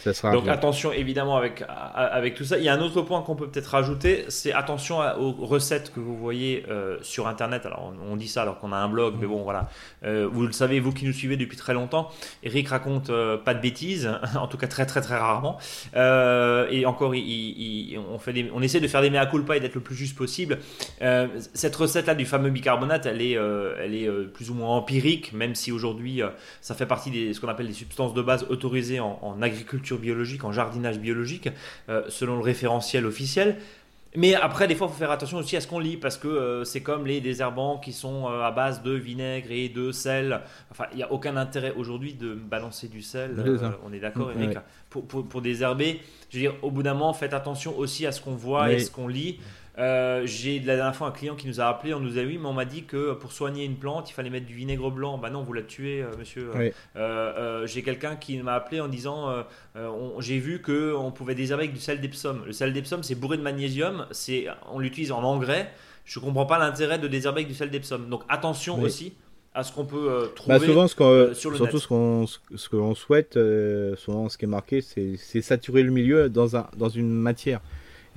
Donc 0.05 0.47
attention 0.47 0.91
évidemment 0.91 1.37
avec, 1.37 1.63
avec 1.95 2.35
tout 2.35 2.43
ça. 2.43 2.57
Il 2.57 2.63
y 2.63 2.69
a 2.69 2.73
un 2.73 2.81
autre 2.81 3.01
point 3.01 3.21
qu'on 3.21 3.35
peut 3.35 3.47
peut-être 3.47 3.67
rajouter, 3.67 4.25
c'est 4.29 4.53
attention 4.53 4.99
aux 4.99 5.45
recettes 5.45 5.91
que 5.93 5.99
vous 5.99 6.17
voyez 6.17 6.65
euh, 6.69 6.97
sur 7.01 7.27
Internet. 7.27 7.65
Alors 7.65 7.93
on, 8.09 8.15
dit 8.15 8.27
ça 8.27 8.41
alors 8.41 8.59
qu'on 8.59 8.71
a 8.71 8.77
un 8.77 8.89
blog, 8.89 9.15
mais 9.19 9.27
bon 9.27 9.43
voilà. 9.43 9.69
Euh, 10.03 10.27
vous 10.31 10.45
le 10.45 10.51
savez, 10.51 10.79
vous 10.79 10.91
qui 10.91 11.05
nous 11.05 11.13
suivez 11.13 11.37
depuis 11.37 11.57
très 11.57 11.73
longtemps, 11.73 12.09
Eric 12.43 12.69
raconte 12.69 13.09
euh, 13.09 13.37
pas 13.37 13.53
de 13.53 13.61
bêtises, 13.61 14.09
en 14.35 14.47
tout 14.47 14.57
cas 14.57 14.67
très 14.67 14.85
très 14.85 15.01
très 15.01 15.17
rarement. 15.17 15.57
et 15.95 16.85
encore, 16.85 17.13
on, 17.13 18.19
fait 18.19 18.49
on 18.53 18.61
essaie 18.61 18.79
de 18.79 18.87
faire 18.87 19.01
des 19.01 19.09
mea 19.09 19.25
culpa 19.25 19.57
et 19.57 19.59
d'être 19.59 19.75
le 19.75 19.81
plus 19.81 19.95
juste 19.95 20.17
possible. 20.17 20.59
cette 21.53 21.75
recette-là 21.75 22.15
du 22.15 22.25
fameux 22.25 22.49
bicarbonate, 22.49 23.05
elle 23.05 23.21
est, 23.21 23.33
elle 23.33 23.95
est 23.95 24.09
plus 24.33 24.49
ou 24.49 24.53
moins 24.53 24.75
empirique, 24.75 25.33
même 25.33 25.55
si 25.55 25.71
aujourd'hui 25.71 26.21
ça 26.61 26.75
fait 26.75 26.85
partie 26.85 27.11
de 27.11 27.33
ce 27.33 27.39
qu'on 27.39 27.47
appelle 27.47 27.67
des 27.67 27.73
substances 27.73 28.13
de 28.13 28.21
base 28.21 28.45
autorisées 28.49 28.99
en, 28.99 29.19
en 29.21 29.41
agriculture 29.41 29.88
biologique, 29.97 30.43
en 30.43 30.51
jardinage 30.51 30.99
biologique, 30.99 31.49
euh, 31.89 32.03
selon 32.09 32.35
le 32.35 32.41
référentiel 32.41 33.05
officiel. 33.05 33.57
Mais 34.15 34.33
après, 34.33 34.67
des 34.67 34.73
fois, 34.73 34.87
il 34.87 34.93
faut 34.93 34.97
faire 34.97 35.11
attention 35.11 35.37
aussi 35.37 35.55
à 35.55 35.61
ce 35.61 35.67
qu'on 35.67 35.79
lit, 35.79 35.95
parce 35.95 36.17
que 36.17 36.27
euh, 36.27 36.63
c'est 36.63 36.81
comme 36.81 37.05
les 37.05 37.21
désherbants 37.21 37.77
qui 37.77 37.93
sont 37.93 38.27
euh, 38.27 38.41
à 38.41 38.51
base 38.51 38.81
de 38.81 38.91
vinaigre 38.91 39.51
et 39.51 39.69
de 39.69 39.91
sel. 39.91 40.41
Enfin, 40.71 40.85
il 40.91 40.97
n'y 40.97 41.03
a 41.03 41.11
aucun 41.11 41.37
intérêt 41.37 41.73
aujourd'hui 41.77 42.15
de 42.15 42.33
balancer 42.33 42.87
du 42.87 43.03
sel. 43.03 43.35
on 43.85 43.93
est 43.93 43.99
d'accord, 43.99 44.31
Eric 44.31 44.57
pour, 44.89 45.05
pour, 45.05 45.41
désherber, 45.41 46.01
je 46.29 46.37
veux 46.37 46.41
dire, 46.41 46.55
au 46.61 46.71
bout 46.71 46.83
d'un 46.83 46.93
moment, 46.93 47.13
faites 47.13 47.33
attention 47.33 47.77
aussi 47.77 48.05
à 48.05 48.11
ce 48.11 48.21
qu'on 48.21 48.35
voit 48.35 48.71
et 48.71 48.79
ce 48.79 48.91
qu'on 48.91 49.07
lit. 49.07 49.39
Euh, 49.79 50.23
j'ai 50.25 50.59
de 50.59 50.67
la 50.67 50.75
dernière 50.75 50.95
fois 50.95 51.07
un 51.07 51.11
client 51.11 51.35
qui 51.35 51.47
nous 51.47 51.61
a 51.61 51.65
appelé, 51.65 51.93
on 51.93 52.01
nous 52.01 52.17
a 52.17 52.21
dit 52.21 52.27
oui, 52.27 52.37
mais 52.37 52.47
on 52.47 52.53
m'a 52.53 52.65
dit 52.65 52.83
que 52.83 53.13
pour 53.13 53.31
soigner 53.31 53.63
une 53.63 53.77
plante, 53.77 54.09
il 54.09 54.13
fallait 54.13 54.29
mettre 54.29 54.45
du 54.45 54.53
vinaigre 54.53 54.91
blanc. 54.91 55.17
Bah 55.17 55.29
non, 55.29 55.41
vous 55.41 55.53
la 55.53 55.61
tuez, 55.61 56.01
euh, 56.01 56.11
monsieur. 56.17 56.51
Euh, 56.97 57.65
j'ai 57.65 57.81
quelqu'un 57.81 58.17
qui 58.17 58.37
m'a 58.39 58.55
appelé 58.55 58.81
en 58.81 58.87
disant 58.87 59.33
j'ai 60.19 60.39
vu 60.39 60.61
que 60.61 60.93
on 60.93 61.11
pouvait 61.11 61.35
désherber 61.35 61.63
avec 61.65 61.73
du 61.73 61.79
sel 61.79 62.01
d'Epsom. 62.01 62.41
Le 62.45 62.51
sel 62.51 62.73
d'Epsom, 62.73 63.03
c'est 63.03 63.15
bourré 63.15 63.37
de 63.37 63.41
magnésium, 63.41 64.05
c'est 64.11 64.47
on 64.71 64.79
l'utilise 64.79 65.11
en 65.11 65.23
engrais. 65.23 65.71
Je 66.03 66.19
comprends 66.19 66.45
pas 66.45 66.57
l'intérêt 66.57 66.99
de 66.99 67.07
désherber 67.07 67.41
avec 67.41 67.47
du 67.47 67.55
sel 67.55 67.69
d'Epsom. 67.69 68.09
Donc 68.09 68.23
attention 68.27 68.81
aussi 68.81 69.13
à 69.53 69.63
ce 69.63 69.71
qu'on 69.71 69.85
peut 69.85 70.29
trouver 70.35 70.59
bah 70.59 70.65
souvent, 70.65 70.87
ce 70.87 71.33
sur 71.33 71.51
le 71.51 71.55
surtout 71.57 71.79
ce 71.79 71.87
qu'on 71.87 72.25
ce 72.27 72.69
qu'on 72.69 72.95
souhaite, 72.95 73.39
souvent 73.97 74.27
ce 74.27 74.37
qui 74.37 74.43
est 74.43 74.49
marqué, 74.49 74.81
c'est 74.81 75.41
saturer 75.41 75.83
le 75.83 75.91
milieu 75.91 76.29
dans, 76.29 76.57
un, 76.57 76.67
dans 76.75 76.89
une 76.89 77.11
matière. 77.11 77.61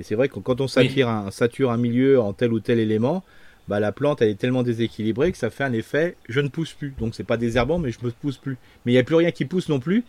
Et 0.02 0.04
c'est 0.04 0.16
vrai 0.16 0.28
que 0.28 0.40
quand 0.40 0.60
on 0.60 0.66
sature, 0.66 1.08
un, 1.08 1.30
sature 1.30 1.70
un 1.70 1.76
milieu 1.76 2.20
en 2.20 2.32
tel 2.32 2.52
ou 2.52 2.58
tel 2.58 2.80
élément, 2.80 3.22
bah, 3.68 3.78
la 3.78 3.92
plante 3.92 4.20
elle 4.20 4.30
est 4.30 4.34
tellement 4.34 4.64
déséquilibrée 4.64 5.30
que 5.30 5.38
ça 5.38 5.48
fait 5.48 5.62
un 5.62 5.72
effet 5.72 6.16
je 6.28 6.40
ne 6.40 6.48
pousse 6.48 6.72
plus. 6.72 6.92
Donc 6.98 7.14
c'est 7.14 7.22
pas 7.22 7.36
désherbant 7.36 7.78
mais 7.78 7.92
je 7.92 7.98
ne 8.02 8.10
pousse 8.10 8.36
plus. 8.36 8.56
Mais 8.84 8.90
il 8.90 8.96
n'y 8.96 8.98
a 8.98 9.04
plus 9.04 9.14
rien 9.14 9.30
qui 9.30 9.44
pousse 9.44 9.68
non 9.68 9.78
plus. 9.78 10.02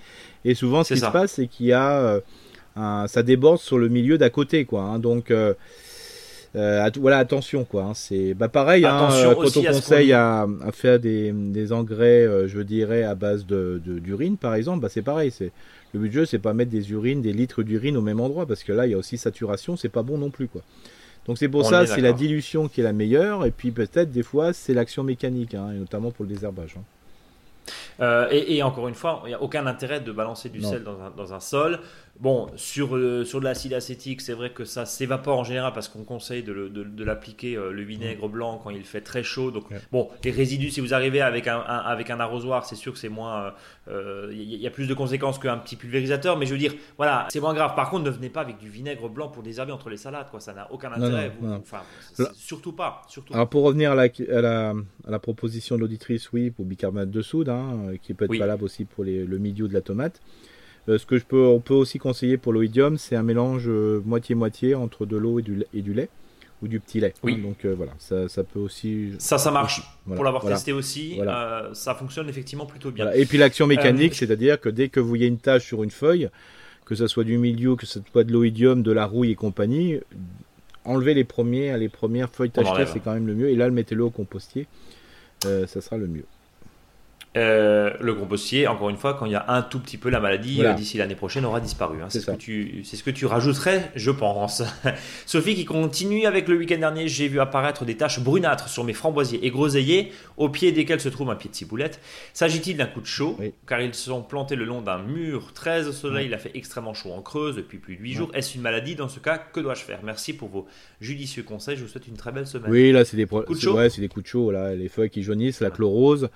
Et 0.45 0.55
souvent 0.55 0.83
ce 0.83 0.95
qui 0.95 0.99
se 0.99 1.05
passe 1.05 1.33
c'est 1.33 1.45
qu'il 1.45 1.67
y 1.67 1.73
a 1.73 1.99
euh, 1.99 2.21
un, 2.75 3.05
ça 3.07 3.21
déborde 3.21 3.59
sur 3.59 3.77
le 3.77 3.87
milieu 3.87 4.17
d'à 4.17 4.31
côté 4.31 4.65
quoi. 4.65 4.81
Hein. 4.81 4.97
Donc 4.97 5.29
euh, 5.29 5.53
euh, 6.55 6.89
voilà 6.99 7.17
attention 7.17 7.63
quoi. 7.65 7.83
Hein. 7.83 7.93
C'est 7.95 8.33
bah 8.33 8.47
pareil 8.47 8.85
hein, 8.85 9.09
quand 9.09 9.57
on 9.57 9.63
conseille 9.63 10.13
à, 10.13 10.47
à, 10.63 10.71
faire 10.71 10.99
des, 10.99 11.31
des 11.31 11.73
engrais 11.73 12.27
je 12.47 12.59
dirais 12.61 13.03
à 13.03 13.15
base 13.15 13.45
de 13.45 13.81
d'urine 13.83 14.37
par 14.37 14.53
exemple 14.53 14.81
bah 14.81 14.89
c'est 14.89 15.01
pareil 15.01 15.31
c'est 15.31 15.51
le 15.93 15.99
but 15.99 16.09
du 16.09 16.15
jeu, 16.15 16.25
c'est 16.25 16.39
pas 16.39 16.53
mettre 16.53 16.71
des 16.71 16.91
urines, 16.91 17.21
des 17.21 17.33
litres 17.33 17.63
d'urine 17.63 17.97
au 17.97 18.01
même 18.01 18.19
endroit, 18.19 18.45
parce 18.45 18.63
que 18.63 18.73
là, 18.73 18.87
il 18.87 18.91
y 18.91 18.95
a 18.95 18.97
aussi 18.97 19.17
saturation, 19.17 19.77
c'est 19.77 19.89
pas 19.89 20.01
bon 20.01 20.17
non 20.17 20.31
plus, 20.31 20.47
quoi. 20.47 20.61
Donc 21.27 21.37
c'est 21.37 21.47
pour 21.47 21.65
ça, 21.65 21.85
c'est 21.85 22.01
la 22.01 22.11
dilution 22.11 22.67
qui 22.67 22.81
est 22.81 22.83
la 22.83 22.91
meilleure, 22.91 23.45
et 23.45 23.51
puis 23.51 23.71
peut-être 23.71 24.11
des 24.11 24.23
fois, 24.23 24.51
c'est 24.51 24.73
l'action 24.73 25.03
mécanique, 25.03 25.53
hein, 25.53 25.71
et 25.73 25.77
notamment 25.77 26.11
pour 26.11 26.25
le 26.25 26.33
désherbage. 26.33 26.75
Euh, 28.01 28.27
et, 28.31 28.61
encore 28.61 28.89
une 28.89 28.95
fois, 28.95 29.21
il 29.23 29.29
n'y 29.29 29.33
a 29.35 29.41
aucun 29.41 29.65
intérêt 29.67 30.01
de 30.01 30.11
balancer 30.11 30.49
du 30.49 30.61
sel 30.61 30.83
dans 30.83 30.99
un, 30.99 31.11
dans 31.15 31.33
un, 31.33 31.39
sol. 31.39 31.79
Bon, 32.19 32.47
sur, 32.55 32.95
euh, 32.95 33.25
sur 33.25 33.39
de 33.39 33.45
l'acide 33.45 33.73
acétique, 33.73 34.21
c'est 34.21 34.33
vrai 34.33 34.51
que 34.51 34.65
ça 34.65 34.85
s'évapore 34.85 35.39
en 35.39 35.43
général 35.43 35.73
parce 35.73 35.87
qu'on 35.87 36.03
conseille 36.03 36.43
de, 36.43 36.67
de, 36.67 37.03
l'appliquer 37.03 37.55
euh, 37.55 37.71
le 37.71 37.81
vinaigre 37.81 38.29
blanc 38.29 38.61
quand 38.63 38.69
il 38.69 38.83
fait 38.83 39.01
très 39.01 39.23
chaud. 39.23 39.49
Donc, 39.49 39.65
bon, 39.91 40.09
les 40.23 40.29
résidus, 40.29 40.69
si 40.69 40.79
vous 40.79 40.93
arrivez 40.93 41.21
avec 41.21 41.47
un, 41.47 41.59
avec 41.59 42.11
un 42.11 42.19
arrosoir, 42.19 42.67
c'est 42.67 42.75
sûr 42.75 42.93
que 42.93 42.99
c'est 42.99 43.09
moins. 43.09 43.53
Il 43.87 44.43
y, 44.43 44.67
a 44.67 44.69
plus 44.69 44.87
de 44.87 44.93
conséquences 44.93 45.39
qu'un 45.39 45.57
petit 45.57 45.75
pulvérisateur, 45.75 46.37
mais 46.37 46.45
je 46.45 46.51
veux 46.51 46.59
dire, 46.59 46.75
voilà, 46.97 47.27
c'est 47.31 47.39
moins 47.39 47.55
grave. 47.55 47.73
Par 47.75 47.89
contre, 47.89 48.03
ne 48.03 48.11
venez 48.11 48.29
pas 48.29 48.41
avec 48.41 48.57
du 48.57 48.69
vinaigre 48.69 49.09
blanc 49.09 49.29
pour 49.29 49.41
désherber 49.41 49.71
entre 49.71 49.89
les 49.89 49.97
salades, 49.97 50.29
quoi. 50.29 50.39
Ça 50.39 50.53
n'a 50.53 50.71
aucun 50.71 50.91
intérêt. 50.91 51.31
enfin, 51.59 51.81
surtout 52.35 52.73
pas. 52.73 53.01
Surtout. 53.07 53.33
Alors, 53.33 53.49
pour 53.49 53.63
revenir 53.63 53.91
à 53.91 53.95
la, 53.95 54.03
à 54.03 54.41
la, 54.41 54.69
à 55.07 55.11
la 55.11 55.19
proposition 55.19 55.75
de 55.75 55.81
l'auditrice, 55.81 56.31
oui, 56.31 56.51
pour 56.51 56.65
bicarbonate 56.65 57.09
de 57.09 57.21
soude, 57.23 57.49
hein, 57.49 57.93
qui 58.03 58.13
peut 58.13 58.25
être 58.25 58.37
valable 58.37 58.63
aussi 58.63 58.85
pour 58.85 59.03
les, 59.03 59.25
le 59.25 59.37
milieu 59.39 59.67
de 59.67 59.73
la 59.73 59.81
tomate. 59.81 60.21
Euh, 60.89 60.97
ce 60.97 61.05
que 61.05 61.17
je 61.17 61.23
peux, 61.23 61.45
on 61.45 61.59
peut 61.59 61.73
aussi 61.73 61.97
conseiller 61.97 62.37
pour 62.37 62.53
l'oïdium, 62.53 62.97
c'est 62.97 63.15
un 63.15 63.23
mélange 63.23 63.65
euh, 63.67 64.01
moitié-moitié 64.05 64.75
entre 64.75 65.05
de 65.05 65.15
l'eau 65.15 65.39
et 65.39 65.41
du, 65.41 65.63
et 65.73 65.81
du 65.81 65.93
lait 65.93 66.09
ou 66.61 66.67
du 66.67 66.79
petit 66.79 66.99
lait. 66.99 67.13
Oui. 67.23 67.41
donc 67.41 67.65
euh, 67.65 67.73
voilà, 67.75 67.93
ça, 67.99 68.27
ça, 68.27 68.43
peut 68.43 68.59
aussi. 68.59 69.13
Ça, 69.17 69.37
ça 69.37 69.51
marche. 69.51 69.81
Pour 70.05 70.23
l'avoir 70.23 70.45
testé 70.45 70.73
aussi, 70.73 71.19
ça 71.73 71.95
fonctionne 71.95 72.29
effectivement 72.29 72.65
plutôt 72.65 72.91
bien. 72.91 73.11
Et 73.11 73.25
puis 73.25 73.37
l'action 73.37 73.67
mécanique, 73.67 74.15
c'est-à-dire 74.15 74.59
que 74.59 74.69
dès 74.69 74.89
que 74.89 74.99
vous 74.99 75.07
voyez 75.07 75.27
une 75.27 75.39
tache 75.39 75.65
sur 75.65 75.83
une 75.83 75.91
feuille, 75.91 76.29
que 76.85 76.95
ce 76.95 77.07
soit 77.07 77.23
du 77.23 77.37
milieu, 77.37 77.75
que 77.75 77.85
ce 77.85 77.99
soit 78.11 78.25
de 78.25 78.33
l'oïdium, 78.33 78.83
de 78.83 78.91
la 78.91 79.05
rouille 79.05 79.31
et 79.31 79.35
compagnie, 79.35 79.99
enlevez 80.83 81.13
les 81.13 81.23
premiers, 81.23 81.77
les 81.77 81.89
premières 81.89 82.29
feuilles 82.29 82.51
tachetées, 82.51 82.85
c'est 82.91 82.99
quand 82.99 83.13
même 83.13 83.27
le 83.27 83.35
mieux. 83.35 83.49
Et 83.49 83.55
là, 83.55 83.69
mettez-le 83.69 84.03
au 84.03 84.09
compostier, 84.09 84.67
ça 85.41 85.81
sera 85.81 85.97
le 85.97 86.07
mieux. 86.07 86.25
Euh, 87.35 87.91
le 87.99 88.13
compostier, 88.13 88.67
encore 88.67 88.89
une 88.89 88.97
fois, 88.97 89.15
quand 89.15 89.25
il 89.25 89.31
y 89.31 89.35
a 89.35 89.45
un 89.47 89.63
tout 89.63 89.79
petit 89.79 89.97
peu 89.97 90.09
la 90.09 90.19
maladie, 90.19 90.63
euh, 90.63 90.73
d'ici 90.73 90.97
l'année 90.97 91.15
prochaine, 91.15 91.45
aura 91.45 91.59
disparu. 91.59 91.97
Hein. 92.01 92.07
C'est 92.09 92.19
ce, 92.19 92.27
que 92.27 92.35
tu, 92.35 92.83
ce 92.83 93.01
que 93.01 93.09
tu 93.09 93.25
rajouterais, 93.25 93.91
je 93.95 94.11
pense. 94.11 94.61
Sophie 95.25 95.55
qui 95.55 95.65
continue 95.65 96.27
avec 96.27 96.47
le 96.47 96.57
week-end 96.57 96.77
dernier, 96.77 97.07
j'ai 97.07 97.27
vu 97.27 97.39
apparaître 97.39 97.85
des 97.85 97.97
taches 97.97 98.19
brunâtres 98.19 98.69
sur 98.69 98.83
mes 98.83 98.93
framboisiers 98.93 99.45
et 99.45 99.49
groseilliers, 99.49 100.11
au 100.37 100.49
pied 100.49 100.71
desquels 100.71 100.99
se 100.99 101.09
trouve 101.09 101.31
un 101.31 101.35
pied 101.35 101.49
de 101.49 101.55
ciboulette. 101.55 101.99
S'agit-il 102.33 102.77
d'un 102.77 102.85
coup 102.85 103.01
de 103.01 103.07
chaud 103.07 103.37
Car 103.67 103.81
ils 103.81 103.95
sont 103.95 104.21
plantés 104.21 104.55
le 104.55 104.65
long 104.65 104.81
d'un 104.81 104.99
mur 104.99 105.53
très 105.53 105.87
au 105.87 105.91
soleil, 105.91 106.27
il 106.27 106.33
a 106.35 106.37
fait 106.37 106.51
extrêmement 106.53 106.93
chaud 106.93 107.13
en 107.13 107.21
creuse 107.21 107.55
depuis 107.55 107.79
plus 107.79 107.95
de 107.95 108.01
8 108.01 108.13
jours. 108.13 108.31
Est-ce 108.35 108.55
une 108.55 108.61
maladie 108.61 108.93
Dans 108.93 109.09
ce 109.09 109.19
cas, 109.19 109.39
que 109.39 109.59
dois-je 109.59 109.81
faire 109.81 109.99
Merci 110.03 110.33
pour 110.33 110.49
vos 110.49 110.67
judicieux 111.01 111.41
conseils, 111.41 111.77
je 111.77 111.83
vous 111.83 111.89
souhaite 111.89 112.07
une 112.07 112.17
très 112.17 112.31
belle 112.31 112.45
semaine. 112.45 112.69
Oui, 112.69 112.91
là, 112.91 113.05
c'est 113.05 113.17
des, 113.17 113.25
coups 113.25 113.57
de 113.57 113.59
chaud. 113.59 113.75
Ouais, 113.75 113.89
des 113.89 114.07
coups 114.07 114.23
de 114.23 114.29
chaud, 114.29 114.51
là, 114.51 114.75
les 114.75 114.87
feuilles 114.87 115.09
qui 115.09 115.23
jaunissent, 115.23 115.61
la 115.61 115.71
chlorose. 115.71 116.29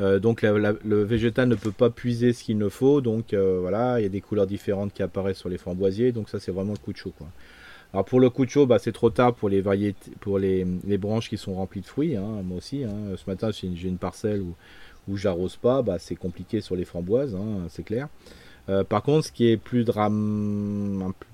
Euh, 0.00 0.18
donc 0.18 0.42
le 0.42 1.02
végétal 1.02 1.48
ne 1.48 1.54
peut 1.54 1.72
pas 1.72 1.90
puiser 1.90 2.32
ce 2.32 2.44
qu'il 2.44 2.58
ne 2.58 2.68
faut, 2.68 3.00
donc 3.00 3.34
euh, 3.34 3.58
voilà, 3.60 4.00
il 4.00 4.02
y 4.04 4.06
a 4.06 4.08
des 4.08 4.20
couleurs 4.20 4.46
différentes 4.46 4.92
qui 4.92 5.02
apparaissent 5.02 5.38
sur 5.38 5.48
les 5.48 5.58
framboisiers, 5.58 6.12
donc 6.12 6.28
ça 6.28 6.40
c'est 6.40 6.50
vraiment 6.50 6.72
le 6.72 6.78
coup 6.78 6.92
de 6.92 6.98
chaud. 6.98 7.12
Quoi. 7.16 7.28
Alors 7.92 8.06
pour 8.06 8.18
le 8.20 8.30
coup 8.30 8.46
de 8.46 8.50
chaud, 8.50 8.66
bah, 8.66 8.78
c'est 8.78 8.92
trop 8.92 9.10
tard 9.10 9.34
pour 9.34 9.50
les 9.50 9.60
variétés, 9.60 10.12
pour 10.20 10.38
les, 10.38 10.64
branches 10.98 11.28
qui 11.28 11.36
sont 11.36 11.54
remplies 11.54 11.82
de 11.82 11.86
fruits. 11.86 12.16
Hein, 12.16 12.42
moi 12.42 12.58
aussi, 12.58 12.84
hein. 12.84 13.16
ce 13.16 13.28
matin 13.28 13.50
j'ai 13.50 13.88
une, 13.88 13.98
parcelle 13.98 14.40
où, 14.40 14.54
où 15.08 15.16
j'arrose 15.16 15.56
pas, 15.56 15.82
bah, 15.82 15.98
c'est 15.98 16.16
compliqué 16.16 16.62
sur 16.62 16.74
les 16.74 16.86
framboises, 16.86 17.34
hein, 17.34 17.66
c'est 17.68 17.84
clair. 17.84 18.08
Euh, 18.68 18.84
par 18.84 19.02
contre, 19.02 19.26
ce 19.26 19.32
qui 19.32 19.48
est 19.48 19.56
plus, 19.56 19.84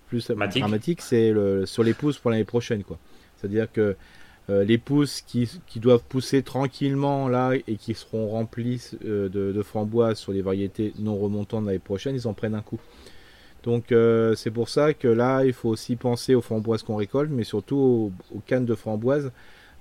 plus 0.09 0.29
dramatique, 0.29 1.01
c'est 1.01 1.33
sur 1.67 1.85
les 1.85 1.95
pousses 1.95 2.19
pour 2.19 2.31
l'année 2.31 2.45
prochaine, 2.45 2.83
quoi. 2.83 2.99
C'est-à-dire 3.37 3.71
que 3.71 3.95
euh, 4.51 4.65
les 4.65 4.79
pousses 4.79 5.21
qui, 5.21 5.47
doivent 5.77 6.03
pousser 6.09 6.43
tranquillement 6.43 7.29
là 7.29 7.53
et 7.67 7.77
qui 7.77 7.93
seront 7.93 8.29
remplies 8.29 8.83
euh, 9.05 9.29
de, 9.29 9.63
framboises 9.63 10.19
sur 10.19 10.33
les 10.33 10.41
variétés 10.41 10.95
non 10.99 11.17
remontantes 11.19 11.67
l'année 11.67 11.79
prochaine, 11.79 12.15
ils 12.15 12.27
en 12.27 12.33
prennent 12.33 12.55
un 12.55 12.63
coup. 12.63 12.81
Donc 13.63 13.93
euh, 13.93 14.35
c'est 14.37 14.51
pour 14.51 14.71
ça 14.71 14.95
que 14.95 15.09
là, 15.09 15.45
il 15.45 15.53
faut 15.53 15.69
aussi 15.69 15.97
penser 15.97 16.35
aux 16.35 16.41
framboises 16.41 16.83
qu'on 16.83 16.97
récolte, 16.97 17.31
mais 17.31 17.45
surtout 17.45 18.11
aux, 18.35 18.41
cannes 18.47 18.65
de 18.65 18.75
framboises 18.75 19.33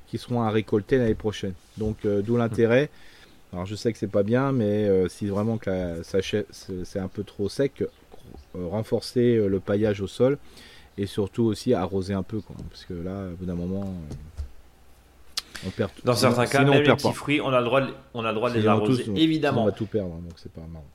qui 0.08 0.18
seront 0.18 0.42
à 0.42 0.50
récolter 0.50 0.98
l'année 0.98 1.16
prochaine. 1.16 1.54
Donc 1.78 2.06
d'où 2.06 2.36
l'intérêt. 2.36 2.90
Alors 3.54 3.66
je 3.66 3.76
sais 3.76 3.94
que 3.94 3.98
c'est 3.98 4.08
pas 4.08 4.24
bien, 4.24 4.52
mais 4.52 4.90
si 5.08 5.28
vraiment 5.28 5.58
que 5.58 6.02
c'est 6.04 7.00
un 7.00 7.08
peu 7.08 7.24
trop 7.24 7.48
sec, 7.48 7.86
renforcer 8.54 9.38
le 9.48 9.60
paillage 9.62 10.02
au 10.02 10.08
sol 10.08 10.38
et 10.98 11.06
surtout 11.06 11.44
aussi 11.44 11.74
arroser 11.74 12.14
un 12.14 12.24
peu, 12.24 12.42
parce 12.70 12.86
que 12.86 12.94
là, 12.94 13.28
au 13.32 13.36
bout 13.36 13.46
d'un 13.46 13.56
moment, 13.56 13.94
dans 16.04 16.16
certains 16.16 16.46
cas, 16.46 16.64
même 16.64 16.82
les 16.82 16.84
petits 16.84 17.14
fruits, 17.14 17.42
on 17.42 17.50
a 17.50 17.60
le 17.60 17.66
droit 17.66 17.82
de, 17.82 17.94
on 18.14 18.26
a 18.26 18.30
le 18.30 18.36
droit 18.36 18.50
de 18.50 18.60
les 18.60 18.68
arroser, 18.68 19.06
évidemment. 19.16 19.64
On 19.64 19.66
va 19.66 19.72
tout 19.72 19.86
perdre, 19.86 20.16
donc 20.16 20.34
c'est 20.38 20.52
pas 20.52 20.62
marrant. 20.62 20.86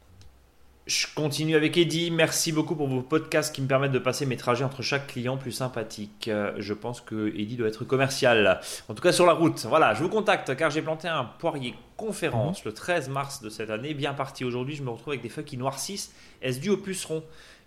Je 0.86 1.06
continue 1.14 1.54
avec 1.54 1.76
Eddy. 1.76 2.10
Merci 2.10 2.50
beaucoup 2.50 2.74
pour 2.74 2.88
vos 2.88 3.02
podcasts 3.02 3.54
qui 3.54 3.62
me 3.62 3.68
permettent 3.68 3.92
de 3.92 4.00
passer 4.00 4.26
mes 4.26 4.36
trajets 4.36 4.64
entre 4.64 4.82
chaque 4.82 5.06
client 5.06 5.36
plus 5.36 5.52
sympathique. 5.52 6.26
Euh, 6.26 6.52
je 6.58 6.74
pense 6.74 7.00
que 7.00 7.28
Eddy 7.36 7.54
doit 7.54 7.68
être 7.68 7.84
commercial. 7.84 8.60
En 8.88 8.94
tout 8.94 9.02
cas, 9.02 9.12
sur 9.12 9.24
la 9.24 9.32
route. 9.32 9.64
Voilà, 9.68 9.94
je 9.94 10.02
vous 10.02 10.08
contacte 10.08 10.56
car 10.56 10.72
j'ai 10.72 10.82
planté 10.82 11.06
un 11.06 11.24
poirier 11.24 11.74
conférence 11.96 12.64
mhm. 12.64 12.70
le 12.70 12.74
13 12.74 13.08
mars 13.10 13.42
de 13.42 13.48
cette 13.48 13.70
année. 13.70 13.94
Bien 13.94 14.12
parti 14.12 14.44
aujourd'hui, 14.44 14.74
je 14.74 14.82
me 14.82 14.90
retrouve 14.90 15.12
avec 15.12 15.22
des 15.22 15.28
feuilles 15.28 15.44
qui 15.44 15.56
noircissent. 15.56 16.12
Est-ce 16.42 16.58
dû 16.58 16.70
au 16.70 16.76
puceron? 16.76 17.22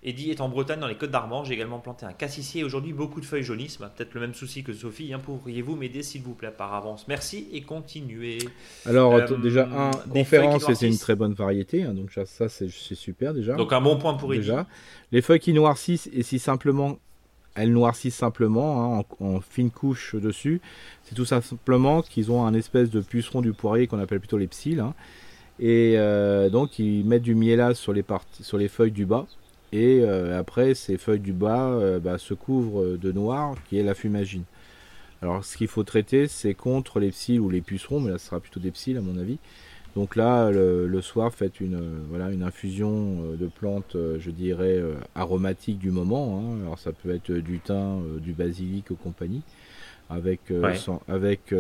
Eddy 0.06 0.30
est 0.30 0.40
en 0.40 0.50
Bretagne, 0.50 0.80
dans 0.80 0.88
les 0.88 0.96
Côtes 0.96 1.10
d'Armor. 1.10 1.46
J'ai 1.46 1.56
également 1.56 1.80
planté 1.80 2.06
un 2.06 2.14
cassissier. 2.14 2.64
Aujourd'hui, 2.64 2.94
beaucoup 2.94 3.20
de 3.20 3.26
feuilles 3.26 3.44
jaunies. 3.44 3.76
peut-être 3.80 4.14
le 4.14 4.22
même 4.22 4.36
souci 4.36 4.64
que 4.64 4.72
Sophie. 4.72 5.12
Hein. 5.12 5.20
Pourriez-vous 5.20 5.76
m'aider, 5.76 6.04
s'il 6.04 6.22
vous 6.22 6.36
plaît, 6.36 6.54
par 6.56 6.76
avance? 6.76 7.08
Merci 7.08 7.48
et 7.52 7.62
continuez. 7.62 8.38
Alors, 8.86 9.16
euh, 9.16 9.36
déjà, 9.38 9.68
un, 9.68 9.90
conférence, 10.08 10.72
c'est 10.76 10.88
une 10.88 11.00
très 11.00 11.16
bonne 11.16 11.34
variété. 11.34 11.82
Hein. 11.82 11.96
donc, 11.96 12.12
ça, 12.26 12.50
c'est 12.50 12.70
super 12.70 13.34
déjà. 13.34 13.56
Donc, 13.56 13.74
un 13.74 13.82
bon 13.82 13.98
point 13.98 14.14
pour 14.14 14.32
Eddy. 14.32 14.42
Déjà. 14.42 14.68
Les 15.12 15.24
feuilles 15.24 15.40
qui 15.40 15.54
noircissent, 15.54 16.08
et 16.14 16.22
si 16.22 16.38
simplement 16.38 17.00
elles 17.56 17.72
noircissent 17.72 18.16
simplement 18.16 19.00
hein, 19.00 19.04
en, 19.22 19.40
fine 19.40 19.72
couche 19.72 20.14
dessus. 20.16 20.62
C'est 21.04 21.16
tout 21.16 21.26
simplement 21.26 22.02
qu'ils 22.02 22.30
ont 22.30 22.46
un 22.46 22.54
espèce 22.54 22.90
de 22.90 23.00
puceron 23.00 23.42
du 23.42 23.54
poirier 23.54 23.88
qu'on 23.88 24.00
appelle 24.00 24.20
plutôt 24.20 24.38
les 24.38 24.48
psylles. 24.48 24.84
Et 25.58 25.94
euh, 25.96 26.50
donc 26.50 26.80
ils 26.80 27.06
mettent 27.06 27.24
du 27.24 27.34
miel 27.34 27.74
sur 27.74 27.94
les, 27.94 28.04
sur 28.42 28.58
les 28.58 28.68
feuilles 28.68 28.92
du 28.92 29.06
bas. 29.06 29.26
Et 29.76 30.00
euh, 30.04 30.40
après, 30.40 30.74
ces 30.74 30.98
feuilles 30.98 31.20
du 31.20 31.34
bas 31.34 31.68
euh, 31.68 32.00
bah, 32.00 32.18
se 32.18 32.34
couvrent 32.34 32.96
de 32.96 33.12
noir, 33.12 33.56
qui 33.68 33.78
est 33.78 33.84
la 33.84 33.94
fumagine. 33.94 34.46
Alors, 35.22 35.44
ce 35.44 35.58
qu'il 35.58 35.68
faut 35.68 35.84
traiter, 35.84 36.30
c'est 36.30 36.54
contre 36.54 37.02
les 37.02 37.10
psylles 37.10 37.42
ou 37.42 37.50
les 37.50 37.60
pucerons, 37.60 38.00
mais 38.00 38.12
là, 38.12 38.18
ce 38.18 38.28
sera 38.28 38.40
plutôt 38.40 38.62
des 38.62 38.72
psylles 38.72 38.96
à 38.96 39.02
mon 39.02 39.18
avis. 39.18 39.38
Donc 39.94 40.16
là, 40.16 40.50
le, 40.50 41.02
soir, 41.02 41.34
faites 41.34 41.60
une, 41.60 42.06
voilà, 42.10 42.32
une 42.32 42.44
infusion 42.44 43.18
euh, 43.34 43.36
de 43.36 43.48
plantes, 43.48 43.98
je 44.18 44.32
dirais, 44.32 44.82
aromatiques 45.14 45.80
du 45.80 45.92
moment. 45.92 46.40
Hein. 46.40 46.62
Alors, 46.62 46.80
ça 46.80 46.94
peut 46.94 47.14
être 47.14 47.34
du 47.34 47.60
thym, 47.60 48.20
du 48.22 48.32
basilic 48.32 48.92
ou 48.92 48.96
compagnie, 48.96 49.42
avec, 50.10 50.54
avec 51.10 51.54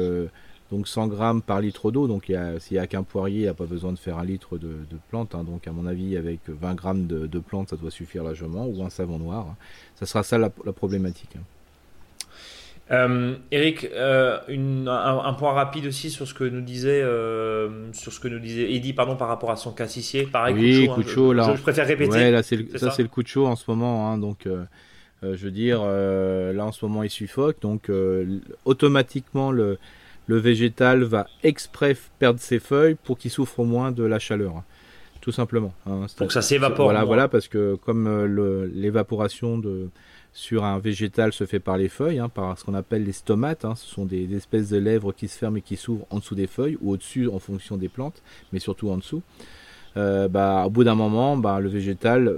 donc 0.72 0.88
100 0.88 1.08
grammes 1.08 1.42
par 1.42 1.62
litre 1.62 1.92
d'eau. 1.92 2.08
Donc 2.08 2.26
s'il 2.60 2.74
n'y 2.78 2.80
a 2.80 2.88
qu'un 2.88 3.04
poirier, 3.04 3.40
il 3.40 3.44
n'y 3.44 3.48
a 3.48 3.54
pas 3.54 3.66
besoin 3.66 3.92
de 3.92 4.00
faire 4.00 4.18
un 4.18 4.26
litre 4.26 4.58
de, 4.58 4.76
plantes. 5.10 5.36
Hein. 5.36 5.44
Donc 5.44 5.68
à 5.68 5.72
mon 5.72 5.86
avis, 5.86 6.18
avec 6.18 6.40
20 6.48 6.76
grammes 6.76 7.08
de, 7.08 7.28
de, 7.28 7.40
plantes, 7.40 7.70
ça 7.70 7.76
doit 7.76 7.92
suffire 7.92 8.24
largement, 8.24 8.66
ou 8.66 8.84
un 8.84 8.90
savon 8.90 9.20
noir. 9.20 9.48
Hein. 9.50 9.56
Ça 9.96 10.06
sera 10.06 10.24
ça 10.24 10.38
la, 10.38 10.50
problématique. 10.50 11.36
Hein. 11.38 11.44
Euh, 12.92 13.36
Eric, 13.52 13.90
euh, 13.94 14.38
un, 14.48 15.34
point 15.34 15.54
rapide 15.54 15.88
aussi 15.88 16.12
sur 16.12 16.28
ce 16.28 16.36
que 16.36 16.44
nous 16.44 16.62
disait, 16.62 17.02
euh, 17.02 17.92
sur 17.94 18.14
ce 18.14 18.20
que 18.20 18.28
nous 18.28 18.38
disait 18.38 18.72
Eddy, 18.74 18.94
pardon, 18.94 19.16
par 19.16 19.28
rapport 19.28 19.50
à 19.50 19.56
son 19.56 19.72
cassissier. 19.72 20.28
Pareil, 20.28 20.54
oui, 20.56 20.88
coup 20.88 21.02
de 21.02 21.10
chaud, 21.10 21.34
là. 21.34 21.56
Je, 21.56 21.62
préfère 21.62 21.88
répéter. 21.88 22.30
là, 22.30 22.44
c'est 22.44 22.78
ça, 22.78 22.92
c'est 22.92 23.02
le 23.02 23.10
coup 23.10 23.24
de 23.24 23.28
chaud 23.28 23.48
en 23.48 23.56
ce 23.56 23.64
moment. 23.70 24.18
donc, 24.18 24.48
je 25.24 25.44
veux 25.44 25.52
dire, 25.52 25.84
là 25.84 26.66
en 26.66 26.72
ce 26.72 26.86
moment, 26.86 27.02
il 27.02 27.10
suffoque. 27.10 27.60
Donc, 27.62 27.90
automatiquement, 28.66 29.52
le, 29.52 29.80
le 30.28 30.38
végétal 30.38 31.04
va 31.04 31.28
exprès 31.44 31.96
perdre 32.20 32.40
ses 32.40 32.60
feuilles 32.60 32.96
pour 32.96 33.18
qu'il 33.18 33.32
souffre 33.32 33.64
moins 33.64 33.92
de 33.92 34.04
la 34.04 34.20
chaleur. 34.20 34.64
Tout 35.22 35.32
simplement. 35.32 35.74
Hein. 35.88 36.06
Que 36.18 36.30
ça 36.30 36.42
s'évapore. 36.42 36.86
Voilà, 36.86 37.04
voilà, 37.04 37.28
parce 37.28 37.48
que 37.48 37.76
comme 37.76 38.08
euh, 38.08 38.70
l'évaporation 38.74 39.58
de 39.58 39.90
sur 40.34 40.66
un 40.66 40.80
végétal 40.80 41.32
se 41.32 41.46
fait 41.46 41.62
par 41.62 41.78
les 41.78 41.88
feuilles, 41.88 42.20
hein, 42.20 42.28
par 42.28 42.60
ce 42.60 42.66
qu'on 42.66 42.74
appelle 42.74 43.06
les 43.06 43.14
stomates. 43.14 43.64
Hein. 43.64 43.74
ce 43.76 43.88
sont 43.88 44.06
des, 44.06 44.36
espèces 44.36 44.70
de 44.70 44.78
lèvres 44.78 45.14
qui 45.14 45.30
se 45.30 45.38
ferment 45.38 45.58
et 45.58 45.62
qui 45.62 45.78
s'ouvrent 45.78 46.06
en 46.10 46.20
dessous 46.20 46.36
des 46.36 46.46
feuilles 46.46 46.78
ou 46.82 46.92
au-dessus 46.92 47.30
en 47.30 47.40
fonction 47.40 47.78
des 47.78 47.88
plantes, 47.88 48.22
mais 48.52 48.60
surtout 48.60 48.90
en 48.90 48.98
dessous. 48.98 49.24
Euh, 49.96 50.28
bah, 50.28 50.66
au 50.68 50.70
bout 50.70 50.84
d'un 50.84 50.94
moment, 50.94 51.38
bah, 51.38 51.62
le 51.62 51.70
végétal 51.70 52.38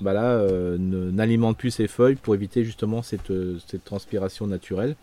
bah 0.00 0.12
là, 0.12 0.26
euh, 0.26 0.76
n'alimente 0.78 1.56
plus 1.56 1.70
ses 1.70 1.88
feuilles 1.88 2.16
pour 2.16 2.34
éviter 2.34 2.64
justement 2.64 3.02
cette, 3.02 3.32
cette 3.66 3.82
transpiration 3.82 4.46
naturelle. 4.46 4.94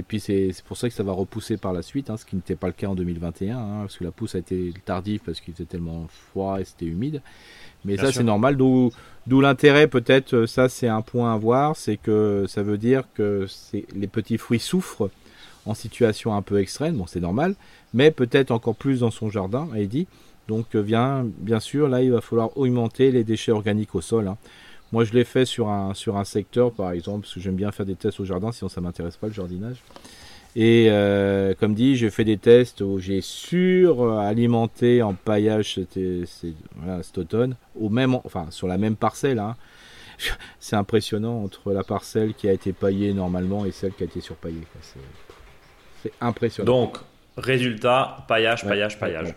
Et 0.00 0.02
puis 0.02 0.18
c'est 0.18 0.54
pour 0.66 0.78
ça 0.78 0.88
que 0.88 0.94
ça 0.94 1.02
va 1.02 1.12
repousser 1.12 1.58
par 1.58 1.74
la 1.74 1.82
suite, 1.82 2.08
hein, 2.08 2.16
ce 2.16 2.24
qui 2.24 2.34
n'était 2.34 2.56
pas 2.56 2.68
le 2.68 2.72
cas 2.72 2.86
en 2.86 2.94
2021, 2.94 3.58
hein, 3.58 3.80
parce 3.82 3.98
que 3.98 4.04
la 4.04 4.10
pousse 4.10 4.34
a 4.34 4.38
été 4.38 4.72
tardive 4.86 5.20
parce 5.26 5.42
qu'il 5.42 5.52
était 5.52 5.66
tellement 5.66 6.06
froid 6.08 6.58
et 6.58 6.64
c'était 6.64 6.86
humide. 6.86 7.20
Mais 7.84 7.98
ça 7.98 8.10
c'est 8.10 8.24
normal, 8.24 8.56
d'où 8.56 8.90
l'intérêt 9.26 9.88
peut-être, 9.88 10.32
euh, 10.32 10.46
ça 10.46 10.70
c'est 10.70 10.88
un 10.88 11.02
point 11.02 11.34
à 11.34 11.36
voir, 11.36 11.76
c'est 11.76 11.98
que 11.98 12.46
ça 12.48 12.62
veut 12.62 12.78
dire 12.78 13.04
que 13.12 13.46
les 13.94 14.06
petits 14.06 14.38
fruits 14.38 14.58
souffrent 14.58 15.10
en 15.66 15.74
situation 15.74 16.34
un 16.34 16.40
peu 16.40 16.60
extrême, 16.60 16.96
bon 16.96 17.06
c'est 17.06 17.20
normal, 17.20 17.54
mais 17.92 18.10
peut-être 18.10 18.52
encore 18.52 18.76
plus 18.76 19.00
dans 19.00 19.10
son 19.10 19.28
jardin, 19.28 19.68
Heidi. 19.74 20.06
Donc 20.48 20.76
euh, 20.76 20.82
bien, 20.82 21.26
bien 21.40 21.60
sûr, 21.60 21.88
là 21.88 22.02
il 22.02 22.10
va 22.10 22.22
falloir 22.22 22.56
augmenter 22.56 23.10
les 23.10 23.22
déchets 23.22 23.52
organiques 23.52 23.94
au 23.94 24.00
sol. 24.00 24.28
Hein. 24.28 24.38
Moi, 24.92 25.04
je 25.04 25.12
l'ai 25.12 25.24
fait 25.24 25.44
sur 25.44 25.68
un, 25.68 25.94
sur 25.94 26.16
un 26.16 26.24
secteur, 26.24 26.72
par 26.72 26.90
exemple, 26.92 27.22
parce 27.22 27.34
que 27.34 27.40
j'aime 27.40 27.54
bien 27.54 27.70
faire 27.70 27.86
des 27.86 27.94
tests 27.94 28.18
au 28.20 28.24
jardin, 28.24 28.50
sinon 28.50 28.68
ça 28.68 28.80
m'intéresse 28.80 29.16
pas 29.16 29.28
le 29.28 29.32
jardinage. 29.32 29.82
Et 30.56 30.86
euh, 30.88 31.54
comme 31.54 31.74
dit, 31.74 31.96
j'ai 31.96 32.10
fait 32.10 32.24
des 32.24 32.36
tests 32.36 32.80
où 32.80 32.98
j'ai 32.98 33.20
suralimenté 33.20 35.00
en 35.00 35.14
paillage 35.14 35.74
cet, 35.74 37.18
automne, 37.18 37.54
au 37.78 37.88
même, 37.88 38.14
enfin, 38.24 38.48
sur 38.50 38.66
la 38.66 38.76
même 38.76 38.96
parcelle. 38.96 39.38
Hein. 39.38 39.54
C'est 40.58 40.74
impressionnant 40.74 41.44
entre 41.44 41.72
la 41.72 41.84
parcelle 41.84 42.34
qui 42.34 42.48
a 42.48 42.52
été 42.52 42.72
paillée 42.72 43.12
normalement 43.12 43.64
et 43.64 43.70
celle 43.70 43.92
qui 43.92 44.02
a 44.02 44.06
été 44.06 44.20
surpaillée. 44.20 44.66
C'est 46.02 46.12
impressionnant. 46.20 46.66
Donc, 46.66 46.98
résultat, 47.36 48.24
paillage, 48.26 48.64
paillage, 48.64 48.98
paillage. 48.98 49.34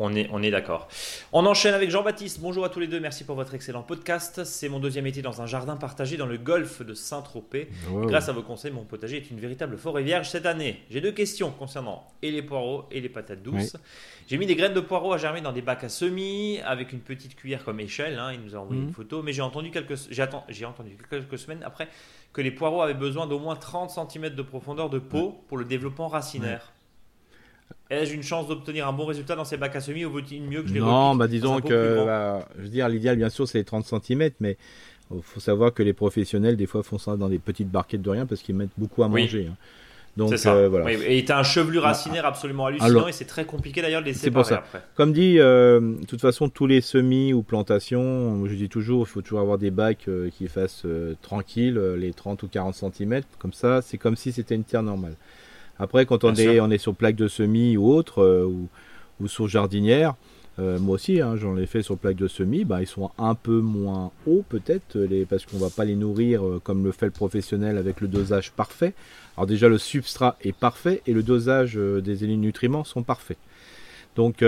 On 0.00 0.14
est, 0.14 0.28
on 0.32 0.42
est 0.44 0.52
d'accord. 0.52 0.86
On 1.32 1.44
enchaîne 1.44 1.74
avec 1.74 1.90
Jean-Baptiste. 1.90 2.38
Bonjour 2.40 2.64
à 2.64 2.68
tous 2.68 2.78
les 2.78 2.86
deux. 2.86 3.00
Merci 3.00 3.24
pour 3.24 3.34
votre 3.34 3.54
excellent 3.54 3.82
podcast. 3.82 4.44
C'est 4.44 4.68
mon 4.68 4.78
deuxième 4.78 5.08
été 5.08 5.22
dans 5.22 5.42
un 5.42 5.46
jardin 5.46 5.76
partagé 5.76 6.16
dans 6.16 6.26
le 6.26 6.38
golfe 6.38 6.82
de 6.82 6.94
Saint-Tropez. 6.94 7.68
Grâce 8.04 8.28
à 8.28 8.32
vos 8.32 8.42
conseils, 8.42 8.70
mon 8.70 8.84
potager 8.84 9.16
est 9.16 9.30
une 9.32 9.40
véritable 9.40 9.76
forêt 9.76 10.04
vierge 10.04 10.30
cette 10.30 10.46
année. 10.46 10.84
J'ai 10.88 11.00
deux 11.00 11.10
questions 11.10 11.50
concernant 11.50 12.06
et 12.22 12.30
les 12.30 12.42
poireaux 12.42 12.84
et 12.92 13.00
les 13.00 13.08
patates 13.08 13.42
douces. 13.42 13.76
J'ai 14.28 14.38
mis 14.38 14.46
des 14.46 14.54
graines 14.54 14.74
de 14.74 14.80
poireaux 14.80 15.12
à 15.12 15.18
germer 15.18 15.40
dans 15.40 15.52
des 15.52 15.62
bacs 15.62 15.82
à 15.82 15.88
semis 15.88 16.60
avec 16.64 16.92
une 16.92 17.00
petite 17.00 17.34
cuillère 17.34 17.64
comme 17.64 17.80
échelle. 17.80 18.20
Hein. 18.20 18.32
Il 18.34 18.40
nous 18.40 18.54
a 18.54 18.60
envoyé 18.60 18.80
une 18.80 18.88
mhm. 18.88 18.94
photo. 18.94 19.22
Mais 19.24 19.32
j'ai 19.32 19.42
entendu 19.42 19.72
quelques, 19.72 19.96
j'ai, 20.10 20.64
entendu 20.64 20.96
quelques 21.10 21.38
semaines 21.38 21.64
après 21.64 21.88
que 22.32 22.40
les 22.40 22.52
poireaux 22.52 22.82
avaient 22.82 22.94
besoin 22.94 23.26
d'au 23.26 23.40
moins 23.40 23.56
30 23.56 23.90
cm 23.90 24.28
de 24.28 24.42
profondeur 24.42 24.90
de 24.90 25.00
peau 25.00 25.42
pour 25.48 25.58
le 25.58 25.64
développement 25.64 26.06
racinaire. 26.06 26.72
Ai-je 27.90 28.14
une 28.14 28.22
chance 28.22 28.48
d'obtenir 28.48 28.86
un 28.86 28.92
bon 28.92 29.06
résultat 29.06 29.34
dans 29.34 29.44
ces 29.44 29.56
bacs 29.56 29.74
à 29.74 29.80
semis 29.80 30.04
ou 30.04 30.10
vaut-il 30.10 30.42
mieux 30.42 30.62
que 30.62 30.68
je 30.68 30.74
les 30.74 30.80
Non, 30.80 31.14
bah 31.14 31.26
disons 31.26 31.60
que, 31.60 32.04
bah, 32.04 32.46
je 32.56 32.62
veux 32.62 32.68
dire, 32.68 32.88
l'idéal 32.88 33.16
bien 33.16 33.30
sûr 33.30 33.48
c'est 33.48 33.58
les 33.58 33.64
30 33.64 33.86
cm, 33.86 34.30
mais 34.40 34.58
il 35.14 35.22
faut 35.22 35.40
savoir 35.40 35.72
que 35.72 35.82
les 35.82 35.94
professionnels 35.94 36.56
des 36.56 36.66
fois 36.66 36.82
font 36.82 36.98
ça 36.98 37.16
dans 37.16 37.28
des 37.28 37.38
petites 37.38 37.70
barquettes 37.70 38.02
de 38.02 38.10
rien 38.10 38.26
parce 38.26 38.42
qu'ils 38.42 38.54
mettent 38.54 38.76
beaucoup 38.76 39.02
à 39.02 39.08
manger. 39.08 39.48
Hein. 39.50 39.56
Donc 40.18 40.36
ça. 40.36 40.54
Euh, 40.54 40.68
voilà. 40.68 40.90
et 40.92 41.24
tu 41.24 41.30
as 41.30 41.38
un 41.38 41.44
chevelu 41.44 41.78
racinaire 41.78 42.26
absolument 42.26 42.66
hallucinant 42.66 43.06
et 43.06 43.12
c'est 43.12 43.24
très 43.24 43.44
compliqué 43.44 43.80
d'ailleurs 43.80 44.00
de 44.00 44.06
les 44.06 44.14
séparer 44.14 44.42
pour 44.42 44.44
ça. 44.44 44.56
après. 44.56 44.82
Comme 44.96 45.12
dit, 45.12 45.38
euh, 45.38 45.80
de 45.80 46.06
toute 46.06 46.20
façon, 46.20 46.48
tous 46.48 46.66
les 46.66 46.80
semis 46.80 47.32
ou 47.32 47.42
plantations, 47.42 48.44
je 48.46 48.54
dis 48.54 48.68
toujours, 48.68 49.06
il 49.06 49.10
faut 49.10 49.22
toujours 49.22 49.40
avoir 49.40 49.58
des 49.58 49.70
bacs 49.70 50.08
euh, 50.08 50.28
qui 50.36 50.48
fassent 50.48 50.86
tranquille, 51.22 51.78
les 51.96 52.12
30 52.12 52.42
ou 52.42 52.48
40 52.48 52.74
cm. 52.74 53.22
Comme 53.38 53.52
ça, 53.52 53.80
c'est 53.80 53.96
comme 53.96 54.16
si 54.16 54.32
c'était 54.32 54.56
une 54.56 54.64
terre 54.64 54.82
normale. 54.82 55.14
Après, 55.78 56.06
quand 56.06 56.24
on 56.24 56.34
est, 56.34 56.60
on 56.60 56.70
est 56.70 56.78
sur 56.78 56.94
plaque 56.94 57.16
de 57.16 57.28
semis 57.28 57.76
ou 57.76 57.90
autre, 57.90 58.44
ou, 58.44 58.68
ou 59.20 59.28
sur 59.28 59.48
jardinière, 59.48 60.14
euh, 60.58 60.78
moi 60.80 60.96
aussi, 60.96 61.20
hein, 61.20 61.36
j'en 61.36 61.56
ai 61.56 61.66
fait 61.66 61.82
sur 61.82 61.96
plaque 61.96 62.16
de 62.16 62.26
semis. 62.26 62.64
Bah, 62.64 62.80
ils 62.80 62.86
sont 62.86 63.10
un 63.18 63.34
peu 63.34 63.60
moins 63.60 64.10
hauts 64.26 64.44
peut-être, 64.48 64.98
parce 65.28 65.46
qu'on 65.46 65.58
va 65.58 65.70
pas 65.70 65.84
les 65.84 65.94
nourrir 65.94 66.44
euh, 66.44 66.60
comme 66.62 66.84
le 66.84 66.92
fait 66.92 67.06
le 67.06 67.12
professionnel 67.12 67.78
avec 67.78 68.00
le 68.00 68.08
dosage 68.08 68.52
parfait. 68.52 68.94
Alors 69.36 69.46
déjà, 69.46 69.68
le 69.68 69.78
substrat 69.78 70.36
est 70.42 70.56
parfait 70.56 71.02
et 71.06 71.12
le 71.12 71.22
dosage 71.22 71.76
euh, 71.76 72.00
des 72.00 72.26
nutriments 72.26 72.84
sont 72.84 73.02
parfaits. 73.02 73.38
Donc, 74.16 74.42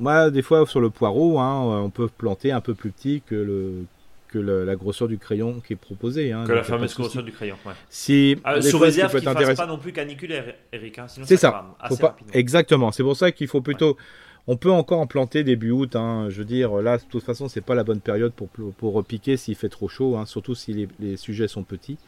moi, 0.00 0.30
des 0.30 0.40
fois, 0.40 0.64
sur 0.66 0.80
le 0.80 0.88
poireau, 0.88 1.38
hein, 1.38 1.82
on 1.84 1.90
peut 1.90 2.08
planter 2.08 2.52
un 2.52 2.62
peu 2.62 2.72
plus 2.72 2.90
petit 2.90 3.20
que 3.26 3.34
le 3.34 3.84
que 4.28 4.38
la 4.38 4.76
grosseur 4.76 5.08
du 5.08 5.18
crayon 5.18 5.60
qui 5.66 5.72
est 5.72 5.76
proposée. 5.76 6.32
Hein, 6.32 6.44
que 6.46 6.52
la 6.52 6.62
fameuse 6.62 6.94
grosseur 6.94 7.22
du 7.22 7.32
crayon. 7.32 7.56
Ouais. 7.66 7.72
Si, 7.88 8.36
ah, 8.44 8.60
sous 8.60 8.78
réserve 8.78 9.18
qu'il 9.18 9.28
ne 9.28 9.34
fasse 9.34 9.56
pas 9.56 9.66
non 9.66 9.78
plus 9.78 9.92
caniculaire, 9.92 10.54
Eric. 10.72 10.98
Hein, 10.98 11.06
c'est 11.08 11.36
ça. 11.36 11.76
Pas... 12.00 12.16
Exactement. 12.32 12.92
C'est 12.92 13.02
pour 13.02 13.16
ça 13.16 13.32
qu'il 13.32 13.48
faut 13.48 13.60
plutôt 13.60 13.96
on 14.50 14.56
peut 14.56 14.70
encore 14.70 15.00
en 15.00 15.06
planter 15.06 15.44
début 15.44 15.70
août. 15.70 15.94
Hein. 15.94 16.28
Je 16.30 16.38
veux 16.38 16.46
dire, 16.46 16.76
là, 16.76 16.96
de 16.96 17.02
toute 17.02 17.22
façon, 17.22 17.48
c'est 17.48 17.60
pas 17.60 17.74
la 17.74 17.84
bonne 17.84 18.00
période 18.00 18.32
pour, 18.32 18.48
pour 18.48 18.94
repiquer 18.94 19.36
s'il 19.36 19.54
fait 19.54 19.68
trop 19.68 19.88
chaud, 19.88 20.18
surtout 20.24 20.54
si 20.54 20.88
les, 20.98 21.16
sujets 21.18 21.48
sont 21.48 21.64
petits. 21.64 21.98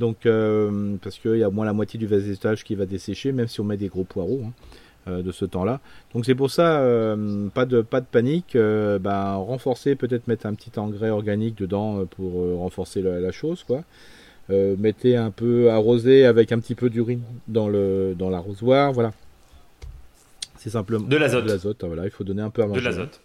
Donc, 0.00 0.24
euh, 0.24 0.96
parce 1.02 1.18
qu'il 1.18 1.36
y 1.36 1.44
a 1.44 1.50
moins 1.50 1.66
la 1.66 1.74
moitié 1.74 1.98
du 1.98 2.06
végétage 2.06 2.64
qui 2.64 2.74
va 2.74 2.86
dessécher, 2.86 3.30
même 3.32 3.46
si 3.46 3.60
on 3.60 3.64
met 3.64 3.76
des 3.76 3.88
gros 3.88 4.04
poireaux 4.04 4.42
hein, 4.46 4.52
euh, 4.52 4.85
de 5.06 5.32
ce 5.32 5.44
temps-là. 5.44 5.80
Donc, 6.14 6.24
c'est 6.24 6.34
pour 6.34 6.50
ça, 6.50 6.80
euh, 6.80 7.48
pas, 7.48 7.64
de, 7.64 7.80
pas 7.80 8.00
de 8.00 8.06
panique. 8.06 8.56
ben, 8.56 9.34
renforcer, 9.34 9.94
peut-être 9.94 10.26
mettre 10.28 10.46
un 10.46 10.54
petit 10.54 10.78
engrais 10.78 11.10
organique 11.10 11.56
dedans 11.56 12.04
pour 12.06 12.58
renforcer 12.58 13.02
la, 13.02 13.32
chose, 13.32 13.64
quoi. 13.64 13.82
mettez 14.48 15.16
un 15.16 15.30
peu 15.30 15.70
arrosé 15.70 16.24
avec 16.24 16.52
un 16.52 16.58
petit 16.58 16.74
peu 16.74 16.90
d'urine 16.90 17.22
dans 17.48 17.68
le 17.68 18.14
dans 18.18 18.30
l'arrosoir, 18.30 18.92
voilà 18.92 19.12
simplement 20.70 21.06
de 21.06 21.16
l'azote. 21.16 21.44
De 21.44 21.50
l'azote, 21.50 21.84
voilà, 21.84 22.04
il 22.04 22.10
faut 22.10 22.24
donner 22.24 22.42
un 22.42 22.50
peu 22.50 22.62
à 22.62 22.66
manger. 22.66 22.80
De 22.80 22.84
l'azote. 22.84 23.20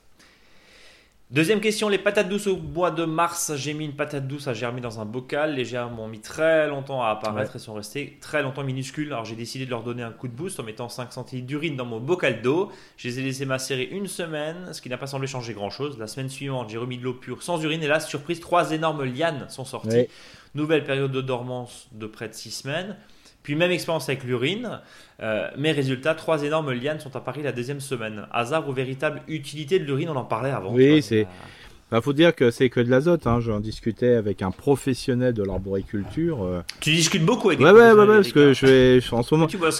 Deuxième 1.32 1.62
question, 1.62 1.88
les 1.88 1.98
patates 1.98 2.28
douces 2.28 2.48
au 2.48 2.58
mois 2.58 2.92
de 2.92 3.06
mars. 3.06 3.54
J'ai 3.56 3.74
mis 3.74 3.86
une 3.86 3.94
patate 3.94 4.28
douce 4.28 4.50
à 4.50 4.54
germer 4.54 4.82
dans 4.82 5.00
un 5.00 5.06
bocal. 5.06 5.56
Les 5.56 5.64
germes 5.64 5.98
ont 5.98 6.10
mis 6.10 6.20
très 6.20 6.68
longtemps 6.68 7.02
à 7.02 7.08
apparaître 7.08 7.56
et 7.56 7.60
sont 7.60 7.74
restés 7.74 8.18
très 8.20 8.44
longtemps 8.44 8.66
minuscules. 8.66 9.08
Alors 9.14 9.24
j'ai 9.24 9.38
décidé 9.38 9.64
de 9.64 9.70
leur 9.70 9.82
donner 9.82 10.04
un 10.04 10.12
coup 10.12 10.28
de 10.28 10.34
boost 10.34 10.60
en 10.60 10.64
mettant 10.64 10.90
5 10.90 11.14
centilitres 11.14 11.48
d'urine 11.48 11.78
dans 11.78 11.86
mon 11.86 12.02
bocal 12.02 12.42
d'eau. 12.42 12.70
Je 12.98 13.08
les 13.08 13.20
ai 13.20 13.24
laissés 13.24 13.46
macérer 13.46 13.88
une 13.94 14.08
semaine, 14.08 14.74
ce 14.74 14.82
qui 14.82 14.90
n'a 14.90 14.98
pas 14.98 15.08
semblé 15.08 15.26
changer 15.26 15.54
grand 15.54 15.70
chose. 15.70 15.98
La 15.98 16.08
semaine 16.08 16.28
suivante, 16.28 16.70
j'ai 16.70 16.78
remis 16.78 16.98
de 16.98 17.04
l'eau 17.06 17.14
pure 17.14 17.44
sans 17.44 17.64
urine 17.64 17.82
et 17.82 17.88
là, 17.88 18.02
surprise, 18.02 18.42
trois 18.42 18.74
énormes 18.74 19.06
lianes 19.06 19.46
sont 19.48 19.64
sorties. 19.64 20.08
Nouvelle 20.54 20.84
période 20.84 21.14
de 21.14 21.22
dormance 21.22 21.88
de 21.94 22.08
près 22.08 22.28
de 22.28 22.34
6 22.34 22.52
semaines. 22.52 22.98
Puis 23.44 23.56
même 23.56 23.72
expérience 23.72 24.08
avec 24.10 24.24
l'urine. 24.24 24.80
Euh, 25.22 25.48
mais 25.58 25.72
résultat, 25.72 26.16
trois 26.16 26.44
énormes 26.44 26.72
lianes 26.72 27.00
sont 27.00 27.16
apparues 27.16 27.44
la 27.44 27.52
deuxième 27.52 27.80
semaine. 27.80 28.28
Hasard 28.32 28.68
ou 28.68 28.74
véritable 28.74 29.22
utilité 29.28 29.80
de 29.80 29.86
l'urine, 29.86 30.10
on 30.10 30.16
en 30.16 30.26
parlait 30.26 30.52
avant. 30.52 30.74
Oui, 30.74 31.02
c'est. 31.02 31.28
Il 31.92 31.96
bah, 31.96 32.02
faut 32.02 32.14
dire 32.14 32.34
que 32.34 32.52
c'est 32.52 32.70
que 32.70 32.80
de 32.80 32.90
l'azote. 32.90 33.28
Hein. 33.28 33.42
J'en 33.42 33.60
discutais 33.60 34.14
avec 34.14 34.42
un 34.42 34.52
professionnel 34.52 35.34
de 35.34 35.44
l'arboriculture. 35.44 36.42
Euh. 36.42 36.62
Tu 36.80 36.92
discutes 36.92 37.26
beaucoup 37.26 37.50
avec. 37.50 37.60
Ouais, 37.60 37.72
ouais, 37.72 37.92
ouais, 37.92 38.08
parce 38.08 38.32
que 38.32 38.54
je 38.54 38.66
fais, 39.02 39.14
en 39.14 39.24
ce 39.24 39.36
moment. 39.36 39.48
tu 39.48 39.58
bah, 39.58 39.72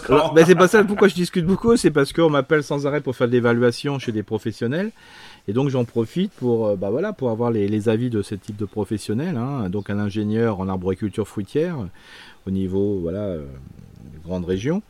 c'est 0.46 0.56
pas 0.56 0.68
ça. 0.68 0.84
Pourquoi 0.84 1.08
je 1.08 1.16
discute 1.16 1.46
beaucoup, 1.46 1.78
c'est 1.78 1.92
parce 1.92 2.12
qu'on 2.12 2.30
m'appelle 2.30 2.64
sans 2.64 2.86
arrêt 2.86 3.00
pour 3.00 3.16
faire 3.16 3.28
de 3.28 3.32
l'évaluation 3.32 3.98
chez 3.98 4.12
des 4.12 4.24
professionnels. 4.24 4.92
Et 5.48 5.54
donc 5.54 5.70
j'en 5.70 5.86
profite 5.86 6.34
pour, 6.34 6.68
euh, 6.68 6.76
bah 6.76 6.90
voilà, 6.92 7.14
pour 7.14 7.30
avoir 7.30 7.50
les, 7.50 7.68
les, 7.68 7.90
avis 7.90 8.10
de 8.10 8.22
ce 8.22 8.36
type 8.36 8.58
de 8.58 8.66
professionnels. 8.66 9.38
Hein. 9.38 9.70
Donc 9.70 9.90
un 9.90 9.98
ingénieur 9.98 10.60
en 10.60 10.68
arboriculture 10.68 11.28
fruitière 11.28 11.78
au 12.48 12.52
niveau 12.52 13.00
voilà 13.00 13.38
grande 14.22 14.46
région. 14.46 14.82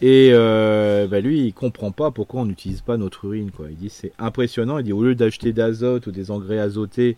Et 0.00 0.30
euh, 0.32 1.06
bah 1.06 1.20
lui, 1.20 1.46
il 1.46 1.52
comprend 1.52 1.92
pas 1.92 2.10
pourquoi 2.10 2.40
on 2.40 2.46
n'utilise 2.46 2.80
pas 2.80 2.96
notre 2.96 3.24
urine. 3.26 3.52
Quoi. 3.52 3.66
Il 3.70 3.76
dit 3.76 3.88
c'est 3.88 4.12
impressionnant. 4.18 4.78
Il 4.78 4.84
dit 4.84 4.92
au 4.92 5.02
lieu 5.02 5.14
d'acheter 5.14 5.52
d'azote 5.52 6.08
ou 6.08 6.10
des 6.10 6.32
engrais 6.32 6.58
azotés 6.58 7.16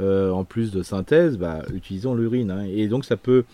euh, 0.00 0.32
en 0.32 0.42
plus 0.42 0.72
de 0.72 0.82
synthèse, 0.82 1.38
bah, 1.38 1.62
utilisons 1.72 2.16
l'urine. 2.16 2.50
Hein. 2.50 2.64
Et 2.68 2.88
donc 2.88 3.04
ça 3.04 3.16
peut. 3.16 3.44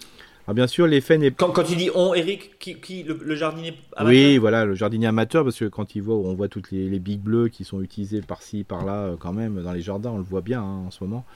Alors 0.47 0.55
bien 0.55 0.67
sûr, 0.67 0.87
l'effet 0.87 1.19
n'est 1.19 1.31
pas. 1.31 1.51
Quand, 1.53 1.63
tu 1.63 1.77
dis 1.77 1.91
on, 1.95 2.15
Eric, 2.15 2.59
qui, 2.59 3.03
le, 3.03 3.35
jardinier 3.35 3.75
amateur? 3.95 4.09
Oui, 4.09 4.39
voilà, 4.39 4.65
le 4.65 4.75
jardinier 4.75 5.09
amateur, 5.09 5.45
parce 5.45 5.59
que 5.59 5.67
quand 5.67 5.95
il 5.95 6.01
voit, 6.01 6.17
on 6.17 6.33
voit 6.33 6.49
toutes 6.49 6.71
les, 6.71 6.89
les 6.89 6.99
bigs 6.99 7.21
bleus 7.21 7.49
qui 7.49 7.65
sont 7.65 7.83
utilisés 7.83 8.23
par-ci, 8.23 8.65
par-là, 8.65 8.95
euh, 8.95 9.17
quand 9.19 9.35
même, 9.35 9.63
dans 9.63 9.73
les 9.73 9.83
jardins, 9.83 10.11
on 10.11 10.19
le 10.19 10.25
voit 10.25 10.41
bien 10.41 10.63
hein, 10.63 10.85
en 10.87 10.91
ce 10.91 11.05
moment. 11.05 11.27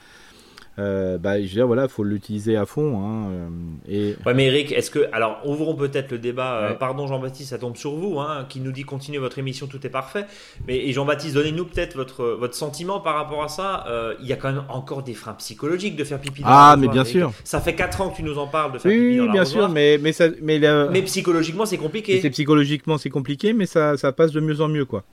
Euh, 0.78 1.18
bah, 1.18 1.36
je 1.38 1.42
veux 1.42 1.48
dire, 1.48 1.66
voilà, 1.66 1.86
faut 1.86 2.02
l'utiliser 2.02 2.56
à 2.56 2.66
fond. 2.66 3.00
Hein, 3.00 3.30
euh, 3.30 3.48
et... 3.88 4.16
Ouais, 4.26 4.34
mais 4.34 4.46
Eric, 4.46 4.72
est-ce 4.72 4.90
que, 4.90 5.08
alors, 5.12 5.40
ouvrons 5.44 5.76
peut-être 5.76 6.10
le 6.10 6.18
débat. 6.18 6.54
Euh, 6.56 6.74
pardon, 6.74 7.06
Jean-Baptiste, 7.06 7.50
ça 7.50 7.58
tombe 7.58 7.76
sur 7.76 7.92
vous, 7.92 8.18
hein, 8.18 8.46
qui 8.48 8.60
nous 8.60 8.72
dit 8.72 8.82
continuez 8.82 9.18
votre 9.18 9.38
émission, 9.38 9.66
tout 9.66 9.84
est 9.86 9.90
parfait. 9.90 10.26
Mais 10.66 10.90
Jean-Baptiste, 10.92 11.34
donnez-nous 11.34 11.66
peut-être 11.66 11.94
votre 11.94 12.24
votre 12.24 12.54
sentiment 12.54 13.00
par 13.00 13.14
rapport 13.14 13.44
à 13.44 13.48
ça. 13.48 13.84
il 14.20 14.26
y 14.26 14.32
a 14.32 14.36
quand 14.36 14.52
même 14.52 14.64
encore 14.68 15.02
des 15.02 15.14
freins 15.14 15.34
psychologiques 15.34 15.96
de 15.96 16.04
faire 16.04 16.20
pipi. 16.20 16.42
Dans 16.42 16.48
ah, 16.48 16.76
mais 16.78 16.88
bien 16.88 17.04
sûr. 17.04 17.32
Ça 17.44 17.60
fait 17.60 17.74
4 17.74 18.00
ans 18.00 18.10
que 18.10 18.16
tu 18.16 18.22
nous 18.22 18.38
en 18.38 18.46
parles 18.46 18.72
de 18.72 18.78
faire 18.78 18.90
pipi 18.90 19.16
dans 19.18 19.30
bien 19.30 19.44
sûr, 19.44 19.68
mais 19.68 19.98
mais 20.00 20.12
ça, 20.12 20.26
mais, 20.42 20.60
mais 20.90 21.02
psychologiquement, 21.02 21.66
c'est 21.66 21.78
compliqué. 21.78 22.20
C'est 22.20 22.30
psychologiquement, 22.30 22.98
c'est 22.98 23.10
compliqué, 23.10 23.52
mais 23.52 23.66
ça 23.66 23.96
ça 23.96 24.12
passe 24.12 24.32
de 24.32 24.40
mieux 24.40 24.60
en 24.60 24.68
mieux, 24.68 24.84
quoi. 24.84 25.04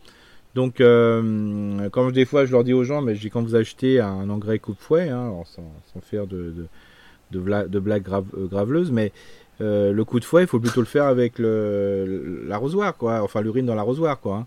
Donc, 0.54 0.82
euh, 0.82 1.90
comme 1.90 2.12
des 2.12 2.26
fois 2.26 2.46
je 2.46 2.52
leur 2.52 2.64
dis 2.64 2.74
aux 2.74 2.84
gens, 2.84 3.02
mais 3.02 3.16
je 3.16 3.22
dis 3.22 3.30
quand 3.30 3.42
vous 3.42 3.56
achetez 3.56 4.00
un 4.00 4.30
engrais 4.30 4.60
coupe-fouet, 4.60 5.10
hein, 5.10 5.32
sans, 5.46 6.02
faire 6.02 6.28
de, 6.28 6.68
blagues 7.32 8.08
euh, 8.10 8.48
graveleuses, 8.48 8.92
mais 8.92 9.14
euh, 9.62 9.94
le 9.94 10.04
coup 10.04 10.20
de 10.20 10.26
fouet, 10.26 10.44
il 10.44 10.48
faut 10.48 10.60
plutôt 10.60 10.82
le 10.82 10.88
faire 10.88 11.06
avec 11.06 11.36
l'arrosoir, 11.40 12.98
quoi, 12.98 13.22
enfin 13.22 13.42
l'urine 13.42 13.66
dans 13.66 13.76
l'arrosoir, 13.76 14.20
quoi. 14.20 14.38
Hein. 14.38 14.46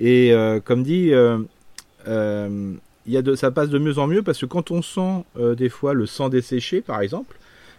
Et 0.00 0.32
comme 0.64 0.82
dit, 0.82 1.12
ça 2.04 3.50
passe 3.50 3.70
de 3.70 3.78
mieux 3.78 3.98
en 3.98 4.06
mieux 4.06 4.22
parce 4.22 4.40
que 4.40 4.46
quand 4.46 4.70
on 4.70 4.82
sent 4.82 5.24
des 5.56 5.70
fois 5.70 5.94
le 5.94 6.04
sang 6.06 6.28
desséché, 6.28 6.82
par 6.82 7.00
exemple, 7.00 7.36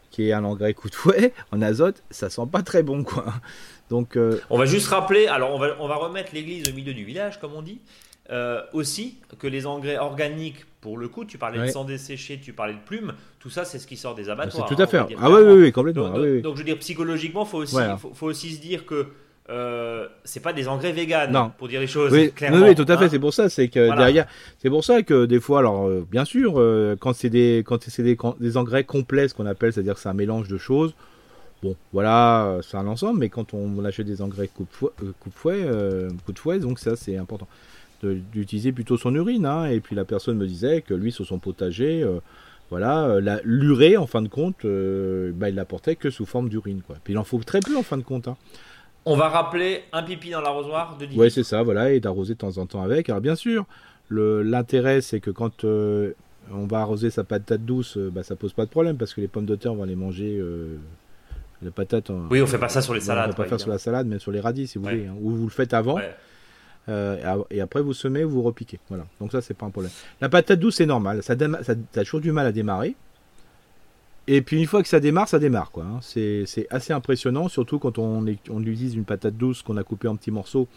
qui 0.10 0.30
est 0.30 0.34
un 0.34 0.44
engrais 0.44 0.74
coup 0.74 0.90
de 0.90 0.96
fouet 0.96 1.34
en 1.52 1.62
azote, 1.62 2.02
ça 2.10 2.32
sent 2.32 2.48
pas 2.52 2.64
très 2.64 2.82
bon, 2.82 3.04
quoi. 3.04 3.26
Donc, 3.90 4.16
euh, 4.16 4.40
On 4.50 4.58
va 4.58 4.66
juste 4.66 4.88
rappeler, 4.88 5.28
alors 5.28 5.54
on 5.54 5.60
va, 5.60 5.76
on 5.80 5.88
va 5.88 5.96
remettre 5.96 6.34
l'église 6.34 6.70
au 6.70 6.74
milieu 6.74 6.94
du 6.94 7.04
village, 7.04 7.40
comme 7.40 7.54
on 7.56 7.62
dit. 7.62 7.80
Euh, 8.32 8.62
aussi 8.74 9.18
que 9.40 9.48
les 9.48 9.66
engrais 9.66 9.98
organiques, 9.98 10.64
pour 10.82 11.00
le 11.00 11.08
coup, 11.08 11.26
tu 11.26 11.40
parlais 11.40 11.66
de 11.66 11.72
sang 11.72 11.84
desséché, 11.84 12.40
tu 12.40 12.54
parlais 12.54 12.76
de 12.76 12.80
plumes, 12.86 13.14
tout 13.40 13.50
ça 13.50 13.66
c'est 13.66 13.80
ce 13.80 13.88
qui 13.88 13.98
sort 13.98 14.14
des 14.14 14.30
abattoirs. 14.30 14.68
C'est 14.70 14.76
tout 14.76 14.80
à 14.80 14.86
fait. 14.86 15.00
Ah 15.20 15.32
oui, 15.32 15.42
oui, 15.44 15.54
oui, 15.64 15.72
complètement. 15.72 16.10
Donc, 16.10 16.14
ah 16.18 16.22
oui, 16.22 16.42
donc, 16.44 16.54
je 16.54 16.60
veux 16.60 16.66
dire, 16.66 16.78
psychologiquement, 16.78 17.44
il 17.44 17.50
faut, 17.50 17.58
aussi, 17.58 17.76
faut, 18.14 18.28
aussi 18.28 18.52
se 18.52 18.62
dire 18.62 18.86
que 18.86 19.08
euh, 19.50 20.08
c'est 20.24 20.42
pas 20.42 20.54
des 20.54 20.68
engrais 20.68 20.92
véganes 20.92 21.32
non. 21.32 21.52
pour 21.58 21.68
dire 21.68 21.80
les 21.80 21.88
choses 21.88 22.14
oui, 22.14 22.32
clairement. 22.32 22.68
Oui, 22.68 22.76
tout 22.76 22.86
à 22.88 23.00
fait. 23.00 23.06
Hein. 23.06 23.10
c'est 23.10 23.18
pour 23.18 23.34
ça, 23.34 23.50
c'est 23.50 23.68
que 23.68 23.96
derrière, 23.98 24.28
c'est 24.60 24.70
pour 24.70 24.84
ça 24.84 25.02
que 25.02 25.26
des 25.26 25.40
fois, 25.40 25.60
alors 25.60 25.90
bien 26.12 26.24
sûr, 26.24 26.64
quand 27.00 27.14
c'est 27.14 27.32
des 27.32 27.64
quand 27.66 27.82
c'est 27.82 28.04
des, 28.04 28.16
des, 28.40 28.58
engrais 28.58 28.84
complets, 28.84 29.28
ce 29.28 29.34
qu'on 29.34 29.48
appelle, 29.48 29.74
c'est-à-dire 29.74 29.96
que 29.96 30.02
c'est 30.02 30.10
un 30.10 30.14
mélange 30.14 30.50
de 30.50 30.60
choses. 30.60 30.94
Bon, 31.62 31.76
voilà, 31.91 32.60
c'est 32.62 32.78
un 32.78 32.88
ensemble, 32.88 33.20
mais 33.20 33.30
quand 33.30 33.53
on 33.53 33.84
achète 33.84 34.05
des 34.05 34.22
engrais 34.22 34.47
coupe-fouet, 34.47 34.91
euh, 35.03 35.12
coupe-fouet, 35.20 35.62
euh, 35.66 36.10
coup 36.26 36.32
de 36.32 36.39
fouet, 36.39 36.60
donc 36.60 36.80
ça 36.80 36.95
c'est 36.95 37.18
important 37.18 37.47
d'utiliser 38.01 38.72
plutôt 38.72 38.95
son 38.95 39.14
urine. 39.14 39.45
Hein, 39.45 39.66
et 39.66 39.82
puis 39.82 39.93
la 39.93 40.05
personne 40.05 40.38
me 40.38 40.47
disait 40.47 40.82
que 40.82 40.93
lui 40.93 41.12
sur 41.12 41.26
son 41.26 41.38
potager, 41.38 42.01
euh, 42.01 42.20
voilà, 42.70 43.20
l'urée 43.43 43.97
en 43.97 44.07
fin 44.07 44.22
de 44.22 44.30
compte, 44.30 44.64
bah, 44.64 45.49
il 45.49 45.55
l'apportait 45.55 45.97
que 45.97 46.10
sous 46.10 46.26
forme 46.26 46.47
d'urine, 46.47 46.82
quoi. 46.82 46.95
Puis 47.03 47.14
il 47.14 47.18
en 47.18 47.26
faut 47.26 47.39
très 47.39 47.60
peu 47.60 47.76
en 47.76 47.84
fin 47.84 47.97
de 47.97 48.03
compte. 48.03 48.30
Hein. 48.30 48.38
On 49.05 49.18
va 49.18 49.28
rappeler 49.28 49.84
un 49.91 50.03
pipi 50.03 50.30
dans 50.30 50.39
l'arrosoir 50.39 50.95
de 50.97 51.07
10 51.07 51.18
Oui, 51.18 51.32
c'est 51.32 51.43
ça, 51.43 51.64
voilà, 51.64 51.91
et 51.91 51.99
d'arroser 51.99 52.36
de 52.36 52.39
temps 52.39 52.57
en 52.57 52.66
temps 52.68 52.84
avec. 52.84 53.10
Alors 53.10 53.22
bien 53.22 53.36
sûr, 53.36 53.66
l'intérêt 54.10 55.01
c'est 55.01 55.20
que 55.20 55.32
quand 55.32 55.66
on 55.66 56.66
va 56.68 56.80
arroser 56.80 57.10
sa 57.10 57.26
patate 57.26 57.66
douce, 57.66 57.97
bah, 57.97 58.24
ça 58.24 58.38
pose 58.38 58.53
pas 58.53 58.64
de 58.64 58.72
problème 58.72 58.95
parce 58.95 59.14
que 59.14 59.20
les 59.20 59.28
pommes 59.28 59.45
de 59.45 59.55
terre 59.55 59.74
on 59.74 59.78
va 59.78 59.86
les 59.86 59.97
manger 59.97 60.41
la 61.62 61.72
patate. 61.72 62.12
Oui, 62.30 62.41
on 62.41 62.47
fait 62.47 62.57
pas 62.57 62.70
ça 62.70 62.82
sur 62.82 62.93
les 62.93 63.01
salades. 63.01 63.32
On 63.32 63.34
pas 63.34 63.45
faire 63.45 63.60
sur 63.60 63.70
la 63.70 63.78
salade, 63.78 64.07
mais 64.07 64.20
sur 64.20 64.32
les 64.32 64.39
radis, 64.39 64.68
si 64.68 64.78
vous 64.78 64.86
voulez. 64.86 65.07
Hein. 65.07 65.16
Ou 65.22 65.32
vous 65.32 65.43
le 65.45 65.49
faites 65.49 65.74
avant. 65.74 65.99
Euh, 66.88 67.43
et 67.51 67.62
après, 67.62 67.82
vous 67.82 67.93
semez 67.93 68.24
ou 68.24 68.30
vous 68.30 68.41
repiquez. 68.41 68.80
Voilà. 68.89 69.05
Donc 69.20 69.32
ça, 69.32 69.41
c'est 69.41 69.53
pas 69.53 69.66
un 69.66 69.70
problème. 69.70 69.91
La 70.22 70.30
patate 70.30 70.60
douce, 70.60 70.76
c'est 70.78 70.86
normal. 70.86 71.22
Ça, 71.22 71.36
ça, 71.62 71.74
a 71.74 72.03
toujours 72.03 72.22
du 72.22 72.32
mal 72.32 72.47
à 72.47 72.51
démarrer. 72.51 72.95
Et 74.28 74.41
puis 74.41 74.60
une 74.60 74.68
fois 74.68 74.84
que 74.84 74.88
ça 74.88 74.99
démarre, 74.99 75.28
ça 75.28 75.39
démarre 75.39 75.72
quoi. 75.72 75.84
Hein. 75.86 75.99
C'est 76.01 76.68
assez 76.70 76.93
impressionnant, 76.93 77.47
surtout 77.47 77.80
quand 77.80 77.97
on, 77.97 78.24
on 78.49 78.62
utilise 78.62 78.93
une 78.93 79.05
patate 79.05 79.36
douce 79.36 79.64
qu'on 79.64 79.76
a 79.78 79.84
coupée 79.84 80.07
en 80.07 80.16
petits 80.16 80.30
morceaux 80.30 80.68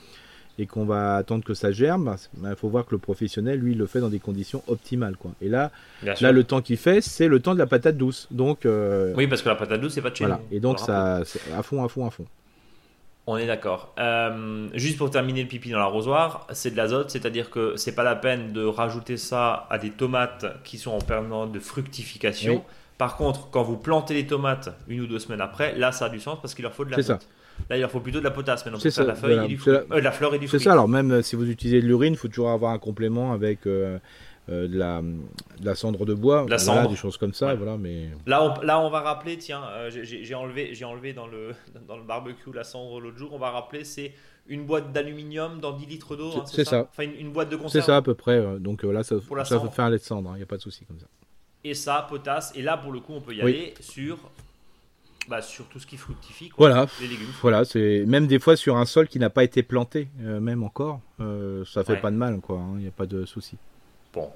et 0.59 0.67
qu'on 0.67 0.85
va 0.85 1.17
attendre 1.17 1.45
que 1.45 1.55
ça 1.55 1.73
germe. 1.73 2.17
Il 2.37 2.43
bah, 2.43 2.55
faut 2.57 2.69
voir 2.69 2.87
que 2.87 2.93
le 2.93 2.99
professionnel, 2.99 3.59
lui, 3.59 3.75
le 3.75 3.87
fait 3.87 4.01
dans 4.01 4.09
des 4.09 4.19
conditions 4.19 4.63
optimales 4.69 5.17
quoi. 5.17 5.33
Et 5.41 5.49
là, 5.49 5.71
là 6.03 6.33
le 6.33 6.45
temps 6.45 6.61
qu'il 6.61 6.77
fait, 6.77 7.01
c'est 7.01 7.29
le 7.29 7.41
temps 7.41 7.55
de 7.55 7.59
la 7.59 7.67
patate 7.67 7.97
douce. 7.97 8.29
Donc 8.31 8.67
euh, 8.67 9.15
oui, 9.17 9.27
parce 9.27 9.43
que 9.43 9.49
la 9.49 9.55
patate 9.55 9.81
douce, 9.81 9.93
c'est 9.95 10.03
pas 10.03 10.11
de 10.11 10.17
chez 10.17 10.25
voilà. 10.25 10.41
Et 10.51 10.61
donc 10.61 10.79
ça, 10.79 11.23
à 11.57 11.63
fond, 11.63 11.85
à 11.85 11.89
fond, 11.89 12.07
à 12.07 12.11
fond. 12.11 12.27
On 13.27 13.37
est 13.37 13.47
d'accord. 13.47 13.95
Euh, 14.01 14.67
juste 14.75 14.99
pour 14.99 15.09
terminer 15.11 15.43
le 15.43 15.49
pipi 15.49 15.71
dans 15.71 15.79
l'arrosoir, 15.79 16.47
c'est 16.51 16.73
de 16.73 16.77
l'azote, 16.77 17.11
c'est-à-dire 17.11 17.51
que 17.51 17.77
c'est 17.77 17.95
pas 17.95 18.03
la 18.03 18.17
peine 18.17 18.53
de 18.53 18.65
rajouter 18.65 19.17
ça 19.17 19.67
à 19.71 19.79
des 19.79 19.91
tomates 19.91 20.45
qui 20.65 20.77
sont 20.77 20.91
en 20.91 20.99
permanence 20.99 21.53
de 21.53 21.61
fructification. 21.61 22.65
Par 22.99 23.17
contre, 23.17 23.49
quand 23.51 23.63
vous 23.63 23.77
plantez 23.77 24.15
les 24.15 24.27
tomates 24.27 24.71
une 24.89 25.03
ou 25.03 25.07
deux 25.07 25.21
semaines 25.21 25.41
après, 25.41 25.77
là, 25.77 25.93
ça 25.93 26.07
a 26.07 26.09
du 26.09 26.19
sens 26.19 26.39
parce 26.41 26.55
qu'il 26.55 26.65
leur 26.65 26.73
faut 26.73 26.85
de 26.85 26.91
la 26.91 26.97
C'est 26.97 27.05
ça. 27.05 27.21
Là, 27.71 27.77
il 27.77 27.81
leur 27.81 27.91
faut 27.91 28.01
plutôt 28.01 28.19
de 28.19 28.25
la 28.25 28.31
potasse 28.31 28.65
maintenant. 28.65 28.81
C'est 28.81 28.91
ça. 28.91 29.05
La, 29.05 29.15
feuille 29.15 29.45
et 29.45 29.49
du 29.49 29.59
fruit. 29.59 29.73
Euh, 29.73 30.01
la... 30.01 30.13
fleur 30.13 30.35
et 30.35 30.39
du 30.39 30.49
fruit. 30.49 30.59
C'est 30.59 30.65
ça. 30.65 30.73
Alors, 30.73 30.89
même 30.89 31.11
euh, 31.11 31.23
si 31.23 31.37
vous 31.37 31.49
utilisez 31.49 31.81
de 31.81 31.87
l'urine, 31.87 32.15
il 32.15 32.17
faut 32.17 32.29
toujours 32.29 32.51
avoir 32.51 32.73
un 32.73 32.79
complément 32.79 33.33
avec 33.33 33.67
euh, 33.67 33.99
de, 34.49 34.77
la, 34.77 35.03
la, 35.63 35.75
cendre 35.75 36.05
de 36.05 36.15
bois. 36.15 36.47
La 36.49 36.59
cendre. 36.59 36.89
des 36.89 36.97
choses 36.97 37.17
comme 37.17 37.35
ça. 37.35 37.55
Voilà, 37.55 37.77
mais... 37.77 38.09
là, 38.27 38.43
on, 38.43 38.61
là, 38.63 38.81
on 38.81 38.91
va 38.91 39.01
rappeler, 39.01 39.39
tiens, 39.39 39.63
j'ai 39.91 40.35
enlevé, 40.35 40.73
enlevé 40.85 41.13
dans, 41.13 41.27
le, 41.27 41.53
dans 41.89 41.97
le 41.97 42.05
barbecue 42.05 42.53
la 42.53 42.65
cendre 42.65 43.01
l'autre 43.01 43.19
jour. 43.19 43.31
On 43.33 43.39
va 43.39 43.51
rappeler, 43.51 43.85
c'est 43.85 44.13
une 44.49 44.65
boîte 44.65 44.93
d'aluminium 44.93 45.61
dans 45.61 45.73
10 45.73 45.87
litres 45.87 46.17
d'eau. 46.17 46.33
Hein, 46.37 46.45
c'est 46.47 46.65
ça, 46.65 46.89
Enfin, 46.91 47.09
une, 47.19 47.33
boîte 47.33 47.49
de 47.49 47.57
conserve. 47.57 47.73
C'est 47.73 47.87
ça 47.87 47.97
à 47.97 48.03
peu 48.03 48.15
près. 48.15 48.59
Donc 48.59 48.83
là, 48.83 49.03
ça, 49.03 49.17
ça 49.45 49.61
fait 49.61 49.83
un 49.83 49.91
lait 49.91 49.99
de 49.99 50.03
cendre. 50.03 50.31
Il 50.31 50.35
hein, 50.35 50.37
n'y 50.39 50.43
a 50.43 50.47
pas 50.47 50.57
de 50.57 50.63
souci 50.63 50.85
comme 50.85 50.99
ça 50.99 51.07
et 51.65 51.75
ça, 51.75 52.07
potasse. 52.09 52.53
Et 52.55 52.63
là, 52.63 52.77
pour 52.77 52.93
le 52.93 53.01
coup, 53.01 53.13
on 53.15 53.21
peut 53.21 53.35
y 53.35 53.41
aller 53.41 53.75
sur, 53.81 54.19
bah, 55.29 55.43
sur 55.43 55.67
tout 55.67 55.79
ce 55.79 55.87
qui 55.87 55.97
fructifie, 55.97 56.51
voilà. 56.57 56.87
les 57.01 57.09
légumes. 57.09 57.29
Voilà, 57.41 57.65
c'est 57.65 58.05
même 58.07 58.27
des 58.27 58.39
fois 58.39 58.57
sur 58.57 58.77
un 58.77 58.85
sol 58.85 59.09
qui 59.09 59.19
n'a 59.19 59.31
pas 59.31 59.45
été 59.45 59.63
planté, 59.63 60.09
euh, 60.23 60.41
même 60.41 60.63
encore, 60.63 61.01
euh, 61.21 61.65
ça 61.65 61.85
fait 61.85 61.97
pas 61.97 62.11
de 62.11 62.17
mal, 62.17 62.41
quoi. 62.41 62.57
Il 62.57 62.61
hein, 62.61 62.79
n'y 62.81 62.89
a 62.89 62.93
pas 62.93 63.07
de 63.07 63.25
souci. 63.25 63.57
Bon. 64.13 64.31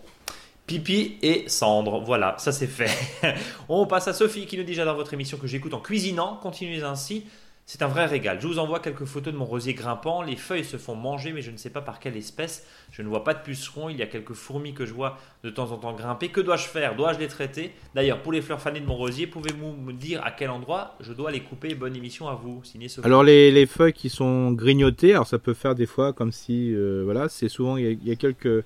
Pipi 0.66 1.16
et 1.22 1.48
cendre, 1.48 2.00
voilà, 2.00 2.34
ça 2.38 2.50
c'est 2.50 2.66
fait. 2.66 2.90
on 3.68 3.86
passe 3.86 4.08
à 4.08 4.12
Sophie 4.12 4.46
qui 4.46 4.58
nous 4.58 4.64
dit 4.64 4.74
j'adore 4.74 4.96
votre 4.96 5.14
émission 5.14 5.38
que 5.38 5.46
j'écoute 5.46 5.74
en 5.74 5.80
cuisinant. 5.80 6.38
Continuez 6.42 6.82
ainsi. 6.82 7.24
C'est 7.68 7.82
un 7.82 7.88
vrai 7.88 8.06
régal. 8.06 8.40
Je 8.40 8.46
vous 8.46 8.60
envoie 8.60 8.78
quelques 8.78 9.06
photos 9.06 9.34
de 9.34 9.38
mon 9.38 9.44
rosier 9.44 9.74
grimpant. 9.74 10.22
Les 10.22 10.36
feuilles 10.36 10.64
se 10.64 10.76
font 10.76 10.94
manger, 10.94 11.32
mais 11.32 11.42
je 11.42 11.50
ne 11.50 11.56
sais 11.56 11.68
pas 11.68 11.80
par 11.80 11.98
quelle 11.98 12.16
espèce. 12.16 12.64
Je 12.92 13.02
ne 13.02 13.08
vois 13.08 13.24
pas 13.24 13.34
de 13.34 13.40
pucerons. 13.40 13.88
Il 13.88 13.96
y 13.96 14.02
a 14.02 14.06
quelques 14.06 14.34
fourmis 14.34 14.72
que 14.72 14.86
je 14.86 14.94
vois 14.94 15.18
de 15.42 15.50
temps 15.50 15.72
en 15.72 15.76
temps 15.76 15.92
grimper. 15.92 16.28
Que 16.28 16.40
dois-je 16.40 16.68
faire? 16.68 16.94
Dois-je 16.94 17.18
les 17.18 17.26
traiter? 17.26 17.72
D'ailleurs, 17.92 18.22
pour 18.22 18.30
les 18.30 18.40
fleurs 18.40 18.60
fanées 18.60 18.78
de 18.78 18.86
mon 18.86 18.94
rosier, 18.94 19.26
pouvez-vous 19.26 19.72
me 19.72 19.92
dire 19.92 20.24
à 20.24 20.30
quel 20.30 20.50
endroit 20.50 20.94
je 21.00 21.12
dois 21.12 21.32
les 21.32 21.40
couper? 21.40 21.74
Bonne 21.74 21.96
émission 21.96 22.28
à 22.28 22.36
vous. 22.36 22.60
Signé 22.62 22.86
Alors, 23.02 23.24
les, 23.24 23.50
les, 23.50 23.66
feuilles 23.66 23.92
qui 23.92 24.10
sont 24.10 24.52
grignotées, 24.52 25.14
alors 25.14 25.26
ça 25.26 25.40
peut 25.40 25.54
faire 25.54 25.74
des 25.74 25.86
fois 25.86 26.12
comme 26.12 26.30
si. 26.30 26.72
Euh, 26.72 27.02
voilà, 27.02 27.28
c'est 27.28 27.48
souvent. 27.48 27.76
Il 27.76 27.98
y, 28.06 28.12
a, 28.12 28.16
quelques. 28.16 28.46
Euh, 28.46 28.62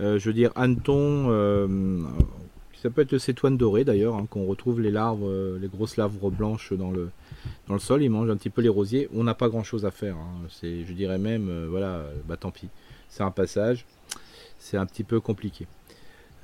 je 0.00 0.24
veux 0.24 0.32
dire, 0.32 0.50
hannetons. 0.56 1.26
Euh, 1.28 1.66
ça 2.82 2.90
peut 2.90 3.02
être 3.02 3.12
le 3.12 3.18
cétoine 3.18 3.56
doré 3.56 3.84
d'ailleurs, 3.84 4.14
hein, 4.14 4.26
qu'on 4.28 4.46
retrouve 4.46 4.80
les 4.80 4.90
larves, 4.90 5.28
les 5.60 5.68
grosses 5.68 5.96
larves 5.96 6.16
blanches 6.30 6.72
dans 6.72 6.90
le, 6.90 7.10
dans 7.68 7.74
le 7.74 7.80
sol, 7.80 8.02
ils 8.02 8.10
mangent 8.10 8.30
un 8.30 8.36
petit 8.36 8.50
peu 8.50 8.62
les 8.62 8.68
rosiers. 8.68 9.08
On 9.14 9.24
n'a 9.24 9.34
pas 9.34 9.48
grand 9.48 9.62
chose 9.62 9.86
à 9.86 9.90
faire. 9.90 10.16
Hein. 10.16 10.46
C'est, 10.48 10.84
je 10.84 10.92
dirais 10.92 11.18
même, 11.18 11.48
euh, 11.48 11.66
voilà, 11.68 12.02
bah 12.26 12.36
tant 12.36 12.50
pis. 12.50 12.68
C'est 13.08 13.22
un 13.22 13.30
passage. 13.30 13.86
C'est 14.58 14.76
un 14.76 14.86
petit 14.86 15.04
peu 15.04 15.20
compliqué. 15.20 15.66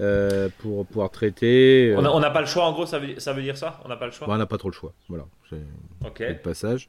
Euh, 0.00 0.50
pour 0.58 0.84
pouvoir 0.86 1.10
traiter. 1.10 1.92
Euh, 1.92 1.98
on 1.98 2.20
n'a 2.20 2.30
pas 2.30 2.42
le 2.42 2.46
choix, 2.46 2.64
en 2.64 2.72
gros, 2.72 2.86
ça 2.86 2.98
veut, 2.98 3.18
ça 3.18 3.32
veut 3.32 3.42
dire 3.42 3.56
ça? 3.56 3.80
On 3.84 3.88
n'a 3.88 3.96
pas 3.96 4.06
le 4.06 4.12
choix? 4.12 4.26
Bah, 4.26 4.34
On 4.34 4.38
n'a 4.38 4.46
pas 4.46 4.58
trop 4.58 4.68
le 4.68 4.74
choix. 4.74 4.92
Voilà. 5.08 5.24
C'est 5.48 5.56
le 6.20 6.42
passage. 6.42 6.88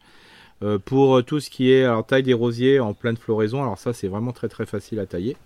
pour 0.85 1.23
tout 1.23 1.39
ce 1.39 1.49
qui 1.49 1.71
est 1.71 1.85
alors, 1.85 2.05
taille 2.05 2.23
des 2.23 2.33
rosiers 2.33 2.79
en 2.79 2.93
pleine 2.93 3.17
floraison, 3.17 3.61
alors 3.61 3.77
ça, 3.77 3.93
c'est 3.93 4.07
vraiment 4.07 4.33
très 4.33 4.49
très 4.49 4.65
facile 4.65 4.99
à 4.99 5.05
tailler. 5.05 5.37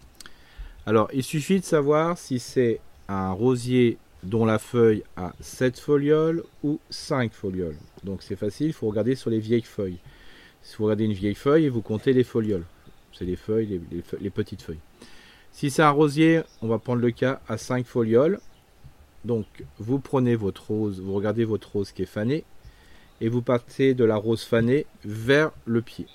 Alors, 0.88 1.10
il 1.14 1.24
suffit 1.24 1.60
de 1.60 1.66
savoir 1.66 2.18
si 2.18 2.40
c'est 2.40 2.80
un 3.12 3.32
rosier 3.32 3.98
dont 4.24 4.46
la 4.46 4.60
feuille 4.60 5.04
a 5.18 5.34
7 5.40 5.80
folioles 5.80 6.44
ou 6.64 6.80
5 6.90 7.34
folioles. 7.34 7.78
Donc 8.04 8.22
c'est 8.22 8.36
facile, 8.36 8.68
il 8.68 8.74
faut 8.74 8.88
regarder 8.88 9.16
sur 9.16 9.30
les 9.30 9.40
vieilles 9.40 9.62
feuilles. 9.62 9.98
Si 10.64 10.78
vous 10.78 10.86
regardez 10.86 11.06
une 11.06 11.14
vieille 11.14 11.36
feuille, 11.36 11.68
vous 11.70 11.82
comptez 11.82 12.14
les 12.14 12.24
folioles. 12.24 12.66
C'est 13.14 13.26
les 13.26 13.36
feuilles, 13.36 13.82
les, 14.22 14.30
petites 14.30 14.62
feuilles. 14.62 14.80
Si 15.52 15.70
c'est 15.70 15.82
un 15.82 15.90
rosier, 15.90 16.42
on 16.62 16.68
va 16.68 16.80
prendre 16.80 17.02
le 17.02 17.12
cas 17.12 17.42
à 17.48 17.58
5 17.58 17.86
folioles. 17.86 18.40
Donc 19.26 19.46
vous 19.80 20.00
prenez 20.00 20.36
votre 20.36 20.72
rose, 20.72 21.02
vous 21.02 21.14
regardez 21.14 21.44
votre 21.44 21.72
rose 21.72 21.92
qui 21.92 22.04
est 22.04 22.08
fanée, 22.08 22.44
et 23.20 23.28
vous 23.28 23.42
partez 23.42 23.94
de 23.94 24.04
la 24.04 24.16
rose 24.16 24.44
fanée 24.44 24.86
vers 25.04 25.52
le 25.66 25.82
pied. 25.82 26.08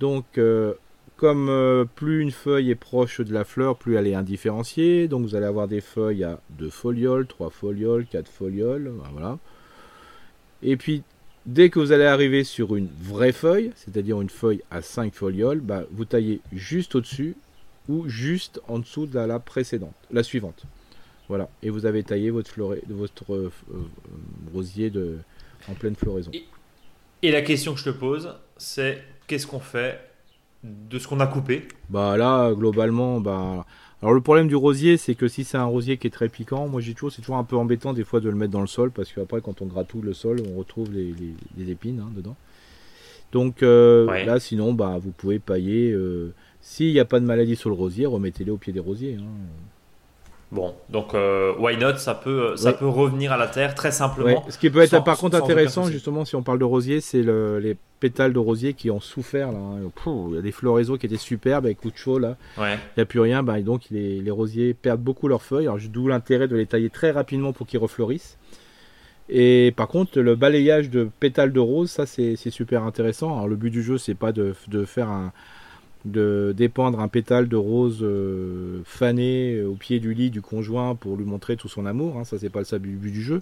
Donc 0.00 0.38
euh, 0.38 0.74
comme 1.16 1.48
euh, 1.48 1.84
plus 1.84 2.22
une 2.22 2.32
feuille 2.32 2.70
est 2.70 2.74
proche 2.74 3.20
de 3.20 3.32
la 3.32 3.44
fleur, 3.44 3.76
plus 3.76 3.96
elle 3.96 4.06
est 4.06 4.14
indifférenciée. 4.14 5.08
Donc 5.08 5.22
vous 5.22 5.34
allez 5.34 5.46
avoir 5.46 5.68
des 5.68 5.80
feuilles 5.80 6.24
à 6.24 6.40
2 6.50 6.70
folioles, 6.70 7.26
3 7.26 7.50
folioles, 7.50 8.06
4 8.06 8.28
folioles. 8.28 8.92
Voilà. 9.12 9.38
Et 10.62 10.76
puis, 10.76 11.02
dès 11.46 11.70
que 11.70 11.78
vous 11.78 11.92
allez 11.92 12.04
arriver 12.04 12.42
sur 12.42 12.74
une 12.74 12.88
vraie 13.00 13.32
feuille, 13.32 13.70
c'est-à-dire 13.76 14.20
une 14.20 14.30
feuille 14.30 14.62
à 14.70 14.82
5 14.82 15.14
folioles, 15.14 15.60
bah, 15.60 15.84
vous 15.92 16.04
taillez 16.04 16.40
juste 16.52 16.94
au-dessus 16.94 17.36
ou 17.88 18.08
juste 18.08 18.60
en 18.66 18.78
dessous 18.78 19.06
de 19.06 19.18
la, 19.18 19.38
précédente, 19.38 19.94
la 20.10 20.22
suivante. 20.22 20.64
Voilà. 21.28 21.48
Et 21.62 21.70
vous 21.70 21.86
avez 21.86 22.02
taillé 22.02 22.30
votre, 22.30 22.54
votre 22.88 23.34
euh, 23.34 23.52
euh, 23.72 23.76
rosier 24.52 24.92
en 25.68 25.74
pleine 25.74 25.94
floraison. 25.94 26.32
et 27.22 27.30
la 27.30 27.42
question 27.42 27.72
que 27.72 27.80
je 27.80 27.84
te 27.84 27.90
pose, 27.90 28.34
c'est 28.56 29.02
qu'est-ce 29.26 29.46
qu'on 29.46 29.60
fait 29.60 30.13
de 30.64 30.98
ce 30.98 31.06
qu'on 31.06 31.20
a 31.20 31.26
coupé 31.26 31.68
Bah 31.90 32.16
là, 32.16 32.52
globalement, 32.54 33.20
bah. 33.20 33.66
Alors 34.02 34.12
le 34.12 34.20
problème 34.20 34.48
du 34.48 34.56
rosier, 34.56 34.96
c'est 34.98 35.14
que 35.14 35.28
si 35.28 35.44
c'est 35.44 35.56
un 35.56 35.64
rosier 35.64 35.96
qui 35.96 36.06
est 36.06 36.10
très 36.10 36.28
piquant, 36.28 36.68
moi 36.68 36.82
j'ai 36.82 36.92
toujours, 36.92 37.10
c'est 37.10 37.22
toujours 37.22 37.36
un 37.36 37.44
peu 37.44 37.56
embêtant 37.56 37.94
des 37.94 38.04
fois 38.04 38.20
de 38.20 38.28
le 38.28 38.34
mettre 38.34 38.52
dans 38.52 38.60
le 38.60 38.66
sol 38.66 38.90
parce 38.90 39.10
qu'après 39.12 39.40
quand 39.40 39.62
on 39.62 39.66
gratouille 39.66 40.02
le 40.02 40.12
sol, 40.12 40.42
on 40.52 40.58
retrouve 40.58 40.90
les, 40.92 41.70
épines 41.70 42.00
hein, 42.00 42.10
dedans. 42.14 42.36
Donc 43.32 43.62
euh, 43.62 44.24
là, 44.26 44.38
sinon, 44.40 44.74
bah 44.74 44.98
vous 45.00 45.10
pouvez 45.10 45.38
pailler. 45.38 45.90
Euh, 45.90 46.34
s'il 46.60 46.92
n'y 46.92 47.00
a 47.00 47.04
pas 47.04 47.18
de 47.18 47.24
maladie 47.24 47.56
sur 47.56 47.70
le 47.70 47.76
rosier, 47.76 48.06
remettez-les 48.06 48.50
au 48.50 48.56
pied 48.56 48.72
des 48.72 48.80
rosiers. 48.80 49.16
Hein. 49.18 49.24
Bon, 50.52 50.74
donc 50.88 51.14
euh, 51.14 51.52
why 51.58 51.76
not 51.76 51.96
Ça 51.96 52.14
peut, 52.14 52.56
ça 52.56 52.72
peut 52.72 52.86
revenir 52.86 53.32
à 53.32 53.36
la 53.36 53.48
terre 53.48 53.74
très 53.74 53.90
simplement. 53.90 54.44
Ce 54.48 54.58
qui 54.58 54.70
peut 54.70 54.80
être 54.80 55.02
par 55.02 55.18
contre 55.18 55.36
intéressant, 55.36 55.86
justement, 55.86 56.24
si 56.24 56.36
on 56.36 56.42
parle 56.42 56.58
de 56.58 56.64
rosier, 56.64 57.00
c'est 57.00 57.22
le, 57.22 57.58
les 57.58 57.76
pétales 58.00 58.32
de 58.32 58.38
rosier 58.38 58.74
qui 58.74 58.90
ont 58.90 59.00
souffert. 59.00 59.50
Là, 59.50 59.58
hein. 59.58 59.90
il 60.28 60.34
y 60.34 60.38
a 60.38 60.42
des 60.42 60.52
floraisons 60.52 60.96
qui 60.96 61.06
étaient 61.06 61.16
superbes 61.16 61.64
avec 61.64 61.80
coup 61.80 61.90
de 61.90 61.96
chaud 61.96 62.18
là. 62.18 62.36
Il 62.58 62.78
n'y 62.96 63.02
a 63.02 63.06
plus 63.06 63.20
rien. 63.20 63.42
Bah, 63.42 63.60
donc 63.62 63.82
les, 63.90 64.20
les, 64.20 64.30
rosiers 64.30 64.74
perdent 64.74 65.02
beaucoup 65.02 65.28
leurs 65.28 65.42
feuilles. 65.42 65.68
D'où 65.90 66.08
l'intérêt 66.08 66.46
de 66.46 66.56
les 66.56 66.66
tailler 66.66 66.90
très 66.90 67.10
rapidement 67.10 67.52
pour 67.52 67.66
qu'ils 67.66 67.80
refleurissent. 67.80 68.38
Et 69.28 69.72
par 69.76 69.88
contre, 69.88 70.20
le 70.20 70.36
balayage 70.36 70.90
de 70.90 71.08
pétales 71.18 71.52
de 71.52 71.60
rose, 71.60 71.90
ça 71.90 72.04
c'est 72.06 72.36
super 72.36 72.84
intéressant. 72.84 73.32
Alors 73.32 73.48
le 73.48 73.56
but 73.56 73.70
du 73.70 73.82
jeu, 73.82 73.98
c'est 73.98 74.14
pas 74.14 74.32
de, 74.32 74.54
de 74.68 74.84
faire 74.84 75.08
un 75.08 75.32
de 76.04 76.52
dépendre 76.56 77.00
un 77.00 77.08
pétale 77.08 77.48
de 77.48 77.56
rose 77.56 78.00
euh, 78.02 78.80
fané 78.84 79.62
au 79.62 79.74
pied 79.74 80.00
du 80.00 80.12
lit 80.12 80.30
du 80.30 80.42
conjoint 80.42 80.94
pour 80.94 81.16
lui 81.16 81.24
montrer 81.24 81.56
tout 81.56 81.68
son 81.68 81.86
amour. 81.86 82.18
Hein, 82.18 82.24
ça, 82.24 82.38
c'est 82.38 82.50
pas 82.50 82.60
le 82.60 82.78
but 82.78 83.10
du 83.10 83.22
jeu. 83.22 83.40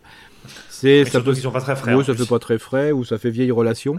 C'est 0.69 1.05
ça 1.05 1.21
peut, 1.21 1.35
sont 1.35 1.51
pas 1.51 1.61
très 1.61 1.75
frais. 1.75 1.95
Oui, 1.95 2.05
ça 2.05 2.15
fait 2.15 2.29
pas 2.29 2.39
très 2.39 2.59
frais 2.59 2.93
ou 2.93 3.05
ça 3.05 3.19
fait 3.19 3.31
vieille 3.31 3.51
relation. 3.51 3.99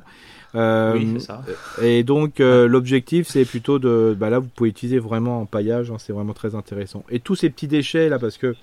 Euh, 0.56 0.94
oui, 0.96 1.20
ça. 1.20 1.44
Et 1.82 2.04
donc 2.04 2.40
euh, 2.40 2.68
l'objectif, 2.68 3.28
c'est 3.28 3.44
plutôt 3.44 3.80
de, 3.80 4.16
bah 4.18 4.30
là, 4.30 4.40
vous 4.40 4.48
pouvez 4.48 4.70
utiliser 4.70 5.00
vraiment 5.00 5.42
en 5.42 5.46
paillage. 5.46 5.92
Hein, 5.92 5.98
c'est 6.00 6.14
vraiment 6.14 6.34
très 6.34 6.56
intéressant. 6.56 7.04
Et 7.10 7.20
tous 7.20 7.36
ces 7.36 7.50
petits 7.50 7.68
déchets 7.68 8.08
là, 8.08 8.18
parce 8.18 8.38
que 8.38 8.56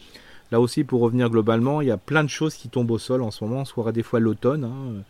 là 0.51 0.61
aussi, 0.61 0.84
pour 0.84 1.01
revenir 1.03 1.28
globalement, 1.28 1.82
il 1.82 1.88
y 1.88 1.90
a 1.90 1.98
plein 1.98 2.24
de 2.24 2.30
choses 2.30 2.55
qui 2.55 2.68
tombent 2.70 2.90
au 2.92 2.98
sol 2.98 3.22
en 3.22 3.30
ce 3.30 3.44
moment. 3.44 3.66
Soit 3.66 3.92
des 3.92 4.03
fois 4.03 4.18
l'automne. 4.18 4.64
Hein, 4.64 5.03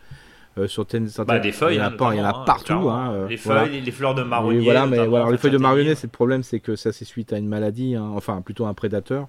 euh, 0.58 0.66
sur 0.66 0.82
certaines, 0.90 1.08
bah, 1.26 1.38
des 1.38 1.52
feuilles, 1.52 1.76
il 1.76 1.78
y 1.78 1.80
en 1.80 1.84
a, 1.84 1.88
hein, 1.88 2.12
il 2.12 2.18
y 2.18 2.20
en 2.20 2.24
a 2.24 2.30
hein, 2.30 2.44
partout. 2.44 2.90
Hein, 2.90 3.12
euh, 3.12 3.28
les 3.28 3.36
feuilles, 3.36 3.80
les 3.80 3.92
fleurs 3.92 4.16
de 4.16 4.24
marronnier. 4.24 4.64
voilà, 4.64 4.86
mais 4.86 5.06
voilà, 5.06 5.30
les 5.30 5.38
feuilles 5.38 5.52
de 5.52 5.58
marronnier, 5.58 5.94
c'est 5.94 6.08
le 6.08 6.12
problème, 6.12 6.42
c'est 6.42 6.58
que 6.58 6.74
ça 6.74 6.92
c'est 6.92 7.04
suite 7.04 7.32
à 7.32 7.38
une 7.38 7.46
maladie, 7.46 7.96
enfin 7.96 8.40
plutôt 8.42 8.66
un 8.66 8.74
prédateur. 8.74 9.28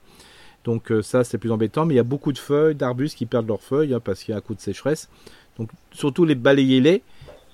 Donc 0.64 0.92
euh, 0.92 1.02
ça 1.02 1.24
c'est 1.24 1.38
plus 1.38 1.52
embêtant, 1.52 1.86
mais 1.86 1.94
il 1.94 1.98
y 1.98 2.02
a 2.02 2.04
beaucoup 2.04 2.32
de 2.32 2.38
feuilles, 2.38 2.76
d'arbustes 2.76 3.18
qui 3.18 3.26
perdent 3.26 3.48
leurs 3.48 3.62
feuilles 3.62 3.96
parce 4.04 4.24
qu'il 4.24 4.32
y 4.32 4.36
a 4.36 4.38
un 4.38 4.42
coup 4.42 4.56
de 4.56 4.62
sécheresse. 4.62 5.10
Donc 5.58 5.70
surtout 5.92 6.26
les 6.26 6.36
balayer 6.36 6.82
les 6.82 7.04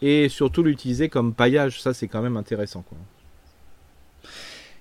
et 0.01 0.29
surtout 0.29 0.63
l'utiliser 0.63 1.09
comme 1.09 1.33
paillage, 1.33 1.81
ça 1.81 1.93
c'est 1.93 2.07
quand 2.07 2.21
même 2.21 2.37
intéressant. 2.37 2.83
Quoi. 2.87 2.97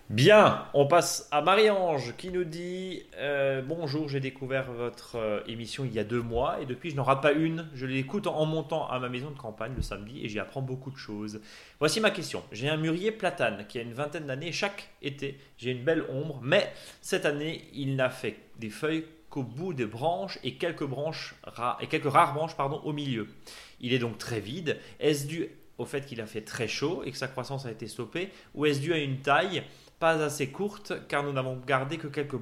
Bien, 0.09 0.69
on 0.73 0.87
passe 0.87 1.29
à 1.33 1.43
Marie-Ange 1.43 2.15
qui 2.17 2.31
nous 2.31 2.45
dit 2.45 3.03
euh, 3.17 3.61
Bonjour, 3.61 4.09
j'ai 4.09 4.21
découvert 4.21 4.71
votre 4.71 5.17
euh, 5.17 5.41
émission 5.49 5.85
il 5.85 5.93
y 5.93 5.99
a 5.99 6.05
deux 6.05 6.23
mois 6.23 6.61
et 6.61 6.67
depuis 6.67 6.91
je 6.91 6.97
n'en 6.97 7.03
rate 7.03 7.23
pas 7.23 7.33
une. 7.33 7.69
Je 7.75 7.87
l'écoute 7.87 8.29
en 8.29 8.47
montant 8.47 8.89
à 8.89 9.01
ma 9.01 9.09
maison 9.09 9.31
de 9.31 9.39
campagne 9.39 9.73
le 9.75 9.83
samedi 9.83 10.25
et 10.25 10.29
j'y 10.29 10.39
apprends 10.39 10.63
beaucoup 10.63 10.93
de 10.93 10.97
choses. 10.97 11.41
Voici 11.81 12.01
ma 12.01 12.11
question. 12.11 12.45
J'ai 12.53 12.69
un 12.69 12.77
mûrier 12.77 13.11
platane 13.11 13.67
qui 13.69 13.79
a 13.79 13.83
une 13.83 13.95
vingtaine 13.95 14.27
d'années. 14.27 14.53
Chaque 14.53 14.91
été, 15.03 15.41
j'ai 15.59 15.73
une 15.73 15.83
belle 15.83 16.05
ombre, 16.09 16.39
mais 16.41 16.73
cette 17.01 17.27
année, 17.27 17.63
il 17.73 17.97
n'a 17.97 18.11
fait 18.11 18.37
des 18.61 18.71
feuilles 18.71 19.05
jusqu'au 19.27 19.43
bout 19.43 19.75
des 19.75 19.87
branches 19.87 20.39
et 20.45 20.55
quelques, 20.55 20.85
branches 20.85 21.35
et 21.81 21.87
quelques 21.89 22.11
rares 22.11 22.33
branches 22.33 22.57
pardon, 22.57 22.81
au 22.85 22.93
milieu. 22.93 23.27
Il 23.81 23.93
est 23.93 23.99
donc 23.99 24.19
très 24.19 24.41
vide. 24.41 24.79
Est-ce 25.01 25.27
dû 25.27 25.49
au 25.79 25.85
fait 25.85 26.07
qu'il 26.07 26.21
a 26.21 26.27
fait 26.27 26.41
très 26.43 26.69
chaud 26.69 27.03
et 27.05 27.11
que 27.11 27.19
sa 27.19 27.29
croissance 27.29 27.67
a 27.67 27.71
été 27.71 27.87
stoppée 27.87 28.31
ou 28.55 28.65
est-ce 28.65 28.81
dû 28.81 28.93
à 28.95 28.99
une 28.99 29.19
taille 29.19 29.63
pas 29.99 30.23
assez 30.23 30.49
courte 30.49 30.93
car 31.09 31.23
nous 31.23 31.33
n'avons 31.33 31.59
gardé 31.67 31.99
que 31.99 32.07
quelques, 32.07 32.37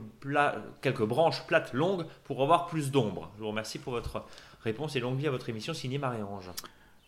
quelques 0.81 1.05
branches 1.05 1.47
plates 1.47 1.73
longues 1.73 2.05
pour 2.25 2.43
avoir 2.43 2.67
plus 2.67 2.91
d'ombre 2.91 3.31
Je 3.37 3.43
vous 3.43 3.49
remercie 3.49 3.79
pour 3.79 3.93
votre 3.93 4.25
réponse 4.63 4.97
et 4.97 5.01
longue 5.01 5.19
vie 5.19 5.29
à 5.29 5.31
votre 5.31 5.49
émission 5.49 5.75
signée 5.75 5.99
Marie-Ange. 5.99 6.51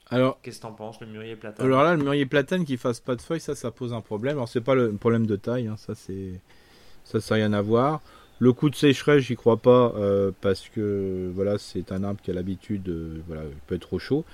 Alors, 0.08 0.38
qu'est-ce 0.42 0.58
que 0.58 0.62
t'en 0.62 0.72
penses, 0.72 1.00
le 1.00 1.08
mûrier 1.08 1.34
platane? 1.34 1.66
Alors 1.66 1.82
là, 1.82 1.96
le 1.96 2.02
mûrier 2.02 2.26
platane 2.26 2.64
qui 2.64 2.76
fasse 2.76 3.00
pas 3.00 3.16
de 3.16 3.22
feuilles, 3.22 3.40
ça, 3.40 3.56
ça 3.56 3.72
pose 3.72 3.92
un 3.92 4.00
problème. 4.00 4.36
Alors 4.36 4.48
c'est 4.48 4.60
pas 4.60 4.76
le 4.76 4.92
problème 4.92 5.26
de 5.26 5.34
taille, 5.34 5.66
hein, 5.66 5.76
ça 5.76 5.94
c'est 5.96 6.40
ça, 7.02 7.20
ça 7.20 7.34
n'a 7.34 7.44
rien 7.44 7.52
à 7.52 7.62
voir. 7.62 8.00
Le 8.38 8.52
coup 8.52 8.70
de 8.70 8.76
sécheresse, 8.76 9.24
j'y 9.24 9.34
crois 9.34 9.56
pas 9.56 9.94
euh, 9.96 10.30
parce 10.42 10.68
que 10.68 11.30
voilà, 11.34 11.58
c'est 11.58 11.90
un 11.90 12.04
arbre 12.04 12.20
qui 12.22 12.30
a 12.30 12.34
l'habitude, 12.34 12.88
voilà, 13.26 13.42
il 13.44 13.56
peut 13.66 13.74
être 13.74 13.82
trop 13.82 13.98
chaud. 13.98 14.24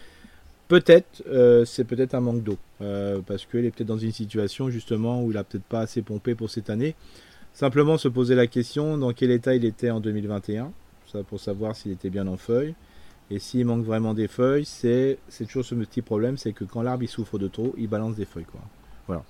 Peut-être, 0.73 1.23
euh, 1.29 1.66
c'est 1.66 1.85
peut-être 1.85 2.14
un 2.14 2.20
manque 2.20 2.43
d'eau 2.43 2.57
euh, 2.81 3.20
parce 3.27 3.45
qu'il 3.45 3.66
est 3.66 3.70
peut-être 3.70 3.89
dans 3.89 3.99
une 3.99 4.11
situation 4.11 4.70
justement 4.70 5.23
où 5.23 5.31
il 5.31 5.37
a 5.37 5.45
peut-être 5.45 5.64
pas 5.64 5.81
assez 5.81 6.01
pompé 6.01 6.35
pour 6.35 6.49
cette 6.49 6.70
année. 6.70 6.95
Simplement 7.53 7.99
se 7.99 8.09
poser 8.09 8.35
la 8.35 8.47
question 8.47 8.97
dans 8.97 9.12
quel 9.12 9.33
état 9.33 9.55
il 9.55 9.66
était 9.66 9.91
en 9.91 10.01
2021, 10.01 10.73
ça 11.12 11.23
pour 11.25 11.41
savoir 11.41 11.77
s'il 11.77 11.93
était 11.93 12.09
bien 12.09 12.27
en 12.27 12.39
feuilles. 12.39 12.75
Et 13.31 13.39
s'il 13.39 13.66
manque 13.66 13.85
vraiment 13.85 14.14
des 14.14 14.29
feuilles, 14.29 14.64
c'est 14.64 15.18
toujours 15.41 15.66
ce 15.66 15.75
petit 15.75 16.01
problème, 16.01 16.39
c'est 16.39 16.55
que 16.55 16.64
quand 16.64 16.81
l'arbre 16.81 17.03
il 17.03 17.09
souffre 17.09 17.39
de 17.39 17.49
trop, 17.49 17.75
il 17.77 17.87
balance 17.87 18.16
des 18.16 18.25
feuilles. 18.25 18.47
Quoi. 18.51 18.62
Voilà. 19.07 19.25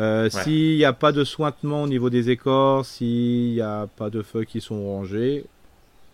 Euh, 0.00 0.28
s'il 0.28 0.76
n'y 0.76 0.84
a 0.84 0.92
pas 0.92 1.12
de 1.12 1.22
sointement 1.22 1.84
au 1.84 1.88
niveau 1.88 2.10
des 2.10 2.30
écorces, 2.30 2.94
s'il 2.94 3.52
n'y 3.52 3.60
a 3.60 3.86
pas 3.96 4.10
de 4.10 4.22
feuilles 4.22 4.46
qui 4.46 4.60
sont 4.60 4.84
rangées, 4.84 5.44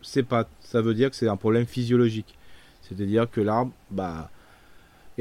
c'est 0.03 0.23
pas, 0.23 0.47
ça 0.61 0.83
veut 0.83 0.93
dire 0.93 1.09
que 1.09 1.17
c'est 1.17 1.29
un 1.29 1.39
problème 1.39 1.65
physiologique. 1.65 2.37
C'est-à-dire 2.83 3.31
que 3.31 3.41
l'arbre, 3.41 3.73
bah, 3.91 4.29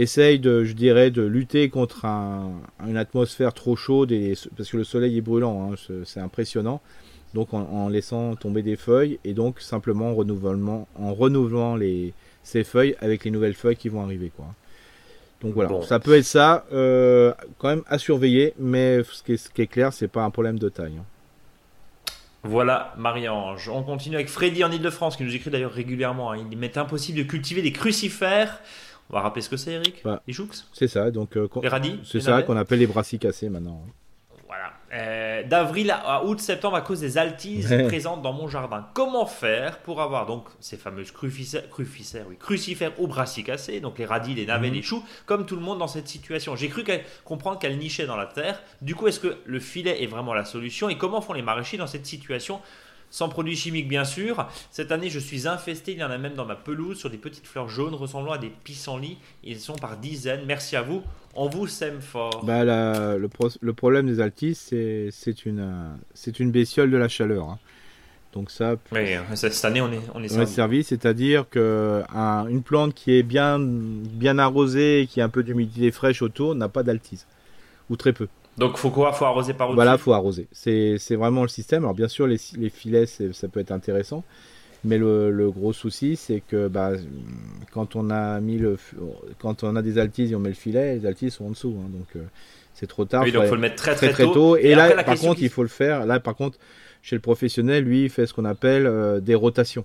essaye 0.01 0.39
de, 0.39 0.63
je 0.63 0.73
dirais, 0.73 1.11
de 1.11 1.21
lutter 1.21 1.69
contre 1.69 2.05
une 2.05 2.97
atmosphère 2.97 3.53
trop 3.53 3.75
chaude 3.75 4.11
et, 4.11 4.33
parce 4.55 4.69
que 4.69 4.77
le 4.77 4.83
soleil 4.83 5.17
est 5.17 5.21
brûlant, 5.21 5.71
hein, 5.71 5.75
c'est 6.05 6.19
impressionnant 6.19 6.81
donc 7.33 7.53
en, 7.53 7.89
laissant 7.89 8.35
tomber 8.35 8.63
des 8.63 8.75
feuilles 8.75 9.19
et 9.23 9.33
donc 9.33 9.59
simplement 9.61 10.09
en, 10.09 10.15
renouvellement, 10.15 10.87
en 10.95 11.13
renouvelant 11.13 11.75
les, 11.75 12.13
ces 12.43 12.63
feuilles 12.63 12.95
avec 13.01 13.23
les 13.23 13.31
nouvelles 13.31 13.53
feuilles 13.53 13.75
qui 13.75 13.89
vont 13.89 14.01
arriver. 14.01 14.31
Quoi. 14.35 14.47
Donc 15.41 15.53
voilà, 15.53 15.81
ça 15.83 15.99
peut 15.99 16.17
être 16.17 16.25
ça, 16.25 16.65
euh, 16.73 17.33
quand 17.59 17.69
même 17.69 17.83
à 17.87 17.97
surveiller, 17.97 18.53
mais 18.57 19.03
ce 19.03 19.23
qui 19.23 19.33
est, 19.33 19.37
ce 19.37 19.49
qui 19.49 19.61
est 19.61 19.67
clair, 19.67 19.93
c'est 19.93 20.07
pas 20.07 20.23
un 20.23 20.31
problème 20.31 20.59
de 20.59 20.69
taille. 20.69 20.97
Hein. 20.99 21.05
Voilà, 22.43 22.93
Marie-Ange. 22.97 23.69
On 23.69 23.83
continue 23.83 24.15
avec 24.15 24.29
Freddy 24.29 24.63
en 24.63 24.71
Ile-de-France, 24.71 25.17
qui 25.17 25.23
nous 25.23 25.35
écrit 25.35 25.49
d'ailleurs 25.49 25.73
régulièrement. 25.73 26.31
Hein. 26.31 26.45
Il 26.51 26.57
m'est 26.57 26.77
impossible 26.77 27.17
de 27.17 27.23
cultiver 27.23 27.61
des 27.61 27.73
crucifères. 27.73 28.61
On 29.09 29.15
va 29.15 29.21
rappeler 29.21 29.41
ce 29.41 29.49
que 29.49 29.57
c'est, 29.57 29.71
Eric 29.71 30.01
bah, 30.03 30.21
Les 30.27 30.33
choux 30.33 30.47
C'est 30.73 30.87
ça, 30.87 31.09
donc. 31.09 31.35
Euh, 31.35 31.47
les 31.61 31.67
radis 31.67 31.99
C'est 32.03 32.19
ça 32.19 32.43
qu'on 32.43 32.57
appelle 32.57 32.79
les 32.79 32.87
brassicacées 32.87 33.49
maintenant. 33.49 33.83
Hein. 33.87 33.91
Euh, 34.91 35.43
d'avril 35.43 35.91
à 35.91 36.25
août-septembre 36.25 36.75
à 36.75 36.81
cause 36.81 36.99
des 36.99 37.19
altises 37.19 37.71
présentes 37.87 38.23
dans 38.23 38.33
mon 38.33 38.47
jardin. 38.47 38.87
Comment 38.95 39.27
faire 39.27 39.77
pour 39.79 40.01
avoir 40.01 40.25
donc 40.25 40.45
ces 40.59 40.77
fameuses 40.77 41.11
crucifères, 41.11 42.25
oui, 42.27 42.37
crucifères 42.37 42.99
ou 42.99 43.05
brassicacées, 43.05 43.81
donc 43.81 43.99
les 43.99 44.05
radis, 44.05 44.33
les 44.33 44.47
navets, 44.47 44.69
mhm. 44.69 44.73
les 44.73 44.81
choux, 44.81 45.03
comme 45.27 45.45
tout 45.45 45.55
le 45.55 45.61
monde 45.61 45.77
dans 45.77 45.87
cette 45.87 46.07
situation 46.07 46.55
J'ai 46.55 46.69
cru 46.69 46.83
comprendre 47.23 47.59
qu'elles 47.59 47.77
nichaient 47.77 48.07
dans 48.07 48.17
la 48.17 48.25
terre. 48.25 48.63
Du 48.81 48.95
coup, 48.95 49.07
est-ce 49.07 49.19
que 49.19 49.37
le 49.45 49.59
filet 49.59 50.01
est 50.01 50.07
vraiment 50.07 50.33
la 50.33 50.45
solution 50.45 50.89
Et 50.89 50.97
comment 50.97 51.21
font 51.21 51.33
les 51.33 51.43
maraîchers 51.43 51.77
dans 51.77 51.87
cette 51.87 52.07
situation 52.07 52.59
sans 53.09 53.29
produits 53.29 53.55
chimiques 53.55 53.87
bien 53.87 54.05
sûr. 54.05 54.47
Cette 54.71 54.91
année, 54.91 55.09
je 55.09 55.19
suis 55.19 55.47
infesté, 55.47 55.93
il 55.93 55.99
y 55.99 56.03
en 56.03 56.11
a 56.11 56.17
même 56.17 56.33
dans 56.33 56.45
ma 56.45 56.55
pelouse 56.55 56.97
sur 56.97 57.09
des 57.09 57.17
petites 57.17 57.47
fleurs 57.47 57.69
jaunes 57.69 57.95
ressemblant 57.95 58.33
à 58.33 58.37
des 58.37 58.51
pissenlits. 58.63 59.17
Ils 59.43 59.59
sont 59.59 59.75
par 59.75 59.97
dizaines. 59.97 60.41
Merci 60.45 60.75
à 60.75 60.81
vous. 60.81 61.03
On 61.35 61.47
vous 61.47 61.67
sème 61.67 62.01
fort. 62.01 62.43
Bah, 62.43 62.63
le, 62.63 63.73
problème 63.73 64.07
des 64.07 64.19
altis, 64.19 64.55
c'est 64.55 65.45
une, 65.45 65.97
une 66.39 66.51
bestiole 66.51 66.91
de 66.91 66.97
la 66.97 67.07
chaleur. 67.07 67.49
Hein. 67.49 67.59
Donc 68.33 68.51
ça. 68.51 68.75
Oui, 68.91 69.07
cette 69.35 69.65
année, 69.65 69.81
on 69.81 69.91
est, 69.91 70.01
on 70.13 70.23
est 70.23 70.45
servi. 70.45 70.83
c'est-à-dire 70.83 71.49
que 71.49 72.03
une 72.13 72.61
plante 72.61 72.93
qui 72.93 73.13
est 73.13 73.23
bien, 73.23 73.57
bien 73.59 74.37
arrosée, 74.37 75.07
qui 75.09 75.21
a 75.21 75.25
un 75.25 75.29
peu 75.29 75.43
d'humidité 75.43 75.91
fraîche 75.91 76.21
autour, 76.21 76.55
n'a 76.55 76.69
pas 76.69 76.83
d'altise 76.83 77.25
ou 77.89 77.95
très 77.95 78.13
peu. 78.13 78.27
Donc 78.59 78.77
faut 78.77 78.89
quoi? 78.89 79.13
Faut 79.13 79.25
arroser 79.25 79.53
par 79.53 79.69
au-dessus? 79.69 79.75
Voilà, 79.75 79.97
faut 79.97 80.13
arroser. 80.13 80.47
C'est 80.51 81.15
vraiment 81.15 81.43
le 81.43 81.47
système. 81.47 81.83
Alors 81.83 81.95
bien 81.95 82.09
sûr, 82.09 82.27
les, 82.27 82.37
les 82.57 82.69
filets, 82.69 83.05
ça 83.05 83.47
peut 83.47 83.59
être 83.59 83.71
intéressant. 83.71 84.23
Mais 84.85 84.97
le, 84.97 85.51
gros 85.51 85.73
souci, 85.73 86.15
c'est 86.15 86.41
que 86.41 86.67
bah, 86.67 86.91
quand 87.71 87.95
on 87.95 88.09
a 88.09 88.39
mis 88.39 88.57
le, 88.57 88.77
quand 89.39 89.63
on 89.63 89.75
a 89.75 89.81
des 89.81 89.97
altises 89.97 90.31
et 90.31 90.35
on 90.35 90.39
met 90.39 90.49
le 90.49 90.55
filet, 90.55 90.95
les 90.95 91.05
altises 91.05 91.33
sont 91.33 91.45
en 91.45 91.49
dessous, 91.49 91.75
hein, 91.79 91.89
donc 91.91 92.07
euh, 92.15 92.23
c'est 92.73 92.87
trop 92.87 93.03
tard. 93.03 93.23
Oui, 93.23 93.31
donc 93.31 93.45
faut 93.45 93.55
le 93.55 93.61
mettre 93.61 93.75
très 93.75 93.95
très, 93.95 94.13
tôt. 94.13 94.55
Et, 94.55 94.75
là, 94.75 95.03
par 95.03 95.17
contre, 95.17 95.41
il 95.41 95.49
faut 95.49 95.63
le 95.63 95.69
faire. 95.69 96.05
Là, 96.05 96.19
par 96.21 96.35
contre, 96.35 96.57
chez 97.01 97.15
le 97.15 97.21
professionnel, 97.21 97.83
lui, 97.83 98.03
il 98.05 98.09
fait 98.09 98.25
ce 98.25 98.33
qu'on 98.33 98.45
appelle 98.45 98.85
euh, 98.85 99.19
des 99.19 99.35
rotations. 99.35 99.83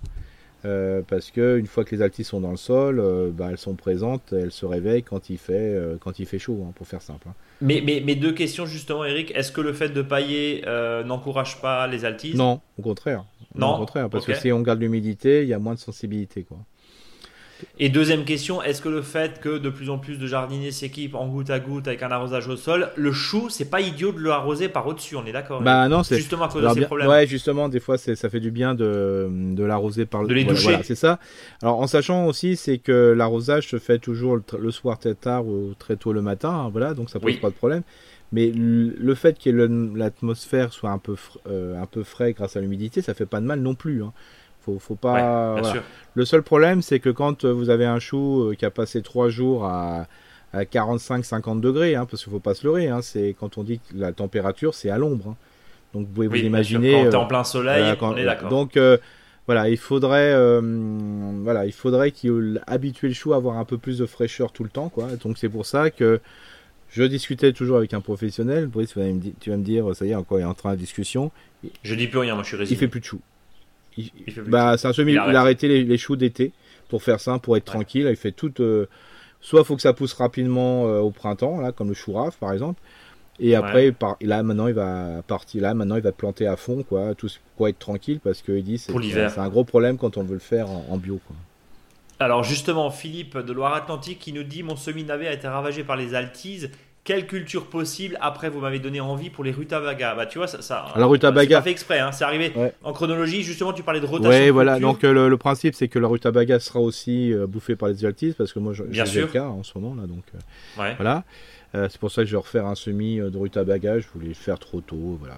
Euh, 0.64 1.02
parce 1.06 1.30
que 1.30 1.58
une 1.58 1.66
fois 1.66 1.84
que 1.84 1.94
les 1.94 2.02
altises 2.02 2.28
sont 2.28 2.40
dans 2.40 2.50
le 2.50 2.56
sol, 2.56 3.02
bah, 3.32 3.48
elles 3.50 3.58
sont 3.58 3.74
présentes, 3.74 4.32
elles 4.32 4.52
se 4.52 4.64
réveillent 4.64 5.02
quand 5.02 5.30
il 5.30 5.38
fait, 5.38 5.78
quand 6.00 6.18
il 6.18 6.26
fait 6.26 6.38
chaud, 6.38 6.64
hein, 6.66 6.72
pour 6.74 6.86
faire 6.86 7.02
simple. 7.02 7.28
Hein. 7.28 7.34
Mais, 7.60 7.82
mais, 7.84 8.02
mais, 8.04 8.14
deux 8.14 8.32
questions 8.32 8.66
justement, 8.66 9.04
Eric. 9.04 9.30
Est-ce 9.34 9.52
que 9.52 9.60
le 9.60 9.72
fait 9.72 9.90
de 9.90 10.02
pailler 10.02 10.64
n'encourage 11.04 11.60
pas 11.60 11.86
les 11.86 12.04
altises 12.04 12.36
Non, 12.36 12.60
au 12.78 12.82
contraire. 12.82 13.24
Non, 13.54 13.74
au 13.74 13.78
contraire, 13.78 14.10
parce 14.10 14.26
que 14.26 14.34
si 14.34 14.50
on 14.52 14.60
garde 14.60 14.80
l'humidité, 14.80 15.42
il 15.42 15.48
y 15.48 15.54
a 15.54 15.58
moins 15.58 15.74
de 15.74 15.78
sensibilité. 15.78 16.42
Quoi. 16.42 16.58
Et 17.78 17.88
deuxième 17.88 18.24
question, 18.24 18.62
est-ce 18.62 18.80
que 18.80 18.88
le 18.88 19.02
fait 19.02 19.40
que 19.40 19.58
de 19.58 19.68
plus 19.68 19.90
en 19.90 19.98
plus 19.98 20.18
de 20.18 20.26
jardiniers 20.26 20.70
s'équipent 20.70 21.14
en 21.14 21.26
goutte 21.28 21.50
à 21.50 21.60
goutte 21.60 21.88
avec 21.88 22.02
un 22.02 22.10
arrosage 22.10 22.48
au 22.48 22.56
sol, 22.56 22.90
le 22.96 23.12
chou, 23.12 23.48
c'est 23.50 23.70
pas 23.70 23.80
idiot 23.80 24.12
de 24.12 24.18
le 24.18 24.30
arroser 24.30 24.68
par 24.68 24.86
au-dessus, 24.86 25.16
on 25.16 25.24
est 25.26 25.32
d'accord 25.32 25.60
Bah 25.62 25.88
non, 25.88 26.02
c'est 26.02 26.16
justement 26.16 26.44
à 26.44 26.48
cause 26.48 26.62
de 26.62 26.80
ces 26.80 26.86
problèmes. 26.86 27.08
Ouais, 27.08 27.26
justement, 27.26 27.68
des 27.68 27.80
fois, 27.80 27.98
ça 27.98 28.30
fait 28.30 28.40
du 28.40 28.50
bien 28.50 28.74
de, 28.74 29.28
de 29.30 29.64
l'arroser 29.64 30.06
par 30.06 30.22
le. 30.22 30.28
De 30.28 30.34
les 30.34 30.44
doucher. 30.44 30.62
Voilà, 30.64 30.82
c'est 30.82 30.94
ça. 30.94 31.18
Alors, 31.62 31.80
en 31.80 31.86
sachant 31.86 32.26
aussi, 32.26 32.56
c'est 32.56 32.78
que 32.78 33.14
l'arrosage 33.16 33.68
se 33.68 33.78
fait 33.78 33.98
toujours 33.98 34.38
le, 34.58 34.70
soir 34.70 34.98
très 34.98 35.14
tard 35.14 35.46
ou 35.46 35.74
très 35.78 35.96
tôt 35.96 36.12
le 36.12 36.22
matin, 36.22 36.50
hein, 36.50 36.68
voilà, 36.70 36.94
donc 36.94 37.10
ça 37.10 37.20
pose 37.20 37.36
pas 37.36 37.50
de 37.50 37.54
problème. 37.54 37.82
Mais 38.32 38.50
le 38.50 39.14
fait 39.14 39.38
que 39.38 39.48
l'atmosphère 39.50 40.72
soit 40.72 40.90
un 40.90 40.98
peu, 40.98 41.14
euh, 41.46 41.80
un 41.80 41.86
peu 41.86 42.02
frais 42.02 42.32
grâce 42.32 42.56
à 42.56 42.60
l'humidité, 42.60 43.00
ça 43.00 43.14
fait 43.14 43.26
pas 43.26 43.40
de 43.40 43.46
mal 43.46 43.60
non 43.60 43.76
plus. 43.76 44.02
Hein. 44.02 44.12
Faut, 44.64 44.78
faut 44.78 44.94
pas. 44.94 45.60
Le 46.14 46.24
seul 46.24 46.42
problème, 46.42 46.80
c'est 46.80 47.00
que 47.00 47.10
quand 47.10 47.44
vous 47.44 47.70
avez 47.70 47.84
un 47.84 47.98
chou 47.98 48.50
euh, 48.50 48.54
qui 48.54 48.64
a 48.64 48.70
passé 48.70 49.02
trois 49.02 49.28
jours 49.28 49.64
à, 49.64 50.06
à 50.52 50.62
45-50 50.62 51.60
degrés, 51.60 51.96
hein, 51.96 52.06
parce 52.08 52.22
qu'il 52.22 52.32
faut 52.32 52.38
pas 52.38 52.54
se 52.54 52.66
leurrer, 52.66 52.88
hein, 52.88 53.02
c'est 53.02 53.34
quand 53.38 53.58
on 53.58 53.62
dit 53.62 53.80
que 53.80 53.96
la 53.96 54.12
température, 54.12 54.74
c'est 54.74 54.90
à 54.90 54.96
l'ombre. 54.96 55.30
Hein. 55.30 55.36
Donc 55.92 56.06
vous 56.06 56.12
pouvez 56.12 56.28
vous 56.28 56.36
imaginer. 56.36 56.92
Quand 56.92 57.10
es 57.10 57.14
en 57.14 57.26
plein 57.26 57.44
soleil, 57.44 57.96
on 58.00 58.16
est 58.16 58.24
d'accord. 58.24 58.48
Donc 58.48 58.76
euh, 58.76 58.96
voilà, 59.46 59.68
il 59.68 59.76
faudrait, 59.76 60.34
voilà, 61.42 61.66
il 61.66 61.72
faudrait 61.72 62.10
qu'il 62.10 62.62
habitue 62.66 63.08
le 63.08 63.14
chou 63.14 63.32
à 63.32 63.36
avoir 63.36 63.58
un 63.58 63.64
peu 63.64 63.76
plus 63.78 63.98
de 63.98 64.06
fraîcheur 64.06 64.52
tout 64.52 64.64
le 64.64 64.70
temps, 64.70 64.88
quoi. 64.88 65.08
Donc 65.22 65.36
c'est 65.38 65.48
pour 65.50 65.66
ça 65.66 65.90
que 65.90 66.20
je 66.88 67.02
discutais 67.02 67.52
toujours 67.52 67.76
avec 67.76 67.92
un 67.92 68.00
professionnel. 68.00 68.66
Brice, 68.66 68.94
tu 69.40 69.50
vas 69.50 69.56
me 69.56 69.64
dire, 69.64 69.94
ça 69.94 70.06
y 70.06 70.12
est, 70.12 70.14
encore 70.14 70.38
il 70.38 70.42
est 70.42 70.46
en 70.46 70.54
train 70.54 70.72
de 70.72 70.78
discussion. 70.78 71.30
Je 71.82 71.94
dis 71.94 72.06
plus 72.06 72.18
rien, 72.18 72.34
moi 72.34 72.42
je 72.44 72.48
suis 72.48 72.56
résigné. 72.56 72.76
Il 72.76 72.78
fait 72.78 72.88
plus 72.88 73.00
de 73.00 73.04
choux. 73.04 73.20
Il, 73.96 74.10
bah, 74.46 74.76
c'est 74.76 74.88
un 74.88 74.92
semi. 74.92 75.12
Il, 75.12 75.18
a 75.18 75.40
arrêté 75.40 75.84
les, 75.84 75.98
choux 75.98 76.16
d'été 76.16 76.52
pour 76.88 77.02
faire 77.02 77.20
ça, 77.20 77.38
pour 77.38 77.56
être 77.56 77.64
tranquille. 77.64 78.06
Il 78.08 78.16
fait 78.16 78.32
tout. 78.32 78.52
Euh, 78.60 78.86
soit 79.40 79.64
faut 79.64 79.76
que 79.76 79.82
ça 79.82 79.92
pousse 79.92 80.14
rapidement 80.14 80.86
euh, 80.86 81.00
au 81.00 81.10
printemps, 81.10 81.60
là, 81.60 81.72
comme 81.72 81.88
le 81.88 81.94
chou 81.94 82.12
raf 82.12 82.36
par 82.38 82.52
exemple. 82.52 82.80
Et 83.40 83.56
après, 83.56 83.90
par, 83.90 84.16
là 84.20 84.42
maintenant 84.42 84.68
il 84.68 84.74
va 84.74 85.22
partir. 85.26 85.62
Là 85.62 85.74
maintenant 85.74 85.96
il 85.96 86.02
va 86.02 86.12
planter 86.12 86.46
à 86.46 86.56
fond, 86.56 86.82
quoi, 86.82 87.14
tout 87.14 87.28
pour 87.56 87.68
être 87.68 87.78
tranquille 87.78 88.20
parce 88.22 88.42
qu'il 88.42 88.62
dit 88.62 88.78
c'est 88.78 88.92
c'est 88.92 89.38
un 89.38 89.48
gros 89.48 89.64
problème 89.64 89.98
quand 89.98 90.16
on 90.16 90.22
veut 90.22 90.34
le 90.34 90.40
faire 90.40 90.70
en, 90.70 90.96
bio, 90.96 91.20
quoi. 91.26 91.36
Alors 92.20 92.44
justement, 92.44 92.90
Philippe 92.90 93.38
de 93.38 93.52
Loire-Atlantique 93.52 94.20
qui 94.20 94.32
nous 94.32 94.44
dit 94.44 94.62
mon 94.62 94.76
semi-navet 94.76 95.26
a 95.26 95.32
été 95.32 95.48
ravagé 95.48 95.82
par 95.82 95.96
les 95.96 96.14
altises. 96.14 96.70
Quelle 97.04 97.26
culture 97.26 97.66
possible 97.66 98.16
Après, 98.22 98.48
vous 98.48 98.60
m'avez 98.60 98.78
donné 98.78 98.98
envie 98.98 99.28
pour 99.28 99.44
les 99.44 99.50
rutabagas. 99.50 100.14
Bah, 100.14 100.24
tu 100.24 100.38
vois, 100.38 100.46
ça. 100.46 100.62
ça 100.62 100.86
Alors, 100.94 101.10
rutabaga. 101.10 101.56
C'est 101.56 101.60
pas 101.60 101.62
fait 101.62 101.70
exprès, 101.70 101.98
hein, 101.98 102.12
c'est 102.12 102.24
arrivé 102.24 102.50
en 102.82 102.94
chronologie. 102.94 103.42
Justement, 103.42 103.74
tu 103.74 103.82
parlais 103.82 104.00
de 104.00 104.06
rotation. 104.06 104.30
Oui, 104.30 104.48
voilà. 104.48 104.80
Donc, 104.80 105.04
euh, 105.04 105.28
le, 105.28 105.36
principe, 105.36 105.74
c'est 105.74 105.88
que 105.88 105.98
la 105.98 106.08
rutabaga 106.08 106.58
sera 106.60 106.80
aussi 106.80 107.30
euh, 107.30 107.46
bouffée 107.46 107.76
par 107.76 107.90
les 107.90 108.06
altises 108.06 108.32
parce 108.34 108.54
que 108.54 108.58
moi, 108.58 108.72
j'ai 108.72 109.20
le 109.20 109.26
cas 109.26 109.44
en 109.44 109.62
ce 109.62 109.76
moment 109.78 109.94
là. 109.94 110.06
Donc, 110.06 110.24
euh, 110.34 110.92
voilà. 110.96 111.24
c'est 111.74 111.98
pour 111.98 112.10
ça 112.10 112.22
que 112.22 112.26
je 112.26 112.32
vais 112.32 112.40
refaire 112.40 112.64
un 112.64 112.74
semi 112.74 113.18
de 113.18 113.36
rutabaga. 113.36 114.00
Je 114.00 114.06
voulais 114.14 114.28
le 114.28 114.34
faire 114.34 114.58
trop 114.58 114.80
tôt. 114.80 115.18
Voilà. 115.20 115.36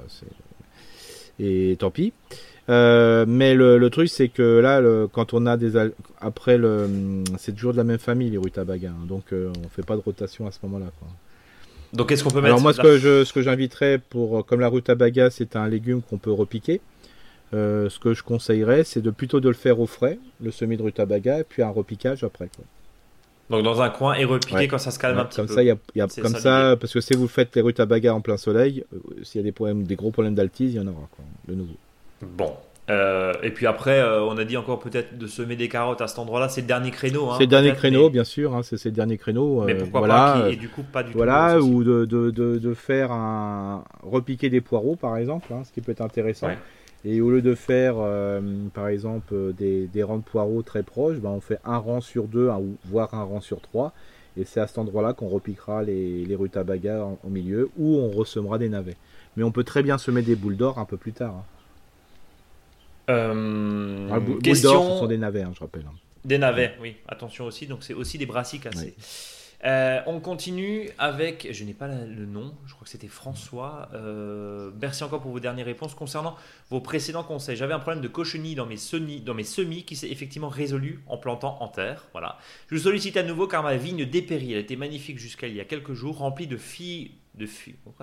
Et 1.41 1.77
tant 1.81 1.91
pis. 1.91 2.12
mais 2.69 3.55
le, 3.57 3.89
truc, 3.89 4.09
c'est 4.09 4.29
que 4.29 4.61
là, 4.61 4.81
quand 5.12 5.35
on 5.35 5.47
a 5.47 5.57
des 5.57 5.73
après 6.21 6.59
le, 6.59 7.25
c'est 7.39 7.57
toujours 7.57 7.73
de 7.73 7.79
la 7.79 7.85
même 7.85 7.99
famille 7.99 8.31
les 8.31 8.39
rutabagas, 8.39 8.91
hein. 8.91 9.07
donc 9.09 9.25
on 9.33 9.69
fait 9.69 9.85
pas 9.85 9.97
de 9.97 10.03
rotation 10.03 10.47
à 10.47 10.53
ce 10.53 10.61
moment-là. 10.62 10.93
Donc 11.97 12.09
qu'est-ce 12.09 12.23
qu'on 12.23 12.31
peut 12.31 12.41
mettre 12.41 12.47
Alors 12.47 12.61
moi, 12.61 12.73
ce 12.73 12.81
que 12.81 12.99
je, 12.99 13.25
ce 13.25 13.33
que 13.33 13.43
j'inviterais 13.43 13.99
pour, 13.99 14.45
comme 14.47 14.61
la 14.61 14.69
rutabaga, 14.69 15.31
c'est 15.31 15.57
un 15.57 15.69
légume 15.69 16.03
qu'on 16.03 16.19
peut 16.19 16.33
repiquer. 16.33 16.81
ce 17.53 17.99
que 17.99 18.15
je 18.15 18.23
conseillerais, 18.23 18.85
c'est 18.85 19.01
de 19.01 19.11
plutôt 19.11 19.41
de 19.41 19.49
le 19.49 19.55
faire 19.55 19.81
au 19.81 19.87
frais, 19.87 20.19
le 20.43 20.51
semis 20.51 20.77
de 20.77 20.83
rutabaga, 20.83 21.41
et 21.41 21.45
puis 21.45 21.63
un 21.63 21.71
repiquage 21.71 22.23
après. 22.25 22.49
Donc 23.49 23.63
dans 23.63 23.81
un 23.81 23.91
coin 23.91 24.15
et 24.15 24.25
repiquer 24.25 24.67
quand 24.67 24.79
ça 24.79 24.91
se 24.91 24.99
calme 24.99 25.19
un 25.19 25.25
petit 25.25 25.37
comme 25.37 25.47
peu. 25.47 25.55
Ça, 25.55 25.63
y 25.63 25.71
a, 25.71 25.77
y 25.95 26.01
a 26.01 26.09
comme 26.21 26.35
ça, 26.35 26.77
parce 26.81 26.93
que 26.93 27.01
si 27.01 27.15
vous 27.15 27.29
faites 27.29 27.55
les 27.55 27.63
rutabagas 27.63 28.13
en 28.13 28.21
plein 28.21 28.37
soleil, 28.37 28.85
s'il 29.23 29.41
y 29.41 29.43
a 29.43 29.45
des 29.45 29.53
problèmes, 29.53 29.85
des 29.85 29.95
gros 29.95 30.11
problèmes 30.11 30.35
d'altise, 30.35 30.75
il 30.75 30.77
y 30.77 30.81
en 30.81 30.87
aura 30.87 31.09
quoi, 31.13 31.25
de 31.47 31.55
nouveau. 31.55 31.77
Bon, 32.23 32.55
euh, 32.89 33.32
et 33.43 33.51
puis 33.51 33.66
après, 33.66 33.99
euh, 33.99 34.22
on 34.22 34.39
a 34.39 34.45
dit 34.45 34.57
encore 34.57 34.78
peut-être 34.78 35.18
de 35.18 35.26
semer 35.26 35.57
des 35.57 35.68
carottes 35.68 36.01
à 36.01 36.07
cet 36.07 36.18
endroit-là. 36.18 36.49
C'est 36.49 36.61
le 36.61 36.66
dernier 36.68 36.91
créneau. 36.91 37.30
Hein, 37.30 37.34
c'est 37.37 37.45
le 37.45 37.51
dernier 37.51 37.72
créneau, 37.72 38.11
bien 38.11 38.24
sûr. 38.24 38.55
Hein, 38.55 38.62
c'est 38.62 38.84
le 38.84 38.91
dernier 38.93 39.18
créneau. 39.18 39.64
mais 39.64 39.74
pourquoi 39.74 40.07
pas 40.07 40.49
Et 40.51 40.57
du 40.57 40.68
coup, 40.68 40.82
pas 40.82 41.03
du 41.03 41.12
voilà, 41.12 41.57
tout. 41.57 41.66
Voilà, 41.66 41.76
ou 41.76 41.84
de, 41.84 42.05
de, 42.05 42.30
de, 42.30 42.59
de, 42.59 42.74
faire 42.74 43.11
un 43.11 43.84
repiquer 44.03 44.51
des 44.51 44.61
poireaux, 44.61 44.97
par 44.97 45.16
exemple, 45.16 45.53
hein, 45.53 45.62
ce 45.64 45.72
qui 45.72 45.80
peut 45.80 45.93
être 45.93 46.01
intéressant. 46.01 46.49
Et 47.05 47.20
au 47.20 47.30
lieu 47.30 47.43
de 47.43 47.55
faire, 47.55 47.97
euh, 47.99 48.41
par 48.72 48.89
exemple, 48.89 49.53
des, 49.57 49.87
des, 49.87 50.03
rangs 50.03 50.18
de 50.18 50.22
poireaux 50.22 50.62
très 50.62 50.82
proches, 50.82 51.18
ben, 51.18 51.30
on 51.30 51.41
fait 51.41 51.59
un 51.64 51.78
rang 51.78 52.01
sur 52.01 52.24
deux, 52.24 52.49
ou 52.49 52.76
voire 52.84 53.14
un 53.14 53.22
rang 53.22 53.41
sur 53.41 53.61
trois. 53.61 53.93
Et 54.37 54.45
c'est 54.45 54.61
à 54.61 54.66
cet 54.66 54.78
endroit-là 54.78 55.12
qu'on 55.12 55.28
repiquera 55.28 55.82
les, 55.82 56.24
les 56.24 56.34
rutabagas 56.34 57.05
au 57.24 57.28
milieu, 57.30 57.70
ou 57.78 57.97
on 57.97 58.11
ressemera 58.11 58.59
des 58.59 58.68
navets. 58.68 58.97
Mais 59.37 59.45
on 59.45 59.51
peut 59.51 59.64
très 59.64 59.82
bien 59.82 59.99
semer 59.99 60.22
des 60.22 60.37
boules 60.37 60.57
d'or 60.57 60.78
un 60.78 60.84
peu 60.84 60.97
plus 60.97 61.12
tard. 61.12 61.45
Euh, 63.11 64.09
ah, 64.13 64.19
question... 64.43 64.95
ce 64.95 64.99
sont 64.99 65.07
des 65.07 65.19
navets, 65.19 65.43
hein, 65.43 65.53
je 65.55 65.61
rappelle. 65.61 65.85
Hein. 65.87 65.95
Des 66.25 66.39
navets, 66.39 66.77
oui. 66.81 66.97
Attention 67.09 67.45
aussi. 67.45 67.67
Donc 67.67 67.83
c'est 67.83 67.95
aussi 67.95 68.19
des 68.19 68.27
brassicas. 68.27 68.71
Euh, 69.65 70.01
on 70.07 70.21
continue 70.21 70.91
avec, 70.99 71.49
je 71.51 71.65
n'ai 71.65 71.73
pas 71.73 71.89
le 71.89 72.27
nom, 72.27 72.55
je 72.67 72.75
crois 72.75 72.85
que 72.85 72.91
c'était 72.91 73.09
François. 73.09 73.89
Euh, 73.95 74.71
merci 74.81 75.03
encore 75.03 75.23
pour 75.23 75.31
vos 75.31 75.41
dernières 75.41 75.67
réponses 75.67 75.95
concernant 75.95 76.37
vos 76.71 76.81
précédents 76.81 77.23
conseils. 77.23 77.57
J'avais 77.57 77.73
un 77.73 77.79
problème 77.79 78.03
de 78.03 78.09
cochenille 78.09 78.55
dans 78.55 78.67
mes 78.67 78.77
semis, 78.77 79.21
dans 79.21 79.35
mes 79.35 79.45
semis 79.45 79.85
qui 79.85 79.97
s'est 79.97 80.11
effectivement 80.11 80.51
résolu 80.51 81.01
en 81.07 81.17
plantant 81.17 81.57
en 81.61 81.69
terre. 81.69 82.07
Voilà. 82.13 82.39
Je 82.69 82.77
vous 82.77 82.83
sollicite 82.83 83.17
à 83.17 83.23
nouveau 83.23 83.47
car 83.47 83.63
ma 83.63 83.77
vigne 83.77 84.05
dépérit. 84.05 84.53
Elle 84.53 84.61
était 84.61 84.77
magnifique 84.77 85.19
jusqu'à 85.19 85.47
il 85.47 85.55
y 85.55 85.61
a 85.61 85.65
quelques 85.65 85.95
jours, 85.95 86.19
remplie 86.19 86.47
de 86.47 86.59
filles 86.59 87.13
de, 87.37 87.47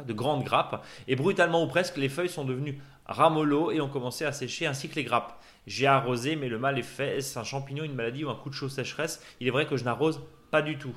de 0.05 0.13
grandes 0.13 0.43
grappes 0.43 0.86
et 1.07 1.15
brutalement 1.15 1.63
ou 1.63 1.67
presque 1.67 1.97
les 1.97 2.09
feuilles 2.09 2.29
sont 2.29 2.45
devenues 2.45 2.79
ramollo 3.05 3.71
et 3.71 3.81
ont 3.81 3.89
commencé 3.89 4.25
à 4.25 4.31
sécher 4.31 4.65
ainsi 4.65 4.89
que 4.89 4.95
les 4.95 5.03
grappes. 5.03 5.39
J'ai 5.67 5.88
arrosé 5.88 6.36
mais 6.36 6.49
le 6.49 6.59
mal 6.59 6.77
est 6.79 6.84
fait. 6.84 7.17
Est-ce 7.17 7.38
un 7.39 7.43
champignon, 7.43 7.84
une 7.84 7.95
maladie 7.95 8.23
ou 8.23 8.29
un 8.29 8.36
coup 8.36 8.49
de 8.49 8.55
chaud 8.55 8.69
sécheresse? 8.69 9.21
Il 9.39 9.47
est 9.47 9.51
vrai 9.51 9.65
que 9.65 9.77
je 9.77 9.84
n'arrose 9.84 10.21
pas 10.51 10.61
du 10.61 10.77
tout. 10.77 10.95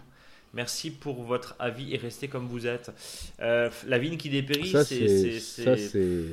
Merci 0.57 0.91
pour 0.91 1.23
votre 1.23 1.55
avis 1.59 1.93
et 1.93 1.99
restez 1.99 2.29
comme 2.29 2.47
vous 2.47 2.67
êtes. 2.67 2.91
Euh, 3.43 3.69
la 3.87 3.99
vigne 3.99 4.17
qui 4.17 4.31
dépérit, 4.31 4.73
c'est 4.85 5.39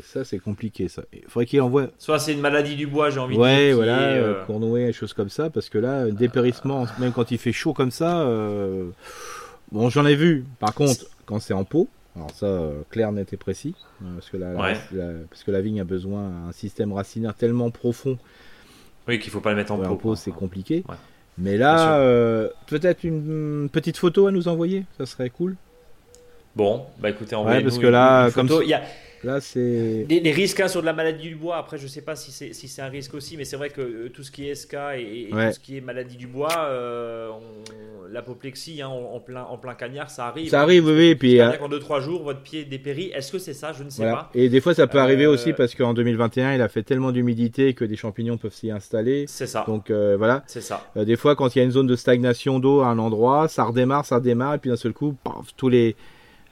ça 0.02 0.24
c'est 0.24 0.40
compliqué 0.40 0.88
ça. 0.88 1.04
Il 1.12 1.24
faudrait 1.28 1.46
qu'il 1.46 1.60
envoie. 1.60 1.88
Soit 1.98 2.20
c'est 2.20 2.32
une 2.32 2.40
maladie 2.40 2.78
du 2.78 2.88
bois, 2.88 3.10
j'ai 3.10 3.20
envie 3.20 3.36
de 3.36 3.42
dire. 3.42 3.52
Ouais, 3.52 3.74
voilà, 3.74 4.00
euh... 4.00 4.34
euh 4.36 4.46
Cournouet, 4.46 4.86
des 4.86 4.94
choses 4.94 5.14
comme 5.14 5.30
ça, 5.30 5.50
parce 5.50 5.68
que 5.68 5.78
là, 5.78 6.10
dépérissement, 6.10 6.86
même 7.00 7.12
quand 7.12 7.32
il 7.32 7.38
fait 7.38 7.52
chaud 7.52 7.74
comme 7.74 7.92
ça, 7.92 8.22
euh, 8.22 8.92
bon, 9.74 9.90
j'en 9.90 10.06
ai 10.06 10.16
vu. 10.16 10.46
Par 10.60 10.74
contre, 10.74 11.06
quand 11.26 11.40
c'est 11.40 11.54
en 11.54 11.64
pot, 11.64 11.88
alors 12.16 12.32
ça, 12.32 12.46
euh, 12.46 12.82
clair, 12.90 13.12
net 13.12 13.34
et 13.34 13.38
précis, 13.38 13.76
parce 14.16 14.30
que 14.30 14.38
la, 14.38 14.54
parce 15.30 15.44
que 15.44 15.52
la 15.52 15.62
vigne 15.62 15.82
a 15.82 15.84
besoin 15.84 16.30
d'un 16.30 16.52
système 16.52 16.94
racinaire 16.94 17.34
tellement 17.34 17.72
profond. 17.72 18.18
Oui, 19.08 19.20
qu'il 19.20 19.32
faut 19.32 19.42
pas 19.42 19.50
le 19.50 19.56
mettre 19.56 19.72
en 19.72 19.78
pot. 19.78 19.86
En 19.86 19.96
pot, 19.96 20.16
c'est 20.16 20.32
compliqué. 20.32 20.84
Mais 21.38 21.58
là, 21.58 21.98
euh, 21.98 22.50
peut-être 22.68 23.04
une 23.04 23.68
petite 23.72 23.98
photo 23.98 24.28
à 24.28 24.32
nous 24.32 24.48
envoyer, 24.48 24.86
ça 24.98 25.06
serait 25.06 25.32
cool. 25.32 25.56
Bon, 26.56 26.86
bah 27.00 27.10
écoutez, 27.10 27.36
envoyez 27.36 27.58
ouais, 27.58 27.64
parce 27.64 27.80
que 27.80 27.88
là, 27.88 28.30
comme 28.30 28.48
il 28.62 28.70
y 28.70 28.76
a 28.76 28.84
Là, 29.24 29.40
c'est. 29.40 30.06
Les, 30.10 30.32
risques 30.32 30.60
hein, 30.60 30.68
sur 30.68 30.82
de 30.82 30.86
la 30.86 30.94
maladie 30.94 31.30
du 31.30 31.36
bois, 31.36 31.58
après, 31.58 31.78
je 31.78 31.88
sais 31.88 32.02
pas 32.02 32.16
si 32.16 32.32
c'est 32.32 32.54
si 32.54 32.82
un 32.82 32.88
risque 32.88 33.14
aussi, 33.14 33.38
mais 33.38 33.46
c'est 33.46 33.56
vrai 33.56 33.70
que 33.70 33.82
euh, 33.82 34.10
tout 34.10 34.24
ce 34.24 34.32
qui 34.32 34.50
est 34.50 34.56
SK 34.56 34.76
et, 34.98 35.30
tout 35.32 35.38
ce 35.54 35.60
qui 35.60 35.78
est 35.78 35.82
maladie 35.82 36.18
du 36.18 36.28
bois, 36.28 36.68
euh, 36.68 37.30
l'apoplexie 38.12 38.82
hein, 38.82 38.90
en, 38.90 39.20
plein, 39.20 39.44
en 39.44 39.58
plein 39.58 39.76
cagnard, 39.76 40.10
ça 40.10 40.28
arrive. 40.28 40.50
Ça 40.50 40.62
arrive, 40.62 40.86
oui. 40.88 41.06
Et 41.06 41.16
puis, 41.16 41.40
euh, 41.40 41.52
en 41.62 41.70
2-3 41.70 42.02
jours, 42.02 42.24
votre 42.24 42.42
pied 42.42 42.66
dépérit. 42.66 43.12
Est-ce 43.14 43.32
que 43.32 43.40
c'est 43.40 43.54
ça? 43.54 43.72
Je 43.72 43.84
ne 43.84 43.90
sais 43.90 44.04
pas. 44.04 44.30
Et 44.34 44.50
des 44.50 44.60
fois, 44.60 44.74
ça 44.74 44.88
peut 44.88 45.00
arriver 45.00 45.26
aussi 45.26 45.54
parce 45.54 45.74
qu'en 45.74 45.94
2021, 45.94 46.56
il 46.56 46.62
a 46.62 46.68
fait 46.68 46.84
tellement 46.84 47.12
d'humidité 47.12 47.74
que 47.74 47.86
des 47.86 47.96
champignons 47.96 48.38
peuvent 48.38 48.54
s'y 48.54 48.72
installer. 48.72 49.26
C'est 49.28 49.48
ça. 49.48 49.64
Donc 49.68 49.90
voilà. 49.90 50.44
C'est 50.48 50.62
ça. 50.62 50.86
des 50.96 51.16
fois, 51.16 51.36
quand 51.36 51.56
il 51.56 51.60
y 51.60 51.62
a 51.62 51.66
une 51.66 51.72
zone 51.72 51.88
de 51.88 51.96
stagnation 51.96 52.60
d'eau 52.60 52.82
à 52.82 52.88
un 52.88 53.00
endroit, 53.00 53.48
ça 53.48 53.64
redémarre, 53.64 54.06
ça 54.06 54.16
redémarre, 54.16 54.56
et 54.56 54.58
puis 54.58 54.70
d'un 54.70 54.76
seul 54.76 54.94
coup, 54.94 55.16
tous 55.56 55.70
les 55.70 55.96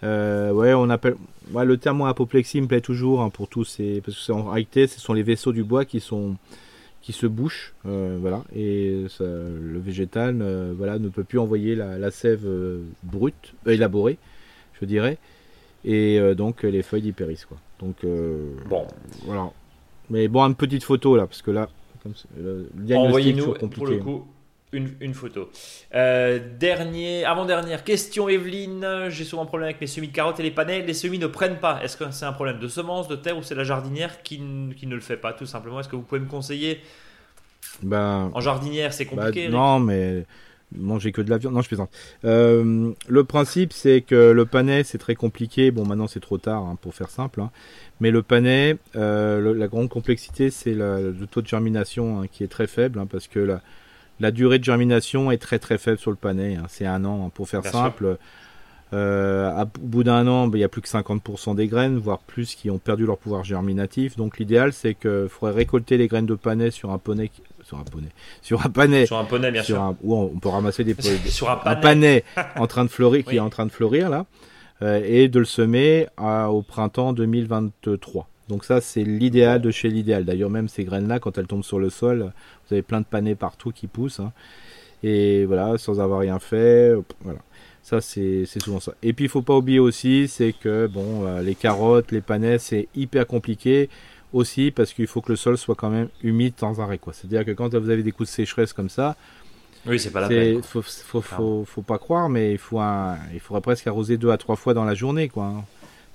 euh, 0.04 0.52
ouais, 0.52 0.74
on 0.74 0.90
appelle. 0.90 1.16
le 1.54 1.78
terme 1.78 2.02
apoplexie 2.04 2.62
me 2.62 2.68
plaît 2.68 2.82
toujours 2.82 3.22
hein, 3.22 3.30
pour 3.30 3.48
tous 3.48 3.66
ces. 3.66 4.02
Parce 4.02 4.26
que 4.26 4.32
en 4.32 4.50
réalité, 4.50 4.88
ce 4.88 5.00
sont 5.00 5.14
les 5.14 5.24
vaisseaux 5.24 5.52
du 5.52 5.64
bois 5.64 5.86
qui 5.86 6.00
sont 6.00 6.36
qui 7.02 7.14
se 7.14 7.26
bouchent, 7.26 7.74
euh, 7.88 8.20
voilà, 8.22 8.44
et 8.56 9.08
le 9.20 9.80
végétal, 9.80 10.38
euh, 10.40 10.72
voilà, 10.78 11.00
ne 11.00 11.10
peut 11.10 11.24
plus 11.24 11.40
envoyer 11.40 11.74
la, 11.76 12.12
sève 12.12 12.48
brute, 13.02 13.56
élaborée, 13.66 14.20
je 14.80 14.86
dirais, 14.86 15.18
et 15.84 16.20
donc 16.36 16.62
les 16.62 16.84
feuilles 16.84 17.02
dipérissent, 17.02 17.46
quoi. 17.46 17.58
Donc 17.80 18.06
bon, 18.70 18.86
voilà. 19.26 19.50
Mais 20.12 20.28
bon, 20.28 20.44
une 20.44 20.54
petite 20.54 20.84
photo 20.84 21.16
là, 21.18 21.26
parce 21.26 21.42
que 21.42 21.50
là, 21.50 21.70
comme 22.04 22.14
le 22.38 22.70
diagnostic 22.76 23.08
Envoyez-nous 23.08 23.70
pour 23.70 23.88
le 23.88 23.98
coup 23.98 24.28
une, 24.74 25.14
photo. 25.14 25.50
Euh, 25.94 26.40
dernier, 26.60 27.26
avant-dernière 27.26 27.84
question, 27.84 28.30
Evelyne. 28.30 29.10
J'ai 29.10 29.24
souvent 29.24 29.44
un 29.44 29.46
problème 29.46 29.68
avec 29.70 29.82
mes 29.82 29.88
semis 29.88 30.08
de 30.08 30.14
carottes 30.14 30.40
et 30.40 30.44
les 30.44 30.52
panais. 30.52 30.82
Les 30.82 30.94
semis 30.94 31.20
ne 31.20 31.28
prennent 31.28 31.60
pas. 31.60 31.84
Est-ce 31.84 31.98
que 31.98 32.06
c'est 32.12 32.26
un 32.26 32.34
problème 32.34 32.60
de 32.60 32.68
semence, 32.68 33.08
de 33.08 33.16
terre 33.16 33.38
ou 33.38 33.44
c'est 33.44 33.56
la 33.56 33.64
jardinière 33.64 34.24
qui, 34.24 34.42
qui, 34.78 34.88
ne 34.88 34.96
le 34.96 35.02
fait 35.02 35.18
pas, 35.18 35.34
tout 35.34 35.46
simplement? 35.46 35.80
Est-ce 35.80 35.90
que 35.90 35.96
vous 35.96 36.04
pouvez 36.04 36.22
me 36.22 36.28
conseiller? 36.28 36.82
Ben, 37.84 38.32
En 38.34 38.40
jardinière, 38.40 38.94
c'est 38.94 39.06
compliqué 39.06 39.48
ben, 39.48 39.54
Non, 39.54 39.80
mais 39.80 40.26
manger 40.74 41.12
que 41.12 41.22
de 41.22 41.30
la 41.30 41.38
viande. 41.38 41.54
Non, 41.54 41.62
je 41.62 41.68
plaisante. 41.68 41.92
Euh, 42.24 42.94
le 43.08 43.24
principe, 43.26 43.74
c'est 43.74 44.02
que 44.02 44.32
le 44.32 44.46
panais, 44.46 44.84
c'est 44.84 44.98
très 44.98 45.16
compliqué. 45.16 45.72
Bon, 45.72 45.86
maintenant, 45.86 46.08
c'est 46.08 46.22
trop 46.22 46.38
tard 46.38 46.64
hein, 46.64 46.78
pour 46.82 46.96
faire 46.96 47.10
simple. 47.10 47.42
Hein. 47.42 47.52
Mais 48.00 48.10
le 48.10 48.24
panais, 48.24 48.78
euh, 48.96 49.54
la 49.54 49.68
grande 49.68 49.90
complexité, 49.90 50.50
c'est 50.50 50.74
le 50.74 51.14
taux 51.30 51.42
de 51.42 51.48
germination 51.48 52.22
hein, 52.22 52.28
qui 52.32 52.46
est 52.46 52.48
très 52.48 52.68
faible 52.68 53.06
parce 53.12 53.28
que 53.28 53.40
la 53.40 53.62
la 54.20 54.32
durée 54.32 54.60
de 54.60 54.64
germination 54.64 55.32
est 55.32 55.38
très 55.38 55.60
très 55.60 55.78
faible 55.78 55.98
sur 55.98 56.12
le 56.12 56.18
panais. 56.18 56.56
Hein. 56.56 56.66
C'est 56.70 56.86
un 56.86 57.06
an. 57.06 57.26
Hein. 57.26 57.32
Pour 57.34 57.50
faire 57.50 57.66
simple, 57.66 58.18
euh, 58.94 59.64
au 59.82 59.86
bout 59.86 60.04
d'un 60.04 60.28
an, 60.28 60.48
ben, 60.48 60.58
il 60.58 60.62
y 60.62 60.66
a 60.66 60.70
plus 60.70 60.82
que 60.82 60.90
50% 60.90 61.56
des 61.56 61.68
graines, 61.68 61.98
voire 61.98 62.20
plus, 62.20 62.56
qui 62.56 62.70
ont 62.70 62.78
perdu 62.78 63.06
leur 63.06 63.18
pouvoir 63.18 63.44
germinatif. 63.44 64.18
Donc 64.18 64.38
l'idéal, 64.38 64.74
c'est 64.74 64.96
qu'il 64.96 65.28
faudrait 65.30 65.56
récolter 65.56 65.98
les 65.98 66.08
graines 66.08 66.26
de 66.26 66.36
panais 66.36 66.72
sur 66.72 66.92
un 66.92 66.98
poney, 66.98 67.32
sur 67.64 67.78
un 67.78 67.84
poney, 67.84 68.10
sur 68.42 68.66
un 68.66 68.70
panais, 68.70 69.06
sur 69.06 69.18
un 69.18 69.26
poney 69.26 69.52
bien 69.52 69.64
sûr, 69.64 69.96
où 70.04 70.16
on 70.16 70.28
peut 70.40 70.50
ramasser 70.50 70.84
des 70.84 70.96
sur 71.30 71.50
un 71.50 71.76
panais, 71.76 72.24
en 72.58 72.68
train 72.68 72.84
de 72.84 72.90
fleurir, 72.90 73.24
qui 73.24 73.38
est 73.38 73.40
en 73.40 73.50
train 73.50 73.66
de 73.66 73.72
fleurir 73.72 74.10
là, 74.10 74.26
euh, 74.82 75.02
et 75.06 75.30
de 75.30 75.40
le 75.40 75.46
semer 75.46 76.08
au 76.18 76.62
printemps 76.62 77.14
2023. 77.14 78.28
Donc 78.52 78.66
ça, 78.66 78.82
c'est 78.82 79.06
l'idéal 79.06 79.62
de 79.62 79.72
chez 79.72 79.88
l'idéal. 79.88 80.26
D'ailleurs, 80.26 80.50
même 80.50 80.68
ces 80.68 80.84
graines-là, 80.84 81.20
quand 81.20 81.38
elles 81.38 81.48
tombent 81.48 81.64
sur 81.64 81.80
le 81.80 81.90
sol, 81.90 82.34
vous 82.68 82.74
avez 82.74 82.82
plein 82.82 83.00
de 83.00 83.06
panais 83.06 83.34
partout 83.34 83.72
qui 83.72 83.88
poussent. 83.88 84.20
Hein. 84.20 84.34
Et 85.04 85.46
voilà, 85.46 85.78
sans 85.78 86.02
avoir 86.02 86.20
rien 86.20 86.38
fait. 86.38 86.94
Voilà. 87.22 87.40
Ça, 87.82 88.02
c'est 88.02 88.46
souvent 88.46 88.82
ça. 88.82 88.94
Et 89.02 89.14
puis, 89.14 89.24
il 89.24 89.30
faut 89.30 89.42
pas 89.42 89.56
oublier 89.56 89.80
aussi, 89.80 90.28
c'est 90.28 90.52
que 90.52 90.88
bon, 90.88 91.26
euh, 91.26 91.42
les 91.42 91.56
carottes, 91.56 92.12
les 92.12 92.20
panais, 92.20 92.60
c'est 92.60 92.90
hyper 92.94 93.26
compliqué 93.26 93.90
aussi 94.34 94.70
parce 94.72 94.92
qu'il 94.92 95.08
faut 95.08 95.22
que 95.22 95.32
le 95.32 95.38
sol 95.38 95.58
soit 95.58 95.76
quand 95.76 95.90
même 95.90 96.10
humide 96.22 96.56
sans 96.60 96.82
arrêt. 96.82 97.00
C'est-à-dire 97.14 97.46
que 97.46 97.52
quand 97.52 97.74
vous 97.74 97.90
avez 97.90 98.04
des 98.04 98.12
coups 98.12 98.28
de 98.28 98.34
sécheresse 98.34 98.74
comme 98.74 98.90
ça, 98.90 99.16
oui, 99.86 99.98
c'est 99.98 100.12
pas 100.12 100.20
la 100.20 100.28
peine. 100.28 100.62
Faut, 100.62 100.82
faut, 100.82 101.22
faut, 101.22 101.64
faut, 101.66 101.82
pas 101.82 101.98
croire, 101.98 102.28
mais 102.28 102.52
il 102.52 102.58
faut 102.58 102.80
un, 102.80 103.18
il 103.34 103.40
faudrait 103.40 103.62
presque 103.62 103.88
arroser 103.88 104.18
deux 104.18 104.30
à 104.30 104.38
trois 104.38 104.58
fois 104.58 104.74
dans 104.74 104.84
la 104.84 104.94
journée, 104.94 105.30
quoi. 105.30 105.46
Hein. 105.46 105.64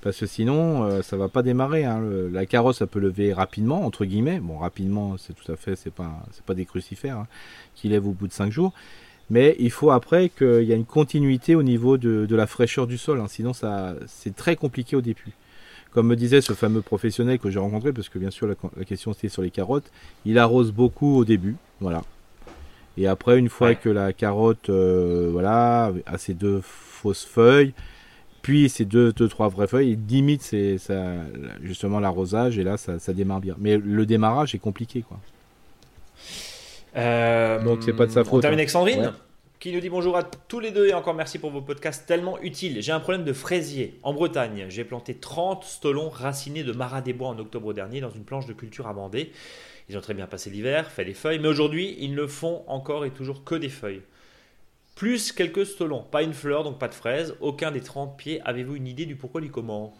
Parce 0.03 0.19
que 0.19 0.27
sinon, 0.27 0.85
euh, 0.85 1.03
ça 1.03 1.17
va 1.17 1.29
pas 1.29 1.43
démarrer. 1.43 1.85
Hein. 1.85 2.01
la 2.31 2.47
carrosse, 2.47 2.79
ça 2.79 2.87
peut 2.87 3.01
lever 3.01 3.33
rapidement, 3.33 3.85
entre 3.85 4.05
guillemets. 4.05 4.41
Bon, 4.41 4.59
rapidement, 4.59 5.17
c'est 5.17 5.33
tout 5.35 5.51
à 5.51 5.57
fait, 5.57 5.77
c'est 5.77 5.93
pas, 5.93 6.23
c'est 6.33 6.45
pas 6.45 6.55
des 6.55 6.65
crucifères 6.65 7.19
hein, 7.19 7.27
qui 7.75 7.89
lèvent 7.89 8.07
au 8.07 8.13
bout 8.13 8.29
de 8.29 8.33
5 8.33 8.53
jours. 8.53 8.73
Mais 9.29 9.57
il 9.59 9.71
faut 9.71 9.91
après 9.91 10.29
qu'il 10.29 10.63
y 10.63 10.73
ait 10.73 10.77
une 10.77 10.85
continuité 10.85 11.55
au 11.55 11.63
niveau 11.63 11.99
de, 11.99 12.35
la 12.35 12.47
fraîcheur 12.47 12.87
du 12.87 12.99
sol. 12.99 13.21
Hein. 13.21 13.27
Sinon, 13.29 13.53
ça, 13.53 13.95
c'est 14.07 14.37
très 14.37 14.57
compliqué 14.57 14.95
au 14.95 15.01
début. 15.01 15.33
Comme 15.91 16.09
me 16.09 16.17
disait 16.17 16.41
ce 16.41 16.53
fameux 16.53 16.83
professionnel 16.83 17.39
que 17.39 17.51
j'ai 17.51 17.59
rencontré, 17.59 17.93
parce 17.93 18.09
que 18.11 18.19
bien 18.19 18.31
sûr 18.31 18.47
la, 18.47 18.85
question 18.85 19.15
c'était 19.15 19.31
sur 19.31 19.41
les 19.41 19.51
carottes, 19.51 19.91
il 20.27 20.39
arrose 20.39 20.71
beaucoup 20.71 21.17
au 21.17 21.25
début, 21.25 21.57
voilà. 21.81 22.03
Et 22.99 23.07
après, 23.07 23.39
une 23.39 23.49
fois 23.49 23.75
que 23.75 23.89
la 23.89 24.13
carotte, 24.13 24.69
euh, 24.69 25.31
voilà, 25.33 25.93
a 26.05 26.19
ses 26.19 26.35
deux 26.35 26.61
fausses 26.63 27.25
feuilles, 27.25 27.73
puis 28.47 28.69
ces 28.69 28.85
deux, 28.85 29.13
deux, 29.13 29.27
trois 29.27 29.49
vraies 29.49 29.67
feuilles, 29.67 29.99
il 29.99 30.07
limite 30.07 30.41
c'est 30.41 30.79
ça, 30.79 31.15
justement 31.65 31.99
l'arrosage 31.99 32.61
et 32.61 32.63
là 32.63 32.77
ça, 32.77 33.01
ça, 33.01 33.13
démarre 33.13 33.41
bien. 33.41 33.57
Mais 33.59 33.77
le 33.77 34.07
démarrage 34.07 34.55
est 34.55 34.61
compliqué 34.61 35.03
quoi. 35.03 35.19
Euh, 36.97 37.61
Donc 37.65 37.83
c'est 37.83 37.93
pas 37.93 38.07
de 38.07 38.13
sa 38.13 38.23
faute. 38.23 38.35
On 38.35 38.41
termine 38.41 38.61
avec 38.61 38.71
Sandrine 38.71 39.15
qui 39.59 39.73
nous 39.73 39.81
dit 39.81 39.89
bonjour 39.89 40.17
à 40.17 40.23
tous 40.23 40.61
les 40.61 40.71
deux 40.71 40.87
et 40.87 40.95
encore 40.95 41.15
merci 41.15 41.41
pour 41.41 41.51
vos 41.51 41.61
podcasts 41.61 42.07
tellement 42.07 42.41
utiles. 42.41 42.81
J'ai 42.81 42.93
un 42.93 43.01
problème 43.01 43.25
de 43.25 43.33
fraisier 43.33 43.99
en 44.05 44.13
Bretagne. 44.13 44.67
J'ai 44.69 44.85
planté 44.85 45.15
30 45.15 45.65
stolons 45.65 46.09
racinés 46.09 46.63
de 46.63 46.71
marat 46.71 47.01
des 47.01 47.15
bois 47.15 47.31
en 47.31 47.39
octobre 47.41 47.75
dernier 47.75 48.01
dans 48.01 48.11
une 48.11 48.23
planche 48.23 48.47
de 48.47 48.53
culture 48.53 48.87
amendée. 48.87 49.33
Ils 49.89 49.99
ont 49.99 50.01
très 50.01 50.15
bien 50.15 50.29
passé 50.29 50.51
l'hiver, 50.51 50.93
fait 50.93 51.05
des 51.05 51.15
feuilles, 51.15 51.41
mais 51.41 51.49
aujourd'hui 51.49 51.97
ils 51.99 52.15
ne 52.15 52.29
font 52.29 52.63
encore 52.69 53.05
et 53.07 53.11
toujours 53.11 53.43
que 53.43 53.57
des 53.57 53.71
feuilles. 53.71 54.03
Plus 54.97 55.31
quelques 55.31 55.67
stolons, 55.67 56.03
pas 56.11 56.23
une 56.23 56.33
fleur 56.33 56.65
donc 56.65 56.79
pas 56.79 56.89
de 56.89 56.95
fraises, 56.95 57.37
aucun 57.41 57.71
des 57.71 57.83
30 57.83 58.17
pieds. 58.17 58.41
Avez-vous 58.45 58.75
une 58.75 58.89
idée 58.89 59.07
du 59.07 59.15
pourquoi 59.15 59.41
du 59.41 59.51
comment? 59.51 59.95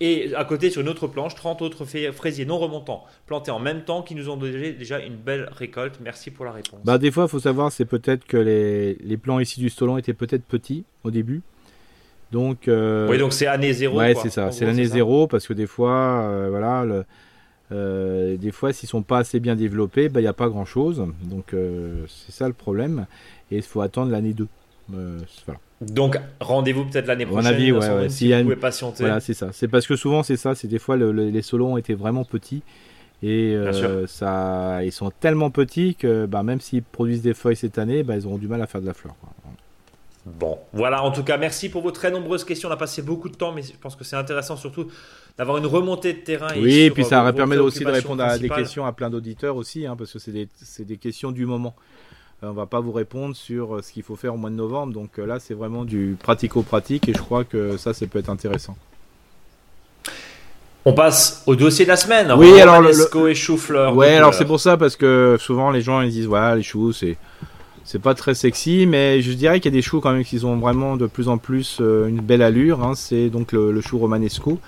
Et 0.00 0.34
à 0.34 0.44
côté, 0.44 0.70
sur 0.70 0.82
une 0.82 0.88
autre 0.88 1.06
planche, 1.06 1.36
30 1.36 1.62
autres 1.62 1.84
fraisiers 1.84 2.44
non 2.44 2.58
remontants, 2.58 3.04
plantés 3.26 3.52
en 3.52 3.60
même 3.60 3.84
temps, 3.84 4.02
qui 4.02 4.16
nous 4.16 4.28
ont 4.28 4.36
donné 4.36 4.72
déjà 4.72 4.98
une 4.98 5.14
belle 5.14 5.48
récolte. 5.52 6.00
Merci 6.02 6.32
pour 6.32 6.44
la 6.44 6.50
réponse. 6.50 6.80
Bah, 6.84 6.98
des 6.98 7.12
fois, 7.12 7.24
il 7.24 7.30
faut 7.30 7.38
savoir, 7.38 7.70
c'est 7.70 7.84
peut-être 7.84 8.26
que 8.26 8.36
les, 8.36 8.96
les 8.96 9.16
plants 9.16 9.38
ici 9.38 9.60
du 9.60 9.70
Stolon 9.70 9.96
étaient 9.96 10.12
peut-être 10.12 10.44
petits 10.44 10.84
au 11.04 11.12
début. 11.12 11.42
Donc, 12.32 12.66
euh, 12.66 13.08
Oui, 13.08 13.18
donc 13.18 13.32
c'est 13.32 13.46
année 13.46 13.72
zéro. 13.72 13.98
Ouais, 13.98 14.16
c'est 14.20 14.30
ça. 14.30 14.50
C'est 14.50 14.66
l'année 14.66 14.86
zéro 14.86 15.28
parce 15.28 15.46
que 15.46 15.52
des 15.52 15.68
fois, 15.68 16.22
euh, 16.24 16.48
voilà, 16.50 16.84
le, 16.84 17.04
euh, 17.70 18.36
des 18.36 18.50
fois, 18.50 18.72
s'ils 18.72 18.88
sont 18.88 19.02
pas 19.02 19.18
assez 19.18 19.38
bien 19.38 19.54
développés, 19.54 20.08
bah, 20.08 20.18
il 20.18 20.24
n'y 20.24 20.28
a 20.28 20.32
pas 20.32 20.48
grand-chose. 20.48 21.06
Donc, 21.22 21.54
c'est 22.08 22.32
ça 22.32 22.48
le 22.48 22.54
problème. 22.54 23.06
Et 23.50 23.56
il 23.56 23.62
faut 23.62 23.80
attendre 23.80 24.10
l'année 24.10 24.32
2. 24.32 24.46
voilà. 24.88 25.60
Donc 25.80 26.18
rendez-vous 26.40 26.84
peut-être 26.86 27.06
l'année 27.06 27.26
prochaine. 27.26 27.52
Avis, 27.52 27.72
ouais, 27.72 28.08
Si 28.08 28.32
vous 28.32 28.42
pouvez 28.42 28.56
patienter. 28.56 29.04
Voilà, 29.04 29.20
c'est 29.20 29.34
ça. 29.34 29.50
C'est 29.52 29.68
parce 29.68 29.86
que 29.86 29.96
souvent 29.96 30.22
c'est 30.22 30.36
ça. 30.36 30.54
C'est 30.54 30.68
des 30.68 30.78
fois 30.78 30.96
les 30.96 31.42
solos 31.42 31.66
ont 31.66 31.76
été 31.76 31.94
vraiment 31.94 32.24
petits 32.24 32.62
et 33.22 33.54
euh, 33.54 34.06
ça, 34.06 34.84
ils 34.84 34.92
sont 34.92 35.10
tellement 35.10 35.50
petits 35.50 35.94
que 35.94 36.26
bah, 36.26 36.42
même 36.42 36.60
s'ils 36.60 36.82
produisent 36.82 37.22
des 37.22 37.32
feuilles 37.32 37.56
cette 37.56 37.78
année, 37.78 38.02
bah, 38.02 38.16
ils 38.16 38.26
auront 38.26 38.36
du 38.36 38.48
mal 38.48 38.60
à 38.60 38.66
faire 38.66 38.82
de 38.82 38.86
la 38.86 38.92
fleur. 38.92 39.14
Bon, 40.26 40.58
voilà. 40.74 41.02
En 41.02 41.10
tout 41.10 41.22
cas, 41.22 41.38
merci 41.38 41.70
pour 41.70 41.80
vos 41.80 41.90
très 41.90 42.10
nombreuses 42.10 42.44
questions. 42.44 42.68
On 42.68 42.72
a 42.72 42.76
passé 42.76 43.00
beaucoup 43.00 43.30
de 43.30 43.34
temps, 43.34 43.52
mais 43.52 43.62
je 43.62 43.72
pense 43.80 43.96
que 43.96 44.04
c'est 44.04 44.16
intéressant 44.16 44.56
surtout 44.56 44.88
d'avoir 45.38 45.56
une 45.56 45.64
remontée 45.64 46.12
de 46.12 46.18
terrain. 46.18 46.48
Oui, 46.56 46.80
et 46.80 46.90
puis 46.90 47.04
ça 47.04 47.32
permet 47.32 47.56
aussi 47.56 47.82
de 47.82 47.90
répondre 47.90 48.22
à 48.22 48.38
des 48.38 48.50
questions 48.50 48.84
à 48.84 48.92
plein 48.92 49.08
d'auditeurs 49.08 49.56
aussi, 49.56 49.86
hein, 49.86 49.96
parce 49.96 50.12
que 50.12 50.18
c'est 50.18 50.32
des, 50.32 50.48
des 50.80 50.96
questions 50.98 51.32
du 51.32 51.46
moment. 51.46 51.74
Euh, 52.42 52.48
on 52.48 52.52
va 52.52 52.66
pas 52.66 52.80
vous 52.80 52.92
répondre 52.92 53.36
sur 53.36 53.76
euh, 53.76 53.82
ce 53.82 53.92
qu'il 53.92 54.02
faut 54.02 54.16
faire 54.16 54.34
au 54.34 54.36
mois 54.36 54.50
de 54.50 54.56
novembre. 54.56 54.92
Donc 54.92 55.18
euh, 55.18 55.26
là, 55.26 55.38
c'est 55.38 55.54
vraiment 55.54 55.84
du 55.84 56.16
pratico-pratique 56.20 57.08
et 57.08 57.12
je 57.12 57.18
crois 57.18 57.44
que 57.44 57.76
ça, 57.76 57.94
ça 57.94 58.06
peut 58.06 58.18
être 58.18 58.30
intéressant. 58.30 58.76
On 60.86 60.92
passe 60.92 61.42
au 61.46 61.56
dossier 61.56 61.86
de 61.86 61.90
la 61.90 61.96
semaine. 61.96 62.30
Oui, 62.36 62.60
alors 62.60 62.80
le, 62.82 63.28
et 63.28 63.34
chou-fleur. 63.34 63.96
Ouais, 63.96 64.16
alors 64.16 64.34
c'est 64.34 64.44
pour 64.44 64.60
ça 64.60 64.76
parce 64.76 64.96
que 64.96 65.38
souvent 65.40 65.70
les 65.70 65.80
gens 65.80 66.02
ils 66.02 66.10
disent 66.10 66.26
voilà 66.26 66.56
les 66.56 66.62
choux 66.62 66.92
c'est 66.92 67.16
c'est 67.86 67.98
pas 67.98 68.14
très 68.14 68.34
sexy, 68.34 68.86
mais 68.86 69.22
je 69.22 69.32
dirais 69.32 69.60
qu'il 69.60 69.72
y 69.72 69.74
a 69.74 69.78
des 69.78 69.82
choux 69.82 70.00
quand 70.00 70.12
même 70.12 70.24
qui 70.24 70.42
ont 70.44 70.58
vraiment 70.58 70.96
de 70.96 71.06
plus 71.06 71.28
en 71.28 71.38
plus 71.38 71.80
une 71.80 72.20
belle 72.20 72.42
allure. 72.42 72.82
Hein. 72.82 72.92
C'est 72.96 73.30
donc 73.30 73.52
le, 73.52 73.80
chou 73.80 73.98
romanesco. 73.98 74.58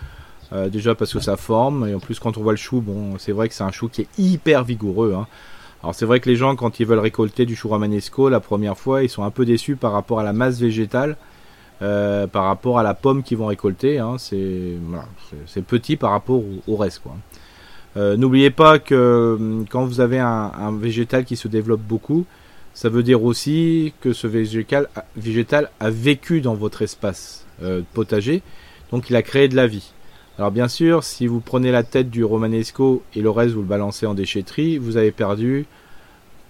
déjà 0.68 0.94
parce 0.94 1.12
que 1.12 1.20
ça 1.20 1.36
forme 1.36 1.86
et 1.86 1.94
en 1.94 2.00
plus 2.00 2.18
quand 2.18 2.38
on 2.38 2.42
voit 2.42 2.52
le 2.52 2.58
chou, 2.58 2.80
bon 2.80 3.18
c'est 3.18 3.32
vrai 3.32 3.50
que 3.50 3.54
c'est 3.54 3.64
un 3.64 3.72
chou 3.72 3.88
qui 3.88 4.02
est 4.02 4.08
hyper 4.18 4.64
vigoureux. 4.64 5.14
Hein. 5.18 5.26
Alors 5.86 5.94
c'est 5.94 6.04
vrai 6.04 6.18
que 6.18 6.28
les 6.28 6.34
gens, 6.34 6.56
quand 6.56 6.80
ils 6.80 6.84
veulent 6.84 6.98
récolter 6.98 7.46
du 7.46 7.54
chou 7.54 7.68
romanesco 7.68 8.28
la 8.28 8.40
première 8.40 8.76
fois, 8.76 9.04
ils 9.04 9.08
sont 9.08 9.22
un 9.22 9.30
peu 9.30 9.44
déçus 9.44 9.76
par 9.76 9.92
rapport 9.92 10.18
à 10.18 10.24
la 10.24 10.32
masse 10.32 10.58
végétale, 10.58 11.16
euh, 11.80 12.26
par 12.26 12.42
rapport 12.46 12.80
à 12.80 12.82
la 12.82 12.92
pomme 12.92 13.22
qu'ils 13.22 13.38
vont 13.38 13.46
récolter. 13.46 14.00
Hein. 14.00 14.16
c'est 14.18 15.62
petit 15.64 15.94
par 15.94 16.10
rapport 16.10 16.42
au, 16.66 16.74
reste. 16.74 17.02
Euh, 17.96 18.16
n'oubliez 18.16 18.50
pas 18.50 18.80
que 18.80 19.36
hum, 19.38 19.64
quand 19.70 19.84
vous 19.84 20.00
avez 20.00 20.18
un, 20.18 20.76
végétal 20.76 21.24
qui 21.24 21.36
se 21.36 21.46
développe 21.46 21.82
beaucoup, 21.82 22.26
ça 22.74 22.88
veut 22.88 23.04
dire 23.04 23.22
aussi 23.22 23.94
que 24.00 24.12
ce 24.12 24.26
végétal, 24.26 24.88
végétal 25.16 25.70
a 25.78 25.88
vécu 25.90 26.40
dans 26.40 26.54
votre 26.54 26.82
espace 26.82 27.46
euh, 27.62 27.82
potager, 27.94 28.42
donc 28.90 29.08
il 29.08 29.14
a 29.14 29.22
créé 29.22 29.46
de 29.46 29.54
la 29.54 29.68
vie. 29.68 29.92
Alors 30.38 30.50
bien 30.50 30.68
sûr, 30.68 31.02
si 31.02 31.26
vous 31.26 31.40
prenez 31.40 31.70
la 31.70 31.82
tête 31.82 32.10
du 32.10 32.22
romanesco 32.22 33.02
et 33.14 33.22
le 33.22 33.30
reste 33.30 33.54
vous 33.54 33.62
le 33.62 33.66
balancez 33.66 34.04
en 34.04 34.12
déchetterie, 34.12 34.76
vous 34.76 34.98
avez 34.98 35.10
perdu 35.10 35.64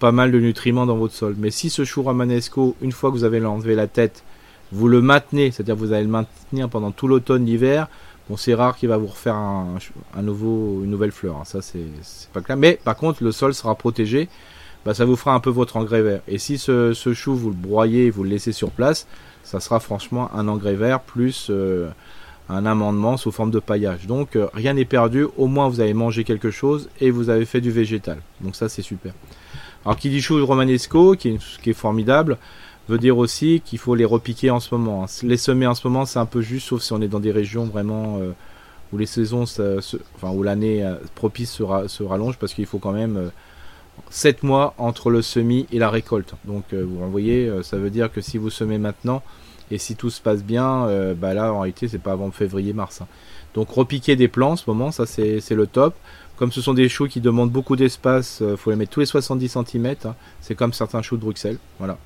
pas 0.00 0.10
mal 0.10 0.32
de 0.32 0.40
nutriments 0.40 0.86
dans 0.86 0.96
votre 0.96 1.14
sol. 1.14 1.36
Mais 1.38 1.52
si 1.52 1.70
ce 1.70 1.84
chou 1.84 2.02
romanesco, 2.02 2.74
une 2.80 2.90
fois 2.90 3.10
que 3.10 3.14
vous 3.16 3.24
avez 3.24 3.44
enlevé 3.44 3.76
la 3.76 3.86
tête, 3.86 4.24
vous 4.72 4.88
le 4.88 5.00
maintenez, 5.00 5.52
c'est-à-dire 5.52 5.76
vous 5.76 5.92
allez 5.92 6.02
le 6.02 6.10
maintenir 6.10 6.68
pendant 6.68 6.90
tout 6.90 7.06
l'automne, 7.06 7.46
l'hiver, 7.46 7.88
bon 8.28 8.36
c'est 8.36 8.54
rare 8.54 8.76
qu'il 8.76 8.88
va 8.88 8.96
vous 8.96 9.06
refaire 9.06 9.36
un, 9.36 9.78
nouveau, 10.20 10.82
une 10.82 10.90
nouvelle 10.90 11.12
fleur. 11.12 11.36
Hein. 11.36 11.44
Ça 11.44 11.62
c'est 11.62 11.78
pas 12.32 12.40
clair. 12.40 12.56
Mais 12.56 12.80
par 12.82 12.96
contre 12.96 13.22
le 13.22 13.30
sol 13.30 13.54
sera 13.54 13.76
protégé. 13.76 14.28
Bah, 14.84 14.94
ça 14.94 15.04
vous 15.04 15.16
fera 15.16 15.34
un 15.34 15.40
peu 15.40 15.50
votre 15.50 15.76
engrais 15.76 16.02
vert. 16.02 16.20
Et 16.28 16.38
si 16.38 16.58
ce, 16.58 16.92
chou 16.92 17.34
vous 17.34 17.50
le 17.50 17.56
broyez, 17.56 18.10
vous 18.10 18.22
le 18.22 18.30
laissez 18.30 18.52
sur 18.52 18.70
place, 18.70 19.06
ça 19.42 19.58
sera 19.58 19.80
franchement 19.80 20.30
un 20.32 20.46
engrais 20.46 20.74
vert 20.74 21.00
plus 21.00 21.48
euh, 21.50 21.88
un 22.48 22.66
amendement 22.66 23.16
sous 23.16 23.32
forme 23.32 23.50
de 23.50 23.58
paillage. 23.58 24.06
Donc 24.06 24.36
euh, 24.36 24.48
rien 24.54 24.74
n'est 24.74 24.84
perdu, 24.84 25.26
au 25.36 25.46
moins 25.46 25.68
vous 25.68 25.80
avez 25.80 25.94
mangé 25.94 26.24
quelque 26.24 26.50
chose 26.50 26.88
et 27.00 27.10
vous 27.10 27.28
avez 27.28 27.44
fait 27.44 27.60
du 27.60 27.70
végétal. 27.70 28.18
Donc 28.40 28.56
ça 28.56 28.68
c'est 28.68 28.82
super. 28.82 29.12
Alors 29.84 29.96
qui 29.96 30.10
dit 30.10 30.20
chou 30.20 30.44
romanesco, 30.44 31.14
qui 31.14 31.38
est, 31.64 31.72
formidable, 31.72 32.38
veut 32.88 32.98
dire 32.98 33.18
aussi 33.18 33.62
qu'il 33.64 33.78
faut 33.78 33.94
les 33.94 34.04
repiquer 34.04 34.50
en 34.50 34.60
ce 34.60 34.74
moment. 34.74 35.04
Hein. 35.04 35.06
Les 35.22 35.36
semer 35.36 35.66
en 35.66 35.74
ce 35.74 35.86
moment 35.86 36.06
c'est 36.06 36.18
un 36.18 36.26
peu 36.26 36.40
juste, 36.40 36.68
sauf 36.68 36.82
si 36.82 36.92
on 36.92 37.00
est 37.00 37.08
dans 37.08 37.20
des 37.20 37.32
régions 37.32 37.64
vraiment 37.64 38.18
euh, 38.20 38.32
où 38.92 38.98
les 38.98 39.06
saisons, 39.06 39.42
enfin 39.42 40.30
où 40.30 40.42
l'année 40.42 40.84
euh, 40.84 40.94
propice 41.16 41.50
se, 41.50 42.02
rallonge, 42.02 42.38
parce 42.38 42.54
qu'il 42.54 42.66
faut 42.66 42.78
quand 42.78 42.92
même 42.92 43.30
7 44.10 44.44
mois 44.44 44.74
entre 44.78 45.10
le 45.10 45.22
semis 45.22 45.66
et 45.72 45.80
la 45.80 45.90
récolte. 45.90 46.34
Donc 46.44 46.72
vous 46.72 47.10
voyez, 47.10 47.50
ça 47.62 47.76
veut 47.76 47.90
dire 47.90 48.12
que 48.12 48.20
si 48.20 48.38
vous 48.38 48.50
semez 48.50 48.78
maintenant, 48.78 49.22
et 49.70 49.78
si 49.78 49.96
tout 49.96 50.10
se 50.10 50.20
passe 50.20 50.42
bien, 50.42 50.86
euh, 50.86 51.14
bah 51.14 51.34
là 51.34 51.52
en 51.52 51.60
réalité 51.60 51.88
c'est 51.88 51.98
pas 51.98 52.12
avant 52.12 52.30
février-mars. 52.30 53.00
Hein. 53.00 53.06
Donc 53.54 53.70
repiquer 53.70 54.16
des 54.16 54.28
plants 54.28 54.52
en 54.52 54.56
ce 54.56 54.64
moment, 54.68 54.92
ça 54.92 55.06
c'est 55.06 55.50
le 55.50 55.66
top. 55.66 55.94
Comme 56.36 56.52
ce 56.52 56.60
sont 56.60 56.74
des 56.74 56.88
choux 56.88 57.08
qui 57.08 57.20
demandent 57.20 57.50
beaucoup 57.50 57.76
d'espace, 57.76 58.38
il 58.40 58.46
euh, 58.46 58.56
faut 58.56 58.70
les 58.70 58.76
mettre 58.76 58.92
tous 58.92 59.00
les 59.00 59.06
70 59.06 59.48
cm. 59.48 59.94
Hein. 60.04 60.14
C'est 60.40 60.54
comme 60.54 60.74
certains 60.74 61.00
choux 61.00 61.16
de 61.16 61.22
Bruxelles. 61.22 61.58
Voilà. 61.78 61.96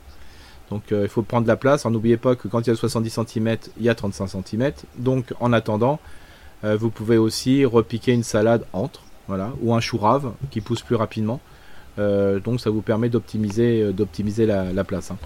Donc 0.71 0.93
euh, 0.93 1.03
il 1.03 1.09
faut 1.09 1.23
prendre 1.23 1.49
la 1.49 1.57
place. 1.57 1.85
N'oubliez 1.85 2.17
pas 2.17 2.37
que 2.37 2.47
quand 2.47 2.61
il 2.61 2.69
y 2.69 2.73
a 2.73 2.77
70 2.77 3.11
cm, 3.11 3.57
il 3.79 3.85
y 3.85 3.89
a 3.89 3.95
35 3.95 4.29
cm. 4.29 4.73
Donc 4.99 5.35
en 5.41 5.53
attendant, 5.53 5.99
vous 6.63 6.91
pouvez 6.91 7.17
aussi 7.17 7.65
repiquer 7.65 8.13
une 8.13 8.23
salade 8.23 8.67
entre, 8.75 9.01
voilà, 9.29 9.51
ou 9.63 9.75
un 9.75 9.81
chou 9.81 9.97
rave 9.97 10.33
qui 10.51 10.61
pousse 10.61 10.83
plus 10.83 10.95
rapidement. 10.95 11.41
donc 11.97 12.61
ça 12.61 12.69
vous 12.69 12.83
permet 12.83 13.09
d'optimiser 13.09 13.95
la, 14.45 14.85
place. 14.85 15.11
Hein. 15.11 15.17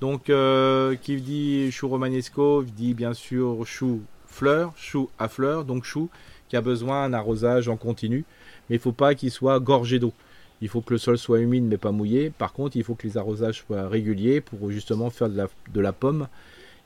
Donc, 0.00 0.28
euh, 0.28 0.94
qui 0.96 1.20
dit 1.20 1.72
chou 1.72 1.88
romanesco 1.88 2.62
dit 2.62 2.92
bien 2.92 3.14
sûr 3.14 3.66
chou 3.66 4.02
fleur, 4.26 4.72
chou 4.76 5.08
à 5.18 5.28
fleur, 5.28 5.64
donc 5.64 5.84
chou 5.84 6.10
qui 6.48 6.56
a 6.56 6.60
besoin 6.60 7.08
d'un 7.08 7.18
arrosage 7.18 7.68
en 7.68 7.76
continu, 7.76 8.24
mais 8.68 8.76
il 8.76 8.78
ne 8.78 8.82
faut 8.82 8.92
pas 8.92 9.14
qu'il 9.14 9.30
soit 9.30 9.58
gorgé 9.58 9.98
d'eau. 9.98 10.12
Il 10.60 10.68
faut 10.68 10.80
que 10.80 10.94
le 10.94 10.98
sol 10.98 11.18
soit 11.18 11.40
humide 11.40 11.64
mais 11.64 11.76
pas 11.76 11.92
mouillé. 11.92 12.30
Par 12.30 12.52
contre, 12.52 12.76
il 12.76 12.84
faut 12.84 12.94
que 12.94 13.06
les 13.06 13.16
arrosages 13.16 13.62
soient 13.66 13.88
réguliers 13.88 14.40
pour 14.40 14.70
justement 14.70 15.10
faire 15.10 15.28
de 15.28 15.80
la, 15.80 15.92
pomme. 15.92 16.28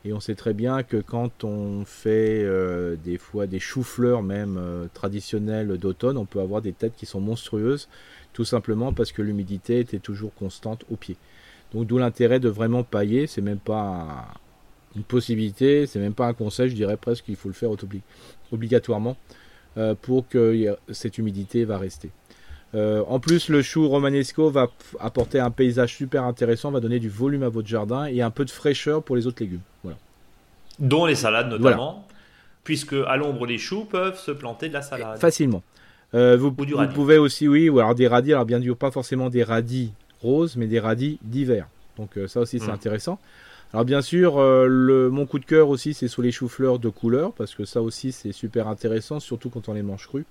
Et 0.04 0.12
on 0.12 0.20
sait 0.20 0.34
très 0.34 0.54
bien 0.54 0.82
que 0.82 0.96
quand 0.96 1.44
on 1.44 1.84
fait 1.84 2.42
euh, 2.42 2.96
des 3.04 3.18
fois 3.18 3.46
des 3.46 3.60
choux-fleurs 3.60 4.22
même 4.22 4.56
euh, 4.58 4.86
traditionnels 4.94 5.76
d'automne, 5.78 6.16
on 6.16 6.24
peut 6.24 6.40
avoir 6.40 6.62
des 6.62 6.72
têtes 6.72 6.94
qui 6.96 7.06
sont 7.06 7.20
monstrueuses, 7.20 7.88
tout 8.32 8.44
simplement 8.44 8.92
parce 8.92 9.12
que 9.12 9.22
l'humidité 9.22 9.78
était 9.78 9.98
toujours 9.98 10.34
constante 10.34 10.84
au 10.90 10.96
pied. 10.96 11.16
Donc 11.74 11.86
d'où 11.86 11.98
l'intérêt 11.98 12.40
de 12.40 12.48
vraiment 12.48 12.82
pailler, 12.82 13.26
c'est 13.26 13.40
même 13.40 13.58
pas 13.58 14.28
une 14.96 15.04
possibilité, 15.04 15.86
c'est 15.86 16.00
même 16.00 16.14
pas 16.14 16.26
un 16.26 16.34
conseil, 16.34 16.68
je 16.68 16.74
dirais 16.74 16.96
presque 16.96 17.24
qu'il 17.24 17.36
faut 17.36 17.48
le 17.48 17.54
faire 17.54 17.70
obligatoirement 18.52 19.16
euh, 19.76 19.94
pour 20.00 20.28
que 20.28 20.76
cette 20.90 21.18
humidité 21.18 21.64
va 21.64 21.78
rester. 21.78 22.10
Euh, 22.74 23.02
en 23.08 23.18
plus, 23.18 23.48
le 23.48 23.62
chou 23.62 23.88
romanesco 23.88 24.50
va 24.50 24.68
apporter 25.00 25.40
un 25.40 25.50
paysage 25.50 25.96
super 25.96 26.24
intéressant, 26.24 26.70
va 26.70 26.80
donner 26.80 27.00
du 27.00 27.08
volume 27.08 27.42
à 27.42 27.48
votre 27.48 27.68
jardin 27.68 28.06
et 28.06 28.22
un 28.22 28.30
peu 28.30 28.44
de 28.44 28.50
fraîcheur 28.50 29.02
pour 29.02 29.16
les 29.16 29.26
autres 29.26 29.42
légumes. 29.42 29.60
Voilà. 29.82 29.98
Dont 30.78 31.06
les 31.06 31.16
salades 31.16 31.48
notamment, 31.48 32.06
puisque 32.64 32.94
à 32.94 33.16
l'ombre 33.16 33.46
les 33.46 33.58
choux 33.58 33.84
peuvent 33.84 34.18
se 34.18 34.30
planter 34.30 34.68
de 34.68 34.74
la 34.74 34.82
salade. 34.82 35.18
Facilement. 35.18 35.62
Euh, 36.14 36.36
vous, 36.36 36.54
vous 36.56 36.88
pouvez 36.94 37.18
aussi, 37.18 37.46
oui, 37.46 37.68
ou 37.68 37.78
alors 37.78 37.94
des 37.94 38.08
radis, 38.08 38.32
alors 38.32 38.44
bien 38.44 38.60
sûr 38.60 38.76
pas 38.76 38.90
forcément 38.90 39.30
des 39.30 39.44
radis 39.44 39.92
rose, 40.22 40.56
mais 40.56 40.66
des 40.66 40.80
radis 40.80 41.18
d'hiver. 41.22 41.68
Donc 41.96 42.16
euh, 42.16 42.28
ça 42.28 42.40
aussi 42.40 42.58
c'est 42.58 42.68
mm. 42.68 42.74
intéressant. 42.74 43.18
Alors 43.72 43.84
bien 43.84 44.02
sûr, 44.02 44.38
euh, 44.38 44.66
le, 44.66 45.10
mon 45.10 45.26
coup 45.26 45.38
de 45.38 45.44
cœur 45.44 45.68
aussi 45.68 45.94
c'est 45.94 46.08
sur 46.08 46.22
les 46.22 46.32
choux-fleurs 46.32 46.78
de 46.78 46.88
couleur, 46.88 47.32
parce 47.32 47.54
que 47.54 47.64
ça 47.64 47.82
aussi 47.82 48.12
c'est 48.12 48.32
super 48.32 48.68
intéressant, 48.68 49.20
surtout 49.20 49.50
quand 49.50 49.68
on 49.68 49.74
les 49.74 49.82
mange 49.82 50.06
crus. 50.06 50.24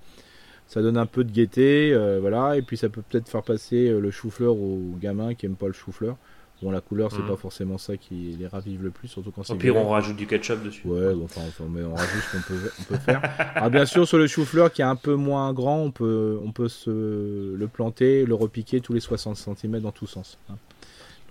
Ça 0.67 0.81
donne 0.81 0.97
un 0.97 1.07
peu 1.07 1.23
de 1.23 1.31
gaieté, 1.31 1.91
euh, 1.93 2.19
voilà, 2.19 2.57
et 2.57 2.61
puis 2.61 2.77
ça 2.77 2.89
peut 2.89 3.01
peut-être 3.01 3.27
faire 3.27 3.41
passer 3.41 3.89
le 3.89 4.11
chou-fleur 4.11 4.55
aux 4.55 4.95
gamins 5.01 5.33
qui 5.33 5.47
aiment 5.47 5.55
pas 5.55 5.67
le 5.67 5.73
chou-fleur. 5.73 6.15
Bon, 6.61 6.71
la 6.71 6.81
couleur, 6.81 7.09
c'est 7.11 7.21
mm. 7.21 7.27
pas 7.27 7.37
forcément 7.37 7.77
ça 7.77 7.95
qui 7.95 8.35
les 8.37 8.47
ravive 8.47 8.83
le 8.83 8.91
plus, 8.91 9.07
surtout 9.07 9.31
quand 9.31 9.43
c'est. 9.43 9.53
Au 9.53 9.55
pire, 9.55 9.77
on 9.77 9.89
rajoute 9.89 10.17
du 10.17 10.27
ketchup 10.27 10.61
dessus. 10.61 10.85
Ouais, 10.85 11.13
enfin, 11.23 11.41
mais 11.69 11.83
on 11.83 11.95
rajoute 11.95 12.21
ce 12.21 12.35
qu'on 12.35 12.43
peut, 12.43 12.71
on 12.79 12.83
peut 12.83 12.97
faire. 12.97 13.21
Alors, 13.55 13.69
bien 13.69 13.85
sûr, 13.85 14.05
sur 14.05 14.17
le 14.17 14.27
chou-fleur 14.27 14.71
qui 14.71 14.81
est 14.81 14.85
un 14.85 14.97
peu 14.97 15.15
moins 15.15 15.53
grand, 15.53 15.77
on 15.77 15.91
peut, 15.91 16.37
on 16.43 16.51
peut 16.51 16.67
se 16.67 17.55
le 17.55 17.67
planter, 17.67 18.25
le 18.25 18.35
repiquer 18.35 18.81
tous 18.81 18.91
les 18.91 18.99
60 18.99 19.37
cm 19.37 19.79
dans 19.79 19.93
tous 19.93 20.07
sens. 20.07 20.37
Hein. 20.49 20.55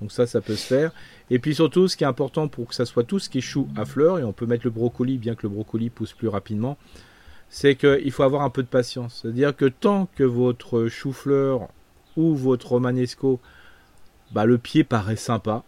Donc 0.01 0.12
ça, 0.12 0.26
ça 0.26 0.41
peut 0.41 0.57
se 0.57 0.66
faire. 0.66 0.93
Et 1.29 1.39
puis 1.39 1.55
surtout, 1.55 1.89
ce 1.89 1.97
qui 1.97 2.05
est 2.05 2.07
important 2.07 2.49
pour 2.49 2.68
que 2.68 2.74
ça 2.74 2.87
soit 2.87 3.05
tout 3.05 3.18
ce 3.18 3.29
qui 3.29 3.39
est 3.39 3.43
chou 3.43 3.68
à 3.76 3.85
fleurs, 3.85 4.18
et 4.18 4.24
on 4.24 4.33
peut 4.33 4.47
mettre 4.47 4.64
le 4.64 4.70
brocoli, 4.70 5.18
bien 5.18 5.35
que 5.35 5.43
le 5.43 5.51
brocoli 5.51 5.91
pousse 5.91 6.12
plus 6.12 6.29
rapidement, 6.29 6.79
c'est 7.51 7.74
qu'il 7.74 8.11
faut 8.12 8.22
avoir 8.22 8.43
un 8.43 8.51
peu 8.51 8.62
de 8.62 8.68
patience. 8.68 9.20
C'est-à-dire 9.22 9.55
que 9.55 9.66
tant 9.66 10.09
que 10.16 10.24
votre 10.24 10.89
chou-fleur 10.89 11.68
ou 12.16 12.35
votre 12.35 12.68
romanesco, 12.68 13.41
bah, 14.33 14.45
le 14.45 14.59
pied 14.59 14.85
paraît 14.85 15.16
sympa, 15.16 15.62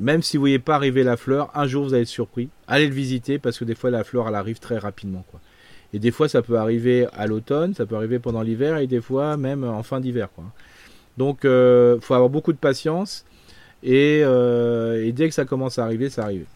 même 0.00 0.22
si 0.22 0.36
vous 0.36 0.42
voyez 0.42 0.58
pas 0.58 0.74
arriver 0.74 1.02
la 1.02 1.16
fleur, 1.16 1.50
un 1.54 1.66
jour 1.66 1.84
vous 1.84 1.94
allez 1.94 2.02
être 2.02 2.08
surpris. 2.08 2.48
Allez 2.66 2.88
le 2.88 2.94
visiter 2.94 3.38
parce 3.38 3.58
que 3.58 3.64
des 3.64 3.74
fois 3.74 3.90
la 3.90 4.04
fleur 4.04 4.26
arrive 4.34 4.58
très 4.58 4.78
rapidement. 4.78 5.24
Et 5.92 5.98
des 5.98 6.10
fois 6.10 6.28
ça 6.28 6.42
peut 6.42 6.56
arriver 6.56 7.06
à 7.12 7.26
l'automne, 7.26 7.74
ça 7.74 7.86
peut 7.86 7.96
arriver 7.96 8.18
pendant 8.18 8.42
l'hiver 8.42 8.78
et 8.78 8.86
des 8.86 9.00
fois 9.00 9.36
même 9.36 9.64
en 9.64 9.82
fin 9.82 10.00
d'hiver. 10.00 10.28
Donc 11.18 11.40
il 11.44 11.50
euh, 11.50 12.00
faut 12.00 12.14
avoir 12.14 12.30
beaucoup 12.30 12.52
de 12.52 12.58
patience 12.58 13.24
euh, 13.84 15.02
et, 15.02 15.12
dès 15.12 15.28
que 15.28 15.34
ça 15.34 15.44
commence 15.44 15.78
à 15.78 15.84
arriver, 15.84 16.08
ça 16.10 16.24
arrive. 16.24 16.46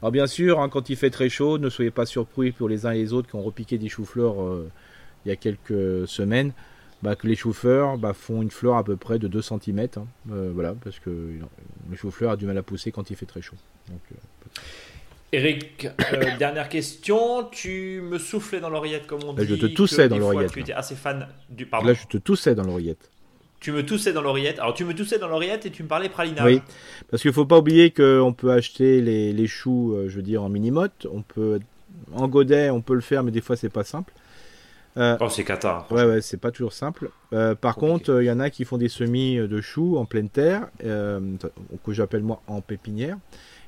Alors 0.00 0.12
bien 0.12 0.26
sûr, 0.26 0.60
hein, 0.60 0.68
quand 0.68 0.90
il 0.90 0.96
fait 0.96 1.10
très 1.10 1.28
chaud, 1.28 1.58
ne 1.58 1.68
soyez 1.68 1.90
pas 1.90 2.06
surpris 2.06 2.52
pour 2.52 2.68
les 2.68 2.86
uns 2.86 2.92
et 2.92 2.98
les 2.98 3.12
autres 3.12 3.28
qui 3.28 3.36
ont 3.36 3.42
repiqué 3.42 3.78
des 3.78 3.88
choux-fleurs 3.88 4.42
euh, 4.42 4.70
il 5.24 5.28
y 5.28 5.32
a 5.32 5.36
quelques 5.36 6.06
semaines. 6.06 6.52
Bah, 7.02 7.14
que 7.14 7.28
les 7.28 7.36
choux-fleurs 7.36 7.96
bah, 7.96 8.12
font 8.12 8.42
une 8.42 8.50
fleur 8.50 8.76
à 8.76 8.82
peu 8.82 8.96
près 8.96 9.18
de 9.18 9.28
2 9.28 9.40
cm. 9.40 9.88
Hein. 9.96 10.06
voilà, 10.26 10.74
parce 10.82 10.98
que 10.98 11.10
le 11.10 11.96
chou-fleur 11.96 12.32
a 12.32 12.36
du 12.36 12.46
mal 12.46 12.58
à 12.58 12.62
pousser 12.62 12.90
quand 12.90 13.10
il 13.10 13.16
fait 13.16 13.26
très 13.26 13.40
chaud. 13.40 13.56
Eric, 15.32 15.88
dernière 16.38 16.68
question. 16.68 17.44
Tu 17.50 18.00
me 18.02 18.18
soufflais 18.18 18.60
dans 18.60 18.70
l'oreillette, 18.70 19.06
comme 19.06 19.22
on 19.24 19.32
dit. 19.32 19.44
je 19.44 19.54
te 19.54 19.66
toussais 19.66 20.08
dans 20.08 20.18
l'oreillette. 20.18 20.52
Tu 20.52 20.60
étais 20.60 20.72
assez 20.72 20.94
fan 20.94 21.28
du. 21.50 21.66
Pardon. 21.66 21.88
Là, 21.88 21.94
je 21.94 22.06
te 22.06 22.16
toussais 22.16 22.54
dans 22.54 22.64
l'oreillette. 22.64 23.10
Tu 23.60 23.72
me 23.72 23.84
toussais 23.84 24.12
dans 24.12 24.22
l'oreillette. 24.22 24.60
Alors, 24.60 24.72
tu 24.72 24.84
me 24.84 24.94
toussais 24.94 25.18
dans 25.18 25.28
l'oreillette 25.28 25.66
et 25.66 25.70
tu 25.70 25.82
me 25.82 25.88
parlais 25.88 26.08
pralina. 26.08 26.44
Oui, 26.44 26.62
parce 27.10 27.22
qu'il 27.22 27.30
ne 27.30 27.34
faut 27.34 27.44
pas 27.44 27.58
oublier 27.58 27.90
qu'on 27.90 28.32
peut 28.32 28.52
acheter 28.52 29.00
les, 29.00 29.46
choux, 29.48 29.94
euh, 29.94 30.08
je 30.08 30.16
veux 30.16 30.22
dire, 30.22 30.42
en 30.44 30.48
mini-motte. 30.48 31.08
On 31.12 31.22
peut, 31.22 31.58
en 32.14 32.28
godet, 32.28 32.70
on 32.70 32.80
peut 32.80 32.94
le 32.94 33.00
faire, 33.00 33.24
mais 33.24 33.32
des 33.32 33.40
fois, 33.40 33.56
c'est 33.56 33.68
pas 33.68 33.84
simple. 33.84 34.12
Euh, 34.96 35.16
oh, 35.20 35.28
c'est 35.28 35.44
cata. 35.44 35.86
Ouais, 35.90 36.04
ouais, 36.04 36.20
c'est 36.20 36.38
pas 36.38 36.50
toujours 36.50 36.72
simple. 36.72 37.10
Euh, 37.32 37.54
par 37.54 37.76
contre, 37.76 38.20
il 38.20 38.26
y 38.26 38.30
en 38.30 38.40
a 38.40 38.50
qui 38.50 38.64
font 38.64 38.78
des 38.78 38.88
semis 38.88 39.36
de 39.36 39.60
choux 39.60 39.96
en 39.96 40.06
pleine 40.06 40.28
terre, 40.28 40.68
que 40.80 41.92
j'appelle 41.92 42.22
moi 42.22 42.42
en 42.46 42.60
pépinière. 42.60 43.16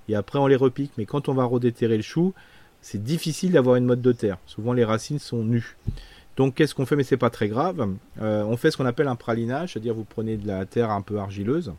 Et 0.08 0.16
après, 0.16 0.38
on 0.38 0.46
les 0.46 0.56
repique. 0.56 0.92
Mais 0.98 1.06
quand 1.06 1.28
on 1.28 1.34
va 1.34 1.44
redéterrer 1.44 1.96
le 1.96 2.02
chou, 2.02 2.34
c'est 2.80 3.02
difficile 3.02 3.52
d'avoir 3.52 3.76
une 3.76 3.84
motte 3.84 4.00
de 4.00 4.12
terre. 4.12 4.38
Souvent, 4.46 4.72
les 4.72 4.84
racines 4.84 5.18
sont 5.18 5.44
nues. 5.44 5.76
Donc 6.36 6.54
qu'est-ce 6.54 6.74
qu'on 6.74 6.86
fait? 6.86 6.96
Mais 6.96 7.02
c'est 7.02 7.18
pas 7.18 7.28
très 7.28 7.48
grave. 7.48 7.86
Euh, 8.22 8.42
on 8.44 8.56
fait 8.56 8.70
ce 8.70 8.78
qu'on 8.78 8.86
appelle 8.86 9.08
un 9.08 9.16
pralinage, 9.16 9.72
c'est-à-dire 9.72 9.94
vous 9.94 10.04
prenez 10.04 10.38
de 10.38 10.46
la 10.46 10.64
terre 10.64 10.90
un 10.90 11.02
peu 11.02 11.18
argileuse 11.18 11.72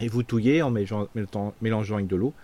et 0.00 0.06
vous 0.06 0.22
touillez 0.22 0.62
en 0.62 0.70
mélangeant, 0.70 1.96
avec 1.96 2.06
de 2.06 2.14
l'eau. 2.14 2.34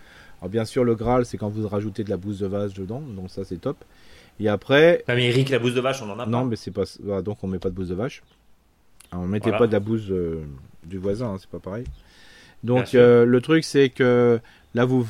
Alors 0.41 0.49
bien 0.49 0.65
sûr 0.65 0.83
le 0.83 0.93
Graal 0.93 1.25
c'est 1.25 1.37
quand 1.37 1.47
vous 1.47 1.65
rajoutez 1.69 2.03
de 2.03 2.09
la 2.09 2.17
bouse 2.17 2.39
de 2.39 2.47
vache 2.47 2.73
dedans, 2.73 2.99
donc 2.99 3.29
ça 3.29 3.45
c'est 3.45 3.61
top. 3.61 3.77
Et 4.39 4.49
après. 4.49 5.03
mais 5.07 5.27
Eric 5.27 5.49
la 5.49 5.59
bouse 5.59 5.73
de 5.73 5.81
vache 5.81 6.01
on 6.01 6.09
en 6.09 6.19
a 6.19 6.25
pas. 6.25 6.29
Non 6.29 6.45
mais 6.45 6.55
c'est 6.55 6.71
pas 6.71 6.83
bah, 7.01 7.21
donc 7.21 7.43
on 7.43 7.47
met 7.47 7.59
pas 7.59 7.69
de 7.69 7.75
bouse 7.75 7.89
de 7.89 7.95
vache. 7.95 8.23
Alors, 9.11 9.23
on 9.23 9.27
mettait 9.27 9.51
pas 9.51 9.67
de 9.67 9.71
la 9.71 9.79
bouse 9.79 10.07
euh, 10.09 10.43
du 10.83 10.97
voisin, 10.97 11.27
hein, 11.27 11.37
c'est 11.39 11.49
pas 11.49 11.59
pareil. 11.59 11.85
Donc 12.63 12.95
euh, 12.95 13.25
le 13.25 13.41
truc 13.41 13.63
c'est 13.63 13.89
que 13.89 14.39
là 14.73 14.85
vous 14.85 15.05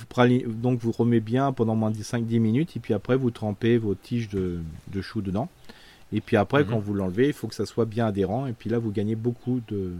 donc 0.47 0.79
vous 0.79 0.91
remettez 0.91 1.21
bien 1.21 1.51
pendant 1.53 1.75
moins 1.75 1.91
de 1.91 1.97
5-10 1.97 2.39
minutes 2.39 2.75
et 2.75 2.79
puis 2.79 2.93
après 2.93 3.15
vous 3.15 3.31
trempez 3.31 3.77
vos 3.77 3.95
tiges 3.95 4.29
de, 4.29 4.59
de 4.91 5.01
choux 5.01 5.21
dedans. 5.21 5.49
Et 6.13 6.21
puis 6.21 6.37
après, 6.37 6.63
mhm. 6.63 6.69
quand 6.69 6.79
vous 6.79 6.93
l'enlevez, 6.93 7.27
il 7.27 7.33
faut 7.33 7.47
que 7.47 7.55
ça 7.55 7.65
soit 7.65 7.85
bien 7.85 8.05
adhérent. 8.05 8.45
Et 8.45 8.53
puis 8.53 8.69
là, 8.69 8.79
vous 8.79 8.91
gagnez 8.91 9.15
beaucoup 9.15 9.61
de, 9.67 9.91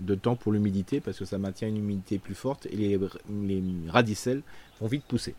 de 0.00 0.14
temps 0.14 0.36
pour 0.36 0.52
l'humidité 0.52 1.00
parce 1.00 1.18
que 1.18 1.24
ça 1.24 1.38
maintient 1.38 1.68
une 1.68 1.78
humidité 1.78 2.18
plus 2.18 2.34
forte 2.34 2.66
et 2.66 2.76
les, 2.76 2.98
les 3.30 3.62
radicelles 3.88 4.42
vont 4.80 4.86
vite 4.86 5.04
pousser. 5.04 5.34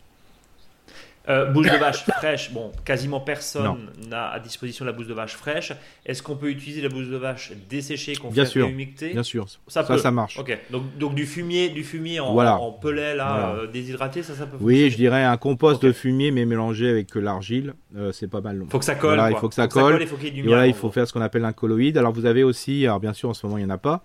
Euh, 1.28 1.50
bouche 1.50 1.66
de 1.66 1.76
vache 1.76 2.04
fraîche, 2.04 2.52
bon, 2.52 2.70
quasiment 2.84 3.18
personne 3.18 3.90
n'a 4.08 4.28
à 4.28 4.38
disposition 4.38 4.84
la 4.84 4.92
bouche 4.92 5.08
de 5.08 5.14
vache 5.14 5.34
fraîche. 5.34 5.72
Est-ce 6.04 6.22
qu'on 6.22 6.36
peut 6.36 6.50
utiliser 6.50 6.80
la 6.82 6.88
bouche 6.88 7.08
de 7.08 7.16
vache 7.16 7.52
desséchée 7.68 8.14
qu'on 8.14 8.30
fait 8.30 8.46
sûr, 8.46 8.68
Bien 8.68 9.22
sûr, 9.24 9.46
ça, 9.66 9.84
ça, 9.98 10.10
marche. 10.12 10.38
Ok, 10.38 10.56
donc, 10.70 10.96
donc, 10.98 11.14
du 11.16 11.26
fumier, 11.26 11.70
du 11.70 11.82
fumier 11.82 12.20
en, 12.20 12.36
en 12.36 12.70
pellet 12.70 13.16
là, 13.16 13.56
euh, 13.56 13.66
déshydraté, 13.66 14.22
ça, 14.22 14.34
ça 14.34 14.46
peut. 14.46 14.56
Oui, 14.60 14.88
je 14.90 14.96
dirais 14.96 15.24
un 15.24 15.36
compost 15.36 15.82
de 15.82 15.90
fumier 15.90 16.30
mais 16.30 16.44
mélangé 16.44 16.88
avec 16.88 17.12
l'argile, 17.16 17.74
euh, 17.96 18.12
c'est 18.12 18.28
pas 18.28 18.40
mal. 18.40 18.62
Faut 18.70 18.78
que 18.78 18.84
ça 18.84 18.94
colle. 18.94 19.20
il 19.30 19.36
faut 19.36 19.48
que 19.48 19.54
ça 19.54 19.66
colle. 19.66 19.98
il 20.00 20.06
faut 20.06 20.16
qu'il 20.16 20.26
y 20.26 20.28
ait 20.28 20.42
du 20.42 20.46
voilà, 20.46 20.68
il 20.68 20.74
faut 20.74 20.90
faire 20.90 21.08
ce 21.08 21.12
qu'on 21.12 21.22
appelle 21.22 21.44
un 21.44 21.52
colloïde. 21.52 21.98
Alors 21.98 22.12
vous 22.12 22.26
avez 22.26 22.44
aussi, 22.44 22.86
alors 22.86 23.00
bien 23.00 23.12
sûr 23.12 23.30
en 23.30 23.34
ce 23.34 23.44
moment 23.46 23.58
il 23.58 23.64
n'y 23.64 23.70
en 23.70 23.74
a 23.74 23.78
pas, 23.78 24.04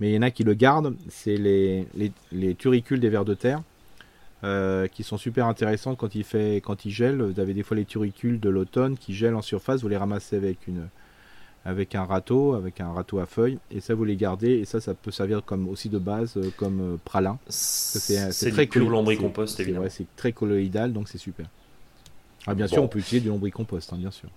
mais 0.00 0.10
il 0.10 0.14
y 0.14 0.18
en 0.18 0.22
a 0.22 0.30
qui 0.30 0.44
le 0.44 0.52
gardent, 0.52 0.94
c'est 1.08 1.36
les, 1.36 1.86
les, 1.94 2.12
les 2.30 2.54
turicules 2.54 3.00
des 3.00 3.08
vers 3.08 3.24
de 3.24 3.32
terre. 3.32 3.62
Euh, 4.44 4.86
qui 4.86 5.02
sont 5.02 5.18
super 5.18 5.46
intéressantes 5.46 5.98
quand 5.98 6.14
il 6.14 6.22
fait 6.22 6.60
quand 6.62 6.84
il 6.84 6.92
gèle. 6.92 7.20
Vous 7.20 7.40
avez 7.40 7.54
des 7.54 7.64
fois 7.64 7.76
les 7.76 7.84
turicules 7.84 8.38
de 8.38 8.48
l'automne 8.48 8.96
qui 8.96 9.12
gèlent 9.12 9.34
en 9.34 9.42
surface, 9.42 9.82
vous 9.82 9.88
les 9.88 9.96
ramassez 9.96 10.36
avec 10.36 10.68
une 10.68 10.88
avec 11.64 11.96
un 11.96 12.04
râteau, 12.04 12.54
avec 12.54 12.80
un 12.80 12.92
râteau 12.92 13.18
à 13.18 13.26
feuilles, 13.26 13.58
et 13.72 13.80
ça 13.80 13.96
vous 13.96 14.04
les 14.04 14.14
gardez, 14.14 14.52
et 14.52 14.64
ça 14.64 14.80
ça 14.80 14.94
peut 14.94 15.10
servir 15.10 15.44
comme 15.44 15.68
aussi 15.68 15.88
de 15.88 15.98
base 15.98 16.36
euh, 16.36 16.50
comme 16.56 16.80
euh, 16.80 16.96
pralin. 17.04 17.40
C'est 17.48 18.30
très 18.52 18.68
cool. 18.68 18.84
lombricompost 18.84 19.58
évidemment. 19.58 19.86
C'est 19.88 20.06
très 20.14 20.30
colloïdal, 20.30 20.92
donc 20.92 21.08
c'est 21.08 21.18
super. 21.18 21.46
Ah, 22.46 22.54
bien 22.54 22.68
sûr, 22.68 22.80
on 22.80 22.88
peut 22.88 23.00
utiliser 23.00 23.24
du 23.24 23.30
lombricompost, 23.30 23.92
hein, 23.92 23.96
bien 23.98 24.12
sûr. 24.12 24.28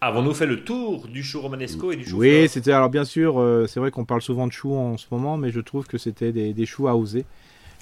Avons-nous 0.00 0.34
fait 0.34 0.46
le 0.46 0.64
tour 0.64 1.06
du 1.06 1.22
chou 1.22 1.40
romanesco 1.40 1.92
et 1.92 1.96
du 1.96 2.04
chou 2.04 2.16
Oui, 2.16 2.48
c'était 2.48 2.72
alors 2.72 2.90
bien 2.90 3.04
sûr, 3.04 3.40
c'est 3.68 3.78
vrai 3.78 3.92
qu'on 3.92 4.04
parle 4.04 4.22
souvent 4.22 4.48
de 4.48 4.52
choux 4.52 4.74
en 4.74 4.98
ce 4.98 5.06
moment, 5.12 5.36
mais 5.36 5.52
je 5.52 5.60
trouve 5.60 5.86
que 5.86 5.98
c'était 5.98 6.32
des, 6.32 6.52
des 6.52 6.66
choux 6.66 6.88
à 6.88 6.96
oser. 6.96 7.24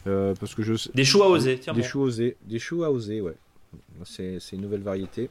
Euh, 0.06 0.34
parce 0.40 0.54
que 0.54 0.62
je... 0.62 0.74
Des 0.94 1.04
choux 1.04 1.22
à 1.22 1.28
oser, 1.28 1.58
tiens. 1.58 1.74
Des 1.74 1.82
choux 1.82 2.00
osés, 2.00 2.36
des 2.46 2.58
choux 2.58 2.84
à 2.84 2.90
oser, 2.90 3.20
ouais. 3.20 3.36
C'est 4.04 4.38
une 4.52 4.62
nouvelle 4.62 4.82
variété. 4.82 5.28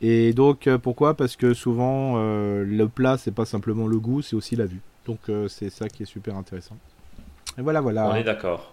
Et 0.00 0.32
donc 0.32 0.66
euh, 0.66 0.78
pourquoi? 0.78 1.14
Parce 1.14 1.36
que 1.36 1.52
souvent 1.52 2.14
euh, 2.16 2.64
le 2.64 2.88
plat 2.88 3.18
c'est 3.18 3.30
pas 3.30 3.44
simplement 3.44 3.86
le 3.86 3.98
goût, 3.98 4.22
c'est 4.22 4.34
aussi 4.36 4.56
la 4.56 4.66
vue. 4.66 4.80
Donc 5.04 5.18
c'est 5.48 5.68
ça 5.68 5.88
qui 5.88 6.04
est 6.04 6.06
super 6.06 6.36
intéressant. 6.36 6.76
Et 7.58 7.62
voilà, 7.62 7.80
voilà. 7.80 8.08
On 8.08 8.14
est 8.14 8.24
d'accord. 8.24 8.72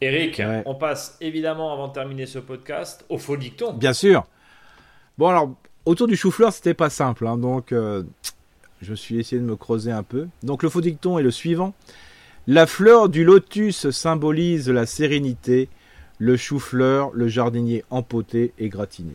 Eric, 0.00 0.42
on 0.66 0.74
passe 0.74 1.16
évidemment 1.20 1.72
avant 1.72 1.88
de 1.88 1.92
terminer 1.94 2.26
ce 2.26 2.38
podcast 2.38 3.04
au 3.08 3.18
faux 3.18 3.36
dicton. 3.36 3.72
Bien 3.72 3.92
sûr. 3.92 4.26
Bon 5.18 5.28
alors 5.28 5.54
autour 5.84 6.06
du 6.06 6.16
chou-fleur 6.16 6.52
c'était 6.52 6.74
pas 6.74 6.90
simple, 6.90 7.26
hein, 7.26 7.38
donc 7.38 7.68
je 7.70 8.90
me 8.90 8.96
suis 8.96 9.18
essayé 9.18 9.40
de 9.40 9.46
me 9.46 9.56
creuser 9.56 9.92
un 9.92 10.02
peu. 10.02 10.26
Donc 10.42 10.62
le 10.62 10.68
faux 10.68 10.80
dicton 10.80 11.18
est 11.18 11.22
le 11.22 11.30
suivant. 11.30 11.74
La 12.48 12.68
fleur 12.68 13.08
du 13.08 13.24
lotus 13.24 13.90
symbolise 13.90 14.68
la 14.68 14.86
sérénité, 14.86 15.68
le 16.18 16.36
chou-fleur, 16.36 17.10
le 17.12 17.26
jardinier 17.26 17.84
empoté 17.90 18.52
et 18.58 18.68
gratiné. 18.68 19.14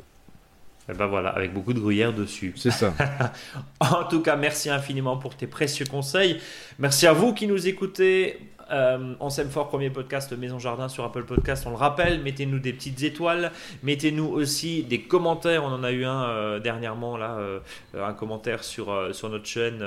Et 0.90 0.94
eh 0.94 0.98
ben 0.98 1.06
voilà, 1.06 1.30
avec 1.30 1.54
beaucoup 1.54 1.72
de 1.72 1.80
gruyère 1.80 2.12
dessus. 2.12 2.54
C'est 2.58 2.72
ça. 2.72 2.94
en 3.80 4.04
tout 4.04 4.22
cas, 4.22 4.36
merci 4.36 4.70
infiniment 4.70 5.16
pour 5.16 5.36
tes 5.36 5.48
précieux 5.48 5.86
conseils. 5.86 6.42
Merci 6.78 7.08
à 7.08 7.14
vous 7.14 7.34
qui 7.34 7.48
nous 7.48 7.70
écoutez. 7.70 8.38
Euh, 8.72 9.14
on 9.20 9.30
s'aime 9.30 9.50
fort, 9.50 9.68
premier 9.68 9.90
podcast 9.90 10.32
Maison 10.32 10.58
Jardin 10.58 10.88
sur 10.88 11.04
Apple 11.04 11.24
Podcast. 11.24 11.66
On 11.68 11.72
le 11.72 11.76
rappelle, 11.76 12.22
mettez-nous 12.22 12.60
des 12.60 12.72
petites 12.72 13.04
étoiles, 13.04 13.52
mettez-nous 13.84 14.28
aussi 14.28 14.84
des 14.84 15.02
commentaires. 15.02 15.64
On 15.66 15.68
en 15.68 15.84
a 15.84 15.92
eu 15.92 16.06
un 16.06 16.24
euh, 16.24 16.60
dernièrement 16.60 17.18
là, 17.18 17.38
euh, 17.38 17.60
un 17.94 18.14
commentaire 18.14 18.64
sur 18.64 19.14
sur 19.14 19.30
notre 19.30 19.46
chaîne, 19.46 19.84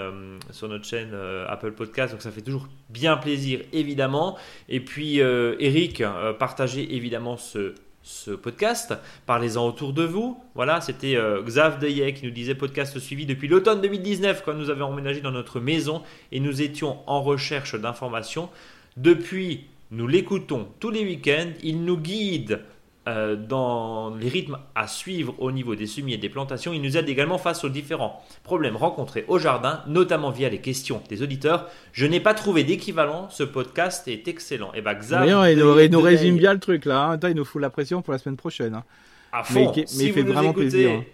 sur 0.50 0.68
notre 0.68 0.84
chaîne 0.84 1.16
Apple 1.48 1.72
Podcast. 1.72 2.12
Donc 2.12 2.22
ça 2.22 2.30
fait 2.30 2.42
toujours 2.42 2.68
bien 2.90 3.16
plaisir, 3.16 3.60
évidemment. 3.72 4.36
Et 4.68 4.80
puis 4.80 5.18
Eric, 5.18 6.02
partagez 6.38 6.94
évidemment 6.94 7.36
ce 7.36 7.74
ce 8.06 8.32
podcast. 8.32 8.92
Parlez-en 9.24 9.66
autour 9.66 9.94
de 9.94 10.04
vous. 10.04 10.38
Voilà, 10.54 10.82
c'était 10.82 11.16
Xav 11.42 11.78
Deyek 11.78 12.16
qui 12.16 12.26
nous 12.26 12.32
disait 12.32 12.54
podcast 12.54 12.98
suivi 12.98 13.24
depuis 13.24 13.48
l'automne 13.48 13.80
2019 13.80 14.42
quand 14.44 14.52
nous 14.52 14.68
avions 14.68 14.88
emménagé 14.88 15.22
dans 15.22 15.30
notre 15.30 15.58
maison 15.58 16.02
et 16.30 16.38
nous 16.38 16.60
étions 16.60 16.98
en 17.06 17.22
recherche 17.22 17.74
d'informations. 17.76 18.50
Depuis, 18.96 19.66
nous 19.90 20.06
l'écoutons 20.06 20.68
tous 20.80 20.90
les 20.90 21.02
week-ends. 21.04 21.52
Il 21.62 21.84
nous 21.84 21.96
guide 21.96 22.60
euh, 23.06 23.36
dans 23.36 24.14
les 24.14 24.28
rythmes 24.28 24.56
à 24.74 24.86
suivre 24.86 25.34
au 25.38 25.52
niveau 25.52 25.74
des 25.74 25.86
semis 25.86 26.14
et 26.14 26.16
des 26.16 26.28
plantations. 26.28 26.72
Il 26.72 26.80
nous 26.80 26.96
aide 26.96 27.08
également 27.08 27.36
face 27.36 27.64
aux 27.64 27.68
différents 27.68 28.24
problèmes 28.44 28.76
rencontrés 28.76 29.26
au 29.28 29.38
jardin, 29.38 29.82
notamment 29.86 30.30
via 30.30 30.48
les 30.48 30.60
questions 30.60 31.02
des 31.08 31.22
auditeurs. 31.22 31.68
Je 31.92 32.06
n'ai 32.06 32.20
pas 32.20 32.34
trouvé 32.34 32.64
d'équivalent. 32.64 33.28
Ce 33.30 33.42
podcast 33.42 34.08
est 34.08 34.26
excellent. 34.28 34.72
Et 34.72 34.80
bah, 34.80 34.94
ben, 34.94 35.46
il, 35.48 35.58
nous, 35.90 36.00
résume 36.00 36.36
bien 36.36 36.54
le 36.54 36.60
truc 36.60 36.86
là. 36.86 37.10
Hein. 37.10 37.28
il 37.28 37.34
nous 37.34 37.44
fout 37.44 37.60
la 37.60 37.70
pression 37.70 38.00
pour 38.00 38.12
la 38.12 38.18
semaine 38.18 38.36
prochaine. 38.36 38.74
Hein. 38.74 38.84
À 39.32 39.42
fond. 39.42 39.72
Mais, 39.76 39.84
il 39.98 40.12
fait 40.12 40.22
vraiment 40.22 40.52
plaisir. 40.52 40.90
Hein. 40.92 41.04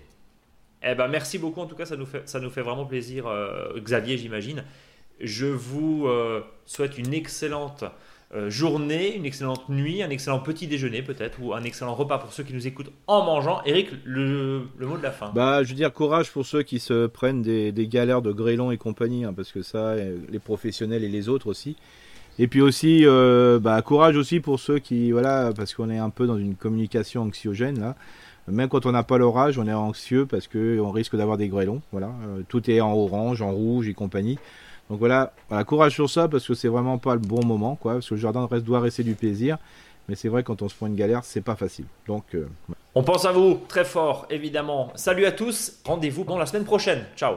Eh 0.83 0.95
ben, 0.95 1.09
merci 1.09 1.39
beaucoup. 1.39 1.61
En 1.61 1.67
tout 1.67 1.77
cas, 1.77 1.87
ça 1.87 1.97
nous 1.97 2.07
fait, 2.07 2.29
ça 2.29 2.41
nous 2.41 2.51
fait 2.51 2.63
vraiment 2.63 2.87
plaisir, 2.87 3.27
euh, 3.27 3.79
Xavier, 3.81 4.17
j'imagine. 4.17 4.65
Je 5.21 5.47
vous 5.47 6.07
euh, 6.07 6.41
souhaite 6.65 6.97
une 6.97 7.13
excellente 7.13 7.85
euh, 8.35 8.49
journée, 8.49 9.17
une 9.17 9.27
excellente 9.27 9.69
nuit, 9.69 10.03
un 10.03 10.11
excellent 10.11 10.39
petit 10.39 10.67
déjeuner 10.67 11.03
peut-être, 11.03 11.39
ou 11.43 11.53
un 11.53 11.63
excellent 11.63 11.95
repas 11.95 12.19
pour 12.19 12.33
ceux 12.33 12.43
qui 12.43 12.55
nous 12.55 12.67
écoutent 12.67 12.91
en 13.07 13.25
mangeant. 13.25 13.61
Eric, 13.67 13.91
le, 14.05 14.63
mot 14.79 14.97
de 14.97 15.03
la 15.03 15.11
fin. 15.11 15.31
Bah, 15.35 15.63
je 15.63 15.69
veux 15.71 15.75
dire 15.75 15.93
courage 15.93 16.31
pour 16.31 16.47
ceux 16.47 16.63
qui 16.63 16.79
se 16.79 17.07
prennent 17.07 17.43
des, 17.43 17.73
galères 17.87 18.23
de 18.23 18.33
grêlons 18.33 18.71
et 18.71 18.79
compagnie, 18.79 19.25
hein, 19.25 19.35
parce 19.35 19.53
que 19.53 19.63
ça, 19.63 19.79
euh, 19.79 20.19
les 20.31 20.39
professionnels 20.39 21.05
et 21.05 21.09
les 21.09 21.29
autres 21.29 21.49
aussi. 21.49 21.77
Et 22.39 22.47
puis 22.47 22.63
aussi, 22.63 23.05
bah, 23.61 23.83
courage 23.83 24.17
aussi 24.17 24.41
pour 24.41 24.61
ceux 24.61 24.79
qui, 24.79 25.11
voilà, 25.11 25.53
parce 25.55 25.75
qu'on 25.75 25.91
est 25.91 25.99
un 25.99 26.09
peu 26.09 26.27
dans 26.27 26.39
une 26.39 26.55
communication 26.55 27.23
anxiogène 27.23 27.79
là. 27.79 27.97
Même 28.49 28.69
quand 28.69 28.87
on 28.87 28.93
n'a 28.93 29.03
pas 29.03 29.19
l'orage, 29.19 29.59
on 29.59 29.67
est 29.67 29.73
anxieux 29.73 30.25
parce 30.25 30.49
qu'on 30.49 30.91
risque 30.91 31.15
d'avoir 31.17 31.37
des 31.37 31.49
grêlons. 31.49 31.83
Voilà, 31.93 32.11
tout 32.49 32.71
est 32.71 32.81
en 32.81 32.95
orange, 32.95 33.43
en 33.43 33.53
rouge 33.53 33.89
et 33.89 33.95
compagnie. 33.95 34.39
Donc 34.91 34.99
voilà, 34.99 35.33
voilà, 35.49 35.65
courage 35.65 35.95
sur 35.95 36.11
ça 36.11 36.29
parce 36.29 36.47
que 36.47 36.55
c'est 36.55 36.69
vraiment 36.69 36.99
pas 36.99 37.15
le 37.15 37.21
bon 37.21 37.45
moment, 37.47 37.77
quoi. 37.77 37.95
Parce 37.95 38.09
que 38.09 38.15
le 38.15 38.21
jardin 38.21 38.49
doit 38.63 38.81
rester 38.81 39.05
du 39.05 39.15
plaisir. 39.15 39.57
Mais 40.09 40.17
c'est 40.17 40.29
vrai, 40.29 40.43
quand 40.43 40.61
on 40.63 40.69
se 40.69 40.75
prend 40.75 40.89
une 40.89 40.97
galère, 40.97 41.23
c'est 41.23 41.41
pas 41.41 41.55
facile. 41.55 41.85
Donc, 42.09 42.25
euh, 42.35 42.49
on 42.97 43.05
pense 43.05 43.25
à 43.25 43.31
vous 43.31 43.61
très 43.69 43.85
fort, 43.85 44.27
évidemment. 44.29 44.91
Salut 44.97 45.25
à 45.25 45.31
tous. 45.31 45.79
Rendez-vous 45.85 46.25
dans 46.25 46.37
la 46.37 46.47
semaine 46.47 46.65
prochaine. 46.65 47.05
Ciao. 47.17 47.37